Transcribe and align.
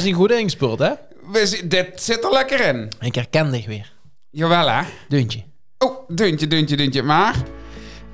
We 0.00 0.06
zijn 0.06 0.18
goed 0.18 0.30
ingespeeld, 0.30 0.78
hè? 0.78 0.90
We 1.32 1.60
dit 1.68 1.86
zit 1.94 2.24
er 2.24 2.30
lekker 2.32 2.60
in. 2.66 2.88
Ik 3.00 3.14
herken 3.14 3.50
dich 3.50 3.66
weer. 3.66 3.92
Jawel, 4.30 4.68
hè? 4.70 4.80
Deuntje. 5.08 5.42
Oh, 5.78 5.96
deuntje, 6.08 6.46
deuntje, 6.46 6.76
deuntje. 6.76 7.02
Maar, 7.02 7.34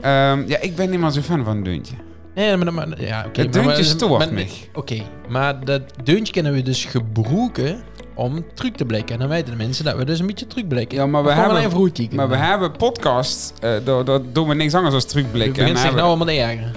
ehm, 0.01 0.43
ja, 0.47 0.59
ik 0.61 0.77
ben 0.77 0.91
niet 0.91 1.01
meer 1.01 1.11
zo 1.11 1.21
fan 1.21 1.45
van 1.45 1.57
een 1.57 1.63
deuntje. 1.63 1.95
Nee, 2.35 2.57
maar, 2.57 2.73
maar 2.75 3.01
ja, 3.03 3.25
oké. 3.27 3.41
Het 3.41 3.55
maar- 3.55 3.63
deuntje 3.65 3.83
maar- 3.83 3.85
stoort 3.85 4.19
maar- 4.19 4.33
mij. 4.33 4.49
Oké, 4.75 5.03
maar 5.29 5.65
dat 5.65 5.83
deuntje 6.05 6.33
kunnen 6.33 6.53
we 6.53 6.63
dus 6.63 6.85
gebruiken 6.85 7.83
om 8.15 8.45
truc 8.55 8.77
te 8.77 8.85
blikken. 8.85 9.15
En 9.15 9.21
dan 9.21 9.29
weten 9.29 9.51
de 9.51 9.57
mensen 9.57 9.85
dat 9.85 9.97
we 9.97 10.05
dus 10.05 10.19
een 10.19 10.27
beetje 10.27 10.47
truc 10.47 10.69
blikken. 10.69 10.99
Ja, 10.99 11.07
maar 11.07 11.25
we 11.25 11.33
hebben-. 11.33 12.09
Maar 12.17 12.29
we 12.29 12.37
hebben 12.37 12.73
podcast, 12.73 13.53
eh 13.61 13.71
daar 13.85 14.05
daar 14.05 14.21
doen 14.33 14.49
we 14.49 14.55
niks 14.55 14.75
anders 14.75 14.93
dan 14.95 15.03
Je 15.05 15.09
terugblikken. 15.09 15.53
begint 15.53 15.69
En 15.77 15.83
zich 15.83 15.93
nou 15.93 15.95
hebben- 15.95 16.05
allemaal 16.05 16.27
te 16.27 16.33
ergeren. 16.33 16.73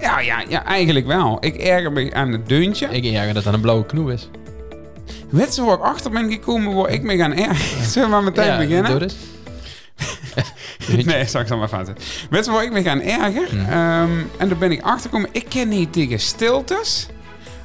ja, 0.00 0.20
ja, 0.20 0.44
ja, 0.48 0.64
eigenlijk 0.64 1.06
wel. 1.06 1.36
Ik 1.40 1.54
erger 1.56 1.92
me 1.92 2.14
aan 2.14 2.32
het 2.32 2.48
deuntje. 2.48 2.86
Ik 2.86 3.04
erger 3.04 3.34
dat 3.34 3.44
dat 3.44 3.54
een 3.54 3.60
blauwe 3.60 3.86
knoe 3.86 4.12
is. 4.12 4.28
Weet 5.30 5.54
je 5.54 5.62
waar 5.62 5.74
ik 5.74 5.82
achter 5.82 6.10
ben 6.10 6.30
gekomen 6.30 6.74
waar 6.74 6.90
ik 6.90 7.02
me 7.02 7.16
gaan 7.16 7.32
ergeren? 7.32 7.84
Zullen 7.90 8.08
we 8.08 8.14
maar 8.14 8.24
meteen 8.24 8.46
ja, 8.46 8.58
beginnen? 8.58 8.98
doe. 8.98 9.08
Nee, 11.04 11.04
maar 11.04 11.68
vast 11.68 11.92
Weet 12.30 12.44
je 12.44 12.50
waar 12.50 12.64
ik 12.64 12.72
me 12.72 12.82
gaan 12.82 13.00
erger? 13.00 13.58
Ehm, 13.58 14.10
en 14.38 14.48
daar 14.48 14.58
ben 14.58 14.72
ik 14.72 14.82
achter 14.82 15.10
gekomen. 15.10 15.28
Ik 15.32 15.44
ken 15.48 15.68
niet 15.68 15.92
tegen 15.92 16.20
stiltes 16.20 17.06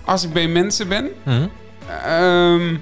als 0.05 0.23
ik 0.23 0.33
bij 0.33 0.47
mensen 0.47 0.87
ben. 0.87 1.09
Hm? 1.23 1.47
Ehm, 2.05 2.75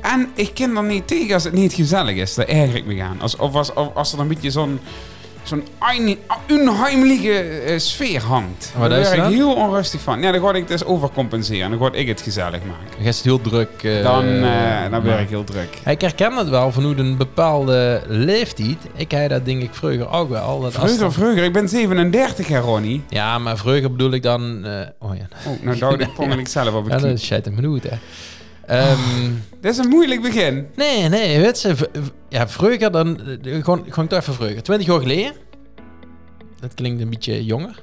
en 0.00 0.28
ik 0.34 0.54
ken 0.54 0.76
er 0.76 0.82
niet 0.82 1.06
tegen 1.06 1.34
als 1.34 1.44
het 1.44 1.52
niet 1.52 1.72
gezellig 1.72 2.16
is. 2.16 2.34
Daar 2.34 2.46
erger 2.46 2.76
ik 2.76 2.86
me 2.86 3.02
aan. 3.02 3.20
Als, 3.20 3.36
of 3.36 3.54
als, 3.54 3.72
of 3.72 3.94
als 3.94 4.12
er 4.12 4.20
een 4.20 4.28
beetje 4.28 4.50
zo'n 4.50 4.80
zo'n 5.48 5.64
ein- 5.78 6.16
onheimelijke 6.50 7.38
eh, 7.40 7.78
sfeer 7.78 8.22
hangt. 8.22 8.72
Wat 8.76 8.90
Daar 8.90 9.00
word 9.00 9.12
ik 9.12 9.18
dat? 9.22 9.32
heel 9.32 9.54
onrustig 9.54 10.00
van. 10.00 10.20
Ja, 10.22 10.32
dan 10.32 10.40
ga 10.40 10.52
ik 10.52 10.68
dus 10.68 10.84
overcompenseren. 10.84 11.70
Dan 11.70 11.78
ga 11.78 11.92
ik 11.98 12.06
het 12.08 12.20
gezellig 12.20 12.50
maken. 12.64 12.96
Dan 12.96 13.06
is 13.06 13.16
het 13.16 13.24
heel 13.24 13.40
druk. 13.40 13.68
eh, 13.82 14.02
Dan, 14.02 14.24
eh 14.24 14.80
dan 14.80 14.90
maar- 14.90 15.00
ben 15.02 15.18
ik 15.20 15.28
heel 15.28 15.44
druk. 15.44 15.78
Ik 15.84 16.00
herken 16.00 16.36
het 16.36 16.48
wel 16.48 16.72
van 16.72 16.84
hoe 16.84 16.96
een 16.96 17.16
bepaalde 17.16 18.02
leeftijd. 18.06 18.76
Ik 18.96 19.12
had 19.12 19.28
dat 19.28 19.44
denk 19.44 19.62
ik 19.62 19.74
vroeger 19.74 20.10
ook 20.10 20.28
wel. 20.28 20.60
Dat 20.60 20.78
als 20.78 20.90
Vroeger, 20.90 21.12
vroeger. 21.12 21.44
Ik 21.44 21.52
ben 21.52 21.68
37 21.68 22.48
jaar, 22.48 22.62
Ronnie. 22.62 23.02
Ja, 23.08 23.38
maar 23.38 23.56
vroeger 23.56 23.90
bedoel 23.92 24.12
ik 24.12 24.22
dan... 24.22 24.64
eh, 24.64 24.72
oh 24.98 25.16
ja, 25.16 25.26
Oh, 25.46 25.62
nou 25.62 26.38
ik 26.40 26.48
zelf 26.48 26.74
op 26.74 26.84
het 26.84 26.92
ja 26.92 26.98
dat 27.08 27.10
is 27.18 27.24
shit 27.24 27.46
in 27.46 27.54
minuut, 27.54 27.82
hè. 27.82 27.96
Ehm, 28.68 29.30
Dit 29.60 29.70
is 29.72 29.78
een 29.78 29.88
moeilijk 29.88 30.22
begin. 30.22 30.66
nee, 30.76 31.08
nee, 31.08 31.40
weet 31.40 31.60
je... 31.60 31.74
Ja, 32.28 32.48
vroeger 32.48 32.90
dan... 32.92 33.20
eh, 33.42 33.62
Gewoon, 33.64 33.84
gewoon 33.88 34.08
toch 34.08 34.18
even 34.20 34.34
vroeger. 34.34 34.62
20 34.62 34.86
jaar 34.86 35.00
geleden. 35.00 35.32
Dat 36.60 36.74
klinkt 36.74 37.02
een 37.02 37.10
beetje 37.10 37.44
jonger. 37.44 37.82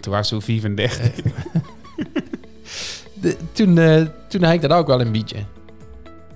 Toen 0.00 0.12
was 0.12 0.28
zo 0.28 0.40
35. 0.40 1.10
De- 3.20 3.36
toen, 3.52 3.78
eh, 3.78 4.02
toen 4.28 4.42
had 4.42 4.52
ik 4.54 4.60
dat 4.60 4.70
ook 4.72 4.86
wel 4.86 5.00
een 5.00 5.12
beetje. 5.12 5.36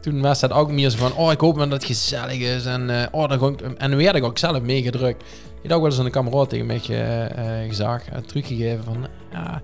Toen 0.01 0.21
was 0.21 0.41
dat 0.41 0.53
ook 0.53 0.71
meer 0.71 0.91
zo 0.91 0.97
van, 0.99 1.13
oh, 1.15 1.33
ik 1.33 1.41
hoop 1.41 1.57
maar 1.57 1.69
dat 1.69 1.79
het 1.79 1.87
gezellig 1.91 2.39
is. 2.39 2.65
En, 2.65 2.91
eh, 2.91 3.07
oh, 3.11 3.29
dan 3.29 3.53
ik, 3.53 3.61
en 3.61 3.91
nu 3.91 3.97
werd 3.97 4.17
ik 4.17 4.25
ook 4.25 4.39
zelf 4.39 4.61
meegedrukt. 4.63 5.23
Je 5.63 5.69
had 5.69 5.77
ook 5.77 5.83
wel 5.83 5.91
eens 5.91 6.01
een 6.05 6.11
kameraad 6.11 6.49
tegen 6.49 6.67
mij 6.67 6.81
eh, 6.89 7.63
eh, 7.65 7.71
uh, 7.81 8.19
teruggegeven 8.27 8.85
van, 8.85 9.07
ja, 9.33 9.43
waarom- 9.43 9.61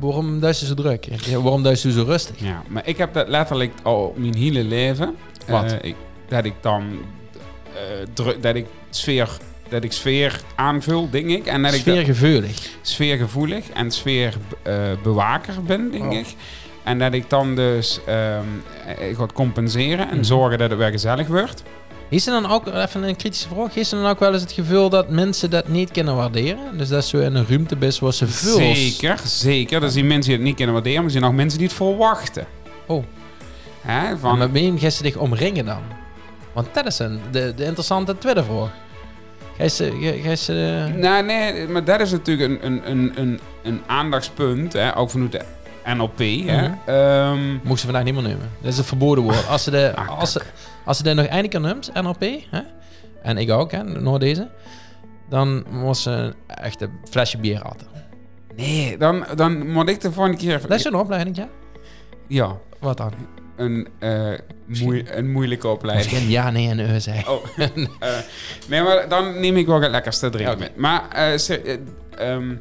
waarom 0.00 0.44
is 0.44 0.60
je 0.60 0.66
zo 0.66 0.74
druk? 0.74 1.04
Ja, 1.24 1.40
waarom 1.40 1.66
is 1.66 1.82
je 1.82 1.92
zo 1.92 2.02
rustig? 2.02 2.38
Ja, 2.38 2.62
maar 2.68 2.82
ik 2.86 2.96
heb 2.98 3.12
dat 3.14 3.28
letterlijk 3.28 3.72
al 3.82 4.14
mijn 4.16 4.36
hele 4.36 4.64
leven. 4.64 5.16
Wat? 5.48 5.72
Eh, 5.72 5.78
ik, 5.88 5.94
dat 6.28 6.44
ik 6.44 6.54
dan 6.60 6.82
eh, 7.74 7.80
druk, 8.12 8.42
dat 8.42 8.54
ik 8.54 8.66
sfeer, 8.90 9.28
dat 9.68 9.84
ik 9.84 9.92
sfeer 9.92 10.40
aanvul, 10.54 11.10
denk 11.10 11.26
ik. 11.28 11.46
En 11.46 11.62
dat 11.62 11.72
ik 11.74 11.84
dat- 11.84 11.94
sfeergevoelig 12.82 13.68
en 13.70 13.90
sfeerbewaker 13.90 15.62
ben, 15.66 15.90
denk 15.90 16.04
Oh. 16.04 16.12
ik. 16.18 16.26
En 16.84 16.98
dat 16.98 17.12
ik 17.12 17.30
dan 17.30 17.54
dus 17.54 18.00
ehm 18.06 18.44
eh, 18.98 19.16
ga 19.16 19.26
compenseren 19.34 20.08
en 20.10 20.14
Mhm. 20.14 20.24
zorgen 20.24 20.58
dat 20.58 20.70
het 20.70 20.78
weer 20.78 20.90
gezellig 20.90 21.26
wordt. 21.26 21.62
Is 22.08 22.26
er 22.26 22.32
dan 22.42 22.50
ook, 22.50 22.66
even 22.66 23.02
een 23.02 23.16
kritische 23.16 23.48
vraag, 23.48 23.76
is 23.76 23.92
er 23.92 24.00
dan 24.00 24.10
ook 24.10 24.18
wel 24.18 24.32
eens 24.32 24.42
het 24.42 24.52
gevoel 24.52 24.88
dat 24.88 25.08
mensen 25.08 25.50
dat 25.50 25.68
niet 25.68 25.90
kunnen 25.90 26.16
waarderen? 26.16 26.78
Dus 26.78 26.88
dat 26.88 27.02
is 27.02 27.08
zo 27.08 27.18
in 27.18 27.34
een 27.34 27.46
ruimte 27.48 27.76
best 27.76 27.98
waar 27.98 28.12
ze 28.12 28.26
veel... 28.26 28.56
Zeker, 28.56 29.18
zeker. 29.24 29.82
Er 29.82 29.90
zijn 29.90 30.06
mensen 30.06 30.28
die 30.30 30.36
het 30.38 30.46
niet 30.46 30.56
kunnen 30.56 30.74
waarderen, 30.74 30.98
maar 30.98 31.06
er 31.12 31.18
zijn 31.18 31.24
ook 31.24 31.32
mensen 31.32 31.58
die 31.58 31.68
het 31.68 31.76
verwachten. 31.76 32.46
Oh. 32.86 33.04
Hè, 33.80 34.08
Van... 34.08 34.18
van, 34.18 34.38
Maar 34.38 34.50
ben 34.50 34.80
je 34.80 34.90
zich 34.90 35.16
omringen 35.16 35.64
dan? 35.64 35.82
Want 36.52 36.66
dat 36.72 36.86
is 36.86 36.98
een, 36.98 37.20
de, 37.30 37.52
de 37.56 37.64
interessante 37.64 38.18
tweede 38.18 38.44
vraag. 38.44 38.70
Gij 39.56 39.68
ze, 39.68 40.34
ze, 40.36 40.86
Nou, 40.96 41.24
nee, 41.24 41.68
maar 41.68 41.84
dat 41.84 42.00
is 42.00 42.10
natuurlijk 42.10 42.62
een, 42.62 42.66
een, 42.66 42.90
een, 42.90 43.12
een, 43.20 43.40
een 43.62 43.82
aandachtspunt, 43.86 44.72
hè, 44.72 44.96
ook 44.96 45.10
vanuit 45.10 45.32
de 45.32 45.44
NLP. 45.94 46.18
Hè. 46.18 46.68
Mhm. 46.68 46.72
Ehm, 46.86 47.52
moest 47.62 47.80
ze 47.80 47.84
vandaag 47.86 48.04
niet 48.04 48.14
meer 48.14 48.22
nemen. 48.22 48.50
Dat 48.60 48.72
is 48.72 48.78
een 48.78 48.84
verboden 48.84 49.24
woord. 49.24 49.48
Als 49.48 49.62
ze, 49.64 49.70
de, 49.70 49.92
Ah, 49.94 50.18
als 50.18 50.32
ze, 50.32 50.40
als 50.86 50.96
ze 50.98 51.04
er 51.08 51.14
nog 51.14 51.26
eindelijk 51.26 51.52
kan 51.52 51.62
noemt, 51.62 51.90
NLP, 51.94 52.20
hè? 52.50 52.60
en 53.22 53.36
ik 53.38 53.50
ook, 53.50 53.72
hè, 53.72 53.82
nog 53.82 54.18
deze, 54.18 54.48
dan 55.28 55.64
moest 55.70 56.02
ze 56.02 56.34
echt 56.46 56.80
een 56.80 56.90
flesje 57.10 57.38
bier 57.38 57.62
atten. 57.62 57.86
nee, 58.56 58.96
dan, 58.98 59.26
dan 59.34 59.70
moet 59.70 59.88
ik 59.88 60.00
de 60.00 60.12
volgende 60.12 60.38
keer... 60.38 60.60
Dat 60.60 60.78
is 60.78 60.84
een 60.84 60.94
opleiding, 60.94 61.36
ja? 61.36 61.48
Ja, 62.28 62.56
Wat 62.78 62.96
dan? 62.96 63.12
een, 63.56 63.88
eh, 63.98 64.32
moei, 64.80 65.04
een 65.10 65.32
moeilijke 65.32 65.68
opleiding. 65.68 66.10
Misschien 66.10 66.30
ja, 66.30 66.50
nee 66.50 66.68
en 66.68 67.02
zei. 67.02 67.22
Oh, 67.28 67.44
eh, 67.58 68.18
nee, 68.68 68.82
maar 68.82 69.08
dan 69.08 69.40
neem 69.40 69.56
ik 69.56 69.66
wel 69.66 69.80
het 69.80 69.90
lekkerste 69.90 70.30
drinken. 70.30 70.68
Maar 70.76 71.08
eh, 71.08 71.32
ehm, 72.18 72.54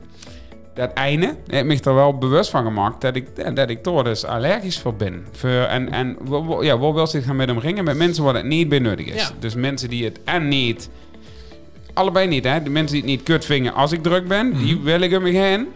dat 0.76 0.94
einde 0.94 1.36
heb 1.48 1.70
ik 1.70 1.86
er 1.86 1.96
wel 1.96 2.18
bewust 2.18 2.50
van 2.50 2.64
gemaakt 2.64 3.02
dat 3.02 3.16
ik, 3.16 3.56
dat 3.56 3.70
ik 3.70 3.84
toch 3.84 4.04
dus 4.04 4.26
allergisch 4.26 4.80
voor 4.80 4.94
ben. 4.96 5.26
Voor, 5.32 5.50
en 5.50 5.92
en 5.92 6.18
ja, 6.62 6.78
waar 6.78 6.94
wil 6.94 7.08
zich 7.08 7.26
gaan 7.26 7.36
met 7.36 7.48
hem 7.48 7.60
ringen? 7.60 7.84
Met 7.84 7.98
mensen 7.98 8.24
waar 8.24 8.34
het 8.36 8.46
niet 8.46 8.70
bij 8.70 8.80
nodig 8.80 9.06
is. 9.06 9.22
Ja. 9.22 9.30
Dus 9.40 9.56
mensen 9.56 9.90
die 9.90 10.04
het 10.04 10.20
en 10.24 10.48
niet... 10.48 10.90
Allebei 11.94 12.28
niet, 12.28 12.44
hè. 12.44 12.64
De 12.64 12.70
mensen 12.70 12.92
die 12.94 13.02
het 13.02 13.12
niet 13.12 13.24
kut 13.24 13.46
vingen 13.46 13.74
als 13.74 13.92
ik 13.92 14.04
druk 14.04 14.28
ben, 14.28 14.54
die 14.58 14.76
Mhm. 14.76 14.84
wil 14.84 15.00
ik 15.02 15.12
hem 15.12 15.26
heen. 15.26 15.68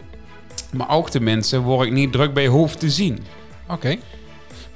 Maar 0.74 0.90
ook 0.90 1.12
de 1.12 1.20
mensen 1.22 1.64
waar 1.64 1.86
ik 1.86 1.92
niet 1.92 2.12
druk 2.12 2.34
bij 2.34 2.48
hoef 2.48 2.76
te 2.76 2.90
zien. 2.90 3.20
Oké. 3.70 3.96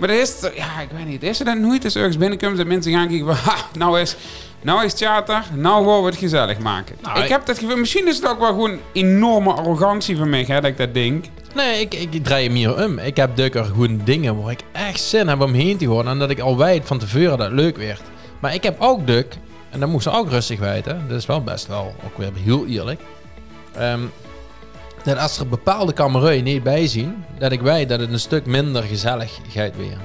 Maar 0.03 0.11
dat 0.11 0.21
is, 0.27 0.39
ja, 0.55 0.79
ik 0.81 0.89
weet 0.95 1.05
niet. 1.05 1.23
Is 1.23 1.39
er 1.39 1.45
dan 1.45 1.61
nooit 1.61 1.83
eens 1.83 1.95
ergens 1.95 2.17
binnenkomt 2.17 2.57
dat 2.57 2.65
mensen 2.67 2.91
gaan 2.91 3.07
kijken 3.07 3.25
van, 3.25 3.35
ha, 3.35 3.55
nou 3.77 3.99
is, 3.99 4.15
nou 4.61 4.77
is 4.85 4.91
het 4.91 4.97
theater, 4.97 5.43
nou 5.55 5.85
gaan 5.87 5.99
we 5.99 6.05
het 6.05 6.17
gezellig 6.17 6.59
maken. 6.59 6.95
Nou, 7.01 7.17
ik 7.17 7.23
ik- 7.23 7.29
heb 7.29 7.45
dat 7.45 7.59
gevoel, 7.59 7.77
misschien 7.77 8.07
is 8.07 8.15
het 8.15 8.27
ook 8.27 8.39
wel 8.39 8.47
gewoon 8.47 8.77
enorme 8.93 9.53
arrogantie 9.53 10.17
van 10.17 10.29
mij, 10.29 10.43
hè, 10.47 10.55
dat 10.61 10.69
ik 10.69 10.77
dat 10.77 10.93
denk. 10.93 11.25
Nee, 11.55 11.79
ik, 11.81 11.93
ik 11.93 12.23
draai 12.23 12.45
hem 12.45 12.55
hier 12.55 12.85
om. 12.85 12.97
Ik 12.99 13.17
heb 13.17 13.35
dukker 13.35 13.65
gewoon 13.65 14.01
dingen 14.03 14.41
waar 14.41 14.51
ik 14.51 14.59
echt 14.71 14.99
zin 15.01 15.27
heb 15.27 15.41
om 15.41 15.53
heen 15.53 15.77
te 15.77 15.95
gaan. 15.95 16.07
En 16.07 16.19
dat 16.19 16.29
ik 16.29 16.39
al 16.39 16.57
weet 16.57 16.81
van 16.85 16.97
tevoren 16.97 17.29
dat 17.37 17.39
het 17.47 17.51
leuk 17.59 17.77
werd. 17.77 18.01
Maar 18.39 18.53
ik 18.53 18.63
heb 18.63 18.75
ook 18.81 19.07
duk, 19.07 19.37
en 19.69 19.79
dat 19.79 19.89
moest 19.89 20.03
ze 20.03 20.11
ook 20.11 20.29
rustig 20.29 20.59
weten. 20.59 21.05
Dat 21.07 21.17
is 21.17 21.25
wel 21.25 21.41
best 21.43 21.67
wel, 21.67 21.95
ook 22.05 22.17
weer 22.17 22.31
heel 22.43 22.65
eerlijk. 22.67 23.01
ehm, 23.75 23.99
dat 25.03 25.17
als 25.17 25.39
er 25.39 25.47
bepaalde 25.47 25.93
kamerui 25.93 26.41
niet 26.41 26.63
bij 26.63 26.87
zien, 26.87 27.23
dat 27.37 27.51
ik 27.51 27.61
weet 27.61 27.89
dat 27.89 27.99
het 27.99 28.11
een 28.11 28.19
stuk 28.19 28.45
minder 28.45 28.83
gezellig 28.83 29.39
gaat 29.49 29.75
weer. 29.77 29.97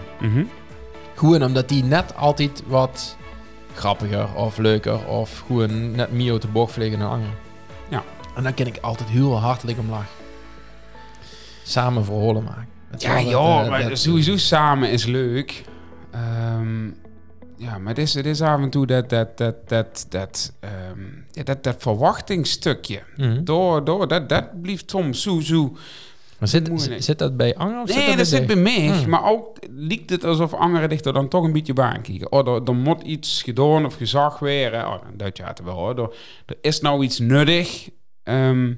Gewoon 1.14 1.42
omdat 1.44 1.68
die 1.68 1.84
net 1.84 2.16
altijd 2.16 2.62
wat 2.66 3.16
grappiger 3.74 4.34
of 4.34 4.56
leuker 4.58 5.06
of 5.06 5.42
gewoon 5.46 5.90
net 5.90 6.12
meer 6.12 6.32
uit 6.32 6.42
de 6.42 6.48
bocht 6.48 6.72
vliegen 6.72 6.98
dan 6.98 7.10
anderen. 7.10 7.34
Ja. 7.88 8.02
En 8.36 8.42
dan 8.42 8.54
kan 8.54 8.66
ik 8.66 8.78
altijd 8.80 9.08
heel 9.08 9.38
hartelijk 9.38 9.78
om 9.78 9.90
lachen. 9.90 10.06
Samen 11.62 12.04
verholen 12.04 12.44
maken. 12.44 12.66
Ja, 12.98 13.14
dat, 13.14 13.28
joh, 13.30 13.60
eh, 13.60 13.68
maar 13.68 13.88
dat- 13.88 13.98
sowieso 13.98 14.36
samen 14.36 14.90
is 14.90 15.04
leuk. 15.04 15.64
Ehm, 16.10 16.88
ja, 17.58 17.78
maar 17.78 17.88
het 17.88 17.98
is, 17.98 18.14
het 18.14 18.26
is 18.26 18.40
af 18.40 18.60
en 18.60 18.70
toe 18.70 18.86
dat, 18.86 19.08
dat, 19.10 19.38
dat, 19.38 19.68
dat, 19.68 20.06
dat, 20.08 20.52
ehm, 20.60 21.00
ja, 21.30 21.42
dat, 21.42 21.64
dat 21.64 21.76
verwachtingsstukje. 21.78 23.02
Mhm. 23.16 23.44
Door, 23.44 23.84
door, 23.84 24.08
dat, 24.08 24.28
dat 24.28 24.62
blijft 24.62 24.90
soms 24.90 25.22
zo, 25.22 25.40
zo 25.40 25.76
Maar 26.38 26.48
zit, 26.48 26.68
Moeilijk. 26.68 27.02
zit, 27.02 27.18
dat 27.18 27.36
bij 27.36 27.56
Anger 27.56 27.80
of 27.82 27.94
Nee, 27.94 28.08
zit 28.08 28.16
dat 28.16 28.26
zit 28.26 28.46
bij 28.46 28.56
mij. 28.56 28.86
Hmm. 28.86 29.08
Maar 29.08 29.24
ook 29.24 29.58
lijkt 29.70 30.10
het 30.10 30.24
alsof 30.24 30.54
anderen 30.54 30.88
dichter 30.88 31.12
dan 31.12 31.28
toch 31.28 31.44
een 31.44 31.52
beetje 31.52 31.72
baan 31.72 32.02
kijken. 32.02 32.32
Oh, 32.32 32.48
er, 32.48 32.62
er 32.64 32.74
moet 32.74 33.02
iets 33.02 33.42
gedaan 33.42 33.84
of 33.84 33.94
gezag 33.94 34.38
weer. 34.38 34.72
Oh, 34.74 35.02
dan 35.02 35.16
duidt 35.16 35.36
je 35.36 35.42
het 35.44 35.62
wel 35.62 35.74
hoor. 35.74 35.98
Er, 35.98 36.10
er 36.46 36.56
is 36.60 36.80
nou 36.80 37.04
iets 37.04 37.18
nuttig. 37.18 37.88
ehm, 38.22 38.74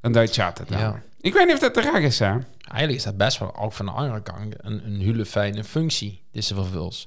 dan 0.00 0.12
duidt 0.12 0.34
je 0.34 0.42
het 0.42 0.68
wel. 0.68 0.78
Ja. 0.78 1.02
Ik 1.20 1.32
weet 1.32 1.44
niet 1.46 1.54
of 1.54 1.60
dat 1.60 1.74
terecht 1.74 2.02
is, 2.02 2.18
hè? 2.18 2.36
Eigenlijk 2.70 2.98
is 2.98 3.04
dat 3.04 3.16
best 3.16 3.38
wel 3.38 3.56
ook 3.56 3.72
van 3.72 3.86
de 3.86 3.92
andere 3.92 4.22
kant 4.22 4.54
een, 4.56 4.86
een 4.86 5.00
hele 5.00 5.24
fijne 5.24 5.64
functie 5.64 6.22
die 6.32 6.42
ze 6.42 6.54
vervult. 6.54 7.06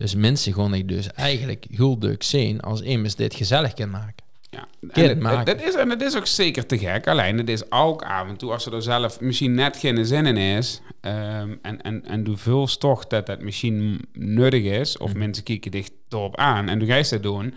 Dus 0.00 0.14
mensen 0.14 0.52
gewoon 0.52 0.74
ik 0.74 0.88
dus 0.88 1.12
eigenlijk 1.12 1.66
heel 1.70 1.96
leuk 2.00 2.22
zien 2.22 2.60
als 2.60 2.80
immers 2.80 3.14
dit 3.14 3.34
gezellig 3.34 3.72
kan 3.74 3.90
maken. 3.90 4.24
Ja. 4.50 4.66
En, 4.92 5.08
het- 5.08 5.20
maken. 5.20 5.44
dat 5.56 5.66
is, 5.68 5.74
en 5.74 5.90
het 5.90 6.02
is 6.02 6.16
ook 6.16 6.26
zeker 6.26 6.66
te 6.66 6.78
gek. 6.78 7.08
Alleen 7.08 7.38
het 7.38 7.48
is 7.48 7.70
ook 7.72 8.02
af 8.02 8.28
en 8.28 8.36
toe, 8.36 8.52
als 8.52 8.66
er 8.66 8.82
zelf 8.82 9.20
misschien 9.20 9.54
net 9.54 9.76
geen 9.76 10.06
zin 10.06 10.26
in 10.26 10.36
is. 10.36 10.80
ehm, 11.00 11.54
en, 11.62 11.82
en, 11.82 12.04
en 12.06 12.24
du 12.24 12.36
voelt 12.36 12.80
toch 12.80 13.06
dat 13.06 13.26
dat 13.26 13.40
misschien 13.40 14.00
nuttig 14.12 14.62
is. 14.64 14.98
Of 14.98 15.10
Mhm. 15.10 15.18
mensen 15.18 15.42
kijken 15.44 15.70
dicht 15.70 15.92
erop 16.08 16.36
aan. 16.36 16.68
En 16.68 16.78
du 16.78 16.86
gaat 16.86 17.10
dat 17.10 17.22
doen. 17.22 17.54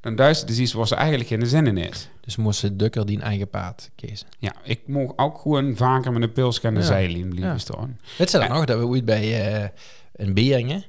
dan 0.00 0.16
duistert 0.16 0.50
is 0.50 0.58
iets 0.58 0.72
waar 0.72 0.86
ze 0.86 0.94
eigenlijk 0.94 1.28
geen 1.28 1.46
zin 1.46 1.66
in 1.66 1.76
is. 1.78 2.08
Dus 2.20 2.36
moest 2.36 2.60
de 2.60 2.76
dukker 2.76 3.06
die 3.06 3.20
eigen 3.20 3.48
paard 3.48 3.90
kiezen. 3.94 4.26
Ja, 4.38 4.52
ik 4.62 4.80
mocht 4.86 5.12
ook 5.18 5.38
gewoon 5.38 5.76
vaker 5.76 6.12
met 6.12 6.22
een 6.22 6.32
pils 6.32 6.62
aan 6.64 6.74
de 6.74 6.80
Ja. 6.80 6.86
zijlijn 6.86 7.28
blijven 7.28 7.50
Ja. 7.50 7.58
staan. 7.58 7.98
Weet 8.18 8.30
dat 8.32 8.42
Ja. 8.42 8.48
nog, 8.48 8.64
dat 8.64 8.78
we 8.78 8.86
ooit 8.86 9.04
bij 9.04 9.50
eh 9.62 9.68
een 10.16 10.34
Beringen... 10.34 10.84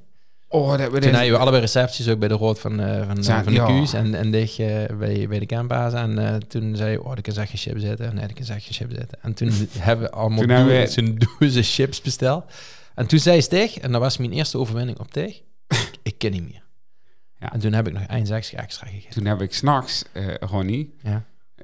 Oh, 0.49 0.77
dat 0.77 0.91
we 0.91 0.99
Toen 0.99 1.13
hadden 1.13 1.31
we 1.31 1.37
allebei 1.37 1.61
recepties 1.61 2.09
ook 2.09 2.19
bij 2.19 2.27
de 2.27 2.33
Rood 2.33 2.59
van, 2.59 2.79
eh, 2.79 3.05
van, 3.07 3.17
Ja, 3.21 3.43
van 3.43 3.53
de 3.53 3.59
ja. 3.59 3.65
Kuus 3.65 3.93
en, 3.93 4.15
en 4.15 4.31
dicht 4.31 4.59
eh, 4.59 4.67
bij, 4.97 5.27
bij 5.27 5.39
de 5.39 5.45
campa's. 5.45 5.93
En 5.93 6.17
eh, 6.27 6.35
toen 6.35 6.75
zei 6.75 6.91
je, 6.91 7.03
oh, 7.03 7.11
ik 7.15 7.23
kan 7.23 7.33
zeg 7.33 7.49
geen 7.49 7.57
chips 7.59 7.81
zitten. 7.81 8.15
Nee, 8.15 8.27
ik 8.27 8.35
kan 8.35 8.45
zeg 8.45 8.63
geen 8.63 8.73
chips 8.73 8.95
zitten. 8.95 9.17
En 9.21 9.33
toen 9.33 9.51
hebben 9.77 10.05
we 10.05 10.11
allemaal 10.11 10.39
Toen 10.39 10.49
hebben 10.49 10.79
we- 10.79 10.87
zo'n 10.87 11.19
dozen 11.39 11.63
chips 11.63 12.01
besteld. 12.01 12.43
En 12.95 13.07
toen 13.07 13.19
zei 13.19 13.41
Stig, 13.41 13.77
en 13.77 13.91
dat 13.91 14.01
was 14.01 14.17
mijn 14.17 14.31
eerste 14.31 14.57
overwinning 14.57 14.99
op 14.99 15.11
Tig, 15.11 15.41
ik, 15.67 15.91
ik 16.03 16.17
ken 16.17 16.31
niet 16.31 16.43
meer. 16.43 16.65
Ja. 17.39 17.53
En 17.53 17.59
toen 17.59 17.73
heb 17.73 17.87
ik 17.87 17.93
nog 17.93 18.03
één 18.03 18.25
zakje 18.25 18.57
extra 18.57 18.87
gegeten. 18.87 19.09
Toen 19.09 19.25
heb 19.25 19.41
ik 19.41 19.53
s'nachts, 19.53 20.03
Ronnie... 20.39 20.95
Ja. 21.03 21.23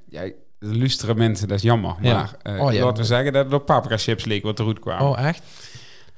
De 0.09 0.35
lustere 0.59 1.15
mensen, 1.15 1.47
dat 1.47 1.57
is 1.57 1.63
jammer. 1.63 1.95
Ja. 2.01 2.13
Maar 2.13 2.35
laten 2.43 2.61
Oh, 2.65 2.73
ja, 2.73 2.91
we 2.91 3.03
zeggen 3.03 3.33
dat 3.33 3.45
het 3.45 3.53
op 3.53 3.65
paprika 3.65 3.97
chips 3.97 4.25
leek 4.25 4.43
wat 4.43 4.59
eruit 4.59 4.79
kwam. 4.79 5.01
Oh, 5.01 5.19
echt? 5.25 5.43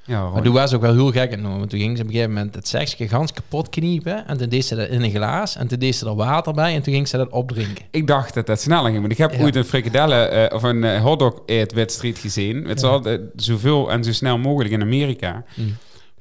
Ja, 0.06 0.28
Maar 0.30 0.42
toen 0.42 0.52
was 0.52 0.62
het 0.70 0.74
ook 0.74 0.86
wel 0.86 0.94
heel 0.94 1.10
gek. 1.12 1.30
En 1.32 1.42
want 1.42 1.70
toen 1.70 1.78
ging 1.78 1.96
ze 1.96 2.02
op 2.02 2.08
een 2.08 2.14
gegeven 2.14 2.34
moment 2.34 2.54
het 2.54 2.68
zakje 2.68 3.08
gans 3.08 3.32
kapot 3.32 3.68
kniepen. 3.68 4.26
En 4.26 4.36
toen 4.36 4.48
deed 4.48 4.64
ze 4.64 4.74
dat 4.74 4.88
in 4.88 5.02
een 5.02 5.10
glaas. 5.10 5.56
En 5.56 5.66
toen 5.68 5.78
deed 5.78 5.96
ze 5.96 6.06
er 6.06 6.14
water 6.14 6.52
bij. 6.54 6.74
En 6.74 6.82
toen 6.82 6.92
ging 6.94 7.08
ze 7.08 7.16
dat 7.16 7.30
opdrinken. 7.30 7.84
Ik 7.90 8.06
dacht 8.06 8.34
dat 8.34 8.46
dat 8.46 8.60
sneller 8.60 8.90
ging. 8.90 9.00
Maar 9.00 9.10
ik 9.10 9.18
heb 9.18 9.32
Ja. 9.34 9.42
ooit 9.42 9.56
een 9.56 9.64
frikadellen 9.64 10.30
eh, 10.50 10.56
of 10.56 10.62
een 10.62 10.84
eh, 10.84 11.02
hotdog 11.02 11.40
eetwedstrijd 11.46 12.18
gezien. 12.18 12.64
Het 12.64 12.80
Ja. 12.80 13.18
zoveel 13.36 13.90
en 13.90 14.04
zo 14.04 14.12
snel 14.12 14.38
mogelijk 14.38 14.74
in 14.74 14.82
Amerika. 14.82 15.44
Mm. 15.54 15.76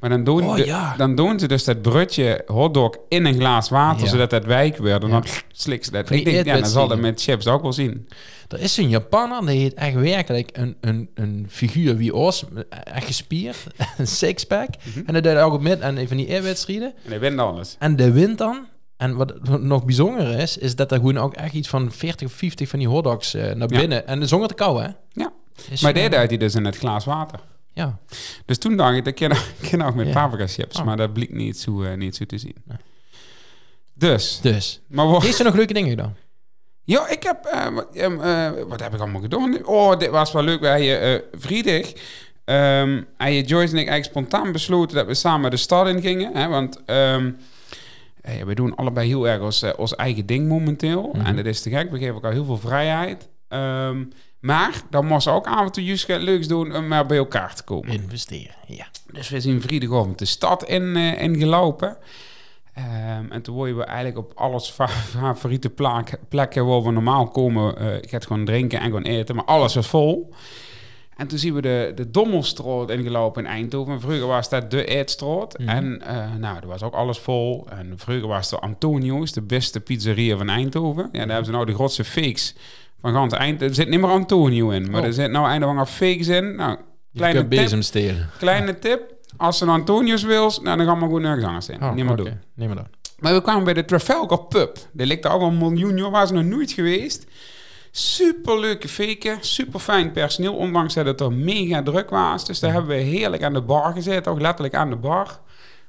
Maar 0.06 0.16
dan 0.18 0.24
doen, 0.24 0.44
Oh, 0.50 0.56
de- 0.56 0.66
ja. 0.66 0.96
dan 0.98 1.16
doen 1.16 1.40
ze 1.40 1.48
dus 1.48 1.64
dat 1.64 1.82
brudje 1.82 2.42
hotdog 2.46 2.98
in 3.10 3.26
een 3.26 3.34
glaas 3.34 3.70
water, 3.70 4.04
Ja. 4.04 4.10
zodat 4.12 4.30
dat 4.30 4.46
wijk 4.46 4.78
werd. 4.78 5.04
En 5.04 5.10
Ja. 5.10 5.20
dan 5.20 5.30
slik 5.52 5.86
ze 5.86 5.92
dat. 5.92 6.10
Ik 6.10 6.26
denk, 6.26 6.46
ja, 6.46 6.54
dan 6.60 6.66
zal 6.70 6.88
dat 6.88 7.00
met 7.00 7.22
chips 7.22 7.48
ook 7.48 7.62
wel 7.62 7.74
zien. 7.74 8.08
Er 8.48 8.60
is 8.60 8.74
zo'n 8.74 8.90
Japaner, 8.90 9.46
die 9.46 9.60
heet 9.60 9.74
echt 9.74 9.94
werkelijk 9.96 10.50
een, 10.54 10.76
een, 10.82 11.10
een 11.14 11.46
figuur 11.50 11.98
wie 11.98 12.14
ons, 12.16 12.44
echt 12.84 13.06
gespierd, 13.06 13.58
een 13.98 14.08
sixpack. 14.08 14.68
En 15.06 15.14
dat 15.14 15.24
deed 15.24 15.38
ook 15.38 15.62
met 15.62 15.80
en 15.80 16.08
van 16.08 16.18
die 16.18 16.28
eerwedstrijden. 16.28 16.94
En 17.04 17.10
hij 17.10 17.20
wint 17.20 17.40
alles. 17.40 17.76
En 17.80 17.96
de 17.96 18.12
wint 18.12 18.38
dan. 18.38 18.66
En 18.98 19.16
wat 19.16 19.60
nog 19.62 19.86
bijzonder 19.86 20.40
is, 20.40 20.58
is 20.58 20.76
dat 20.76 20.92
er 20.92 20.98
gewoon 20.98 21.18
ook 21.18 21.34
echt 21.34 21.54
iets 21.54 21.68
van 21.68 21.92
40 21.92 22.28
of 22.28 22.34
50 22.34 22.70
van 22.70 22.80
die 22.80 22.88
hotdogs 22.88 23.34
eh, 23.34 23.54
naar 23.54 23.68
binnen. 23.68 24.08
En 24.08 24.28
zonder 24.28 24.48
te 24.48 24.54
kou, 24.54 24.82
hè? 24.82 24.88
Ja. 25.12 25.32
Is, 25.70 25.82
Maar 25.82 25.94
eh, 25.94 26.02
dit 26.04 26.14
uit 26.16 26.30
hij 26.30 26.38
dus 26.40 26.56
in 26.56 26.66
het 26.66 26.78
glaas 26.78 27.06
water. 27.06 27.40
Ja. 27.76 28.00
Dus 28.46 28.58
toen 28.58 28.76
dacht 28.78 28.96
ik, 28.96 29.06
dat 29.06 29.14
ken 29.14 29.32
ik 29.32 29.38
ken 29.70 29.82
ook 29.82 29.96
met 29.96 30.08
Ja. 30.08 30.14
paprika 30.14 30.48
chips. 30.48 30.80
Oh. 30.80 30.86
Maar 30.86 30.98
dat 30.98 31.14
bleek 31.14 31.34
niet 31.34 31.60
zo, 31.60 31.96
niet 31.96 32.16
zo 32.16 32.26
te 32.26 32.38
zien. 32.38 32.56
Nee. 32.66 32.78
Dus, 33.94 34.40
Dus. 34.42 34.82
maar 34.88 35.08
wat... 35.08 35.22
Heeft 35.22 35.36
ze 35.38 35.44
nog 35.44 35.56
leuke 35.56 35.74
dingen 35.74 35.90
gedaan? 35.90 36.16
Ja, 36.84 37.08
ik 37.10 37.24
heb... 37.24 37.46
eh, 37.46 37.68
wat, 37.74 37.96
ehm, 37.96 38.20
eh, 38.22 38.52
wat 38.68 38.80
heb 38.82 38.94
ik 38.94 39.00
allemaal 39.00 39.22
gedaan? 39.22 39.66
Oh, 39.66 39.98
dit 40.00 40.10
was 40.10 40.32
wel 40.32 40.44
leuk. 40.44 40.60
Wij, 40.60 41.24
vrijdag... 41.34 41.92
ehm 42.46 43.02
hij, 43.18 43.42
Joyce 43.42 43.74
en 43.74 43.80
ik 43.80 43.88
eigenlijk 43.88 44.06
spontaan 44.06 44.52
besloten 44.52 44.96
dat 44.96 45.06
we 45.06 45.14
samen 45.14 45.52
de 45.52 45.58
stad 45.58 45.88
in 45.88 46.02
gingen. 46.02 46.36
Hè, 46.36 46.48
want 46.48 46.84
ehm, 46.86 47.32
eh, 48.22 48.44
we 48.44 48.56
doen 48.56 48.76
allebei 48.76 49.08
heel 49.08 49.28
erg 49.28 49.42
ons, 49.42 49.64
ons 49.76 49.96
eigen 49.96 50.26
ding 50.26 50.48
momenteel. 50.48 51.10
Mhm. 51.14 51.26
En 51.26 51.36
dat 51.36 51.46
is 51.46 51.62
te 51.62 51.70
gek. 51.70 51.92
We 51.92 51.98
geven 51.98 52.14
elkaar 52.14 52.32
heel 52.32 52.46
veel 52.46 52.58
vrijheid. 52.58 53.30
Maar 54.46 54.82
dan 54.90 55.06
moest 55.06 55.24
ze 55.24 55.30
ook 55.32 55.48
af 55.48 55.66
en 55.66 55.72
toe 55.72 55.84
juist 55.84 56.08
leuks 56.08 56.48
doen 56.48 56.76
om 56.76 56.88
maar 56.88 57.06
bij 57.06 57.18
elkaar 57.18 57.56
te 57.56 57.64
komen. 57.64 57.92
Investeren, 57.92 58.56
ja. 58.68 58.86
Dus 59.12 59.30
we 59.30 59.42
zijn 59.42 59.62
vrijdagavond 59.62 60.20
de 60.20 60.26
stad 60.26 60.64
in, 60.64 60.96
eh 60.96 61.22
ingelopen. 61.22 61.98
Ehm, 62.74 63.32
en 63.32 63.42
toen 63.42 63.56
worden 63.56 63.78
we 63.78 63.84
eigenlijk 63.84 64.18
op 64.18 64.32
alles 64.36 64.70
fa- 64.70 64.88
favoriete 65.20 65.70
plekken 66.30 66.66
waar 66.66 66.84
we 66.84 66.92
normaal 66.92 67.28
komen. 67.28 67.78
eh 67.78 67.96
ik 67.96 68.24
gewoon 68.24 68.46
drinken 68.46 68.80
en 68.80 68.86
gewoon 68.86 69.04
eten, 69.04 69.36
maar 69.36 69.46
alles 69.46 69.76
was 69.76 69.88
vol. 69.88 70.34
En 71.18 71.28
toen 71.28 71.38
zien 71.38 71.54
we 71.54 71.62
de, 71.62 71.92
de 71.96 72.12
Dommelstraat 72.12 72.90
ingelopen 72.90 73.44
in 73.44 73.50
Eindhoven. 73.50 74.02
Vroeger 74.02 74.28
was 74.28 74.50
dat 74.50 74.72
de 74.72 74.86
Eetstraat. 74.86 75.58
Mhm. 75.58 75.70
En 75.70 76.02
eh, 76.02 76.34
nou, 76.40 76.58
er 76.62 76.68
was 76.68 76.84
ook 76.84 76.94
alles 76.94 77.18
vol. 77.20 77.68
En 77.70 77.94
vroeger 77.96 78.28
was 78.28 78.52
er 78.52 78.60
Antonio's, 78.60 79.32
de 79.32 79.42
beste 79.42 79.80
pizzeria 79.80 80.38
van 80.38 80.50
Eindhoven. 80.50 81.04
Ja, 81.12 81.18
daar 81.20 81.28
hebben 81.28 81.46
ze 81.46 81.52
nou 81.52 81.66
de 81.66 81.74
grootste 81.74 82.04
fakes 82.04 82.56
van 83.06 83.14
gans 83.14 83.34
Eindhoven. 83.34 83.68
Er 83.68 83.76
zit 83.76 83.90
niet 83.90 84.00
meer 84.00 84.10
Antonio 84.10 84.70
in, 84.70 84.90
maar 84.92 85.02
Oh. 85.02 85.08
er 85.08 85.14
zit 85.14 85.32
nou 85.32 85.48
eindelijk 85.48 85.88
fakes 85.88 86.28
in. 86.28 86.56
Nou, 86.56 86.78
kleine 87.14 87.40
tip. 87.40 87.50
Kleine 88.38 88.80
tip. 88.80 89.02
Als 89.38 89.58
ze 89.58 89.64
een 89.64 89.70
Antonius 89.70 90.24
wil, 90.24 90.52
nou, 90.64 90.78
dan 90.78 90.86
gaan 90.86 91.00
we 91.00 91.06
gewoon 91.06 91.22
nergens 91.22 91.46
anders 91.46 91.70
in. 91.70 91.82
Oh, 91.84 91.94
Niet 91.94 92.06
meer 92.06 92.16
doen. 92.16 92.40
Niet 92.56 92.68
meer 92.68 92.76
doen. 92.76 92.88
Maar 93.20 93.34
we 93.34 93.42
kwamen 93.42 93.64
bij 93.64 93.74
de 93.74 93.86
Trafalgar 93.86 94.44
Pub. 94.44 94.78
Die 94.94 95.06
ligt 95.06 95.24
daar 95.24 95.32
al 95.32 95.42
een 95.42 95.58
miljoen 95.58 95.98
jaar. 95.98 96.12
Waar 96.12 96.28
ze 96.28 96.34
nog 96.34 96.44
nooit 96.44 96.72
geweest. 96.72 97.26
Super 97.92 98.60
leuke 98.60 98.88
faken. 98.88 99.38
Super 99.42 99.80
fijn 99.80 100.12
personeel. 100.12 100.56
Ondanks 100.56 100.94
dat 100.94 101.06
het 101.06 101.22
er 101.22 101.34
mega 101.34 101.84
druk 101.84 102.10
was. 102.10 102.46
Dus 102.46 102.60
daar 102.60 102.72
hebben 102.72 102.90
we 102.96 103.02
heerlijk 103.04 103.44
aan 103.44 103.54
de 103.54 103.62
bar 103.62 103.94
gezeten. 103.94 104.32
Ook 104.32 104.42
letterlijk 104.42 104.76
aan 104.76 104.90
de 104.90 104.96
bar. 104.96 105.40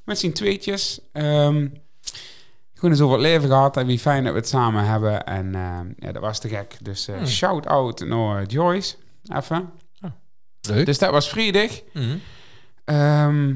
Met 0.05 0.19
z'n 0.19 0.33
tweetjes. 0.33 1.01
Ehm 1.13 1.67
gewoon 2.79 2.91
eens 2.91 3.01
over 3.01 3.15
het 3.17 3.27
leven 3.27 3.49
gehad. 3.49 3.77
En 3.77 3.87
wie 3.87 3.99
fijn 3.99 4.25
dat 4.25 4.33
we 4.33 4.39
het 4.39 4.49
samen 4.49 4.85
hebben. 4.85 5.25
En 5.27 5.55
ehm, 5.55 5.87
ja, 5.99 6.13
dat 6.13 6.23
was 6.23 6.39
te 6.41 6.49
gek. 6.49 6.77
Dus 6.83 7.09
eh, 7.09 7.17
Hmm. 7.17 7.27
shout-out 7.27 8.01
naar 8.07 8.45
Joyce. 8.47 8.97
Even. 9.37 9.71
Leuk. 10.69 10.87
Dus 10.87 10.99
dat 10.99 11.11
was 11.11 11.29
vrijdag. 11.29 11.71
Mhm. 11.93 12.17
Ehm, 12.85 13.55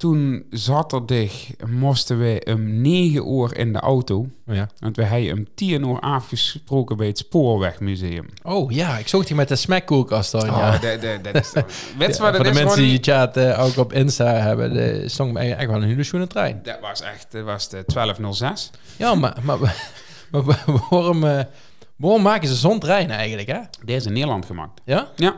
toen 0.00 0.44
zaterdag 0.50 1.32
moesten 1.66 2.18
we 2.18 2.46
om 2.52 2.80
9 2.80 3.32
uur 3.32 3.56
in 3.56 3.72
de 3.72 3.78
auto. 3.78 4.26
Ja. 4.46 4.68
Want 4.78 4.96
we 4.96 5.04
hebben 5.04 5.32
om 5.32 5.46
10 5.54 5.88
uur 5.88 6.00
afgesproken 6.00 6.96
bij 6.96 7.06
het 7.06 7.18
Spoorwegmuseum. 7.18 8.26
Oh 8.42 8.70
ja, 8.70 8.98
ik 8.98 9.08
zag 9.08 9.24
die 9.24 9.36
met 9.36 9.48
de 9.48 9.56
smackkoelkast 9.56 10.32
dan. 10.32 10.40
Oh, 10.40 10.46
ja. 10.46 10.78
dat, 10.78 11.02
dat, 11.02 11.24
dat 11.24 11.34
is 11.34 11.50
toch... 11.50 11.64
Weet 11.98 12.16
je 12.16 12.22
Ja, 12.22 12.30
wat 12.30 12.36
voor 12.36 12.44
het 12.44 12.54
de 12.54 12.60
is, 12.60 12.64
mensen 12.64 12.82
die 12.82 12.92
je 12.92 12.98
chat 13.02 13.36
eh, 13.36 13.64
ook 13.64 13.76
op 13.76 13.92
Insta 13.92 14.32
hebben, 14.32 14.72
de 14.72 15.08
stond 15.08 15.32
me 15.32 15.40
echt 15.40 15.66
wel 15.66 15.82
een 15.82 15.88
hele 15.88 16.02
schoene 16.02 16.26
trein. 16.26 16.60
Dat 16.62 16.80
was 16.80 17.00
echt... 17.00 17.32
Dat 17.32 17.44
was 17.44 17.68
de 17.68 17.84
1206. 17.86 18.70
Ja, 18.96 19.14
maar, 19.14 19.36
maar, 19.42 19.58
maar, 19.58 19.94
maar 20.30 20.42
waarom, 20.42 21.24
eh, 21.24 21.40
waarom 21.96 22.22
maken 22.22 22.48
ze 22.48 22.54
zo'n 22.54 22.78
trein 22.78 23.10
eigenlijk, 23.10 23.48
hè? 23.48 23.60
Deze 23.84 23.98
is 23.98 24.06
in 24.06 24.12
Nederland 24.12 24.46
gemaakt. 24.46 24.80
Ja? 24.84 25.08
Ja. 25.16 25.36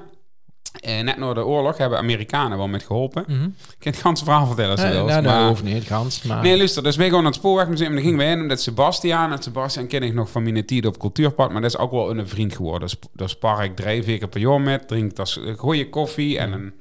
Eh, 0.73 1.01
net 1.01 1.17
na 1.17 1.33
de 1.35 1.45
oorlog 1.45 1.77
hebben 1.79 1.99
Amerikanen 1.99 2.59
wel 2.59 2.69
met 2.69 2.83
geholpen. 2.83 3.25
Mhm. 3.27 3.43
Ik 3.45 3.51
kan 3.79 3.93
het 3.93 4.01
ganse 4.01 4.25
verhaal 4.25 4.47
vertellen 4.47 4.71
als 4.71 4.81
je 4.81 4.87
Nee, 4.87 4.95
wil. 4.97 5.07
nou, 5.07 5.23
maar... 5.23 5.39
dat 5.39 5.49
hoeft 5.49 5.63
niet, 5.63 5.75
het 5.75 5.87
gans. 5.87 6.23
Maar... 6.23 6.43
Nee, 6.43 6.57
luister, 6.57 6.83
dus 6.83 6.97
wij 6.97 7.07
gaan 7.11 7.17
naar 7.17 7.27
het 7.27 7.35
Spoorwegmuseum 7.35 7.89
en 7.89 7.95
dan 7.95 8.03
gingen 8.03 8.19
we 8.19 8.25
in 8.25 8.47
met 8.47 8.61
Sebastiaan. 8.61 9.33
En 9.33 9.43
Sebastiaan 9.43 9.87
ken 9.87 10.03
ik 10.03 10.15
nog 10.15 10.31
van 10.31 10.43
mijn 10.43 10.67
tijd 10.67 10.87
op 10.87 10.99
Cultuurpad, 10.99 11.53
maar 11.53 11.61
dat 11.63 11.71
is 11.71 11.79
ook 11.79 11.91
wel 11.91 12.11
een 12.11 12.29
vriend 12.29 12.57
geworden. 12.57 12.81
Dus, 12.81 12.97
daar 13.13 13.29
spar 13.29 13.65
ik 13.65 13.77
drie, 13.77 14.03
vier 14.03 14.19
keer 14.19 14.29
per 14.29 14.41
jaar 14.41 14.61
met, 14.61 14.89
drink 14.89 15.17
dat 15.17 15.41
goede 15.57 15.89
koffie 15.89 16.39
en 16.39 16.51
dan 16.51 16.73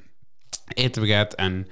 eten 0.74 1.02
we 1.02 1.14
het. 1.14 1.36
En 1.36 1.68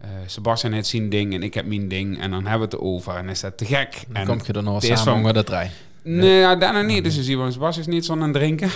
eh 0.00 0.08
Sebastiaan 0.26 0.74
heeft 0.74 0.86
zijn 0.86 1.08
ding 1.08 1.34
en 1.34 1.42
ik 1.42 1.54
heb 1.54 1.66
mijn 1.66 1.88
ding 1.88 2.20
en 2.20 2.30
dan 2.30 2.46
hebben 2.46 2.68
we 2.70 2.76
het 2.76 2.84
over 2.84 3.14
en 3.16 3.28
is 3.28 3.40
dat 3.40 3.58
te 3.58 3.64
gek. 3.64 4.04
Dan 4.08 4.16
en 4.16 4.26
kom 4.26 4.40
je 4.46 4.52
er 4.52 4.62
nog 4.62 4.82
samen 4.82 4.98
van- 5.04 5.22
met 5.22 5.34
de 5.34 5.44
trein. 5.44 5.70
Nee, 6.06 6.38
ja, 6.38 6.56
daarna 6.56 6.82
niet. 6.82 7.04
Dus 7.04 7.34
want 7.34 7.52
Sebastiaan 7.52 7.88
is 7.88 7.94
niet 7.94 8.04
zo'n 8.04 8.32
drinken. 8.32 8.70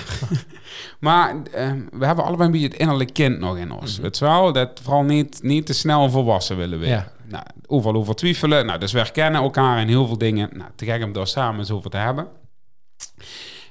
maar 1.01 1.35
eh, 1.53 1.73
we 1.93 2.07
hebben 2.07 2.25
allebei 2.25 2.47
een 2.47 2.53
beetje 2.53 2.69
het 2.69 2.77
innerlijke 2.77 3.13
kind 3.13 3.39
nog 3.39 3.57
in 3.59 3.71
ons. 3.71 3.99
Weet 3.99 4.19
je 4.19 4.25
wel? 4.25 4.53
Dat 4.53 4.81
vooral 4.83 5.03
niet, 5.03 5.43
niet 5.43 5.67
te 5.67 5.73
snel 5.73 6.11
volwassen 6.11 6.57
willen. 6.57 6.81
Ja. 6.87 7.13
Nou, 7.25 7.45
overal 7.67 8.01
over 8.01 8.15
twijfelen. 8.15 8.67
Nou, 8.67 8.79
dus 8.79 8.93
we 8.93 8.99
herkennen 8.99 9.43
elkaar 9.43 9.81
in 9.81 9.89
heel 9.89 10.07
veel 10.07 10.19
dingen. 10.19 10.49
Nou, 10.53 10.71
te 10.75 10.85
gek 10.85 11.05
om 11.05 11.13
daar 11.13 11.27
samen 11.27 11.59
eens 11.61 11.71
over 11.71 11.91
te 11.91 11.97
hebben. 11.97 12.27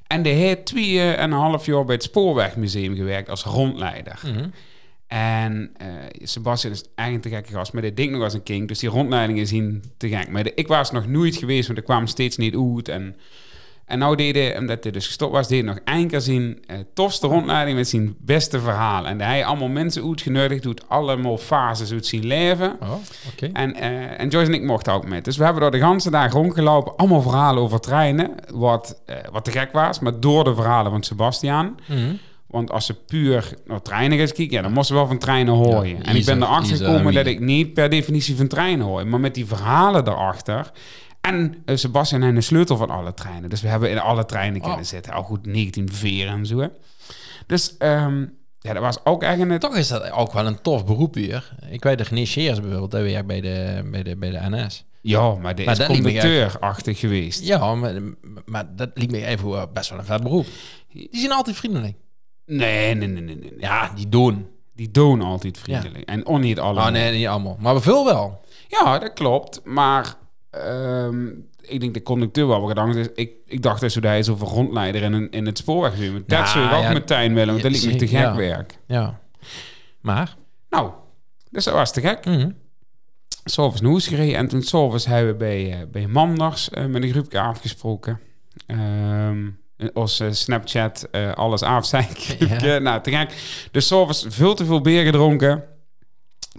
En 0.07 0.21
de 0.23 0.29
heeft 0.29 0.65
twee 0.65 1.01
en 1.13 1.31
een 1.31 1.37
half 1.37 1.65
jaar 1.65 1.85
bij 1.85 1.95
het 1.95 2.03
Spoorwegmuseum 2.03 2.95
gewerkt 2.95 3.29
als 3.29 3.43
rondleider. 3.43 4.19
Mhm. 4.25 4.47
En 5.07 5.71
eh 5.77 5.87
Sebastian 6.23 6.73
is 6.73 6.83
eigenlijk 6.95 7.29
te 7.29 7.35
gekke 7.35 7.51
gast. 7.53 7.73
Maar 7.73 7.81
dit 7.81 7.97
ding 7.97 8.11
nog 8.11 8.21
als 8.23 8.33
een 8.33 8.43
king. 8.43 8.67
Dus 8.67 8.79
die 8.79 8.89
rondleidingen 8.89 9.47
zien 9.47 9.83
te 9.97 10.09
gek. 10.09 10.29
Maar 10.29 10.43
de- 10.43 10.53
ik 10.53 10.67
was 10.67 10.91
nog 10.91 11.07
nooit 11.07 11.35
geweest, 11.35 11.67
want 11.67 11.79
ik 11.79 11.85
kwam 11.85 12.07
steeds 12.07 12.37
niet 12.37 12.55
uit. 12.55 12.89
En, 12.89 13.15
en 13.87 13.99
nou 13.99 14.15
deed 14.15 14.35
hij, 14.35 14.57
omdat 14.57 14.83
hij 14.83 14.91
dus 14.91 15.05
gestopt 15.05 15.31
was, 15.31 15.47
deed 15.47 15.63
hij 15.63 15.73
nog 15.73 15.79
één 15.85 16.07
keer 16.07 16.21
zijn 16.21 16.57
eh, 16.65 16.77
tofste 16.93 17.27
rondleiding 17.27 17.77
met 17.77 17.87
zijn 17.87 18.15
beste 18.19 18.59
verhaal. 18.59 19.07
En 19.07 19.21
hij 19.21 19.45
allemaal 19.45 19.67
mensen 19.67 20.07
uitgenodigd, 20.07 20.63
doet 20.63 20.89
allemaal 20.89 21.37
fases 21.37 21.91
uit 21.91 22.05
zijn 22.05 22.25
leven. 22.25 22.77
Oh, 22.81 22.93
oké. 23.31 23.49
En, 23.53 23.75
eh, 23.75 24.19
en 24.19 24.27
Joyce 24.29 24.47
en 24.51 24.53
ik 24.53 24.63
mochten 24.63 24.93
ook 24.93 25.07
met. 25.07 25.25
Dus 25.25 25.37
we 25.37 25.43
hebben 25.43 25.61
door 25.61 25.71
de 25.71 25.79
ganse 25.79 26.09
dag 26.09 26.31
rondgelopen. 26.31 26.95
Allemaal 26.95 27.21
verhalen 27.21 27.63
over 27.63 27.79
treinen. 27.79 28.31
Wat, 28.53 29.01
eh, 29.05 29.15
wat 29.31 29.45
te 29.45 29.51
gek 29.51 29.71
was. 29.71 29.99
Maar 29.99 30.19
door 30.19 30.43
de 30.43 30.55
verhalen 30.55 30.91
van 30.91 31.03
Sebastian. 31.03 31.79
Mhm. 31.85 32.13
Want 32.47 32.71
als 32.71 32.85
ze 32.85 32.93
puur 32.93 33.53
naar 33.65 33.81
treinen 33.81 34.17
kijken, 34.17 34.51
ja, 34.51 34.61
dan 34.61 34.71
moesten 34.71 34.95
ze 34.95 35.01
wel 35.01 35.07
van 35.09 35.17
treinen 35.17 35.53
horen. 35.53 35.87
Ja, 35.87 36.01
en 36.01 36.15
ik 36.15 36.25
ben 36.25 36.41
erachter 36.41 36.77
gekomen 36.77 37.07
en 37.07 37.13
dat 37.13 37.25
ik 37.25 37.39
niet 37.39 37.73
per 37.73 37.89
definitie 37.89 38.35
van 38.35 38.47
treinen 38.47 38.85
hoor. 38.85 39.07
Maar 39.07 39.19
met 39.19 39.33
die 39.33 39.45
verhalen 39.45 40.07
erachter. 40.07 40.71
En 41.27 41.63
uh, 41.65 41.75
Sebastian 41.75 42.23
en 42.23 42.35
de 42.35 42.41
sleutel 42.41 42.77
van 42.77 42.89
alle 42.89 43.13
treinen. 43.13 43.49
Dus 43.49 43.61
we 43.61 43.67
hebben 43.67 43.89
in 43.91 43.99
alle 43.99 44.25
treinen 44.25 44.61
kunnen 44.61 44.79
Oh. 44.79 44.85
zitten. 44.85 45.13
Al 45.13 45.23
goed 45.23 45.43
1904 45.43 46.27
en 46.27 46.45
zo. 46.45 46.57
hè. 46.59 46.67
Dus 47.47 47.77
ehm, 47.77 48.25
ja, 48.59 48.73
dat 48.73 48.81
was 48.81 49.05
ook 49.05 49.23
echt 49.23 49.39
een... 49.39 49.59
Toch 49.59 49.75
is 49.75 49.87
dat 49.87 50.11
ook 50.11 50.33
wel 50.33 50.45
een 50.45 50.61
tof 50.61 50.85
beroep 50.85 51.13
hier. 51.13 51.53
Ik 51.69 51.83
weet 51.83 51.97
de 51.97 52.03
René 52.03 52.25
Scheers 52.25 52.59
bijvoorbeeld, 52.59 52.91
dat 52.91 53.01
werkt 53.01 53.27
bij 53.27 53.41
de, 53.41 53.87
bij 53.91 54.03
de, 54.03 54.15
bij 54.17 54.29
de 54.29 54.39
NS. 54.49 54.85
Ja, 55.01 55.33
maar 55.35 55.55
dit 55.55 55.65
Maar 55.65 55.79
is 55.79 55.85
conducteur-achtig 55.85 56.99
geweest. 56.99 57.43
Ja, 57.43 57.75
maar, 57.75 57.93
maar 58.45 58.75
dat 58.75 58.89
liet 58.93 59.11
me 59.11 59.25
even 59.25 59.49
wel 59.49 59.67
best 59.73 59.89
wel 59.89 59.99
een 59.99 60.05
vet 60.05 60.23
beroep. 60.23 60.45
Die 60.91 61.09
zijn 61.11 61.31
altijd 61.31 61.55
vriendelijk. 61.55 61.95
Nee, 62.45 62.95
nee, 62.95 63.07
nee, 63.07 63.21
nee. 63.21 63.35
nee. 63.35 63.53
Ja, 63.57 63.91
die 63.95 64.09
doen. 64.09 64.47
Die 64.75 64.91
doen 64.91 65.21
altijd 65.21 65.57
vriendelijk. 65.57 66.09
En 66.09 66.25
on 66.25 66.41
niet 66.41 66.59
allemaal. 66.59 66.85
Oh 66.85 66.91
nee, 66.91 67.17
niet 67.17 67.27
allemaal. 67.27 67.57
Maar 67.59 67.81
veel 67.81 68.05
wel. 68.05 68.41
Ja, 68.67 68.99
dat 68.99 69.13
klopt. 69.13 69.61
Maar 69.63 70.15
ehm, 70.59 71.27
ik 71.61 71.79
denk 71.79 71.93
de 71.93 72.03
conducteur 72.03 72.47
wel 72.47 72.65
gedacht 72.67 72.95
is. 72.95 73.07
Ik, 73.15 73.31
ik 73.45 73.61
dacht 73.61 73.81
dat 73.81 73.93
hij 73.93 74.19
is 74.19 74.29
over 74.29 74.47
rondleider 74.47 75.01
in, 75.01 75.13
een, 75.13 75.29
in 75.31 75.45
het 75.45 75.57
spoorwegmuseum. 75.57 76.13
Dat 76.27 76.37
Ja, 76.39 76.45
zou 76.45 76.65
ik 76.65 76.73
ook 76.87 76.93
meteen 76.93 77.33
willen, 77.33 77.49
want 77.51 77.61
dat 77.63 77.71
liep 77.71 77.91
me 77.91 77.95
te 77.97 78.07
gek 78.07 78.19
Ja. 78.19 78.35
werk. 78.35 78.77
Ja. 78.87 79.19
Maar? 80.01 80.35
Nou, 80.69 80.91
dus 81.51 81.63
dat 81.63 81.73
was 81.73 81.91
te 81.93 82.01
gek. 82.01 82.25
Mhm. 82.25 82.49
S'avonds 83.43 83.81
naar 83.81 83.91
huis 83.91 84.07
gereden 84.07 84.35
en 84.35 84.47
toen 84.47 84.61
s'avonds 84.61 85.05
hebben 85.05 85.31
we 85.31 85.37
bij, 85.37 85.71
eh, 85.71 85.87
bij 85.91 86.07
Manders 86.07 86.69
eh, 86.69 86.85
met 86.85 87.03
een 87.03 87.11
groepje 87.11 87.39
afgesproken. 87.39 88.19
Ehm 88.67 89.47
als 89.93 90.19
eh, 90.19 90.31
Snapchat 90.31 91.07
alles 91.35 91.61
afzeiken. 91.61 92.47
Ja. 92.67 92.77
nou, 92.77 93.01
te 93.01 93.11
gek. 93.11 93.33
Dus 93.71 93.87
s'avonds 93.87 94.25
veel 94.29 94.55
te 94.55 94.65
veel 94.65 94.81
bier 94.81 95.03
gedronken. 95.03 95.63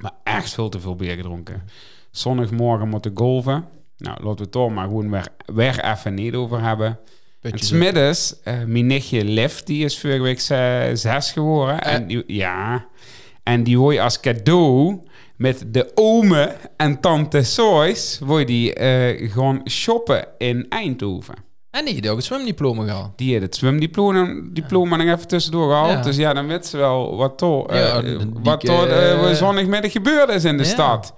Maar 0.01 0.13
echt 0.25 0.55
veel 0.55 0.69
te 0.69 0.81
veel 0.81 0.97
bier 0.97 1.17
gedronken. 1.17 1.63
Zondagmorgen 2.11 2.89
moeten 2.89 3.11
golven. 3.15 3.65
Nou, 3.99 4.17
laten 4.17 4.37
we 4.37 4.43
het 4.43 4.51
toch 4.53 4.71
maar 4.71 4.85
gewoon 4.87 5.11
weer, 5.11 5.29
weer 5.47 5.85
even 5.85 6.15
niet 6.15 6.35
over 6.35 6.63
hebben. 6.63 6.87
En 6.87 6.99
Putjes 7.51 7.69
smiddags, 7.69 8.43
eh 8.43 8.55
mijn 8.67 8.87
nichtje 8.87 9.25
Liv, 9.25 9.59
die 9.59 9.85
is 9.85 9.99
vorige 10.01 10.23
week 10.23 10.41
ze- 10.41 10.91
zes 10.95 11.33
geworden. 11.33 11.81
Eh. 11.81 11.95
En 11.95 12.07
die, 12.07 12.25
ja, 12.27 12.87
en 13.43 13.63
die 13.63 13.79
word 13.79 13.95
je 13.95 14.03
als 14.03 14.21
cadeau 14.21 15.01
met 15.37 15.65
de 15.69 15.91
ome 15.95 16.57
en 16.77 17.01
tante 17.01 17.43
Sois, 17.43 18.19
word 18.25 18.41
je 18.41 18.47
die 18.47 18.75
eh, 18.75 19.31
gewoon 19.33 19.61
shoppen 19.71 20.27
in 20.39 20.67
Eindhoven. 20.69 21.35
En 21.71 21.85
die 21.85 21.95
heeft 21.95 22.09
ook 22.09 22.17
een 22.17 22.23
zwemdiploma 22.23 22.85
gehad. 22.85 23.13
Die 23.19 23.31
heeft 23.31 23.43
het 23.43 23.57
zwemdiploma 23.57 24.41
diploma 24.53 24.97
nog 24.97 25.07
even 25.07 25.29
tussendoor 25.29 25.69
gehaald. 25.71 25.91
Ja. 25.91 26.03
Dus 26.03 26.17
ja, 26.17 26.33
dan 26.33 26.47
weet 26.47 26.67
ze 26.67 26.77
wel 26.77 27.17
wat 27.17 27.39
toch 27.39 27.67
eh, 27.67 27.79
Ja, 27.81 28.03
wat 28.43 28.61
toch 28.61 28.87
eh, 28.87 29.31
eh, 29.31 29.35
zondagmiddag 29.37 29.93
gebeurd 29.93 30.29
is 30.31 30.45
in 30.45 30.57
de 30.57 30.63
Ja. 30.63 30.69
stad. 30.69 31.15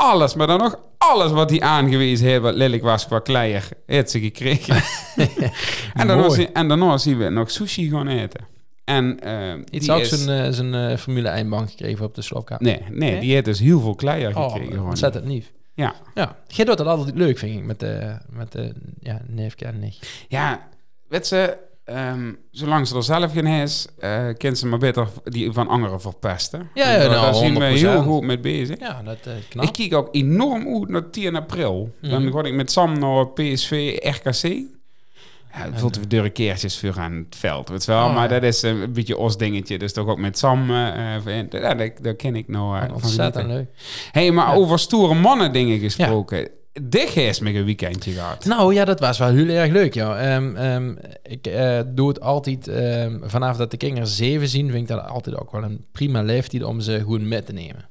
Alles, 0.00 0.34
maar 0.34 0.46
dan 0.46 0.58
nog 0.58 0.78
alles 0.98 1.30
wat 1.32 1.50
hij 1.50 1.60
aangewezen 1.60 2.26
heeft, 2.26 2.40
wat 2.42 2.54
lelijk 2.54 2.82
was 2.82 3.06
qua 3.06 3.18
kleier, 3.18 3.68
heeft 3.86 4.10
ze 4.10 4.20
gekregen. 4.20 4.74
en, 5.94 6.06
daarna 6.06 6.16
Mooi. 6.16 6.30
zie- 6.30 6.48
en 6.52 6.68
daarna 6.68 6.98
zien 6.98 7.18
we 7.18 7.28
nog 7.28 7.50
sushi 7.50 7.90
gaan 7.90 8.08
eten. 8.08 8.46
En 8.84 9.20
eh 9.20 9.54
Iets 9.70 9.90
ook 9.90 10.04
zijn, 10.04 10.44
eh, 10.44 10.52
zijn 10.52 10.74
eh, 10.74 10.96
Formule 10.96 11.28
1 11.28 11.48
bank 11.48 11.70
gekregen 11.70 12.04
op 12.04 12.14
de 12.14 12.22
sloopkamer. 12.22 12.62
Nee, 12.64 12.80
nee, 12.90 13.10
Nee? 13.10 13.20
die 13.20 13.32
heeft 13.32 13.44
dus 13.44 13.58
heel 13.58 13.80
veel 13.80 13.94
kleier 13.94 14.36
Oh, 14.36 14.44
gekregen. 14.50 14.72
gewoon. 14.72 14.88
ontzettend 14.88 15.26
lief. 15.26 15.52
Ja. 15.74 15.94
Ja, 16.14 16.36
jij 16.46 16.64
doet 16.64 16.76
dat 16.78 16.86
altijd 16.86 17.16
leuk, 17.16 17.38
vind 17.38 17.58
ik, 17.58 17.64
met 17.64 17.80
de, 17.80 18.16
met 18.30 18.52
de 18.52 18.72
ja, 19.00 19.20
neefje 19.26 19.64
en 19.64 19.78
nicht. 19.78 20.24
Ja, 20.28 20.68
weet 21.08 21.26
ze, 21.26 21.56
ehm, 21.88 22.32
zolang 22.50 22.86
ze 22.88 22.96
er 22.96 23.02
zelf 23.02 23.32
geen 23.32 23.46
is, 23.46 23.86
eh 23.98 24.26
kent 24.36 24.58
ze 24.58 24.66
maar 24.66 24.78
beter 24.78 25.08
die 25.24 25.52
van 25.52 25.68
anderen 25.68 26.00
verpesten. 26.00 26.70
Ja, 26.74 26.90
ja, 26.92 26.98
daar- 26.98 27.10
nou, 27.10 27.20
daar 27.22 27.34
zien 27.34 27.54
we 27.54 27.60
100%. 27.60 27.90
heel 27.90 28.02
goed 28.02 28.22
mee 28.22 28.38
bezig. 28.38 28.78
Ja, 28.80 29.02
dat 29.04 29.16
eh 29.24 29.32
knap. 29.48 29.64
Ik 29.64 29.72
kijk 29.72 29.94
ook 29.94 30.08
enorm 30.12 30.66
uit 30.78 30.88
naar 30.88 31.10
10 31.10 31.36
april. 31.36 31.94
Dan 32.00 32.24
Mhm. 32.24 32.32
ga 32.32 32.42
ik 32.42 32.54
met 32.54 32.70
Sam 32.70 32.98
naar 32.98 33.28
PSV 33.28 33.96
RKC. 34.00 34.62
Ja, 35.54 35.68
veel 35.74 35.90
te 35.90 36.06
dure 36.06 36.30
keertjes 36.30 36.78
voor 36.78 36.98
aan 36.98 37.12
het 37.12 37.36
veld, 37.38 37.68
weet 37.68 37.84
wel. 37.84 38.04
Oh, 38.06 38.14
maar 38.14 38.22
ja. 38.22 38.28
dat 38.40 38.42
is 38.42 38.62
een 38.62 38.92
beetje 38.92 39.16
ons 39.16 39.36
dingetje. 39.36 39.78
Dus 39.78 39.92
toch 39.92 40.06
ook 40.06 40.18
met 40.18 40.38
Sam. 40.38 40.70
eh 40.70 41.14
eh, 41.26 41.42
ja, 41.50 41.74
daar, 41.74 41.90
daar 42.02 42.14
ken 42.14 42.36
ik 42.36 42.48
nou 42.48 42.76
eh, 42.76 42.82
van 42.82 42.94
Ontzettend 42.94 43.46
leuk. 43.46 43.66
hey, 44.12 44.30
maar 44.30 44.46
Ja. 44.48 44.54
over 44.54 44.78
stoere 44.78 45.14
mannen 45.14 45.52
dingen 45.52 45.78
gesproken. 45.78 46.48
Dit 46.82 47.16
is 47.16 47.40
een 47.40 47.64
weekendje 47.64 48.12
gehad. 48.12 48.44
Nou 48.44 48.74
ja, 48.74 48.84
dat 48.84 49.00
was 49.00 49.18
wel 49.18 49.28
heel 49.28 49.48
erg 49.48 49.72
leuk, 49.72 49.94
ja. 49.94 50.18
Ehm, 50.18 50.56
ehm, 50.56 50.94
ik 51.22 51.46
eh, 51.46 51.80
doe 51.86 52.08
het 52.08 52.20
altijd, 52.20 52.68
ehm, 52.68 53.18
vanaf 53.22 53.56
dat 53.56 53.70
de 53.70 53.76
kinderen 53.76 54.08
zeven 54.08 54.48
zien, 54.48 54.70
vind 54.70 54.90
ik 54.90 54.96
dat 54.96 55.06
altijd 55.06 55.36
ook 55.36 55.52
wel 55.52 55.62
een 55.62 55.84
prima 55.92 56.22
leeftijd 56.22 56.62
om 56.62 56.80
ze 56.80 57.00
goed 57.00 57.20
mee 57.20 57.42
te 57.42 57.52
nemen. 57.52 57.88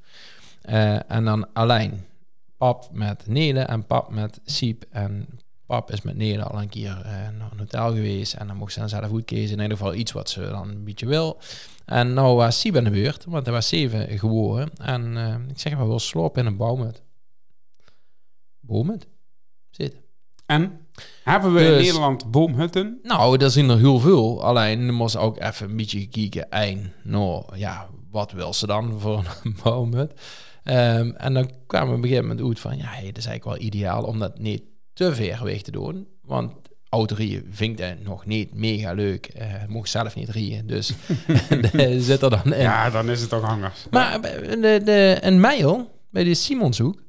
Eh, 0.62 1.12
en 1.12 1.26
dan 1.26 1.48
alleen 1.54 2.06
pap 2.58 2.90
met 2.92 3.24
Nele 3.28 3.60
en 3.60 3.86
pap 3.86 4.12
met 4.12 4.40
Siep. 4.46 4.86
En 4.90 5.28
pap 5.66 5.92
is 5.92 6.02
met 6.02 6.18
Nele 6.18 6.44
al 6.44 6.62
een 6.62 6.70
keer 6.70 7.02
eh, 7.04 7.12
naar 7.12 7.52
een 7.52 7.60
hotel 7.60 7.94
geweest. 7.94 8.34
En 8.34 8.48
dan 8.48 8.58
mocht 8.58 8.74
ze 8.74 8.80
dan 8.80 8.90
zelf 8.90 9.08
goed 9.08 9.26
kiezen. 9.26 9.58
In 9.58 9.64
ieder 9.64 9.78
geval 9.78 9.94
iets 9.94 10.12
wat 10.12 10.30
ze 10.30 10.50
dan 10.50 10.70
een 10.70 10.84
beetje 10.84 11.08
wil. 11.08 11.38
En 11.86 12.14
nou 12.14 12.36
was 12.36 12.60
Siep 12.60 12.76
aan 12.76 12.84
de 12.84 12.90
beurt, 12.90 13.26
want 13.28 13.46
hij 13.46 13.54
was 13.54 13.68
zeven 13.68 14.20
geboren. 14.20 14.70
En 14.78 15.18
ik 15.50 15.60
zeg 15.60 15.76
maar 15.76 15.88
wel 15.88 16.00
slopen 16.00 16.42
in 16.42 16.48
een 16.48 16.58
boomhut. 16.58 17.02
Boomhut? 18.68 19.08
Zitten. 19.70 20.00
En 20.46 20.80
hebben 21.24 21.54
we 21.54 21.60
in 21.62 21.68
Dus- 21.72 21.86
Nederland 21.86 22.32
boomhutten? 22.32 23.00
Nou, 23.04 23.44
er 23.44 23.50
zijn 23.50 23.70
er 23.70 23.78
heel 23.78 24.00
veel. 24.00 24.44
Alleen, 24.44 24.88
er 24.88 24.94
moest 24.94 25.18
ook 25.18 25.40
even 25.40 25.70
een 25.70 25.78
beetje 25.78 26.08
kijken. 26.08 26.50
En, 26.52 26.94
nou, 27.04 27.58
ja, 27.58 27.88
wat 28.12 28.32
wil 28.32 28.54
ze 28.54 28.68
dan 28.68 29.00
voor 29.00 29.24
een 29.44 29.56
boomhut? 29.64 30.14
Ehm, 30.64 31.10
en 31.10 31.34
dan 31.34 31.52
kwamen 31.68 31.90
we 31.90 31.96
op 31.96 32.04
een 32.04 32.10
gegeven 32.10 32.28
moment 32.28 32.48
uit 32.48 32.60
van... 32.60 32.78
Ja, 32.78 32.88
hey, 32.88 33.06
dat 33.06 33.18
is 33.18 33.26
eigenlijk 33.26 33.58
wel 33.60 33.68
ideaal 33.68 34.04
om 34.04 34.20
dat 34.20 34.40
niet 34.40 34.64
te 34.94 35.16
ver 35.16 35.44
weg 35.44 35.62
te 35.62 35.72
doen. 35.72 36.08
Want 36.22 36.54
autorijden 36.90 37.46
vind 37.50 37.80
ik 37.80 37.86
dat 37.88 38.00
nog 38.04 38.26
niet 38.26 38.54
mega 38.54 38.94
leuk. 38.94 39.26
Eh 39.26 39.54
mocht 39.68 39.90
zelf 39.90 40.16
niet 40.16 40.30
rijden, 40.30 40.68
dus 40.68 40.88
zit 42.08 42.22
er 42.22 42.30
dan 42.30 42.54
in. 42.54 42.62
Ja, 42.62 42.90
dan 42.90 43.10
is 43.10 43.22
het 43.22 43.34
ook 43.34 43.44
hangers. 43.44 43.86
Maar 43.92 44.22
de, 44.22 44.82
de, 44.84 45.18
een 45.22 45.40
mijl 45.40 45.92
bij 46.10 46.24
de 46.24 46.34
Simonshoek... 46.34 47.06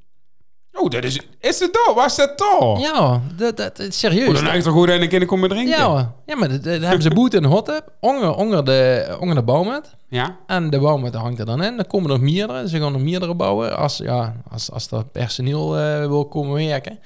Oh, 0.79 0.91
dat 0.91 1.05
is... 1.05 1.21
Is 1.41 1.59
het 1.59 1.73
door? 1.73 1.95
Was 1.95 2.17
dat 2.17 2.39
door? 2.39 2.79
Ja, 2.79 3.23
dat, 3.37 3.57
dat, 3.57 3.79
is 3.79 3.99
serieus. 3.99 4.39
Oh, 4.39 4.45
dan 4.45 4.57
je 4.57 4.63
toch 4.63 4.73
goed 4.73 4.89
en 4.89 5.03
een 5.03 5.09
keer 5.09 5.27
komen 5.27 5.49
drinken? 5.49 5.77
ja, 5.77 5.87
hoor. 5.87 6.13
ja, 6.27 6.37
maar 6.37 6.49
dat, 6.49 6.65
dat 6.65 6.81
hebben 6.81 7.03
ze 7.03 7.11
boete 7.11 7.37
in 7.37 7.43
de 7.43 7.49
hot 7.49 7.65
tub, 7.65 7.93
onder, 8.01 8.35
onder, 8.35 8.65
de, 8.65 9.17
onder 9.21 9.35
de 9.35 9.43
boomhut. 9.43 9.95
Ja? 10.09 10.39
En 10.47 10.71
de 10.71 10.79
bouwmet 10.79 11.15
hangt 11.15 11.39
er 11.39 11.47
dan 11.47 11.63
in. 11.63 11.77
Dan 11.77 11.87
komen 11.87 12.11
er 12.11 12.21
meerdere. 12.21 12.69
Ze 12.69 12.79
gaan 12.79 12.95
er 12.95 13.01
meerdere 13.01 13.35
bouwen 13.35 13.77
als, 13.77 13.97
ja, 13.97 14.43
als, 14.51 14.71
als 14.71 14.91
er 14.91 15.05
personeel 15.05 15.79
eh, 15.79 16.07
wil 16.07 16.29
komen 16.29 16.67
werken. 16.67 16.99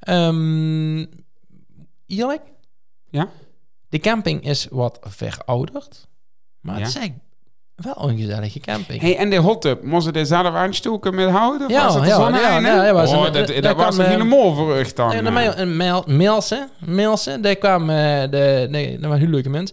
Ehm 0.00 1.04
eerlijk? 2.06 2.42
Ja? 3.10 3.28
De 3.88 3.98
camping 3.98 4.44
is 4.44 4.66
wat 4.70 4.98
verouderd. 5.02 6.08
Maar 6.60 6.78
het 6.78 6.88
is 6.88 6.96
eigenlijk 6.96 7.23
wel 7.76 8.08
een 8.08 8.18
gezellige 8.18 8.60
camping. 8.60 9.00
Hey, 9.00 9.16
en 9.16 9.30
de 9.30 9.36
hot 9.36 9.62
tub, 9.62 9.82
moest 9.82 10.06
het 10.14 10.28
zelf 10.28 10.54
aanstoken 10.54 11.14
met 11.14 11.28
hout? 11.30 11.60
Of 11.64 11.70
Ja, 11.70 11.84
was 11.84 11.94
het 11.94 12.02
er 12.02 12.08
ja, 12.08 12.28
ja, 12.28 12.58
ja, 12.58 12.84
ja, 12.84 12.92
was 12.92 13.10
oh, 13.12 13.26
een- 13.26 13.32
dat, 13.32 13.62
dat, 13.62 13.76
was 13.76 13.98
een 13.98 14.04
helemaal 14.04 14.54
verrucht 14.54 14.96
dan. 14.96 15.10
Mail, 15.76 16.04
mailse, 16.06 16.68
mailse, 16.86 17.40
daar 17.40 17.56
kwam 17.56 17.90
eh, 17.90 18.30
de, 18.30 18.66
nee, 18.70 18.98
dat 18.98 19.10
was 19.10 19.20
een 19.20 19.30
leuke 19.30 19.48
mens. 19.48 19.72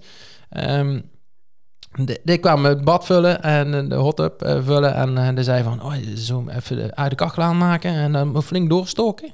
Ehm 0.50 1.00
de- 2.06 2.20
die 2.24 2.38
kwam 2.38 2.66
het 2.66 2.84
bad 2.84 3.06
vullen 3.06 3.42
en 3.44 3.74
eh, 3.74 3.90
de 3.90 3.96
hot 3.96 4.16
tub 4.16 4.42
eh, 4.42 4.58
vullen 4.64 4.96
en 5.18 5.36
die 5.36 5.44
zei 5.44 5.64
van, 5.64 5.84
oh, 5.84 5.94
zo 6.16 6.46
even 6.50 6.76
de, 6.76 6.96
uit 6.96 7.10
de 7.10 7.16
kachel 7.16 7.44
aanmaken 7.44 7.92
en 7.94 8.12
dan 8.12 8.44
flink 8.44 8.70
doorstoken. 8.70 9.34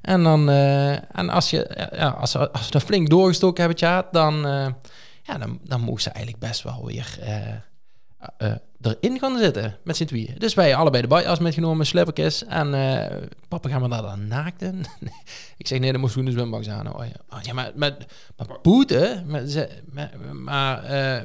En 0.00 0.22
dan, 0.22 0.48
en 0.50 1.28
als 1.30 1.50
je, 1.50 1.88
ja, 1.96 2.08
als, 2.08 2.30
ze- 2.30 2.50
als 2.52 2.64
we 2.64 2.70
dat 2.70 2.82
flink 2.82 3.10
doorgestoken 3.10 3.58
hebben, 3.60 3.76
tja, 3.78 4.08
dan, 4.12 4.34
ja, 5.22 5.38
dan, 5.38 5.58
dan 5.62 5.80
moest 5.80 6.02
ze 6.04 6.10
eigenlijk 6.10 6.46
best 6.46 6.62
wel 6.62 6.82
weer 6.86 7.18
erin 8.80 9.18
gaan 9.18 9.38
zitten 9.38 9.78
met 9.84 9.96
z'n 9.96 10.04
tweeën. 10.04 10.34
Dus 10.38 10.54
wij 10.54 10.74
allebei 10.74 11.02
de 11.02 11.08
badjas 11.08 11.38
metgenomen, 11.38 11.86
slippertjes. 11.86 12.44
En 12.44 12.74
eh, 12.74 13.16
papa, 13.48 13.68
gaan 13.68 13.82
we 13.82 13.88
daar 13.88 14.02
dan 14.02 14.26
naakt 14.26 14.62
in? 14.62 14.86
ik 15.56 15.66
zeg, 15.66 15.78
nee, 15.78 15.92
dan 15.92 16.00
moest 16.00 16.14
we 16.14 16.20
een 16.20 16.32
zwembad 16.32 16.68
aan. 16.68 16.94
Oh, 16.94 17.04
ja. 17.04 17.36
Oh, 17.36 17.42
ja, 17.42 17.52
maar, 17.52 17.72
maar, 17.74 17.96
maar 18.36 18.58
boete? 18.62 19.22
Maar, 20.32 20.84
eh, 20.84 21.22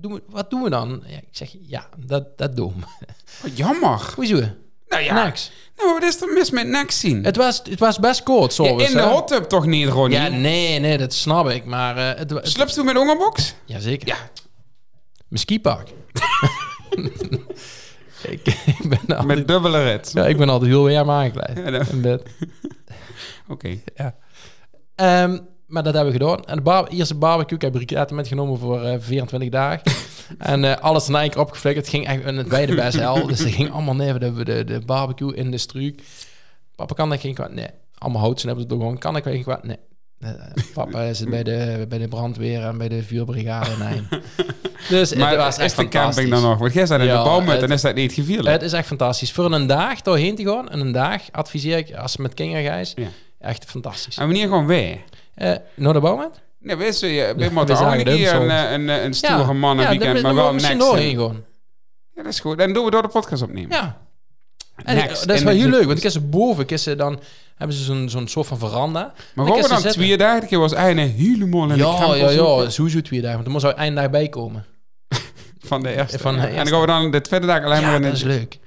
doen 0.00 0.12
we, 0.12 0.22
wat 0.28 0.50
doen 0.50 0.62
we 0.62 0.70
dan? 0.70 1.02
Ja, 1.06 1.16
ik 1.16 1.28
zeg, 1.30 1.54
ja, 1.62 1.88
dat, 2.06 2.38
dat 2.38 2.56
doen 2.56 2.74
we. 2.76 3.06
Wat 3.42 3.56
jammer. 3.56 4.12
Hoezo? 4.14 4.42
Nou 4.88 5.02
ja, 5.02 5.24
Niks. 5.24 5.50
nou, 5.76 5.92
wat 5.92 6.02
is 6.02 6.22
er 6.22 6.32
mis 6.32 6.50
met 6.50 6.66
niks 6.66 7.00
zien? 7.00 7.24
Het 7.24 7.36
was, 7.36 7.60
het 7.68 7.78
was 7.78 7.98
best 7.98 8.22
kort, 8.22 8.52
zo. 8.52 8.64
Ja, 8.64 8.88
in 8.88 8.92
de 8.92 9.02
hot 9.02 9.28
tub 9.28 9.44
toch 9.44 9.66
niet, 9.66 9.88
Ronnie? 9.88 10.18
Ja, 10.18 10.28
nee, 10.28 10.78
nee, 10.78 10.98
dat 10.98 11.14
snap 11.14 11.48
ik. 11.48 11.64
Maar 11.64 11.96
eh, 11.96 12.18
het, 12.18 12.76
u 12.76 12.84
met 12.84 12.96
hongerbox? 12.96 13.54
Jazeker. 13.64 14.08
Ja. 14.08 14.16
Mijn 15.28 15.40
skipak. 15.40 15.88
ik, 18.28 18.46
ik 18.66 18.88
ben 18.88 18.98
altijd, 19.00 19.24
Met 19.26 19.48
dubbele 19.48 19.82
rit. 19.82 20.10
ja, 20.12 20.26
ik 20.26 20.36
ben 20.36 20.48
altijd 20.48 20.70
heel 20.70 21.10
aangekleed. 21.10 21.56
Ja, 21.64 21.70
dat- 21.70 21.88
in 21.88 22.00
bed. 22.00 22.22
Oké. 23.48 23.78
Ehm, 24.94 25.38
maar 25.66 25.82
dat 25.82 25.94
hebben 25.94 26.12
we 26.12 26.18
gedaan. 26.18 26.44
En 26.44 26.56
de 26.56 26.62
bar 26.62 26.86
eerste 26.88 27.14
barbecue, 27.14 27.56
ik 27.56 27.62
heb 27.62 27.72
briketten 27.72 28.16
metgenomen 28.16 28.58
voor 28.58 28.82
eh 28.82 28.96
24 29.00 29.48
dagen. 29.48 29.82
en 30.38 30.64
eh, 30.64 30.76
alles 30.82 31.08
één 31.08 31.30
keer 31.30 31.40
opgeflikkerd. 31.40 31.86
Het 31.86 31.94
ging 31.94 32.06
echt 32.06 32.24
in 32.24 32.36
het 32.36 32.48
beide 32.48 32.74
best 32.74 32.98
hel. 32.98 33.26
Dus 33.26 33.38
het 33.38 33.52
ging 33.52 33.70
allemaal 33.72 33.94
neer 33.94 34.18
de, 34.18 34.44
de, 34.44 34.64
de 34.64 34.80
barbecue 34.86 35.34
in 35.34 35.50
de 35.50 35.58
struik. 35.58 36.02
Papa, 36.76 36.94
kan 36.94 37.12
ik 37.12 37.20
geen 37.20 37.34
kwaad? 37.34 37.52
Nee. 37.52 37.68
Allemaal 37.98 38.22
hout 38.22 38.42
hebben 38.42 38.62
ze 38.64 38.68
het 38.68 38.78
gewoon. 38.78 38.98
Kan 38.98 39.16
ik 39.16 39.22
geen 39.22 39.42
kwaad? 39.42 39.64
Nee. 39.64 39.78
Eh, 40.20 40.30
papa 40.74 41.02
is 41.02 41.20
bij 41.24 41.42
de, 41.42 41.86
bij 41.88 41.98
de 41.98 42.08
brandweer 42.08 42.62
en 42.62 42.78
bij 42.78 42.88
de 42.88 43.02
vuurbrigade 43.02 43.70
Eijn. 43.82 44.08
Dus 44.88 45.14
Maar 45.14 45.28
het 45.30 45.38
was 45.38 45.56
is 45.56 45.62
echt 45.62 45.76
de 45.76 45.88
camping 45.88 46.30
dan 46.30 46.42
nog? 46.42 46.58
Want 46.58 46.72
jij 46.72 46.84
staat 46.86 47.00
in 47.00 47.06
Ja, 47.06 47.22
de 47.22 47.28
het- 47.54 47.62
en 47.62 47.70
is 47.70 47.80
dat 47.82 47.94
niet 47.94 48.12
gevierd. 48.12 48.46
Het 48.46 48.62
is 48.62 48.72
echt 48.72 48.86
fantastisch. 48.86 49.32
Voor 49.32 49.52
een 49.52 49.66
dag 49.66 50.00
doorheen 50.02 50.34
te 50.36 50.44
gaan, 50.44 50.68
en 50.70 50.80
een 50.80 50.92
dag 50.92 51.20
adviseer 51.32 51.76
ik, 51.78 51.94
als 51.94 52.16
met 52.16 52.34
kinderen 52.34 52.62
Ja. 52.96 53.08
echt 53.38 53.64
fantastisch. 53.64 54.16
En 54.16 54.24
wanneer 54.24 54.42
gewoon 54.46 54.66
weer? 54.66 54.98
Eh 55.34 55.54
naar 55.74 55.92
de 55.92 56.00
bouwmet? 56.00 56.40
Nee, 56.60 56.76
weet 56.76 57.00
je, 57.00 57.06
we 57.66 57.72
ook 57.72 57.78
zagen 57.78 57.98
een 57.98 58.04
keer 58.16 58.34
een, 58.34 58.50
eh, 58.50 58.72
een, 58.72 58.88
een, 59.04 59.14
stoere 59.14 59.36
ja, 59.84 59.90
weekend, 59.90 60.12
dan- 60.14 60.22
maar 60.22 60.34
dan 60.34 60.42
wel 60.44 60.52
next. 60.70 60.88
doorheen 60.88 61.14
gewoon. 61.14 61.44
Ja, 62.14 62.22
dat 62.22 62.32
is 62.32 62.40
goed. 62.40 62.58
En 62.58 62.72
doen 62.72 62.84
we 62.84 62.90
door 62.90 63.02
de 63.02 63.08
podcast 63.08 63.42
opnemen. 63.42 63.70
Ja. 63.76 64.02
En 64.84 64.96
Next. 64.96 65.26
dat 65.26 65.36
is 65.36 65.42
wel 65.42 65.54
heel 65.54 65.68
leuk, 65.68 65.84
want 65.84 65.96
ik 65.96 66.02
ze 66.12 66.20
boven, 66.20 66.62
ik 66.62 66.70
dan 66.96 67.20
hebben 67.54 67.76
ze 67.76 67.82
zo'n 67.84 68.08
zo'n 68.08 68.28
soort 68.28 68.46
van 68.46 68.58
veranda. 68.58 69.12
Maar 69.34 69.46
gewoon 69.46 69.60
kan 69.60 69.82
dan 69.82 69.92
twee 69.92 70.16
dagen, 70.16 70.42
ik 70.50 70.56
was 70.58 70.72
eigenlijk 70.72 71.12
helemaal 71.16 71.62
in 71.62 71.68
de 71.68 71.76
Ja, 71.76 71.94
krant 71.96 72.16
ja, 72.18 72.30
ja, 72.30 72.70
sowieso 72.70 73.00
twee 73.00 73.20
dagen, 73.20 73.34
want 73.34 73.46
er 73.46 73.52
moest 73.52 73.64
er 73.64 73.74
één 73.74 73.94
dag 73.94 74.10
bij 74.10 74.28
komen. 74.28 74.64
van 75.58 75.82
de 75.82 75.96
eerste. 75.96 76.18
Van 76.18 76.34
de 76.34 76.40
En 76.46 76.56
dan 76.56 76.66
gaan 76.66 76.80
we 76.80 76.86
dan 76.86 77.10
de 77.10 77.20
tweede 77.20 77.46
dag 77.46 77.56
alleen 77.64 77.82
maar 77.82 77.92
Ja, 77.92 77.98
dat 77.98 78.10
de... 78.10 78.16
is 78.16 78.22
leuk. 78.22 78.58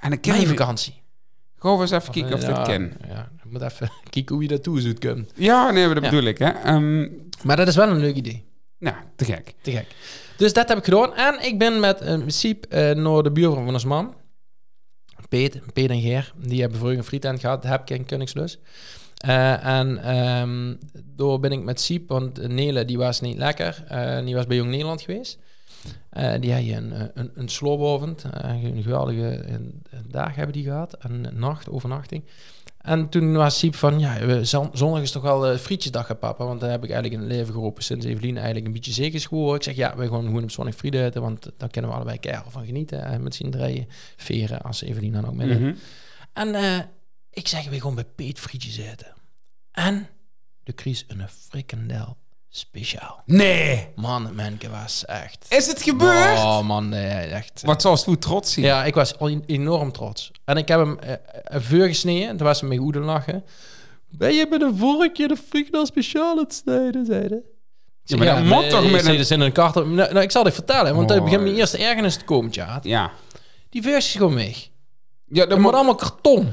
En 0.00 0.10
dan 0.10 0.18
Mijn 0.34 0.46
vakantie. 0.46 1.00
Gaan 1.58 1.74
we 1.74 1.80
eens 1.80 1.90
even 1.90 2.12
kijken 2.12 2.34
of 2.34 2.42
ja, 2.42 2.46
dit 2.54 2.66
ken. 2.66 2.96
Ja, 3.08 3.28
ik 3.44 3.50
moet 3.50 3.62
even 3.62 3.90
kijken 4.10 4.34
hoe 4.34 4.42
je 4.42 4.48
dat 4.48 4.62
toe 4.62 4.80
zoet 4.80 4.98
kunt. 4.98 5.32
Ja, 5.34 5.70
nee, 5.70 5.86
dat 5.88 5.94
Ja. 6.02 6.10
bedoel 6.10 6.22
ik, 6.28 6.38
hè. 6.38 6.48
Ehm, 6.48 7.08
Maar 7.42 7.56
dat 7.56 7.68
is 7.68 7.76
wel 7.76 7.88
een 7.88 7.98
leuk 8.00 8.14
idee. 8.14 8.44
nou, 8.78 8.96
te 9.16 9.24
gek. 9.24 9.54
Te 9.60 9.70
gek. 9.70 9.86
Dus 10.36 10.52
dat 10.52 10.68
heb 10.68 10.78
ik 10.78 10.84
gedaan. 10.84 11.14
En 11.14 11.44
ik 11.46 11.58
ben 11.58 11.80
met 11.80 12.00
een 12.00 12.30
Siep 12.30 12.64
eh 12.64 12.90
naar 12.90 13.22
de 13.22 13.30
buurvrouw 13.32 13.64
van 13.64 13.72
ons 13.74 13.84
man. 13.84 14.14
Peet, 15.32 15.60
Peet 15.72 15.90
en 15.90 16.00
Geer. 16.00 16.32
Die 16.36 16.60
hebben 16.60 16.78
vroeger 16.78 16.98
een 16.98 17.04
frietent 17.04 17.40
gehad. 17.40 17.64
Heb 17.64 17.80
ik 17.80 17.90
in 17.90 18.06
Koningslus. 18.06 18.58
Eh, 19.16 19.64
en 19.64 19.98
ehm 19.98 20.74
door 21.16 21.40
ben 21.40 21.52
ik 21.52 21.62
met 21.62 21.80
Siep, 21.80 22.08
want 22.08 22.48
Nele 22.48 22.84
die 22.84 22.98
was 22.98 23.20
niet 23.20 23.38
lekker. 23.38 23.84
Eh, 23.88 24.24
die 24.24 24.34
was 24.34 24.46
bij 24.46 24.56
Jong 24.56 24.70
Nederland 24.70 25.02
geweest. 25.02 25.38
Eh, 26.10 26.40
die 26.40 26.52
had 26.52 26.66
je 26.66 26.74
een, 26.74 27.10
een, 27.14 27.30
een 27.34 27.48
een 28.76 28.82
geweldige 28.82 29.60
dag 30.08 30.34
hebben 30.34 30.52
die 30.52 30.64
gehad. 30.64 30.96
Een 30.98 31.28
nacht, 31.32 31.68
overnachting. 31.68 32.24
En 32.82 33.08
toen 33.08 33.32
was 33.32 33.58
Siep 33.58 33.74
van, 33.74 33.98
ja, 34.00 34.44
zondag 34.72 35.02
is 35.02 35.10
toch 35.10 35.22
wel 35.22 35.46
eh, 35.46 35.58
frietjesdag, 35.58 36.08
hè, 36.08 36.14
papa? 36.14 36.44
Want 36.44 36.60
dan 36.60 36.70
heb 36.70 36.84
ik 36.84 36.90
eigenlijk 36.90 37.22
een 37.22 37.28
leven 37.28 37.54
geroepen 37.54 37.82
sinds 37.82 38.06
Evelien 38.06 38.36
eigenlijk 38.36 38.66
een 38.66 38.72
beetje 38.72 38.92
zeker 38.92 39.14
is 39.14 39.26
geworden. 39.26 39.56
Ik 39.56 39.62
zeg, 39.62 39.74
ja, 39.74 39.96
we 39.96 40.08
gaan 40.08 40.24
gewoon 40.24 40.42
op 40.42 40.50
zondag 40.50 40.74
frieten 40.74 41.04
eten, 41.04 41.22
want 41.22 41.50
daar 41.56 41.68
kunnen 41.68 41.90
we 41.90 41.96
allebei 41.96 42.18
keihard 42.18 42.52
van 42.52 42.64
genieten. 42.64 43.04
En 43.04 43.22
met 43.22 43.34
z'n 43.34 43.50
drieën 43.50 43.88
veren, 44.16 44.62
als 44.62 44.82
Evelien 44.82 45.12
dan 45.12 45.26
ook 45.26 45.34
mee. 45.34 45.58
Mhm. 45.58 45.74
En 46.32 46.54
eh, 46.54 46.78
ik 47.30 47.48
zeg, 47.48 47.68
we 47.68 47.80
gaan 47.80 47.94
bij 47.94 48.04
Peet 48.04 48.38
frietjes 48.38 48.76
eten. 48.76 49.14
En 49.72 50.08
de 50.62 50.72
Kries 50.72 51.04
een 51.08 51.28
frikandel 51.28 52.16
speciaal. 52.54 53.22
Nee! 53.26 53.88
Man, 53.96 54.30
Menke 54.34 54.70
was 54.70 55.04
echt... 55.04 55.46
Is 55.48 55.66
het 55.66 55.82
gebeurd? 55.82 56.38
Oh 56.38 56.60
man, 56.60 56.88
nee, 56.88 57.08
echt... 57.10 57.62
Wat 57.64 57.82
zoals 57.82 58.04
toen 58.04 58.18
trots 58.18 58.52
zien. 58.52 58.64
Ja, 58.64 58.84
ik 58.84 58.94
was 58.94 59.14
enorm 59.46 59.92
trots. 59.92 60.30
En 60.44 60.56
ik 60.56 60.68
heb 60.68 60.78
hem 60.78 60.98
eh, 60.98 61.12
eh, 61.12 61.60
vuur 61.62 61.86
gesneden. 61.86 62.28
En 62.28 62.36
toen 62.36 62.46
was 62.46 62.60
hij 62.60 62.68
met 62.68 62.78
goede 62.78 62.98
lachen. 63.00 63.44
Ben 64.10 64.34
je 64.34 64.46
met 64.50 64.62
een 64.62 64.76
vorkje 64.76 65.28
de 65.28 65.36
frikandel 65.48 65.86
speciaal 65.86 66.30
aan 66.30 66.38
het 66.38 66.54
snijden, 66.54 67.06
zei 67.06 67.20
hij. 67.28 67.42
Ja, 68.04 68.16
maar 68.16 68.26
dat 68.26 68.44
moet 68.44 68.70
toch 68.70 68.90
met 68.90 69.06
een- 69.06 69.18
een... 69.20 69.28
in 69.28 69.40
een 69.40 69.52
kart. 69.52 69.74
Nou, 69.74 69.94
nou, 69.94 70.20
ik 70.20 70.30
zal 70.30 70.44
het 70.44 70.54
vertellen, 70.54 70.94
want 70.96 71.10
Oh. 71.10 71.22
begint 71.22 71.42
mijn 71.42 71.54
eerste 71.54 71.78
ergernis 71.78 72.16
te 72.16 72.24
komen, 72.24 72.50
Tjaat. 72.50 72.84
Ja. 72.84 73.10
Die 73.70 73.82
versie 73.82 73.98
is 74.10 74.12
gewoon 74.16 74.34
weg. 74.34 74.68
Ja, 75.26 75.46
Dat 75.46 75.58
moet... 75.58 75.72
allemaal 75.74 75.94
karton. 75.94 76.52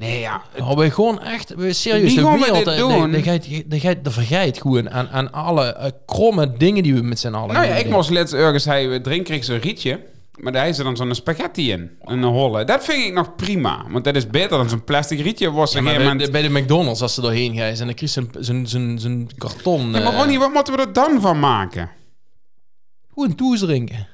Nee, 0.00 0.20
ja. 0.20 0.42
Oh, 0.60 0.76
we 0.76 0.90
gewoon 0.90 1.22
echt, 1.22 1.54
we 1.54 1.72
serieus, 1.72 2.14
Wie 2.14 2.22
de 2.22 2.38
wereld, 2.38 2.64
dit 2.64 2.76
doen? 2.78 3.10
de- 3.10 3.64
de 3.68 3.80
de 3.80 4.00
de 4.02 4.10
vergeet 4.10 4.60
gewoon 4.60 4.90
aan, 4.90 5.08
aan 5.08 5.32
alle 5.32 5.72
eh, 5.74 5.90
kromme 6.06 6.52
dingen 6.56 6.82
die 6.82 6.94
we 6.94 7.02
met 7.02 7.18
z'n 7.18 7.34
allen 7.34 7.54
Nou 7.54 7.66
ja, 7.66 7.74
ik 7.74 7.90
moest 7.90 8.10
let's 8.10 8.32
ergens 8.32 8.64
hij 8.64 9.00
drinken 9.00 9.24
kreeg 9.24 9.44
zo'n 9.44 9.58
rietje. 9.60 10.00
Maar 10.36 10.52
daar 10.52 10.68
is 10.68 10.78
er 10.78 10.84
dan 10.84 10.96
zo'n 10.96 11.14
spaghetti 11.14 11.70
in. 11.72 11.90
Een 12.02 12.22
holle. 12.22 12.64
Dat 12.64 12.84
vind 12.84 13.04
ik 13.06 13.12
nog 13.12 13.34
prima. 13.36 13.84
Want 13.88 14.04
dat 14.04 14.16
is 14.16 14.26
beter 14.26 14.48
dan 14.58 14.68
zo'n 14.68 14.84
plastic 14.84 15.20
rietje. 15.20 15.50
Was 15.52 15.72
Ja, 15.72 15.78
gegeven 15.78 15.98
bij, 15.98 16.06
moment... 16.08 16.24
de, 16.26 16.30
bij 16.32 16.42
de 16.42 16.60
McDonald's, 16.60 17.02
als 17.02 17.14
ze 17.14 17.20
doorheen 17.20 17.54
gaan, 17.56 17.66
en 17.68 17.76
dan 17.86 17.94
krijg 17.94 18.14
je 18.14 18.30
zo'n- 18.98 19.30
karton. 19.38 19.80
Ja, 19.80 19.86
maar 20.02 20.12
eh, 20.12 20.18
Ronnie, 20.18 20.38
wat 20.38 20.52
moeten 20.52 20.74
we 20.74 20.80
er 20.80 20.92
dan 20.92 21.20
van 21.20 21.38
maken? 21.40 21.90
Gewoon 23.14 23.34
toes 23.34 23.60
drinken. 23.60 24.06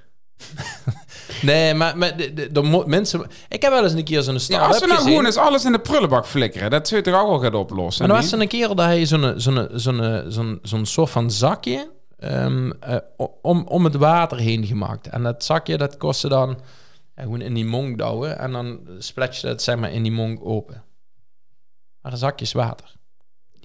Nee, 1.43 1.75
maar, 1.75 1.99
maar 1.99 2.17
de, 2.17 2.35
de, 2.35 2.53
de 2.53 2.63
mo- 2.63 2.85
mensen... 2.87 3.27
Ik 3.49 3.63
heb 3.63 3.73
wel 3.73 3.83
eens 3.83 3.93
een 3.93 4.05
keer 4.05 4.23
zo'n 4.23 4.35
Ja, 4.35 4.39
start-up 4.41 4.69
als 4.69 4.79
we 4.81 4.87
nou 4.87 4.97
gezien. 4.97 5.11
gewoon 5.11 5.27
eens 5.27 5.37
alles 5.37 5.65
in 5.65 5.73
de 5.73 5.79
prullenbak 5.79 6.27
flikkeren. 6.27 6.71
Dat 6.71 6.89
je 6.89 7.01
toch 7.01 7.15
ook 7.21 7.29
wel 7.29 7.39
gaan 7.39 7.55
oplossen? 7.55 8.07
Maar 8.07 8.15
dan 8.17 8.23
was 8.25 8.33
er 8.35 8.41
een 8.41 8.49
keer 8.49 8.69
dat 8.69 8.79
hij 8.79 9.07
zo'n 9.07 9.33
zo'n 9.37 9.69
zo'n 9.73 10.25
zo'n 10.29 10.59
zo'n 10.63 10.87
soort 10.87 11.11
van 11.11 11.31
zakje 11.31 11.91
ehm, 12.19 12.71
eh, 12.81 12.97
om, 13.43 13.67
om 13.67 13.85
het 13.85 13.95
water 13.95 14.39
heen 14.39 14.67
gemaakt. 14.67 15.07
En 15.09 15.23
dat 15.23 15.45
zakje, 15.45 15.77
dat 15.77 15.97
kostte 15.97 16.29
dan 16.29 16.59
ja, 17.17 17.23
gewoon 17.23 17.41
in 17.41 17.55
die 17.55 17.65
mong 17.67 17.99
douwen. 17.99 18.39
En 18.39 18.53
dan 18.53 18.81
splet 18.99 19.37
je 19.37 19.47
dat 19.47 19.63
zeg 19.63 19.77
maar 19.77 19.93
in 19.93 20.03
die 20.03 20.13
mong 20.13 20.41
open. 20.43 20.83
Maar 22.03 22.13
een 22.13 22.19
zakje 22.19 22.45
is 22.45 22.53
water. 22.53 22.95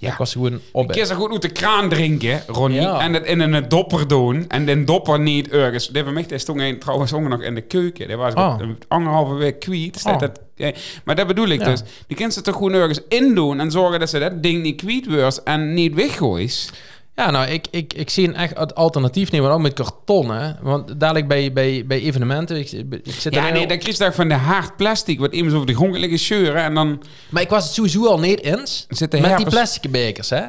Ja. 0.02 0.08
Dat 0.08 0.18
kost 0.18 0.32
gewoon 0.34 0.60
op. 0.72 0.94
Zo 0.94 1.16
goed 1.16 1.32
uit 1.32 1.42
de 1.42 1.50
kraan 1.50 1.90
drinken, 1.90 2.44
Ronnie. 2.48 2.82
Ja. 2.82 3.00
En 3.00 3.12
dat 3.14 3.26
in 3.26 3.40
een 3.40 3.70
dopper 3.70 4.08
doen. 4.08 4.46
En 4.48 4.66
den 4.66 4.86
dopper 4.86 5.20
niet 5.20 5.50
ergens. 5.50 5.88
Dit 5.88 6.04
van 6.04 6.14
mij 6.14 6.26
is 6.28 6.46
toen 6.46 6.60
een, 6.60 6.80
trouwens 6.80 7.14
ook 7.14 7.22
nog 7.28 7.42
in 7.42 7.56
de 7.56 7.62
keuken. 7.62 8.08
Dat 8.08 8.18
was 8.18 8.34
Oh. 8.34 8.56
een 8.60 8.78
anderhalve 8.88 9.34
week 9.34 9.66
Oh. 10.04 10.20
dat, 10.20 10.40
eh, 10.56 10.74
maar 11.06 11.16
dat 11.16 11.28
bedoel 11.28 11.48
ik 11.48 11.60
Ja. 11.60 11.66
dus. 11.70 11.82
Die 12.08 12.16
kunnen 12.18 12.34
ze 12.34 12.42
toch 12.42 12.54
gewoon 12.56 12.74
ergens 12.74 13.00
in 13.10 13.36
doen. 13.36 13.60
En 13.60 13.72
zorgen 13.72 14.00
dat 14.00 14.10
ze 14.10 14.20
dat 14.20 14.44
ding 14.44 14.62
niet 14.62 14.82
kwijt 14.82 15.06
wordt. 15.08 15.44
En 15.44 15.74
niet 15.74 15.94
weggooit. 15.94 16.72
Ja, 17.16 17.32
nou, 17.32 17.48
ik, 17.48 17.68
ik, 17.72 17.94
ik 17.94 18.10
zie 18.10 18.28
een 18.28 18.36
echt 18.36 18.58
het 18.58 18.76
alternatief 18.76 19.32
nemen, 19.32 19.52
ook 19.52 19.62
met 19.62 19.74
kartonnen. 19.74 20.58
Want 20.62 21.00
dadelijk 21.00 21.28
bij, 21.28 21.54
bij, 21.54 21.86
bij 21.88 22.02
evenementen, 22.02 22.58
ik, 22.58 22.72
ik 22.72 23.14
zit 23.20 23.34
Ja, 23.34 23.50
nee, 23.50 23.68
dan 23.68 23.78
krijg 23.78 23.98
je 23.98 24.12
van 24.12 24.28
de 24.28 24.34
hard 24.34 24.76
plastic. 24.76 25.20
Wat 25.20 25.32
immers 25.32 25.56
over 25.56 25.68
de 25.68 25.76
grond 25.76 25.98
liggen 25.98 26.20
scheuren. 26.20 26.64
En 26.64 26.74
dan 26.74 27.04
Maar 27.30 27.42
ik 27.42 27.50
was 27.50 27.64
het 27.64 27.74
sowieso 27.74 28.08
al 28.08 28.20
niet 28.20 28.42
eens 28.42 28.86
met 28.90 29.38
die 29.38 29.50
plastic 29.50 29.92
bekers, 29.92 30.30
hè. 30.30 30.46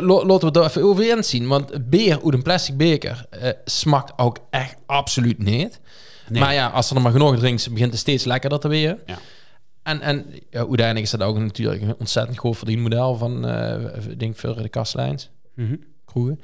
Laten 0.00 0.38
we 0.38 0.44
het 0.44 0.54
daar 0.54 0.64
even 0.64 0.82
over 0.82 1.16
eens 1.16 1.28
zien. 1.28 1.48
Want 1.48 1.90
bier 1.90 2.20
uit 2.24 2.34
een 2.34 2.42
plastic 2.42 2.76
beker 2.76 3.26
eh, 3.30 3.50
smaakt 3.64 4.12
ook 4.16 4.38
echt 4.50 4.76
absoluut 4.86 5.38
niet. 5.38 5.80
Nee. 6.28 6.42
Maar 6.42 6.54
ja, 6.54 6.66
als 6.66 6.90
er 6.90 7.00
maar 7.00 7.12
genoeg 7.12 7.38
drinkt, 7.38 7.70
begint 7.72 7.90
het 7.90 8.00
steeds 8.00 8.24
lekkerder 8.24 8.58
te 8.58 8.68
weer. 8.68 8.98
Ja. 9.06 9.18
En, 9.82 10.00
en 10.00 10.26
ja, 10.50 10.58
uiteindelijk 10.58 11.04
is 11.04 11.10
dat 11.10 11.22
ook 11.22 11.38
natuurlijk 11.38 11.82
een 11.82 11.94
ontzettend 11.98 12.38
goed 12.38 12.56
verdienmodel 12.56 13.16
van, 13.16 13.46
eh 13.46 14.10
ik 14.10 14.18
denk, 14.18 14.36
de 14.40 14.68
kastlijns. 14.68 15.30
Mhm. 15.66 15.76
kroegen. 16.04 16.40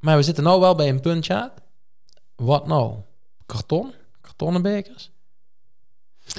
Maar 0.00 0.16
we 0.16 0.22
zitten 0.22 0.44
nou 0.44 0.60
wel 0.60 0.74
bij 0.74 0.88
een 0.88 1.00
punt, 1.00 1.26
ja. 1.26 1.52
Wat 2.36 2.66
nou? 2.66 2.94
Karton? 3.46 3.92
Kartonnen 4.20 4.62
bekers? 4.62 5.10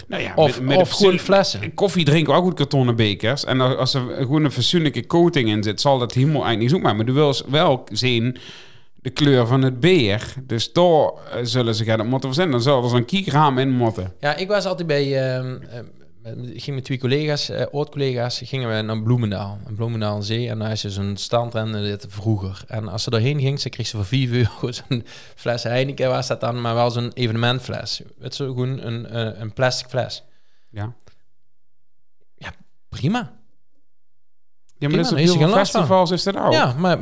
Nou 0.08 0.22
ja, 0.24 0.34
Of, 0.36 0.60
met, 0.60 0.68
met 0.68 0.78
of 0.78 0.90
de 0.90 0.96
gewoon 0.96 1.12
fatsoen- 1.12 1.20
flessen? 1.36 1.74
Koffie 1.74 2.06
drinken 2.06 2.34
we 2.34 2.40
ook 2.40 2.46
uit 2.46 2.54
kartonnen 2.56 2.96
bekers. 2.96 3.44
En 3.46 3.62
als- 3.78 3.94
er 3.94 4.02
gewoon 4.16 4.44
een 4.44 4.52
fatsoenlijke 4.52 5.06
coating 5.08 5.50
in 5.50 5.64
zit, 5.64 5.82
zal 5.82 5.98
dat 6.00 6.14
helemaal 6.14 6.44
eigenlijk 6.46 6.60
niet 6.62 6.70
zoeken. 6.70 6.96
Maar 6.96 7.06
du 7.06 7.14
wil 7.14 7.36
wel 7.48 7.84
zien 7.92 8.38
de 8.96 9.10
kleur 9.10 9.48
van 9.48 9.62
het 9.62 9.80
beer. 9.80 10.34
Dus 10.44 10.74
daar 10.74 11.10
eh, 11.32 11.40
zullen 11.44 11.76
ze 11.76 11.84
gaan 11.84 12.00
op 12.00 12.06
moeten 12.06 12.30
verzinnen. 12.30 12.54
Dan 12.54 12.62
zal 12.64 12.84
er 12.84 12.90
zo'n 12.90 13.06
kiekraam 13.06 13.58
in 13.58 13.70
moeten. 13.70 14.14
Ja, 14.20 14.36
ik 14.36 14.48
was 14.48 14.66
altijd 14.66 14.88
bij... 14.88 15.04
ik 15.06 15.99
ging 16.54 16.76
met 16.76 16.84
twee 16.84 17.00
collega's, 17.00 17.50
eh 17.50 17.66
oud-collega's, 17.72 18.42
gingen 18.44 18.76
we 18.76 18.82
naar 18.82 19.02
Bloemendaal. 19.02 19.60
En 19.66 19.76
Bloemendaal 19.76 20.16
aan 20.16 20.24
Zee. 20.24 20.50
En 20.50 20.60
daar 20.60 20.72
is 20.72 20.82
dus 20.82 20.96
een 20.96 21.18
standrennen 21.18 21.84
dit 21.84 22.06
vroeger. 22.10 22.64
En 22.68 22.88
als 22.88 23.04
ze 23.04 23.10
doorheen 23.10 23.40
ging, 23.40 23.60
ze 23.60 23.70
kreeg 23.70 23.88
ze 23.88 23.96
voor 23.96 24.06
4 24.06 24.32
euro 24.32 24.72
zo'n 24.72 25.06
fles 25.36 25.64
Heineken 25.64 26.10
was 26.10 26.28
dat 26.28 26.42
dan, 26.42 26.62
maar 26.62 26.76
wel 26.76 26.92
zo'n 26.92 27.14
evenementfles. 27.14 28.02
Het 28.20 28.32
is 28.32 28.38
gewoon 28.38 28.80
een, 28.80 29.06
eh, 29.06 29.40
een 29.40 29.54
plastic 29.54 29.90
fles. 29.90 30.24
Ja. 30.70 30.94
Prima. 32.90 33.39
Ja, 34.80 34.88
maar 34.88 34.98
dat 34.98 35.06
is 35.06 35.12
op 35.12 35.18
daar 35.18 35.24
is 35.26 35.30
heel 35.34 35.40
festivals 35.66 36.12
dat 36.24 36.38
ook. 36.38 36.52
Ja, 36.54 36.74
maar, 36.78 37.00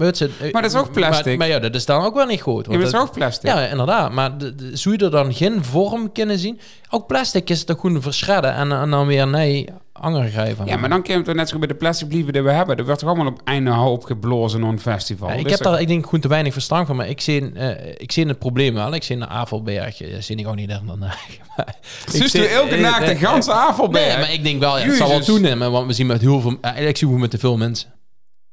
Maar 0.51 0.61
dat 0.61 0.71
is 0.71 0.77
ook 0.77 0.91
plastic. 0.91 1.25
Maar, 1.25 1.37
maar 1.37 1.47
ja, 1.47 1.59
dat 1.59 1.75
is 1.75 1.85
dan 1.85 2.03
ook 2.03 2.15
wel 2.15 2.25
niet 2.25 2.41
goed. 2.41 2.65
Ja, 2.65 2.71
Want 2.71 2.83
dat 2.83 2.93
is 2.93 2.99
ook 2.99 3.11
plastic. 3.13 3.49
ja, 3.49 3.59
inderdaad. 3.67 4.11
Maar 4.11 4.37
de, 4.37 4.55
de- 4.55 4.77
zou 4.77 4.95
je 4.97 5.05
er 5.05 5.11
dan 5.11 5.33
geen 5.33 5.63
vorm 5.63 6.11
kunnen 6.11 6.39
zien? 6.39 6.59
Ook 6.89 7.07
plastic 7.07 7.49
is 7.49 7.63
toch 7.63 7.79
gewoon 7.79 8.01
verschredden 8.01 8.53
en, 8.53 8.71
en 8.71 8.89
dan 8.89 9.07
weer 9.07 9.27
nee, 9.27 9.69
geven. 10.01 10.65
Ja, 10.65 10.77
maar 10.77 10.89
dan 10.89 11.01
je 11.03 11.13
het 11.13 11.33
net 11.33 11.49
zo 11.49 11.59
bij 11.59 11.67
de 11.67 11.75
plastic 11.75 12.07
blieven 12.07 12.33
die 12.33 12.41
we 12.41 12.51
hebben. 12.51 12.77
Er 12.77 12.85
wordt 12.85 12.99
toch 12.99 13.09
allemaal 13.09 13.27
op 13.27 13.41
einde 13.43 13.71
hoop 13.71 14.03
geblozen 14.03 14.63
op 14.63 14.69
een 14.69 14.79
festival. 14.79 15.27
Ja, 15.29 15.33
ik 15.33 15.43
Dus 15.43 15.51
heb 15.51 15.61
daar, 15.63 15.81
ik 15.81 15.87
denk, 15.87 16.03
gewoon 16.03 16.19
te 16.19 16.27
weinig 16.27 16.53
verstand 16.53 16.87
van. 16.87 16.95
Maar 16.95 17.07
ik 17.07 17.21
zie, 17.21 17.51
eh, 17.53 17.93
ik 17.97 18.11
zie 18.11 18.27
het 18.27 18.39
probleem 18.39 18.73
wel. 18.73 18.93
Ik 18.93 19.03
zie 19.03 19.15
naar 19.15 19.27
Avelberg, 19.27 20.01
eh, 20.01 20.19
zie 20.19 20.35
ik 20.35 20.47
ook 20.47 20.55
niet 20.55 20.69
echt 20.69 20.87
daarna. 20.87 21.13
Dus 22.11 22.31
doe 22.31 22.47
elke 22.47 22.75
nacht 22.75 23.05
de 23.05 23.15
ganse 23.15 23.51
Avelberg. 23.51 24.07
Nee, 24.07 24.17
maar 24.17 24.33
ik 24.33 24.43
denk 24.43 24.59
wel, 24.59 24.77
ja, 24.79 24.85
het 24.85 24.95
zal 24.95 25.09
wel 25.09 25.19
toenemen. 25.19 25.71
Want 25.71 25.87
we 25.87 25.93
zien 25.93 26.07
met 26.07 26.21
heel 26.21 26.41
veel... 26.41 26.57
eh, 26.61 26.87
ik 26.87 26.97
zie 26.97 27.05
gewoon 27.05 27.21
met 27.21 27.31
te 27.31 27.37
veel 27.37 27.57
mensen. 27.57 27.93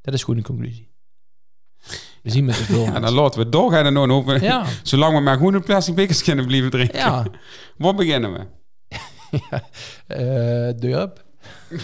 Dat 0.00 0.14
is 0.14 0.20
gewoon 0.20 0.36
een 0.38 0.44
conclusie. 0.46 0.92
We 2.22 2.30
zien 2.30 2.44
met 2.44 2.56
te 2.56 2.64
veel 2.64 2.84
Ja, 2.92 3.00
dan 3.00 3.12
laten 3.12 3.40
we 3.40 3.48
doorgaan 3.48 3.86
en 3.86 3.94
dan 3.94 4.10
hoeven 4.10 4.42
Ja, 4.42 4.64
Zolang 4.82 5.14
we 5.14 5.20
maar 5.20 5.40
een 5.40 5.62
plastic 5.62 5.94
bekers 5.94 6.22
kunnen 6.22 6.46
blijven 6.46 6.70
drinken. 6.70 6.98
ja. 6.98 7.24
Waar 7.76 7.94
beginnen 7.94 8.32
we? 8.32 8.46
Eh 10.06 10.70
Durp. 10.76 11.23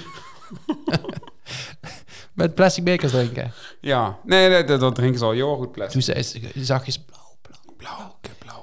Met 2.35 2.55
plastic 2.55 2.85
bekers 2.85 3.13
drinken. 3.13 3.53
Ja, 3.81 4.19
nee, 4.25 4.51
dat, 4.51 4.69
dat, 4.69 4.81
dat 4.81 4.95
drinken 4.95 5.19
ze 5.19 5.25
al 5.25 5.31
heel 5.31 5.57
goed 5.57 5.73
plastic. 5.73 5.93
Toen 5.93 6.15
zei 6.15 6.23
ze, 6.23 6.41
zachtjes 6.65 6.99
blauw, 6.99 7.37
blauw. 7.43 7.75
Blauw, 7.77 8.17
ik 8.23 8.29
heb 8.29 8.39
blauw. 8.39 8.59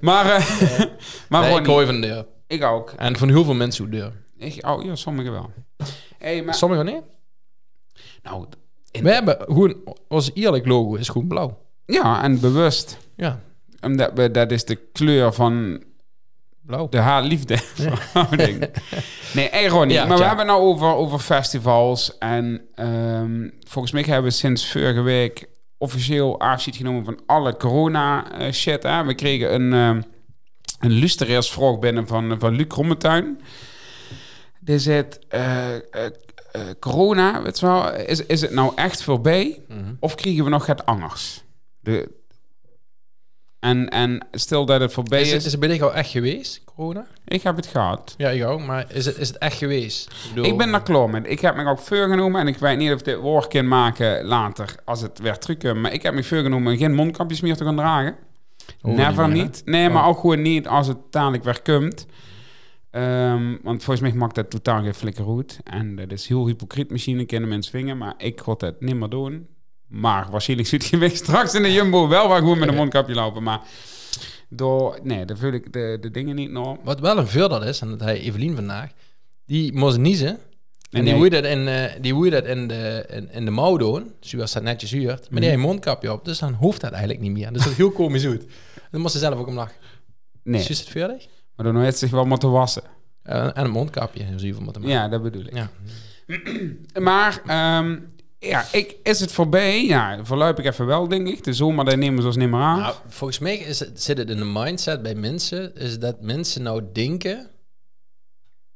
maar, 0.00 0.24
eh, 0.26 0.48
maar 1.28 1.40
Nee, 1.40 1.48
gewoon 1.48 1.60
ik 1.60 1.66
hoor 1.66 1.78
niet. 1.78 1.86
van 1.90 2.00
de 2.00 2.06
deur. 2.06 2.26
Ik 2.46 2.64
ook. 2.64 2.90
En 2.96 3.16
van 3.16 3.28
heel 3.28 3.44
veel 3.44 3.54
mensen 3.54 3.84
hoe 3.84 3.92
deur. 3.92 4.12
Ik, 4.36 4.66
oh, 4.66 4.84
ja, 4.84 4.94
sommigen 4.94 5.32
wel. 5.32 5.50
Hey, 6.18 6.42
maar, 6.42 6.54
Sommigen 6.54 6.84
niet. 6.84 7.02
nou, 8.22 8.46
in- 8.90 9.02
We 9.02 9.12
hebben 9.12 9.36
gewoon, 9.40 9.76
ons 10.08 10.30
eerlijk 10.34 10.66
logo 10.66 10.94
is 10.94 11.08
gewoon 11.08 11.28
blauw. 11.28 11.58
ja, 11.86 12.22
en 12.22 12.40
bewust. 12.40 12.96
Ja, 13.16 13.40
Omdat 13.80 14.10
we, 14.14 14.30
dat 14.30 14.50
is 14.50 14.64
de 14.64 14.74
kleur 14.76 15.32
van 15.32 15.82
blauw. 16.62 16.88
de 16.88 16.98
haatliefde 16.98 17.56
verhouding. 17.56 18.64
Nee, 19.34 19.48
echt 19.48 19.68
gewoon 19.68 19.86
niet. 19.86 19.96
Ja, 19.96 20.06
maar 20.06 20.18
we 20.18 20.24
hebben 20.24 20.46
nou 20.46 20.60
over, 20.60 20.94
over 20.94 21.18
festivals. 21.18 22.18
En 22.18 22.68
ehm, 22.74 23.48
volgens 23.68 23.92
mij 23.92 24.02
hebben 24.02 24.30
we 24.30 24.36
sinds 24.36 24.72
vorige 24.72 25.00
week 25.00 25.48
officieel 25.78 26.40
afscheid 26.40 26.76
genomen 26.76 27.04
van 27.04 27.20
alle 27.26 27.56
corona 27.56 28.32
eh, 28.32 28.52
shit. 28.52 28.82
Hè? 28.82 29.04
We 29.04 29.14
kregen 29.14 29.54
een, 29.54 29.72
ehm 29.72 30.00
een 30.80 31.78
binnen 31.80 32.06
van, 32.06 32.36
van 32.38 32.54
Luc 32.54 32.66
Rommetuin. 32.68 33.40
Er 34.64 34.80
zit 34.80 35.18
eh, 35.28 35.74
eh, 35.74 35.80
corona, 36.80 37.42
weet 37.42 37.58
je 37.58 37.66
wel, 37.66 37.94
is, 37.94 38.26
is 38.26 38.40
het 38.40 38.50
nou 38.50 38.72
echt 38.74 39.02
voorbij? 39.02 39.64
Mhm. 39.68 39.94
Of 40.00 40.14
krijgen 40.14 40.44
we 40.44 40.50
nog 40.50 40.66
het 40.66 40.86
angers? 40.86 41.44
De, 41.80 42.19
en, 43.60 43.88
en 43.88 44.26
stel 44.32 44.64
dat 44.66 44.80
het 44.80 44.92
voorbij 44.92 45.20
Is, 45.20 45.26
is, 45.26 45.32
het, 45.32 45.44
is 45.44 45.50
het 45.50 45.60
bij 45.60 45.76
jou 45.76 45.90
al 45.90 45.94
echt 45.96 46.10
geweest, 46.10 46.62
corona? 46.64 47.06
ik 47.26 47.42
heb 47.42 47.56
het 47.56 47.66
gehad. 47.66 48.14
Ja, 48.16 48.28
ik 48.28 48.44
ook. 48.44 48.60
Maar 48.66 48.86
is 48.92 49.06
het, 49.06 49.18
is 49.18 49.28
het 49.28 49.38
echt 49.38 49.56
geweest? 49.56 50.12
bedoel- 50.28 50.44
Ik 50.44 50.56
ben 50.58 50.70
daar 50.70 50.82
klaar 50.82 51.10
met. 51.10 51.30
Ik 51.30 51.40
heb 51.40 51.56
me 51.56 51.64
ook 51.70 51.78
voorgenomen 51.78 52.40
en 52.40 52.46
ik 52.46 52.58
weet 52.58 52.78
niet 52.78 52.92
of 52.92 52.98
ik 52.98 53.04
dit 53.04 53.16
woord 53.18 53.46
kan 53.48 53.68
maken 53.68 54.24
later 54.24 54.74
als 54.84 55.00
het 55.00 55.18
weer 55.18 55.38
terugkomt. 55.38 55.76
Maar 55.80 55.92
ik 55.92 56.02
heb 56.02 56.14
me 56.14 56.22
voorgenomen 56.24 56.76
geen 56.76 56.94
mondkapjes 56.94 57.40
meer 57.40 57.56
te 57.56 57.64
gaan 57.64 57.76
dragen. 57.76 58.16
Oh, 58.82 58.94
Never 58.96 59.28
niet. 59.28 59.62
Nee, 59.64 59.88
maar 59.88 60.02
Oh. 60.02 60.08
ook 60.08 60.18
gewoon 60.20 60.42
niet 60.42 60.66
als 60.68 60.86
het 60.86 60.98
dadelijk 61.10 61.44
weer 61.44 61.62
komt. 61.62 62.06
Ehm, 62.90 63.56
want 63.62 63.84
volgens 63.84 64.00
mij 64.10 64.18
maakt 64.18 64.34
dat 64.34 64.50
totaal 64.50 64.82
geen 64.82 64.94
flikker 64.94 65.24
goed. 65.24 65.58
En 65.64 65.96
dat 65.96 66.12
is 66.12 66.26
heel 66.26 66.46
hypocriet 66.46 66.90
misschien, 66.90 67.26
kennen 67.26 67.48
mensen 67.48 67.70
vingen. 67.72 67.98
Maar 67.98 68.14
ik 68.16 68.40
ga 68.40 68.54
het 68.58 68.80
niet 68.80 68.96
meer 68.96 69.08
doen. 69.08 69.46
Maar 69.90 70.30
waarschijnlijk 70.30 70.68
zit 70.68 70.86
je 70.86 70.98
weer 71.06 71.16
straks 71.16 71.54
in 71.54 71.62
de 71.62 71.72
Jumbo 71.72 72.08
wel 72.08 72.28
waar 72.28 72.38
gewoon 72.38 72.58
met 72.58 72.68
een 72.68 72.74
mondkapje 72.74 73.14
lopen. 73.14 73.42
Maar 73.42 73.60
door, 74.48 74.98
nee, 75.02 75.24
daar 75.24 75.36
vul 75.36 75.52
ik 75.52 75.72
de, 75.72 75.98
de 76.00 76.10
dingen 76.10 76.36
niet 76.36 76.50
naar. 76.50 76.76
Wat 76.84 77.00
wel 77.00 77.18
een 77.18 77.28
voordeel 77.28 77.64
is, 77.64 77.80
en 77.80 77.88
dat 77.88 78.00
hij 78.00 78.20
Evelien 78.20 78.54
vandaag, 78.54 78.90
die 79.46 79.72
moest 79.72 79.98
niezen. 79.98 80.38
En 80.90 81.04
die 81.04 81.14
nee. 81.14 81.30
dat 81.30 81.44
in, 81.44 81.68
eh, 81.68 81.92
die 82.00 82.14
woei 82.14 82.30
dat 82.30 82.44
in 82.44 82.68
de, 82.68 83.06
in, 83.10 83.32
in 83.32 83.44
de 83.44 83.50
mouw 83.50 83.76
doen, 83.76 84.12
zoals 84.20 84.52
dat 84.52 84.62
netjes 84.62 84.90
huurt. 84.90 85.30
Maar 85.30 85.40
die 85.40 85.48
heeft 85.48 85.62
een 85.62 85.68
mondkapje 85.68 86.12
op, 86.12 86.24
dus 86.24 86.38
dan 86.38 86.52
hoeft 86.52 86.80
dat 86.80 86.90
eigenlijk 86.90 87.22
niet 87.22 87.32
meer. 87.32 87.52
Dus 87.52 87.62
dat 87.62 87.70
is 87.70 87.76
heel 87.76 87.90
komisch 87.90 88.26
uit. 88.26 88.46
Dan 88.90 89.00
moest 89.00 89.12
ze 89.12 89.18
zelf 89.18 89.38
ook 89.38 89.46
om 89.46 89.54
lachen. 89.54 89.76
Nee, 90.42 90.60
Is 90.60 90.78
het 90.78 90.88
verder? 90.88 91.26
maar 91.56 91.72
dan 91.72 91.82
heeft 91.82 91.98
zich 91.98 92.10
wel 92.10 92.24
moeten 92.24 92.50
wassen. 92.50 92.82
Eh, 93.22 93.44
en 93.44 93.64
een 93.64 93.70
mondkapje, 93.70 94.20
in 94.20 94.30
ieder 94.30 94.46
geval 94.46 94.62
moeten 94.62 94.82
maken. 94.82 94.96
Ja, 94.96 95.08
dat 95.08 95.22
bedoel 95.22 95.44
ik. 95.44 95.54
Ja. 95.54 95.70
Maar 97.00 97.42
ehm, 97.46 97.98
ja, 98.40 98.64
ik, 98.72 98.96
is 99.02 99.20
het 99.20 99.32
voorbij? 99.32 99.84
Ja, 99.84 100.24
voorlopig 100.24 100.64
even 100.64 100.86
wel, 100.86 101.08
denk 101.08 101.28
ik. 101.28 101.44
De 101.44 101.52
zomer, 101.52 101.84
daar 101.84 101.98
nemen 101.98 102.20
ze 102.20 102.26
ons 102.26 102.36
niet 102.36 102.48
meer 102.48 102.60
aan. 102.60 102.78
Nou, 102.78 102.94
volgens 103.06 103.38
mij 103.38 103.56
is 103.56 103.80
het, 103.80 104.02
zit 104.02 104.18
het 104.18 104.30
in 104.30 104.36
de 104.36 104.44
mindset 104.44 105.02
bij 105.02 105.14
mensen, 105.14 105.74
is 105.74 105.98
dat 105.98 106.20
mensen 106.20 106.62
nou 106.62 106.82
denken, 106.92 107.50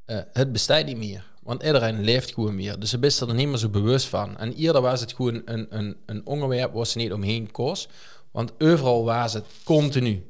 eh, 0.05 0.19
het 0.33 0.53
bestaat 0.53 0.85
niet 0.85 0.97
meer. 0.97 1.33
Want 1.43 1.63
iedereen 1.63 2.01
leeft 2.01 2.35
gewoon 2.35 2.55
meer. 2.55 2.79
Dus 2.79 2.91
ze 2.91 2.99
best 2.99 3.21
er 3.21 3.35
niet 3.35 3.49
meer 3.49 3.57
zo 3.57 3.69
bewust 3.69 4.07
van. 4.07 4.39
En 4.39 4.53
eerder 4.53 4.83
was 4.83 5.01
het 5.01 5.13
gewoon 5.13 5.43
een, 5.45 5.67
een, 5.71 5.97
een 6.07 6.27
onderwerp 6.27 6.73
waar 6.73 6.87
ze 6.87 6.99
niet 6.99 7.13
omheen 7.13 7.51
koos. 7.51 7.89
Want 8.31 8.53
overal 8.59 9.05
was 9.05 9.33
het 9.33 9.45
continu. 9.65 10.27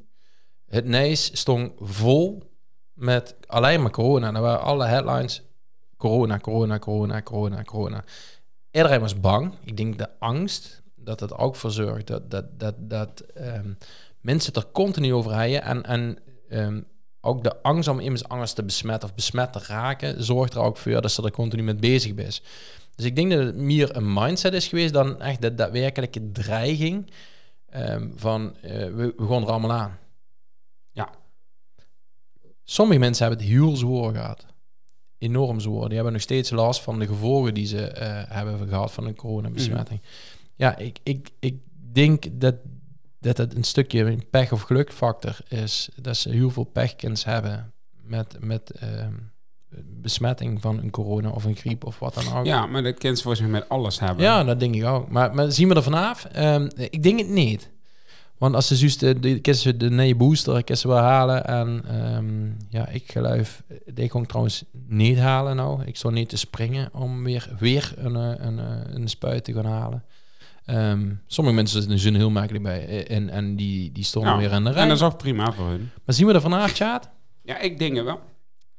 Het 0.67 0.85
nieuws 0.85 1.31
stond 1.33 1.73
vol 1.81 2.43
met 2.93 3.35
alleen 3.47 3.83
maar 3.83 3.91
corona. 3.91 4.35
Er 4.35 4.41
waren 4.41 4.63
alle 4.63 4.87
headlines 4.87 5.43
corona, 5.97 6.39
corona, 6.39 6.79
corona, 6.79 7.23
corona, 7.23 7.63
corona. 7.63 8.05
Iedereen 8.75 9.01
was 9.01 9.21
bang. 9.21 9.53
Ik 9.65 9.77
denk 9.77 9.99
de 9.99 10.09
angst 10.19 10.83
dat 10.95 11.21
het 11.21 11.33
ook 11.33 11.57
voor 11.57 11.71
zorgt 11.71 12.07
dat, 12.07 12.31
dat, 12.31 12.61
dat, 12.61 12.75
dat 12.79 13.21
ehm, 13.21 13.73
mensen 14.21 14.53
er 14.53 14.67
continu 14.73 15.15
over 15.15 15.35
hebben. 15.35 15.63
En, 15.63 15.83
en 15.83 16.19
ehm, 16.49 16.81
ook 17.21 17.43
de 17.43 17.63
angst 17.63 17.89
om 17.89 18.01
immers 18.01 18.29
angst 18.29 18.55
te 18.55 18.65
besmetten 18.65 19.09
of 19.09 19.15
besmet 19.15 19.53
te 19.53 19.61
raken, 19.67 20.25
zorgt 20.25 20.55
er 20.55 20.61
ook 20.61 20.77
voor 20.77 21.01
dat 21.01 21.13
ze 21.13 21.23
er 21.23 21.31
continu 21.31 21.63
mee 21.63 21.75
bezig 21.75 22.15
is. 22.15 22.43
Dus 22.95 23.05
ik 23.05 23.17
denk 23.17 23.31
dat 23.31 23.45
het 23.45 23.57
meer 23.57 23.97
een 23.97 24.13
mindset 24.13 24.53
is 24.53 24.69
geweest 24.69 24.93
dan 24.93 25.21
echt 25.21 25.43
de 25.43 25.55
daadwerkelijke 25.55 26.33
dreiging 26.33 27.11
ehm, 27.69 28.09
van 28.15 28.57
eh, 28.57 28.71
we, 28.71 29.15
we 29.17 29.27
gaan 29.27 29.43
er 29.43 29.51
allemaal 29.51 29.73
aan. 29.73 29.99
Ja. 30.91 31.11
Sommige 32.65 32.99
mensen 32.99 33.27
hebben 33.27 33.45
het 33.45 33.55
heel 33.55 33.77
zwaar 33.77 34.15
gehad. 34.15 34.47
Enorm 35.25 35.61
zwaar. 35.61 35.85
Die 35.87 35.95
hebben 35.95 36.13
nog 36.13 36.23
steeds 36.23 36.51
last 36.51 36.81
van 36.83 36.99
de 36.99 37.07
gevolgen 37.07 37.55
die 37.55 37.67
ze 37.67 37.87
eh, 37.87 38.23
hebben 38.37 38.69
gehad 38.69 38.93
van 38.93 39.07
een 39.07 39.17
coronabesmetting. 39.17 40.01
Ja, 40.55 40.77
ik, 40.77 40.99
ik, 41.03 41.31
ik 41.39 41.59
denk 41.93 42.25
dat, 42.33 42.55
dat 43.21 43.37
het 43.37 43.57
een 43.57 43.65
stukje 43.65 44.05
een 44.05 44.25
pech- 44.31 44.53
of 44.53 44.61
gelukfactor 44.63 45.37
is. 45.49 45.89
Dat 45.97 46.17
ze 46.17 46.31
heel 46.31 46.51
veel 46.51 46.65
pechkens 46.65 47.25
hebben 47.25 47.73
met, 48.03 48.37
met 48.41 48.71
ehm, 48.71 49.13
besmetting 49.85 50.61
van 50.61 50.79
een 50.79 50.91
corona 50.91 51.29
of 51.31 51.45
een 51.45 51.57
griep 51.57 51.85
of 51.85 51.99
wat 51.99 52.15
dan 52.15 52.33
ook. 52.39 52.47
Ja, 52.47 52.67
maar 52.67 52.83
dat 52.83 52.99
kind 52.99 53.17
ze 53.17 53.23
volgens 53.23 53.43
mij 53.43 53.53
met 53.61 53.69
alles 53.69 54.01
hebben. 54.01 54.25
Ja, 54.25 54.45
dat 54.45 54.61
denk 54.61 54.75
ik 54.75 54.85
ook. 54.85 55.09
Maar, 55.09 55.35
maar 55.35 55.53
zien 55.53 55.69
we 55.69 55.75
er 55.75 55.83
vanaf? 55.83 56.25
Ehm, 56.25 56.71
ik 56.77 57.03
denk 57.03 57.19
het 57.19 57.29
niet. 57.29 57.71
Want 58.39 58.55
als 58.55 58.67
ze 58.67 58.77
juist 58.77 59.01
de, 59.01 59.55
ze 59.55 59.77
de 59.77 59.91
nieuwe 59.91 60.15
booster 60.15 60.53
kunnen 60.53 60.77
ze 60.77 60.89
wel 60.89 60.97
halen. 60.97 61.45
En 61.47 61.83
ehm, 61.89 62.47
ja, 62.69 62.89
ik 62.89 63.11
geloof, 63.13 63.63
die 63.95 64.09
kon 64.09 64.23
ik 64.23 64.29
trouwens 64.29 64.65
niet 64.87 65.19
halen 65.19 65.57
nou. 65.57 65.83
Ik 65.85 65.97
stond 65.97 66.15
niet 66.15 66.29
te 66.29 66.37
springen 66.37 66.89
om 66.93 67.25
weer, 67.25 67.49
weer 67.59 67.93
een, 67.97 68.17
eh, 68.17 68.47
een, 68.47 68.59
een, 68.59 68.95
een 68.95 69.09
spuit 69.09 69.45
te 69.45 69.53
gaan 69.53 69.65
halen. 69.67 70.05
Ehm, 70.65 71.11
sommige 71.27 71.57
mensen 71.57 71.99
zijn 72.01 72.15
er 72.15 72.21
heel 72.21 72.31
makkelijk 72.31 72.65
bij. 72.65 72.87
eh, 72.87 73.17
En, 73.17 73.29
en 73.31 73.57
die, 73.57 73.93
die 73.93 74.05
stonden 74.05 74.33
Ja, 74.33 74.39
weer 74.39 74.53
in 74.53 74.65
de 74.65 74.71
rij. 74.71 74.83
En 74.83 74.89
dat 74.89 74.97
is 74.97 75.03
ook 75.03 75.19
prima 75.19 75.53
voor 75.53 75.69
hun. 75.69 75.91
Maar 76.05 76.15
zien 76.15 76.27
we 76.27 76.33
er 76.33 76.41
vanaf, 76.41 76.73
Tjaat? 76.73 77.09
Ja, 77.43 77.59
ik 77.59 77.79
denk 77.79 77.97
het 77.97 78.05
wel. 78.05 78.21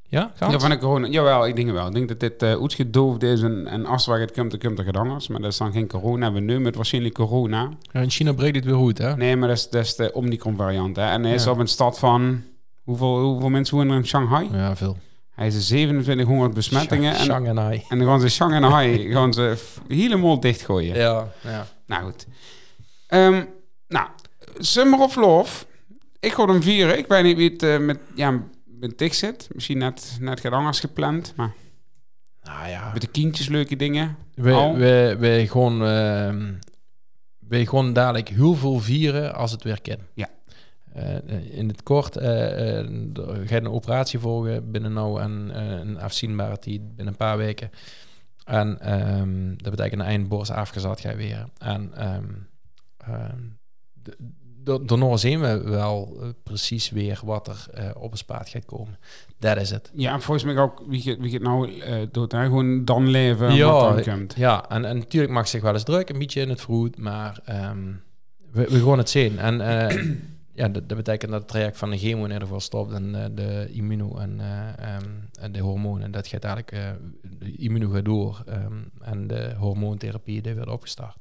Ja, 0.07 0.31
gaat? 0.35 0.51
Ja, 0.51 0.59
van 0.59 0.69
de 0.69 0.77
corona. 0.77 1.07
Jawel, 1.07 1.47
ik 1.47 1.55
denk 1.55 1.71
wel. 1.71 1.87
Ik 1.87 1.93
denk 1.93 2.07
dat 2.07 2.19
dit 2.19 2.43
uh, 2.43 2.49
uitgedoofd 2.49 3.23
is 3.23 3.41
en, 3.41 3.67
en 3.67 3.85
als 3.85 4.05
waar 4.05 4.19
het 4.19 4.31
komt, 4.31 4.51
dan 4.51 4.59
komt 4.59 4.79
er 4.79 4.85
gedangers. 4.85 5.27
Maar 5.27 5.41
dat 5.41 5.51
is 5.51 5.57
dan 5.57 5.71
geen 5.71 5.87
corona. 5.87 6.31
We 6.31 6.39
nu 6.39 6.59
met 6.59 6.75
waarschijnlijk 6.75 7.13
corona. 7.13 7.69
Ja, 7.91 7.99
in 8.01 8.09
China 8.09 8.33
breekt 8.33 8.55
het 8.55 8.65
weer 8.65 8.75
goed, 8.75 8.97
hè? 8.97 9.15
Nee, 9.15 9.35
maar 9.35 9.47
dat 9.47 9.57
is, 9.57 9.69
dat 9.69 9.83
is 9.85 9.95
de 9.95 10.13
Omicron 10.13 10.55
variant. 10.55 10.95
Hè. 10.95 11.03
En 11.11 11.23
hij 11.23 11.33
is 11.33 11.43
Ja. 11.43 11.51
op 11.51 11.57
een 11.57 11.67
stad 11.67 11.99
van... 11.99 12.43
Hoeveel, 12.83 13.19
hoeveel 13.21 13.49
mensen 13.49 13.75
wonen 13.77 13.91
er 13.91 13.97
in 13.99 14.07
Shanghai? 14.07 14.49
Ja, 14.51 14.75
veel. 14.75 14.97
Hij 15.35 15.47
is 15.47 15.65
2700 15.67 16.53
besmettingen. 16.53 17.15
Shang- 17.15 17.45
en, 17.47 17.53
Shanghai. 17.55 17.83
en 17.89 17.97
dan 17.97 18.07
gaan 18.07 18.19
ze 18.19 18.29
Shanghai 18.29 18.97
gaan 19.13 19.33
ze 19.33 19.57
helemaal 19.87 20.39
dichtgooien. 20.39 20.95
Ja, 20.97 21.31
ja. 21.43 21.67
Nou 21.85 22.03
goed. 22.03 22.27
Ehm, 23.07 23.43
nou, 23.87 24.07
Summer 24.57 24.99
of 24.99 25.15
Love. 25.15 25.65
Ik 26.19 26.33
ga 26.33 26.45
hem 26.45 26.61
vieren. 26.61 26.97
Ik 26.97 27.07
weet 27.07 27.23
niet 27.23 27.37
wie 27.37 27.49
het 27.49 27.63
eh, 27.63 27.77
met, 27.77 27.99
ja, 28.15 28.39
met 28.87 28.97
Tik 28.97 29.13
zit. 29.13 29.47
Misschien 29.53 29.77
net, 29.77 30.17
net 30.19 30.39
gaat 30.39 30.51
anders 30.51 30.79
gepland. 30.79 31.33
Maar 31.35 31.53
Nou 32.43 32.67
ja. 32.69 32.91
met 32.93 33.01
de 33.01 33.07
kindjes 33.07 33.47
leuke 33.47 33.75
dingen. 33.75 34.17
We, 34.33 34.73
we, 34.77 35.15
we 35.19 35.47
gewoon, 35.47 35.85
ehm 35.85 36.53
we 37.47 37.65
gewoon 37.65 37.93
dadelijk 37.93 38.29
heel 38.29 38.53
veel 38.55 38.79
vieren 38.79 39.35
als 39.35 39.51
het 39.51 39.63
weer 39.63 39.81
kan. 39.81 39.97
Ja. 40.13 40.29
Eh, 40.93 41.57
in 41.57 41.67
het 41.67 41.83
kort, 41.83 42.15
eh, 42.17 42.77
eh, 42.79 43.17
er 43.17 43.47
gaat 43.47 43.61
een 43.61 43.67
operatie 43.69 44.19
volgen 44.19 44.71
binnen 44.71 44.93
nou 44.93 45.21
en 45.21 45.51
eh, 45.53 45.79
een 45.79 45.99
afzienbare 45.99 46.57
tijd 46.59 46.87
binnen 46.87 47.07
een 47.07 47.15
paar 47.15 47.37
weken. 47.37 47.69
En 48.45 48.79
ehm, 48.79 49.55
dat 49.57 49.71
betekent 49.75 50.01
een 50.01 50.07
eindborst 50.07 50.51
afgezet 50.51 50.99
ga 50.99 51.09
je 51.09 51.15
weer. 51.15 51.49
En 51.57 51.93
ehm 51.93 52.25
ehm, 52.97 53.41
de- 53.93 54.17
daarna 54.65 55.17
zien 55.17 55.41
we 55.41 55.61
wel 55.63 56.17
eh, 56.21 56.27
precies 56.43 56.89
weer 56.89 57.19
wat 57.23 57.47
er 57.47 57.65
eh, 57.73 57.89
op 57.97 58.11
een 58.11 58.17
spaat 58.17 58.49
gaat 58.49 58.65
komen. 58.65 58.99
Dat 59.39 59.57
is 59.57 59.69
het. 59.69 59.91
Ja, 59.93 60.13
en 60.13 60.21
volgens 60.21 60.45
mij 60.45 60.57
ook 60.57 60.83
wie 60.87 61.09
het, 61.09 61.19
wie 61.19 61.33
het 61.33 61.41
nou 61.41 61.79
eh 61.79 62.07
doet. 62.11 62.31
Hè? 62.31 62.43
Gewoon 62.43 62.85
dan 62.85 63.09
leven 63.09 63.47
wat 63.59 64.05
dan 64.05 64.15
komt. 64.15 64.33
Ja, 64.37 64.69
en, 64.69 64.85
en 64.85 64.97
natuurlijk 64.97 65.33
mag 65.33 65.47
zich 65.47 65.61
wel 65.61 65.73
eens 65.73 65.83
druk, 65.83 66.09
een 66.09 66.19
beetje 66.19 66.41
in 66.41 66.49
het 66.49 66.61
vroeg, 66.61 66.89
maar 66.97 67.39
ehm, 67.45 67.91
we, 68.51 68.63
we 68.69 68.83
gaan 68.83 68.97
het 68.97 69.09
zien. 69.09 69.39
En 69.39 69.57
ja, 70.55 70.67
dat, 70.67 70.89
dat 70.89 70.97
betekent 70.97 71.31
dat 71.31 71.39
het 71.39 71.49
traject 71.49 71.77
van 71.77 71.89
de 71.89 71.97
chemo 71.97 72.19
in 72.23 72.31
ieder 72.31 72.41
geval 72.41 72.59
stopt 72.59 72.93
en 72.93 73.31
de 73.35 73.67
immuno 73.71 74.17
en, 74.17 74.39
eh, 74.39 74.93
ehm, 74.93 75.09
en 75.39 75.51
de 75.51 75.59
hormonen, 75.59 76.11
dat 76.11 76.27
gaat 76.27 76.43
eigenlijk, 76.43 76.97
de 77.39 77.55
immuno 77.55 77.89
gaat 77.89 78.05
door 78.05 78.43
ehm, 78.45 78.73
en 79.01 79.27
de 79.27 79.53
hormoontherapie 79.57 80.41
die 80.41 80.55
wordt 80.55 80.71
opgestart. 80.71 81.17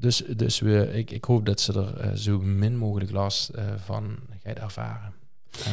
Dus, 0.00 0.22
dus 0.36 0.60
we, 0.60 0.90
ik, 0.92 1.10
ik 1.10 1.24
hoop 1.24 1.46
dat 1.46 1.60
ze 1.60 1.72
er 1.72 1.96
eh, 1.96 2.14
zo 2.14 2.38
min 2.38 2.76
mogelijk 2.76 3.10
last 3.10 3.48
eh, 3.48 3.64
van 3.84 4.18
gaat 4.42 4.56
ervaren. 4.56 5.19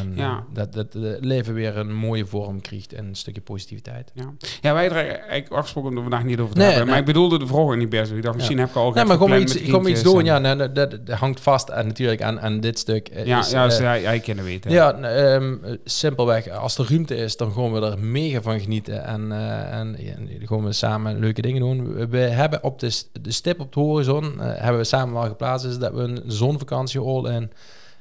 En 0.01 0.11
Ja. 0.15 0.43
dat, 0.53 0.73
dat 0.73 0.93
het 0.93 1.25
leven 1.25 1.53
weer 1.53 1.77
een 1.77 1.93
mooie 1.95 2.25
vorm 2.25 2.61
krijgt 2.61 2.93
en 2.93 3.05
een 3.05 3.15
stukje 3.15 3.41
positiviteit. 3.41 4.11
Ja, 4.13 4.33
ja 4.61 4.73
wij 4.73 4.85
er 4.85 4.95
eigenlijk 4.95 5.51
afgesproken 5.51 5.89
om 5.89 5.95
er 5.95 6.01
vandaag 6.01 6.23
niet 6.23 6.39
over 6.39 6.53
te 6.53 6.59
Nee, 6.59 6.69
hebben. 6.69 6.87
Maar 6.87 6.97
ik 6.99 7.05
bedoelde 7.05 7.39
de 7.39 7.47
vraag 7.47 7.75
niet 7.75 7.89
best. 7.89 8.11
Ik 8.11 8.23
dacht, 8.23 8.35
misschien 8.35 8.57
heb 8.59 8.69
ik 8.69 8.75
al 8.75 8.91
Nee, 8.91 9.05
maar 9.05 9.17
kom 9.17 9.33
iets, 9.33 9.69
kom 9.69 9.87
iets 9.87 10.03
doen. 10.03 10.19
en- 10.19 10.25
Ja, 10.25 10.39
nee, 10.39 10.71
dat, 10.71 10.75
dat, 11.05 11.17
hangt 11.17 11.39
vast 11.39 11.71
aan, 11.71 11.85
natuurlijk 11.87 12.21
aan, 12.21 12.39
aan 12.39 12.59
dit 12.59 12.79
stuk. 12.79 13.07
eh, 13.09 13.25
ja, 13.25 13.39
is, 13.39 13.49
ja, 13.51 13.65
eh, 13.65 13.71
ze- 13.71 13.81
jij, 13.81 14.01
jij 14.01 14.19
kennen 14.19 14.45
weten. 14.45 14.71
Ja, 14.71 14.93
ehm, 14.99 15.55
simpelweg. 15.83 16.49
Als 16.49 16.77
er 16.77 16.85
ruimte 16.89 17.15
is, 17.15 17.37
dan 17.37 17.51
gaan 17.51 17.71
we 17.73 17.81
er 17.81 17.99
mega 17.99 18.41
van 18.41 18.59
genieten. 18.59 19.03
En, 19.05 19.31
eh, 19.31 19.79
en, 19.79 19.95
ja, 19.99 20.13
gaan 20.47 20.63
we 20.63 20.71
samen 20.73 21.19
leuke 21.19 21.41
dingen 21.41 21.59
doen. 21.61 22.09
We, 22.09 22.17
hebben 22.17 22.63
op 22.63 22.79
de, 22.79 23.01
de 23.21 23.31
stip 23.31 23.59
op 23.59 23.73
de 23.73 23.79
horizon, 23.79 24.39
hebben 24.39 24.77
we 24.77 24.83
samen 24.83 25.13
wel 25.13 25.23
geplaatst, 25.27 25.65
is 25.65 25.77
dat 25.77 25.93
we 25.93 25.99
een 26.01 26.21
zonvakantie 26.25 26.99
all 26.99 27.25
in. 27.31 27.51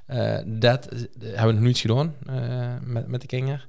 Eh, 0.07 0.35
dat 0.47 0.87
eh, 0.87 0.99
hebben 1.23 1.47
we 1.47 1.53
nog 1.53 1.63
niet 1.63 1.79
gedaan 1.79 2.15
eh, 2.27 2.35
met, 2.85 3.09
met 3.09 3.21
de 3.21 3.27
kinderen. 3.27 3.61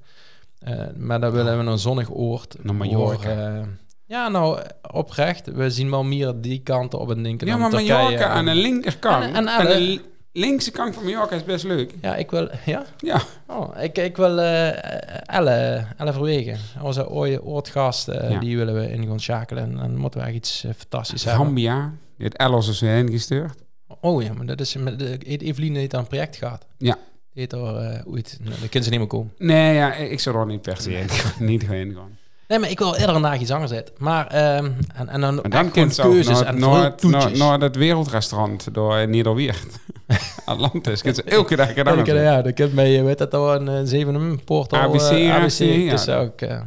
Eh, 0.59 0.79
maar 0.97 1.19
dan 1.21 1.31
willen 1.31 1.57
we 1.65 1.71
een 1.71 1.77
zonnig 1.79 2.11
oord. 2.13 2.55
Naar 2.61 2.75
Mallorca. 2.75 3.65
ja, 4.05 4.27
nou, 4.27 4.59
oprecht. 4.91 5.51
We 5.51 5.69
zien 5.69 5.89
wel 5.89 6.03
meer 6.03 6.33
die 6.41 6.61
kanten 6.63 6.99
op 6.99 7.07
het 7.07 7.23
denken 7.23 7.47
Ja, 7.47 7.57
maar 7.57 7.71
Mallorca 7.71 8.25
aan 8.27 8.45
de 8.45 8.55
linkerkant. 8.55 9.23
En- 9.23 9.47
En, 9.47 9.65
de 9.67 9.79
li- 9.79 10.01
linkse 10.31 10.71
kant 10.71 10.93
van 10.95 11.03
Mallorca 11.03 11.35
is 11.35 11.43
best 11.43 11.63
leuk. 11.63 11.93
Ja, 12.01 12.15
ik 12.15 12.31
wil... 12.31 12.49
Ja? 12.65 12.83
Ja. 12.97 13.21
Oh, 13.47 13.81
ik, 13.81 13.97
ik 13.97 14.17
wil 14.17 14.39
eh 14.39 15.35
Elle, 15.35 15.85
Elle 15.97 16.13
Verwegen, 16.13 16.57
onze 16.81 17.09
ooie 17.09 17.43
oortgast, 17.43 18.05
Ja. 18.11 18.39
die 18.39 18.57
willen 18.57 18.73
we 18.73 18.91
in 18.91 19.07
gaan 19.07 19.19
schakelen. 19.19 19.63
En 19.63 19.75
dan 19.77 19.95
moeten 19.97 20.19
we 20.19 20.25
echt 20.25 20.35
iets 20.35 20.65
fantastisch 20.77 21.23
hebben. 21.23 21.45
Gambia. 21.45 21.81
Die 21.89 22.25
heeft 22.25 22.37
Ellos 22.37 22.67
is 22.69 22.81
heen 22.81 23.09
gestuurd. 23.11 23.53
Oh 24.01 24.23
ja, 24.23 24.33
maar 24.33 24.45
dat 24.45 24.59
is 24.59 24.75
met 24.75 24.99
de, 24.99 25.17
Evelien 25.17 25.75
heeft 25.75 25.93
aan 25.93 25.99
een 25.99 26.07
project 26.07 26.35
gehad. 26.35 26.65
Ja. 26.77 26.93
Die 27.33 27.47
heeft 27.49 27.51
er 27.51 27.59
uh, 27.59 28.13
ooit, 28.13 28.37
nou, 28.41 28.59
daar 28.59 28.69
kunnen 28.69 28.83
ze 28.83 28.89
niet 28.89 28.99
meer 28.99 29.07
komen. 29.07 29.33
Nee, 29.37 29.73
ja, 29.75 29.93
ik 29.93 30.19
zou 30.19 30.37
er 30.37 30.45
niet 30.45 30.61
per 30.61 30.77
se 30.81 31.03
gaan. 31.07 31.45
niet 31.47 31.67
heen 31.67 31.93
gaan. 31.95 32.17
Nee, 32.47 32.59
maar 32.59 32.69
ik 32.69 32.79
wil 32.79 32.95
eerder 32.95 33.15
een 33.15 33.21
dag 33.21 33.39
iets 33.39 33.51
anders 33.51 33.71
uit. 33.71 33.91
Maar, 33.97 34.27
ehm 34.27 34.71
en, 34.95 35.09
en 35.09 35.21
dan, 35.21 35.35
Maar 35.35 35.49
dan 35.49 35.71
gewoon 35.71 35.89
ook 35.89 36.11
keuzes 36.11 36.39
naar, 36.39 36.45
en 36.45 36.59
naar, 36.59 36.93
naar, 37.01 37.37
naar 37.37 37.59
dat 37.59 37.75
wereldrestaurant 37.75 38.73
door 38.73 39.07
Nederweert. 39.07 39.79
Atlantis. 40.45 41.01
Kent 41.01 41.15
ze 41.15 41.23
elke 41.23 41.55
dag 41.55 41.73
gedaan. 41.73 42.03
dan, 42.03 42.15
ja, 42.15 42.41
dan 42.41 42.53
kent 42.53 42.73
mij, 42.73 43.03
weet 43.03 43.17
dat 43.17 43.33
al 43.33 43.55
een 43.55 43.67
uh, 43.67 43.79
zeven 43.83 44.43
portal. 44.43 44.79
ABC, 44.79 45.01
eh, 45.01 45.35
ABC, 45.35 45.41
ABC, 45.43 45.59
ja. 45.59 45.91
dus 45.91 46.09
ook. 46.09 46.41
eh. 46.41 46.61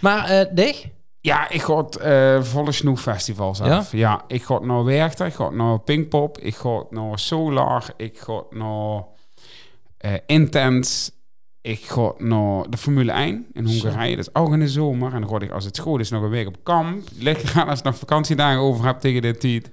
Maar, 0.00 0.28
eh 0.28 0.46
Dig? 0.54 0.86
Ja, 1.20 1.50
ik 1.50 1.62
ga 1.62 1.76
het 1.76 1.96
eh, 1.96 2.42
volle 2.42 2.72
snoeffestivals 2.72 3.60
af. 3.60 3.92
Ja? 3.92 4.24
ik 4.26 4.42
ga 4.42 4.58
naar 4.58 4.84
Werchter, 4.84 5.26
ik 5.26 5.34
ga 5.34 5.50
naar 5.50 5.80
Pinkpop, 5.80 6.38
ik 6.38 6.54
ga 6.54 6.84
naar 6.90 7.18
Solar, 7.18 7.84
ik 7.96 8.18
ga 8.18 8.42
naar 8.50 9.02
eh 9.98 10.12
Intense, 10.26 11.10
ik 11.60 11.84
ga 11.84 12.12
naar 12.18 12.70
de 12.70 12.76
Formule 12.76 13.12
1 13.12 13.46
in 13.52 13.66
Hongarije. 13.66 14.16
Dat 14.16 14.26
is 14.26 14.34
ook 14.34 14.52
in 14.52 14.58
de 14.58 14.68
zomer. 14.68 15.12
En 15.14 15.20
dan 15.20 15.30
ga 15.30 15.40
ik, 15.40 15.50
als 15.50 15.64
het 15.64 15.78
goed 15.78 16.00
is, 16.00 16.10
nog 16.10 16.22
een 16.22 16.30
week 16.30 16.46
op 16.46 16.56
kamp. 16.62 17.08
Ligt 17.18 17.50
eraan 17.50 17.68
als 17.68 17.78
ik 17.78 17.84
nog 17.84 17.98
vakantiedagen 17.98 18.60
over 18.60 18.86
heb 18.86 19.00
tegen 19.00 19.22
dit 19.22 19.40
tijd. 19.40 19.70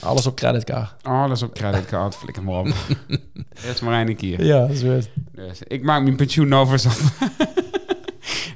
Alles 0.00 0.26
op 0.26 0.36
creditcard. 0.36 1.02
Alles 1.02 1.42
op 1.42 1.54
creditcard, 1.54 2.14
flikker 2.14 2.42
maar 2.42 2.58
op. 2.58 2.68
Eerst 3.66 3.82
maar 3.82 4.06
één 4.06 4.16
keer. 4.16 4.44
Ja, 4.44 4.74
zo 4.74 4.96
is 4.96 5.04
het. 5.04 5.10
Dus 5.32 5.62
ik 5.62 5.82
maak 5.82 6.02
mijn 6.02 6.16
pensioen 6.16 6.54
over 6.54 6.72
af. 6.86 7.12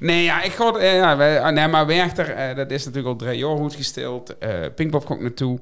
nee, 0.00 0.22
ja, 0.24 0.42
ik 0.42 0.52
ga... 0.52 0.72
eh, 0.72 0.94
ja, 0.96 1.16
wij, 1.16 1.40
ah, 1.40 1.52
nee, 1.52 1.68
maar 1.68 1.86
Werchter, 1.86 2.30
eh, 2.30 2.56
dat 2.56 2.70
is 2.70 2.84
natuurlijk 2.84 3.12
al 3.20 3.26
drie 3.26 3.38
jaar 3.38 3.56
goed 3.56 3.74
gesteld. 3.74 4.38
Eh 4.38 4.50
Pinkpop 4.74 5.04
komt 5.04 5.20
naartoe. 5.20 5.58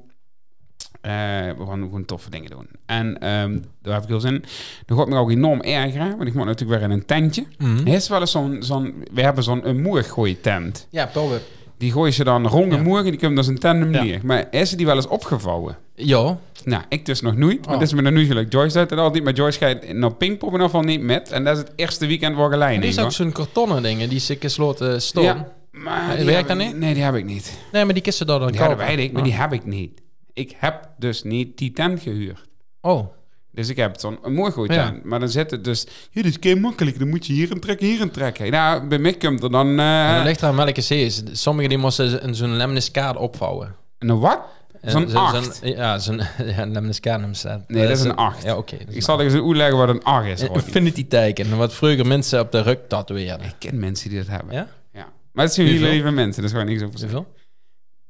We 1.01 1.65
gaan 1.69 1.81
gewoon 1.83 2.05
toffe 2.05 2.31
dingen 2.31 2.51
doen. 2.51 2.69
En 2.87 3.19
ehm, 3.19 3.59
daar 3.83 3.95
heb 3.95 4.03
ik 4.03 4.09
heel 4.09 4.21
zin 4.21 4.35
in. 4.35 4.45
Dan 4.87 4.99
gaat 4.99 5.09
me 5.09 5.17
ook 5.19 5.31
enorm 5.31 5.61
ergeren, 5.61 6.17
want 6.17 6.29
ik 6.29 6.35
moet 6.35 6.45
natuurlijk 6.45 6.81
weer 6.81 6.91
in 6.91 6.95
een 6.97 7.07
tentje. 7.07 7.45
Er 7.87 7.93
is 7.93 8.09
wel 8.09 8.21
eens 8.21 8.31
zo'n... 8.31 8.57
zo'n 8.61 9.05
we 9.13 9.21
hebben 9.23 9.45
zo'n 9.45 9.69
een 9.69 9.83
moergooi 9.83 10.41
tent. 10.41 10.87
Ja, 10.91 11.07
Pelwip. 11.07 11.43
Die 11.79 11.93
gooien 11.93 12.13
ze 12.13 12.25
dan 12.25 12.47
rond 12.47 12.71
de 12.71 12.77
Ja. 12.77 12.83
moer 12.83 12.99
en 12.99 13.05
die 13.05 13.17
kunnen 13.17 13.35
dan 13.35 13.45
zijn 13.45 13.59
tandem 13.59 13.93
Ja. 13.93 14.03
neer. 14.03 14.21
Maar 14.25 14.47
is 14.51 14.71
die 14.71 14.87
wel 14.87 14.95
eens 14.97 15.07
opgevouwen? 15.07 15.77
Ja, 15.95 16.39
Nou, 16.65 16.83
ik 16.89 17.07
dus 17.07 17.21
nog 17.21 17.37
nooit. 17.37 17.65
Maar 17.67 17.75
Oh. 17.75 17.81
dit 17.81 17.89
is 17.89 17.95
me 17.95 18.03
dan 18.03 18.13
nu 18.15 18.25
gelijk. 18.27 18.53
Joyce 18.53 18.79
uit 18.79 18.93
en 18.93 18.99
altijd. 18.99 19.25
Maar 19.25 19.33
Joyce 19.33 19.59
gaat 19.59 20.19
Pinkpop 20.19 20.49
in 20.49 20.53
ieder 20.55 20.67
geval 20.67 20.83
niet 20.83 21.01
met. 21.03 21.31
En 21.33 21.45
dat 21.45 21.57
is 21.57 21.63
het 21.63 21.73
eerste 21.77 22.07
weekend 22.07 22.37
waar 22.37 22.51
gelijn 22.51 22.77
Er 22.79 22.83
in. 22.83 22.89
is 22.89 22.99
ook 22.99 23.13
zo'n 23.13 23.33
kartonnen 23.33 23.83
dingen 23.83 24.09
die 24.09 24.19
ze 24.21 24.37
gesloten 24.41 25.03
staan. 25.03 25.23
Ja, 25.23 25.53
maar 25.71 26.11
Eh, 26.11 26.17
die 26.17 26.25
werkt 26.25 26.49
heb 26.49 26.59
dat 26.59 26.67
niet? 26.67 26.79
Nee, 26.79 26.95
die 26.95 27.03
heb 27.03 27.15
ik 27.15 27.25
niet. 27.25 27.59
Nee, 27.73 27.85
maar 27.85 27.95
die 27.95 28.03
kisten 28.03 28.27
daar 28.27 28.39
dan 28.39 28.53
dat 28.53 28.61
kopen. 28.67 28.87
weet 28.87 28.99
ik, 28.99 29.13
maar 29.13 29.23
Oh. 29.23 29.29
die 29.29 29.37
heb 29.37 29.53
ik 29.53 29.65
niet. 29.65 30.01
Ik 30.33 30.55
heb 30.59 30.89
dus 30.99 31.23
niet 31.23 31.59
die 31.59 31.73
tent 31.73 32.01
gehuurd. 32.03 32.45
Oh, 32.81 33.07
Dus 33.53 33.69
ik 33.69 33.77
heb 33.77 33.97
zo'n 33.99 34.19
een 34.23 34.35
mooi 34.35 34.53
goed 34.53 34.73
Ja. 34.75 34.89
tent. 34.91 35.05
Maar 35.05 35.21
dan 35.21 35.29
zit 35.29 35.51
het 35.51 35.65
dus... 35.65 35.87
Ja, 36.11 36.23
dit 36.23 36.31
is 36.31 36.39
kei 36.39 36.55
makkelijk. 36.61 36.99
Dan 36.99 37.09
moet 37.09 37.27
je 37.27 37.33
hier 37.33 37.51
een 37.51 37.61
trekken, 37.61 37.87
hier 37.87 38.01
een 38.01 38.11
trekken. 38.11 38.51
Nou, 38.51 38.87
bij 38.87 38.99
mij 38.99 39.13
komt 39.15 39.43
er 39.43 39.51
dan... 39.51 39.77
dat 39.77 40.25
ligt 40.25 40.43
eraan 40.43 40.57
welke 40.57 40.83
C 40.87 40.91
is. 40.91 41.23
Sommigen 41.33 41.69
die 41.69 41.79
moesten 41.79 42.35
zo'n 42.35 42.57
lemniskaat 42.57 43.17
opvouwen. 43.17 43.75
een 43.99 44.19
wat? 44.19 44.39
En 44.81 44.91
Zo'n 44.91 45.09
zo- 45.09 45.19
acht? 45.19 45.57
zo'n- 45.57 45.69
Ja, 45.69 45.99
zo'n 45.99 46.21
ja, 46.57 46.65
noemt 46.65 47.37
ze. 47.37 47.61
Nee, 47.67 47.89
dat 47.89 47.99
is 47.99 48.05
een 48.05 48.15
acht. 48.17 48.43
Ja, 48.43 48.57
oké. 48.57 48.77
Ik 48.89 49.03
zal 49.03 49.21
eens 49.21 49.35
uitleggen 49.35 49.77
wat 49.77 49.89
een 49.89 50.07
AG 50.07 50.25
is. 50.27 50.41
Een 50.41 50.47
Rodney. 50.47 50.65
infinity 50.65 51.07
teken, 51.07 51.57
wat 51.57 51.75
vroeger 51.75 52.07
mensen 52.07 52.41
op 52.41 52.53
de 52.53 52.61
rug 52.61 52.79
tatoeëerden. 52.89 53.47
Ik 53.47 53.55
ken 53.59 53.79
mensen 53.79 54.09
die 54.11 54.19
dat 54.19 54.29
hebben. 54.29 54.55
Ja? 54.55 54.69
Ja. 54.93 55.09
Maar 55.33 55.45
het 55.45 55.55
zijn 55.55 55.67
hele 55.67 55.89
lieve 55.89 56.11
mensen. 56.11 56.43
Dat 56.43 56.51
is 56.51 56.57
gewoon 56.59 56.67
niks 56.73 56.83
over 56.83 56.99
zeggen. 56.99 57.19
Hoeveel? 57.19 57.37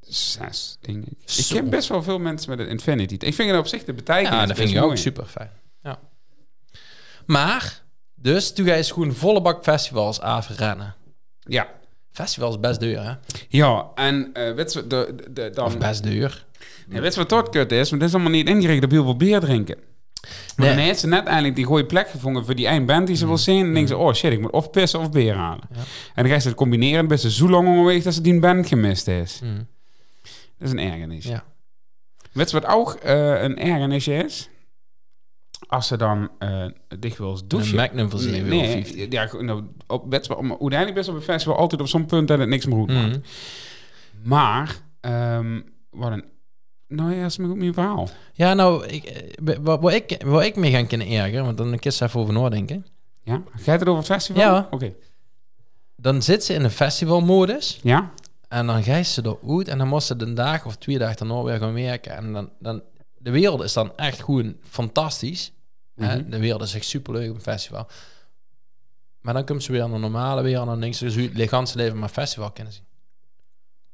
Zes, 0.00 0.76
denk 0.80 1.04
ik. 1.06 1.46
Ken 1.48 1.70
best 1.70 1.88
wel 1.88 2.02
veel 2.02 2.18
mensen 2.18 2.50
met 2.50 2.58
een 2.58 2.68
Infinity. 2.68 3.14
Ik 3.14 3.34
vind 3.34 3.50
het 3.50 3.58
op 3.58 3.66
zich 3.66 3.84
de 3.84 3.92
betekenis 3.92 4.30
Ja, 4.38 4.46
dat 4.46 4.56
vind 4.56 4.70
ik 4.70 4.82
ook 4.82 4.96
super 4.96 5.24
fijn. 5.24 5.50
Ja. 5.82 5.98
Maar, 7.26 7.82
dus 8.14 8.52
toen 8.52 8.66
ga 8.66 8.74
je 8.74 8.84
gewoon 8.84 9.12
volle 9.12 9.42
bak 9.42 9.62
festivals 9.62 10.20
afrennen. 10.20 10.94
Ja. 11.40 11.66
Festivals 12.10 12.54
is 12.54 12.60
best 12.60 12.80
duur, 12.80 13.02
hè? 13.02 13.12
Ja, 13.48 13.86
en 13.94 14.30
eh 14.32 14.54
weet 14.54 14.72
je, 14.72 14.86
de, 14.86 15.12
de, 15.16 15.32
de- 15.32 15.50
dan, 15.50 15.64
Of 15.66 15.78
best 15.78 16.02
duur. 16.02 16.46
Nee, 16.88 17.00
weet 17.00 17.14
je 17.14 17.20
wat 17.20 17.28
tot 17.28 17.48
kut 17.48 17.72
is? 17.72 17.88
Want 17.88 18.00
dit 18.00 18.08
is 18.10 18.14
allemaal 18.14 18.32
niet 18.32 18.48
ingericht 18.48 18.84
op 18.84 18.90
heel 18.90 19.04
veel 19.04 19.16
bier 19.16 19.40
drinken. 19.40 19.76
Maar 20.56 20.66
Nee. 20.66 20.74
dan 20.76 20.84
heeft 20.84 21.00
ze 21.00 21.06
net 21.06 21.26
eindelijk 21.26 21.56
die 21.56 21.64
goede 21.64 21.86
plek 21.86 22.08
gevonden 22.08 22.44
voor 22.44 22.54
die 22.54 22.66
één 22.66 22.86
band 22.86 23.06
die 23.06 23.16
ze 23.16 23.26
wil 23.26 23.38
zien. 23.38 23.58
En 23.58 23.64
dan 23.64 23.72
denken 23.74 23.88
ze, 23.96 23.96
oh 23.96 24.12
shit, 24.14 24.32
ik 24.32 24.40
moet 24.40 24.50
of 24.50 24.70
pissen 24.70 25.00
of 25.00 25.10
bier 25.10 25.34
halen. 25.34 25.64
Ja. 25.72 25.76
En 25.78 25.84
dan 26.14 26.26
ga 26.26 26.34
je 26.34 26.40
ze 26.40 26.48
het 26.48 26.56
combineren. 26.56 27.08
Ben 27.08 27.18
ze 27.18 27.30
zo 27.30 27.48
lang 27.48 27.68
onderweg 27.68 28.02
dat 28.02 28.14
ze 28.14 28.20
die 28.20 28.40
band 28.40 28.66
gemist 28.66 29.08
is. 29.08 29.40
Mm. 29.42 29.66
Dat 30.58 30.68
is 30.68 30.70
een 30.70 30.78
ergernis. 30.78 31.24
Ja. 31.24 31.44
Weet 32.32 32.50
je 32.50 32.60
wat 32.60 32.70
ook 32.70 32.92
eh, 32.94 33.42
een 33.42 33.58
ergernis 33.58 34.08
is? 34.08 34.48
Als 35.66 35.86
ze 35.86 35.96
dan 35.96 36.28
eh 36.38 36.64
dikwijls 36.98 37.46
douchen. 37.46 37.70
Een 37.70 37.76
Magnum 37.76 38.10
voor 38.10 38.20
7,50 38.20 38.24
euro. 38.32 38.46
Nee, 38.48 39.06
ja, 39.10 39.28
nou, 39.40 39.64
op, 39.86 40.04
weet 40.10 40.26
je 40.26 40.36
uiteindelijk 40.36 40.94
best 40.94 41.08
op 41.08 41.14
een 41.14 41.22
festival 41.22 41.56
altijd 41.56 41.80
op 41.80 41.88
zo'n 41.88 42.06
punt 42.06 42.28
dat 42.28 42.38
het 42.38 42.48
niks 42.48 42.66
meer 42.66 42.76
goed 42.78 42.88
maakt. 42.92 43.18
Maar, 44.22 44.76
ehm, 45.00 45.60
wat 45.90 46.12
een... 46.12 46.24
Nou 46.88 47.14
ja, 47.14 47.24
is 47.24 47.36
mijn, 47.36 47.58
mijn 47.58 47.74
verhaal. 47.74 48.08
Ja, 48.32 48.54
nou, 48.54 48.86
ik, 48.86 49.04
eh, 49.04 49.56
wat, 49.60 49.80
wat, 49.80 49.92
ik, 49.92 50.22
wat 50.24 50.42
ik 50.42 50.56
mee 50.56 50.70
gaan 50.70 50.86
kunnen 50.86 51.06
ergeren, 51.06 51.44
want 51.44 51.56
dan 51.56 51.78
kun 51.78 51.92
je 51.94 52.04
even 52.04 52.20
over 52.20 52.34
nadenken. 52.34 52.86
Ja? 53.22 53.42
Gaat 53.50 53.80
het 53.80 53.88
over 53.88 54.02
het 54.02 54.12
festival? 54.12 54.42
Ja. 54.42 54.68
Oké. 54.70 54.94
Dan 55.96 56.22
zit 56.22 56.44
ze 56.44 56.54
in 56.54 56.64
een 56.64 56.70
festivalmodus 56.70 57.80
Ja? 57.82 58.12
en 58.48 58.66
dan 58.66 58.84
je 58.84 59.02
ze 59.02 59.22
eruit 59.24 59.68
en 59.68 59.78
dan 59.78 59.88
moest 59.88 60.06
ze 60.06 60.14
een 60.18 60.34
dag 60.34 60.66
of 60.66 60.76
twee 60.76 60.98
dagen 60.98 61.16
daarna 61.16 61.42
weer 61.42 61.58
gaan 61.58 61.72
werken. 61.72 62.16
En 62.16 62.32
dan, 62.32 62.50
dan, 62.58 62.82
de 63.18 63.30
wereld 63.30 63.62
is 63.62 63.72
dan 63.72 63.96
echt 63.96 64.22
gewoon 64.22 64.56
fantastisch. 64.62 65.52
Mhm. 65.94 66.30
De 66.30 66.38
wereld 66.38 66.62
is 66.62 66.74
echt 66.74 66.84
superleuk 66.84 67.30
op 67.30 67.36
een 67.36 67.42
festival. 67.42 67.86
Maar 69.20 69.34
dan 69.34 69.44
komt 69.44 69.62
ze 69.62 69.72
weer 69.72 69.82
aan 69.82 69.92
de 69.92 69.98
normale 69.98 70.42
weer 70.42 70.60
en 70.60 70.66
dan 70.66 70.80
denkt 70.80 70.96
ze, 70.96 71.10
ze 71.10 71.20
het 71.20 71.74
leven 71.74 71.98
maar 71.98 72.08
festival 72.08 72.50
kennen 72.50 72.72
zien. 72.72 72.84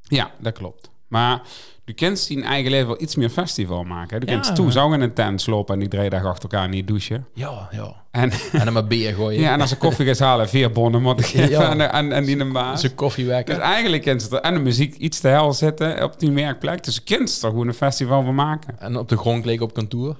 Ja, 0.01 0.33
dat 0.41 0.53
klopt. 0.53 0.91
Maar 1.09 1.40
je 1.85 1.93
kunt 1.93 2.19
zien 2.19 2.43
eigen 2.43 2.71
leven 2.71 2.87
wel 2.87 3.03
iets 3.03 3.17
meer 3.17 3.29
festival 3.31 3.85
maken. 3.85 4.21
Je 4.21 4.27
Ja. 4.27 4.33
kunt 4.40 4.55
toe 4.55 4.73
zo 4.73 4.93
in 4.93 5.01
een 5.01 5.14
tent 5.14 5.40
slopen 5.40 5.75
en 5.75 5.81
die 5.81 5.88
drie 5.88 6.11
dagen 6.11 6.29
achter 6.29 6.51
elkaar 6.51 6.69
niet 6.69 6.87
douchen. 6.87 7.27
Ja, 7.35 7.69
ja. 7.71 8.03
En, 8.11 8.31
En 8.53 8.64
dan 8.64 8.73
maar 8.73 8.87
bier 8.87 9.14
gooien. 9.14 9.40
ja, 9.40 9.53
en 9.53 9.61
als 9.61 9.71
ze 9.71 9.77
koffie 9.77 10.07
gaat 10.07 10.19
halen, 10.19 10.49
vier 10.49 10.71
bonnen 10.73 11.03
moet 11.03 11.19
ik 11.21 11.27
geven 11.27 11.51
Ja. 11.77 11.88
aan, 11.90 12.14
aan 12.14 12.25
die 12.25 12.38
een 12.38 12.53
baas. 12.53 12.81
Ze 12.81 12.95
koffie 12.95 13.25
Dus 13.25 13.33
wekken. 13.33 13.61
eigenlijk 13.61 14.03
kent 14.03 14.23
ze 14.23 14.37
er 14.37 14.43
en 14.43 14.55
de 14.55 14.61
muziek 14.61 14.95
iets 14.97 15.21
te 15.21 15.29
hel 15.29 15.53
zetten 15.53 16.03
op 16.03 16.19
die 16.21 16.31
werkplek. 16.33 16.85
Dus 16.85 16.95
je 16.95 17.01
kunt 17.17 17.43
er 17.43 17.49
gewoon 17.51 17.69
een 17.69 17.75
festival 17.75 18.23
van 18.25 18.35
maken. 18.35 18.81
En 18.81 18.97
op 18.97 19.09
de 19.09 19.17
grond 19.17 19.45
liggen 19.45 19.67
op 19.67 19.75
kantoor. 19.75 20.17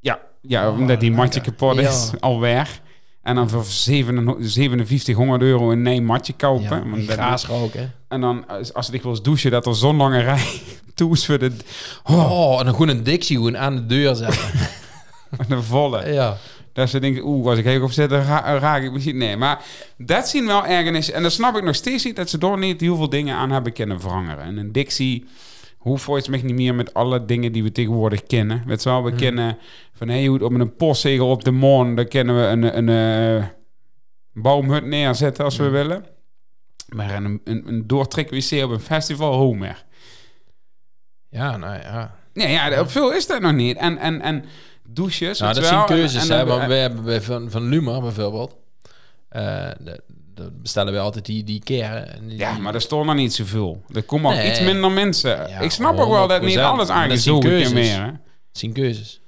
Ja, 0.00 0.18
ja 0.42 0.70
omdat 0.70 1.00
die 1.00 1.10
matje 1.10 1.34
lekker. 1.34 1.52
kapot 1.52 1.78
is, 1.78 2.12
alweer. 2.20 2.80
En 3.26 3.34
dan 3.34 3.50
voor 3.50 3.64
5700 3.64 5.42
euro 5.42 5.70
een 5.70 5.82
nee 5.82 6.02
matje 6.02 6.32
kopen. 6.32 6.62
Ja, 6.84 6.88
Want 6.90 7.06
dat- 7.06 7.16
graas 7.16 7.46
roken. 7.46 7.92
en 8.08 8.20
dan, 8.20 8.44
als, 8.72 8.90
ik 8.90 9.02
wil 9.02 9.10
eens 9.10 9.22
douchen, 9.22 9.50
dat 9.50 9.66
er 9.66 9.74
zo'n 9.74 9.96
lange 9.96 10.20
rij 10.20 10.44
toe 10.94 11.12
is 11.12 11.26
voor 11.26 11.38
de, 11.38 11.52
oh, 12.04 12.30
Oh, 12.32 12.58
en 12.58 12.64
dan 12.64 12.74
gewoon 12.74 12.88
een 12.88 13.02
Dixie 13.02 13.36
gewoon 13.36 13.58
aan 13.58 13.74
de 13.76 13.86
deur 13.86 14.14
zetten. 14.14 14.38
de 15.48 15.62
volle. 15.62 16.12
ja. 16.12 16.36
Dat 16.72 16.90
ze 16.90 16.98
denken, 17.00 17.22
oeh, 17.26 17.48
als 17.48 17.58
ik 17.58 17.64
heel 17.64 17.82
op 17.82 17.92
zit, 17.92 18.10
dan 18.10 18.20
ra- 18.22 18.58
raak 18.58 18.82
ik 18.82 18.92
misschien... 18.92 19.16
Nee, 19.16 19.36
maar 19.36 19.62
dat 19.98 20.28
zien 20.28 20.46
wel 20.46 20.66
ergernis. 20.66 21.10
En 21.10 21.22
dan 21.22 21.30
snap 21.30 21.56
ik 21.56 21.62
nog 21.64 21.74
steeds 21.74 22.04
niet 22.04 22.16
dat 22.16 22.30
ze 22.30 22.38
door 22.38 22.58
niet 22.58 22.80
heel 22.80 22.96
veel 22.96 23.08
dingen 23.08 23.36
aan 23.36 23.50
hebben 23.50 23.72
kunnen 23.72 24.00
veranderen. 24.00 24.44
En 24.44 24.56
een 24.56 24.72
Dixie, 24.72 25.26
hoe 25.86 25.98
volgens 25.98 26.28
mij 26.28 26.42
niet 26.42 26.54
meer 26.54 26.74
met 26.74 26.94
alle 26.94 27.24
dingen 27.24 27.52
die 27.52 27.62
we 27.62 27.72
tegenwoordig 27.72 28.22
kennen. 28.22 28.62
Weet 28.66 28.82
je 28.82 28.88
wel, 28.88 29.02
we 29.02 29.08
Hmm. 29.08 29.18
kennen 29.18 29.58
van 29.92 30.08
hey, 30.08 30.26
hoe 30.26 30.44
op 30.44 30.52
een 30.52 30.76
postzegel 30.76 31.30
op 31.30 31.44
de 31.44 31.50
maan, 31.50 31.94
daar 31.94 32.04
kennen 32.04 32.36
we 32.36 32.42
een, 32.46 32.76
een, 32.88 32.88
eh, 33.40 33.46
boomhut 34.32 34.84
neerzetten 34.84 35.44
als 35.44 35.56
we 35.56 35.62
Hmm. 35.62 35.72
willen. 35.72 36.04
Maar 36.88 37.14
een, 37.14 37.40
een, 37.44 37.68
een 37.68 37.86
doortrek 37.86 38.30
wc 38.30 38.64
op 38.64 38.70
een 38.70 38.80
festival, 38.80 39.38
hoe 39.38 39.56
meer. 39.56 39.84
Ja, 41.28 41.56
nou 41.56 41.74
ja. 41.80 42.14
Nee, 42.32 42.50
ja, 42.52 42.80
op 42.80 42.90
veel 42.90 43.12
is 43.12 43.26
dat 43.26 43.40
nog 43.40 43.52
niet. 43.52 43.76
En, 43.76 43.98
en, 43.98 44.20
en 44.20 44.44
douches, 44.88 45.38
Nou, 45.38 45.54
dat 45.54 45.64
zijn 45.66 45.84
keuzes, 45.84 46.28
hè. 46.28 46.36
dan- 46.36 46.46
Want 46.46 46.66
wij 46.66 46.80
hebben 46.80 47.04
bij 47.04 47.20
van, 47.20 47.50
van 47.50 47.62
Luma 47.68 48.00
bijvoorbeeld... 48.00 48.56
eh, 49.28 49.70
de- 49.80 50.02
de 50.36 50.50
bestellen 50.62 50.92
we 50.92 50.98
altijd 50.98 51.26
die, 51.26 51.44
die 51.44 51.60
die- 51.64 51.76
Ja, 52.36 52.58
maar 52.58 52.74
er 52.74 52.80
stonden 52.80 53.06
nog 53.06 53.16
niet 53.16 53.34
zoveel. 53.34 53.82
Er 53.92 54.02
komen 54.02 54.30
ook 54.30 54.36
Nee. 54.36 54.50
iets 54.50 54.60
minder 54.60 54.90
mensen. 54.90 55.30
Ja, 55.48 55.58
ik 55.58 55.70
snap 55.70 55.98
ook 55.98 56.10
wel 56.10 56.28
dat 56.28 56.42
niet 56.42 56.56
100%. 56.56 56.60
alles 56.62 57.24
keuzes. 57.24 57.62
kan 57.64 57.72
meer. 57.74 58.02
Hè? 58.02 58.10
Zijn 58.52 58.72
keuzes. 58.72 59.20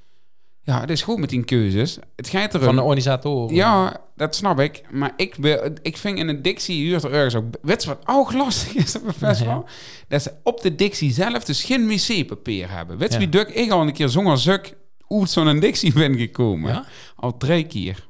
Ja, 0.63 0.81
het 0.81 0.91
is 0.91 1.03
goed 1.03 1.19
met 1.19 1.29
die 1.31 1.45
keuzes. 1.45 1.99
Het 2.17 2.29
gaat 2.29 2.55
erom... 2.55 2.67
Van 2.67 2.77
de 2.77 2.83
organisatoren. 2.83 3.55
Ja, 3.55 4.01
dat 4.17 4.35
snap 4.37 4.61
ik. 4.61 4.83
Maar 4.91 5.13
ik, 5.17 5.35
wil, 5.35 5.71
ik 5.83 5.97
vind 5.97 6.19
in 6.19 6.27
de 6.27 6.41
Dixie 6.41 6.87
huurt 6.87 7.03
er 7.05 7.13
ergens 7.13 7.35
ook... 7.35 7.45
Weet 7.63 7.83
je 7.83 7.89
wat 7.89 7.99
ook 8.07 8.33
lastig 8.33 8.75
is 8.75 8.97
op 8.97 9.07
een 9.07 9.13
festival? 9.13 9.65
Dat 10.09 10.23
ze 10.23 10.33
op 10.43 10.61
de 10.61 10.75
Dixie 10.75 11.13
zelf 11.13 11.45
dus 11.45 11.65
geen 11.65 11.87
wc-papier 11.89 12.71
hebben. 12.71 12.99
Weet 12.99 13.09
je 13.09 13.15
Ja. 13.15 13.19
wie 13.21 13.29
duk 13.29 13.49
ik 13.49 13.71
al 13.71 13.81
een 13.81 13.93
keer 13.93 14.09
zonder 14.09 14.39
zuk 14.39 14.75
uit 15.09 15.31
zo'n 15.31 15.61
Dixie 15.61 15.93
ben 15.93 16.19
gekomen? 16.19 16.85
Al 17.17 17.37
drie 17.37 17.65
keer. 17.67 18.08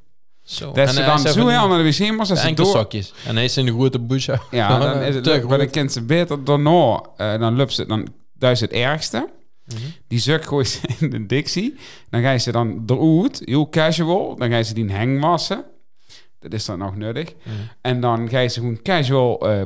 Zo. 0.49 0.71
Dat 0.71 0.89
ze 0.89 0.99
En, 0.99 1.05
dan 1.05 1.15
eh, 1.17 1.25
ze 1.25 1.31
zo 1.31 1.47
heel 1.47 1.67
naar 1.67 1.77
de 1.77 1.83
wc 1.83 2.11
moest. 2.11 2.31
En 3.25 3.35
hij 3.35 3.43
is 3.43 3.57
in 3.57 3.65
de 3.65 3.71
grote 3.71 3.99
busje. 3.99 4.39
Ja, 4.51 4.77
dan 4.79 5.01
is 5.01 5.15
het 5.15 5.25
leuk. 5.25 5.47
Maar 5.47 5.57
dan 5.57 5.69
kent 5.69 5.91
ze 5.91 6.01
beter 6.01 6.43
daarna. 6.43 7.01
eh 7.17 7.39
dan 7.39 7.55
lukt 7.55 7.73
ze... 7.73 7.85
Dan, 7.85 8.07
dat 8.33 8.51
is 8.51 8.59
het 8.59 8.71
ergste. 8.71 9.29
Mhm. 9.65 9.79
Die 10.07 10.19
zuk 10.19 10.45
gooit 10.45 10.67
ze 10.67 10.79
in 10.99 11.09
de 11.09 11.25
Dixie. 11.25 11.75
Dan 12.09 12.21
ga 12.21 12.31
je 12.31 12.37
ze 12.37 12.51
dan 12.51 12.83
eruit, 12.85 13.41
heel 13.45 13.69
casual. 13.69 14.35
Dan 14.35 14.49
ga 14.49 14.57
je 14.57 14.63
ze 14.63 14.73
die 14.73 14.95
hang 14.95 15.21
wassen. 15.21 15.63
Dat 16.39 16.53
is 16.53 16.65
dan 16.65 16.79
nog 16.79 16.95
nuttig. 16.95 17.33
Mhm. 17.43 17.55
En 17.81 18.01
dan 18.01 18.29
ga 18.29 18.39
je 18.39 18.47
ze 18.47 18.59
gewoon 18.59 18.81
casual 18.81 19.49
eh 19.49 19.61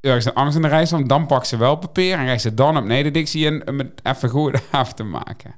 ergens 0.00 0.34
anders 0.34 0.56
in 0.56 0.62
de 0.62 0.68
reis. 0.68 0.90
Want 0.90 1.08
dan 1.08 1.26
pak 1.26 1.44
ze 1.44 1.56
wel 1.56 1.76
papier 1.76 2.18
en 2.18 2.26
ga 2.26 2.32
je 2.32 2.38
ze 2.38 2.54
dan 2.54 2.76
op 2.76 2.88
de 2.88 3.10
Dixie 3.10 3.46
in 3.46 3.68
om 3.68 3.78
het 3.78 4.00
even 4.02 4.28
goed 4.28 4.60
af 4.70 4.92
te 4.94 5.02
maken. 5.02 5.54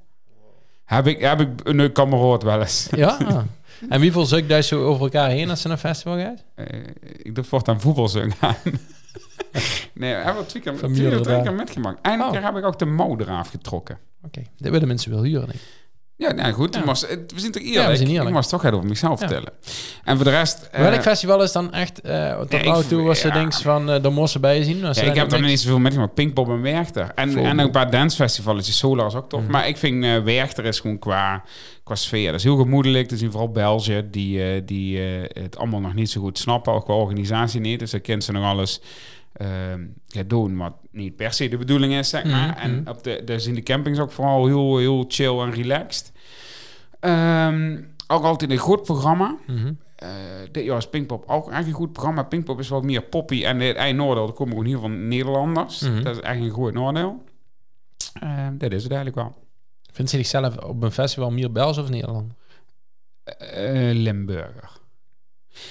Heb 0.85 1.07
ik, 1.07 1.21
heb 1.21 1.41
ik 1.41 1.49
een 1.63 1.93
kameraad 1.93 2.43
wel 2.43 2.61
eens. 2.61 2.89
Ja. 2.91 3.47
En 3.89 4.01
wie 4.01 4.13
zuk 4.27 4.49
daar 4.49 4.63
zo 4.63 4.85
over 4.85 5.03
elkaar 5.03 5.31
heen 5.31 5.51
als 5.51 5.61
ze 5.61 5.69
naar 5.69 5.77
een 5.77 5.83
festival 5.83 6.19
gaat? 6.19 6.45
Eh, 6.55 6.67
ik 7.23 7.35
doe 7.35 7.45
voortaan 7.45 7.81
voetbalzang 7.81 8.35
aan. 8.41 8.57
nee, 9.95 10.15
we 10.15 10.21
hebben 10.23 10.47
twee 10.47 10.63
keer, 10.63 10.73
twee 10.77 10.93
drie 10.93 11.09
keer 11.11 11.23
dagen. 11.23 11.55
metgemaakt. 11.55 12.01
Eindelijk 12.03 12.35
Oh. 12.35 12.41
keer 12.43 12.53
heb 12.53 12.59
ik 12.59 12.65
ook 12.65 12.79
de 12.79 12.85
mouw 12.85 13.19
eraf 13.19 13.49
getrokken. 13.49 13.99
Oké, 14.25 14.43
dit 14.57 14.71
willen 14.73 14.89
mensen 14.89 15.11
wel 15.11 15.23
huren. 15.23 15.47
denk 15.47 15.53
ik. 15.59 15.61
Ja, 16.19 16.33
nou 16.33 16.53
goed. 16.53 16.75
Ja. 16.75 16.85
we 16.85 17.41
zijn 17.41 17.53
toch 17.53 17.63
Ja, 17.63 17.69
eerlijk? 17.69 17.89
we 17.89 17.97
zijn 17.97 18.09
eerlijk. 18.09 18.29
Ik 18.29 18.35
moest 18.35 18.49
toch 18.49 18.65
even 18.65 18.77
over 18.77 18.89
mezelf 18.89 19.21
Ja. 19.21 19.27
vertellen. 19.27 19.53
En 20.05 20.17
voor 20.17 20.25
de 20.25 20.31
rest... 20.31 20.69
eh, 20.73 20.81
Welk 20.81 21.03
festival 21.03 21.43
is 21.43 21.53
dan 21.53 21.73
echt... 21.73 22.01
eh 22.01 22.39
tot 22.41 22.65
nou 22.65 22.85
toe 22.85 23.03
was 23.03 23.21
ze 23.21 23.29
ja. 23.29 23.35
dings 23.35 23.63
van 23.63 23.91
eh 23.91 24.03
de 24.03 24.11
mossen 24.11 24.41
bij 24.41 24.59
je 24.59 24.65
zien. 24.65 24.79
Ja, 24.79 24.95
ik 25.03 25.15
heb 25.15 25.33
er 25.33 25.41
niet 25.41 25.61
zoveel 25.61 25.79
met 25.79 25.97
maar 25.97 26.09
Pinkpop 26.09 26.49
en 26.49 26.63
Werchter. 26.63 27.13
En, 27.15 27.31
Vogel. 27.33 27.45
en 27.49 27.61
ook 27.61 27.67
een 27.67 27.71
paar 27.73 27.91
dancefestivalletjes. 27.91 28.79
Solar 28.79 29.07
is 29.07 29.15
ook 29.15 29.29
tof. 29.29 29.43
Mhm. 29.43 29.51
Maar 29.51 29.69
ik 29.69 29.77
vind 29.77 30.05
eh 30.05 30.19
Werchter 30.23 30.65
is 30.65 30.81
gewoon 30.81 30.99
qua, 30.99 31.43
qua 31.85 31.95
sfeer. 31.95 32.27
Dat 32.31 32.35
is 32.39 32.45
heel 32.45 32.57
gemoedelijk. 32.57 33.11
Er 33.11 33.19
zijn 33.19 33.31
vooral 33.31 33.51
Belgen 33.51 34.11
die, 34.11 34.43
eh, 34.43 34.63
die 34.65 34.99
eh, 34.99 35.43
het 35.43 35.57
allemaal 35.59 35.81
nog 35.81 35.95
niet 35.95 36.11
zo 36.11 36.21
goed 36.21 36.39
snappen. 36.39 36.73
Ook 36.73 36.85
qua 36.85 36.95
organisatie 36.95 37.61
niet. 37.61 37.79
Dus 37.79 37.91
dan 37.91 38.01
kent 38.01 38.25
ze 38.25 38.33
nog 38.33 38.45
alles 38.45 38.81
gaat 40.09 40.31
doen 40.31 40.57
wat 40.57 40.73
niet 40.91 41.17
per 41.17 41.33
se 41.33 41.49
de 41.49 41.57
bedoeling 41.57 41.93
is, 41.95 42.09
zeg 42.09 42.25
maar. 42.25 42.49
Mhm, 42.49 42.59
En 42.59 42.81
mhm. 42.81 42.89
op 42.91 43.03
de, 43.03 43.23
daar 43.25 43.41
zijn 43.41 43.55
de 43.55 43.63
campings 43.63 43.99
ook 43.99 44.13
vooral 44.13 44.47
heel, 44.47 44.79
heel 44.79 45.05
chill 45.09 45.39
en 45.39 45.51
relaxed. 45.51 46.13
Ehm, 47.01 47.83
ook 48.07 48.23
altijd 48.23 48.51
een 48.51 48.57
goed 48.57 48.83
programma. 48.83 49.37
Eh 49.97 50.09
dit 50.53 50.65
jaar 50.65 50.77
is 50.77 50.89
Pinkpop 50.89 51.23
ook 51.23 51.51
eigenlijk 51.51 51.67
een 51.67 51.85
goed 51.85 51.93
programma. 51.93 52.23
Pinkpop 52.23 52.59
is 52.59 52.69
wat 52.69 52.83
meer 52.83 53.03
poppy. 53.03 53.45
En 53.45 53.61
het 53.61 53.77
eindnoordeel, 53.77 54.27
er 54.27 54.33
komen 54.33 54.53
gewoon 54.53 54.69
heel 54.69 54.81
veel 54.81 54.89
Nederlanders. 54.89 55.81
Mhm. 55.81 56.03
Dat 56.03 56.17
is 56.17 56.23
eigenlijk 56.23 56.57
een 56.57 56.63
goed 56.63 56.73
noordeel. 56.73 57.23
Eh 58.21 58.49
dat 58.53 58.73
is 58.73 58.83
het 58.83 58.93
eigenlijk 58.93 59.23
wel. 59.23 59.47
Vindt 59.93 60.11
ze 60.11 60.17
zichzelf 60.17 60.57
op 60.57 60.83
een 60.83 60.93
festival 60.93 61.31
meer 61.31 61.53
Belgisch 61.53 61.79
of 61.79 61.89
Nederland? 61.89 62.33
Eh, 63.25 63.91
Limburger. 63.93 64.78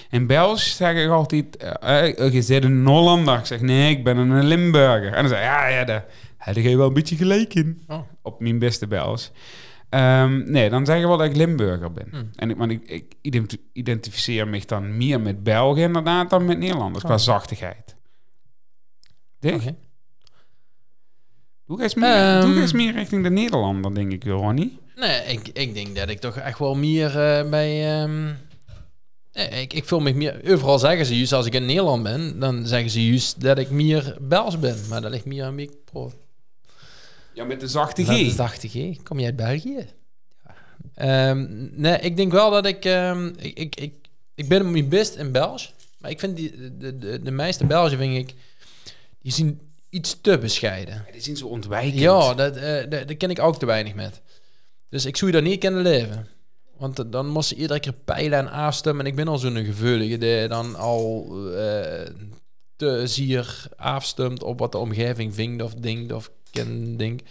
In 0.10 0.28
Belgisch 0.28 0.76
zeg 0.76 0.96
ik 1.04 1.10
altijd, 1.10 1.58
eh, 1.58 2.34
je 2.34 2.42
zit 2.42 2.64
een 2.64 2.86
Hollander. 2.86 3.38
Ik 3.40 3.46
zeg, 3.46 3.62
nee, 3.62 3.92
ik 3.92 4.04
ben 4.04 4.18
een 4.18 4.44
Limburger. 4.46 5.14
En 5.14 5.22
dan 5.22 5.28
zeg 5.28 5.38
je, 5.40 5.44
ja, 5.46 5.68
ja, 5.68 5.84
daar 5.84 6.06
heb 6.38 6.56
je 6.56 6.78
wel 6.78 6.88
een 6.88 6.94
beetje 6.94 7.16
gelijk 7.16 7.54
in. 7.54 7.82
Oh. 7.88 8.00
Op 8.22 8.40
mijn 8.40 8.60
beste 8.60 8.88
Belgisch. 8.88 9.32
Ehm, 9.90 10.52
nee, 10.52 10.70
dan 10.70 10.86
zeg 10.86 11.00
je 11.00 11.08
wel 11.08 11.18
dat 11.18 11.28
ik 11.28 11.36
Limburger 11.36 11.92
ben. 11.92 12.08
Hm. 12.12 12.24
En 12.36 12.50
ik, 12.50 12.58
want 12.58 12.72
ik, 12.72 12.82
ik 12.90 13.14
ident- 13.22 13.58
identificeer 13.74 14.48
me 14.48 14.62
dan 14.66 14.98
meer 14.98 15.22
met 15.22 15.44
Belgen 15.44 15.84
inderdaad 15.84 16.30
dan 16.30 16.46
met 16.46 16.58
Nederlanders, 16.60 17.04
qua 17.04 17.14
Oh. 17.14 17.20
zachtigheid. 17.20 17.96
Dick? 19.40 19.54
Oké. 19.56 19.76
Doe 21.66 21.82
eens 21.84 21.96
meer, 21.96 22.14
Ehm. 22.16 22.42
doe 22.42 22.62
eens 22.62 22.74
meer 22.74 22.94
richting 22.94 23.24
de 23.24 23.30
Nederlander, 23.30 23.94
denk 23.96 24.12
ik, 24.12 24.24
Ronnie. 24.24 24.80
Nee, 24.96 25.22
ik, 25.26 25.48
ik 25.48 25.74
denk 25.74 25.96
dat 25.96 26.10
ik 26.10 26.20
toch 26.20 26.38
echt 26.38 26.60
wel 26.60 26.76
meer 26.76 27.12
bij... 27.50 28.02
ehm, 28.02 28.34
nee, 29.38 29.62
ik, 29.62 29.74
ik 29.74 29.86
voel 29.86 30.00
me 30.00 30.14
meer... 30.14 30.42
Overal 30.52 30.80
zeggen 30.80 31.06
ze 31.06 31.16
juist 31.16 31.34
als 31.34 31.46
ik 31.46 31.54
in 31.54 31.66
Nederland 31.66 32.04
ben, 32.04 32.40
dan 32.40 32.68
zeggen 32.68 32.90
ze 32.90 33.06
juist 33.06 33.42
dat 33.42 33.58
ik 33.58 33.70
meer 33.70 34.18
Belgisch 34.22 34.60
ben. 34.60 34.78
Maar 34.90 35.02
dat 35.02 35.12
ligt 35.12 35.26
meer 35.26 35.44
aan 35.44 35.56
wie 35.56 35.68
ik 35.68 35.84
pro. 35.86 36.12
Ja, 37.34 37.44
met 37.44 37.60
de 37.60 37.68
zachte 37.68 38.04
G. 38.04 38.08
Dat 38.08 38.18
is 38.18 38.36
80 38.36 39.04
Kom 39.04 39.20
je 39.20 39.26
uit 39.26 39.36
België? 39.36 39.88
Ja. 40.44 41.30
Ehm, 41.30 41.46
nee, 41.72 42.00
ik 42.00 42.18
denk 42.18 42.32
wel 42.32 42.52
dat 42.52 42.66
ik... 42.66 42.86
ehm, 42.86 43.28
ik, 43.38 43.60
ik, 43.60 43.76
ik, 43.76 43.94
ik 44.36 44.48
ben 44.48 44.62
op 44.62 44.68
mijn 44.68 44.90
best 44.90 45.16
in 45.16 45.32
Belgisch. 45.32 45.74
Maar 45.98 46.12
ik 46.12 46.20
vind 46.20 46.36
die, 46.36 46.78
de, 46.78 46.98
de, 46.98 47.22
de 47.22 47.32
meeste 47.32 47.66
Belgen, 47.66 47.98
vind 47.98 48.30
ik... 48.30 48.36
Die 49.22 49.32
zien 49.32 49.60
iets 49.90 50.18
te 50.22 50.38
bescheiden. 50.38 51.04
Ja, 51.06 51.12
die 51.12 51.22
zijn 51.22 51.38
zo 51.38 51.48
ontwijkend. 51.48 52.00
Ja, 52.00 52.34
dat, 52.34 52.56
eh 52.56 52.62
daar, 52.62 52.90
daar 52.90 53.16
ken 53.16 53.30
ik 53.30 53.40
ook 53.40 53.60
te 53.60 53.66
weinig 53.66 53.94
met. 53.94 54.22
Dus 54.90 55.06
ik 55.06 55.18
zou 55.18 55.32
daar 55.32 55.42
niet 55.42 55.60
kunnen 55.60 55.82
leven. 55.82 56.28
Want 56.78 57.00
eh, 57.00 57.06
dan 57.10 57.28
moest 57.28 57.48
ze 57.48 57.56
iedere 57.56 57.80
keer 57.80 57.94
peilen 57.94 58.40
en 58.40 58.52
afstemmen. 58.52 59.06
En 59.06 59.12
ik 59.12 59.18
ben 59.18 59.28
al 59.28 59.38
zo'n 59.38 59.66
gevullige 59.66 60.18
die 60.18 60.48
dan 60.48 60.76
al 60.76 61.28
eh, 61.56 62.10
te 62.76 63.08
zier 63.08 63.68
afstemt 63.76 64.44
op 64.44 64.60
wat 64.60 64.72
de 64.72 64.78
omgeving 64.78 65.36
vindt 65.36 65.64
of 65.64 65.74
denkt 65.74 66.12
of 66.12 66.32
ken 66.52 66.98
denkt. 66.98 67.30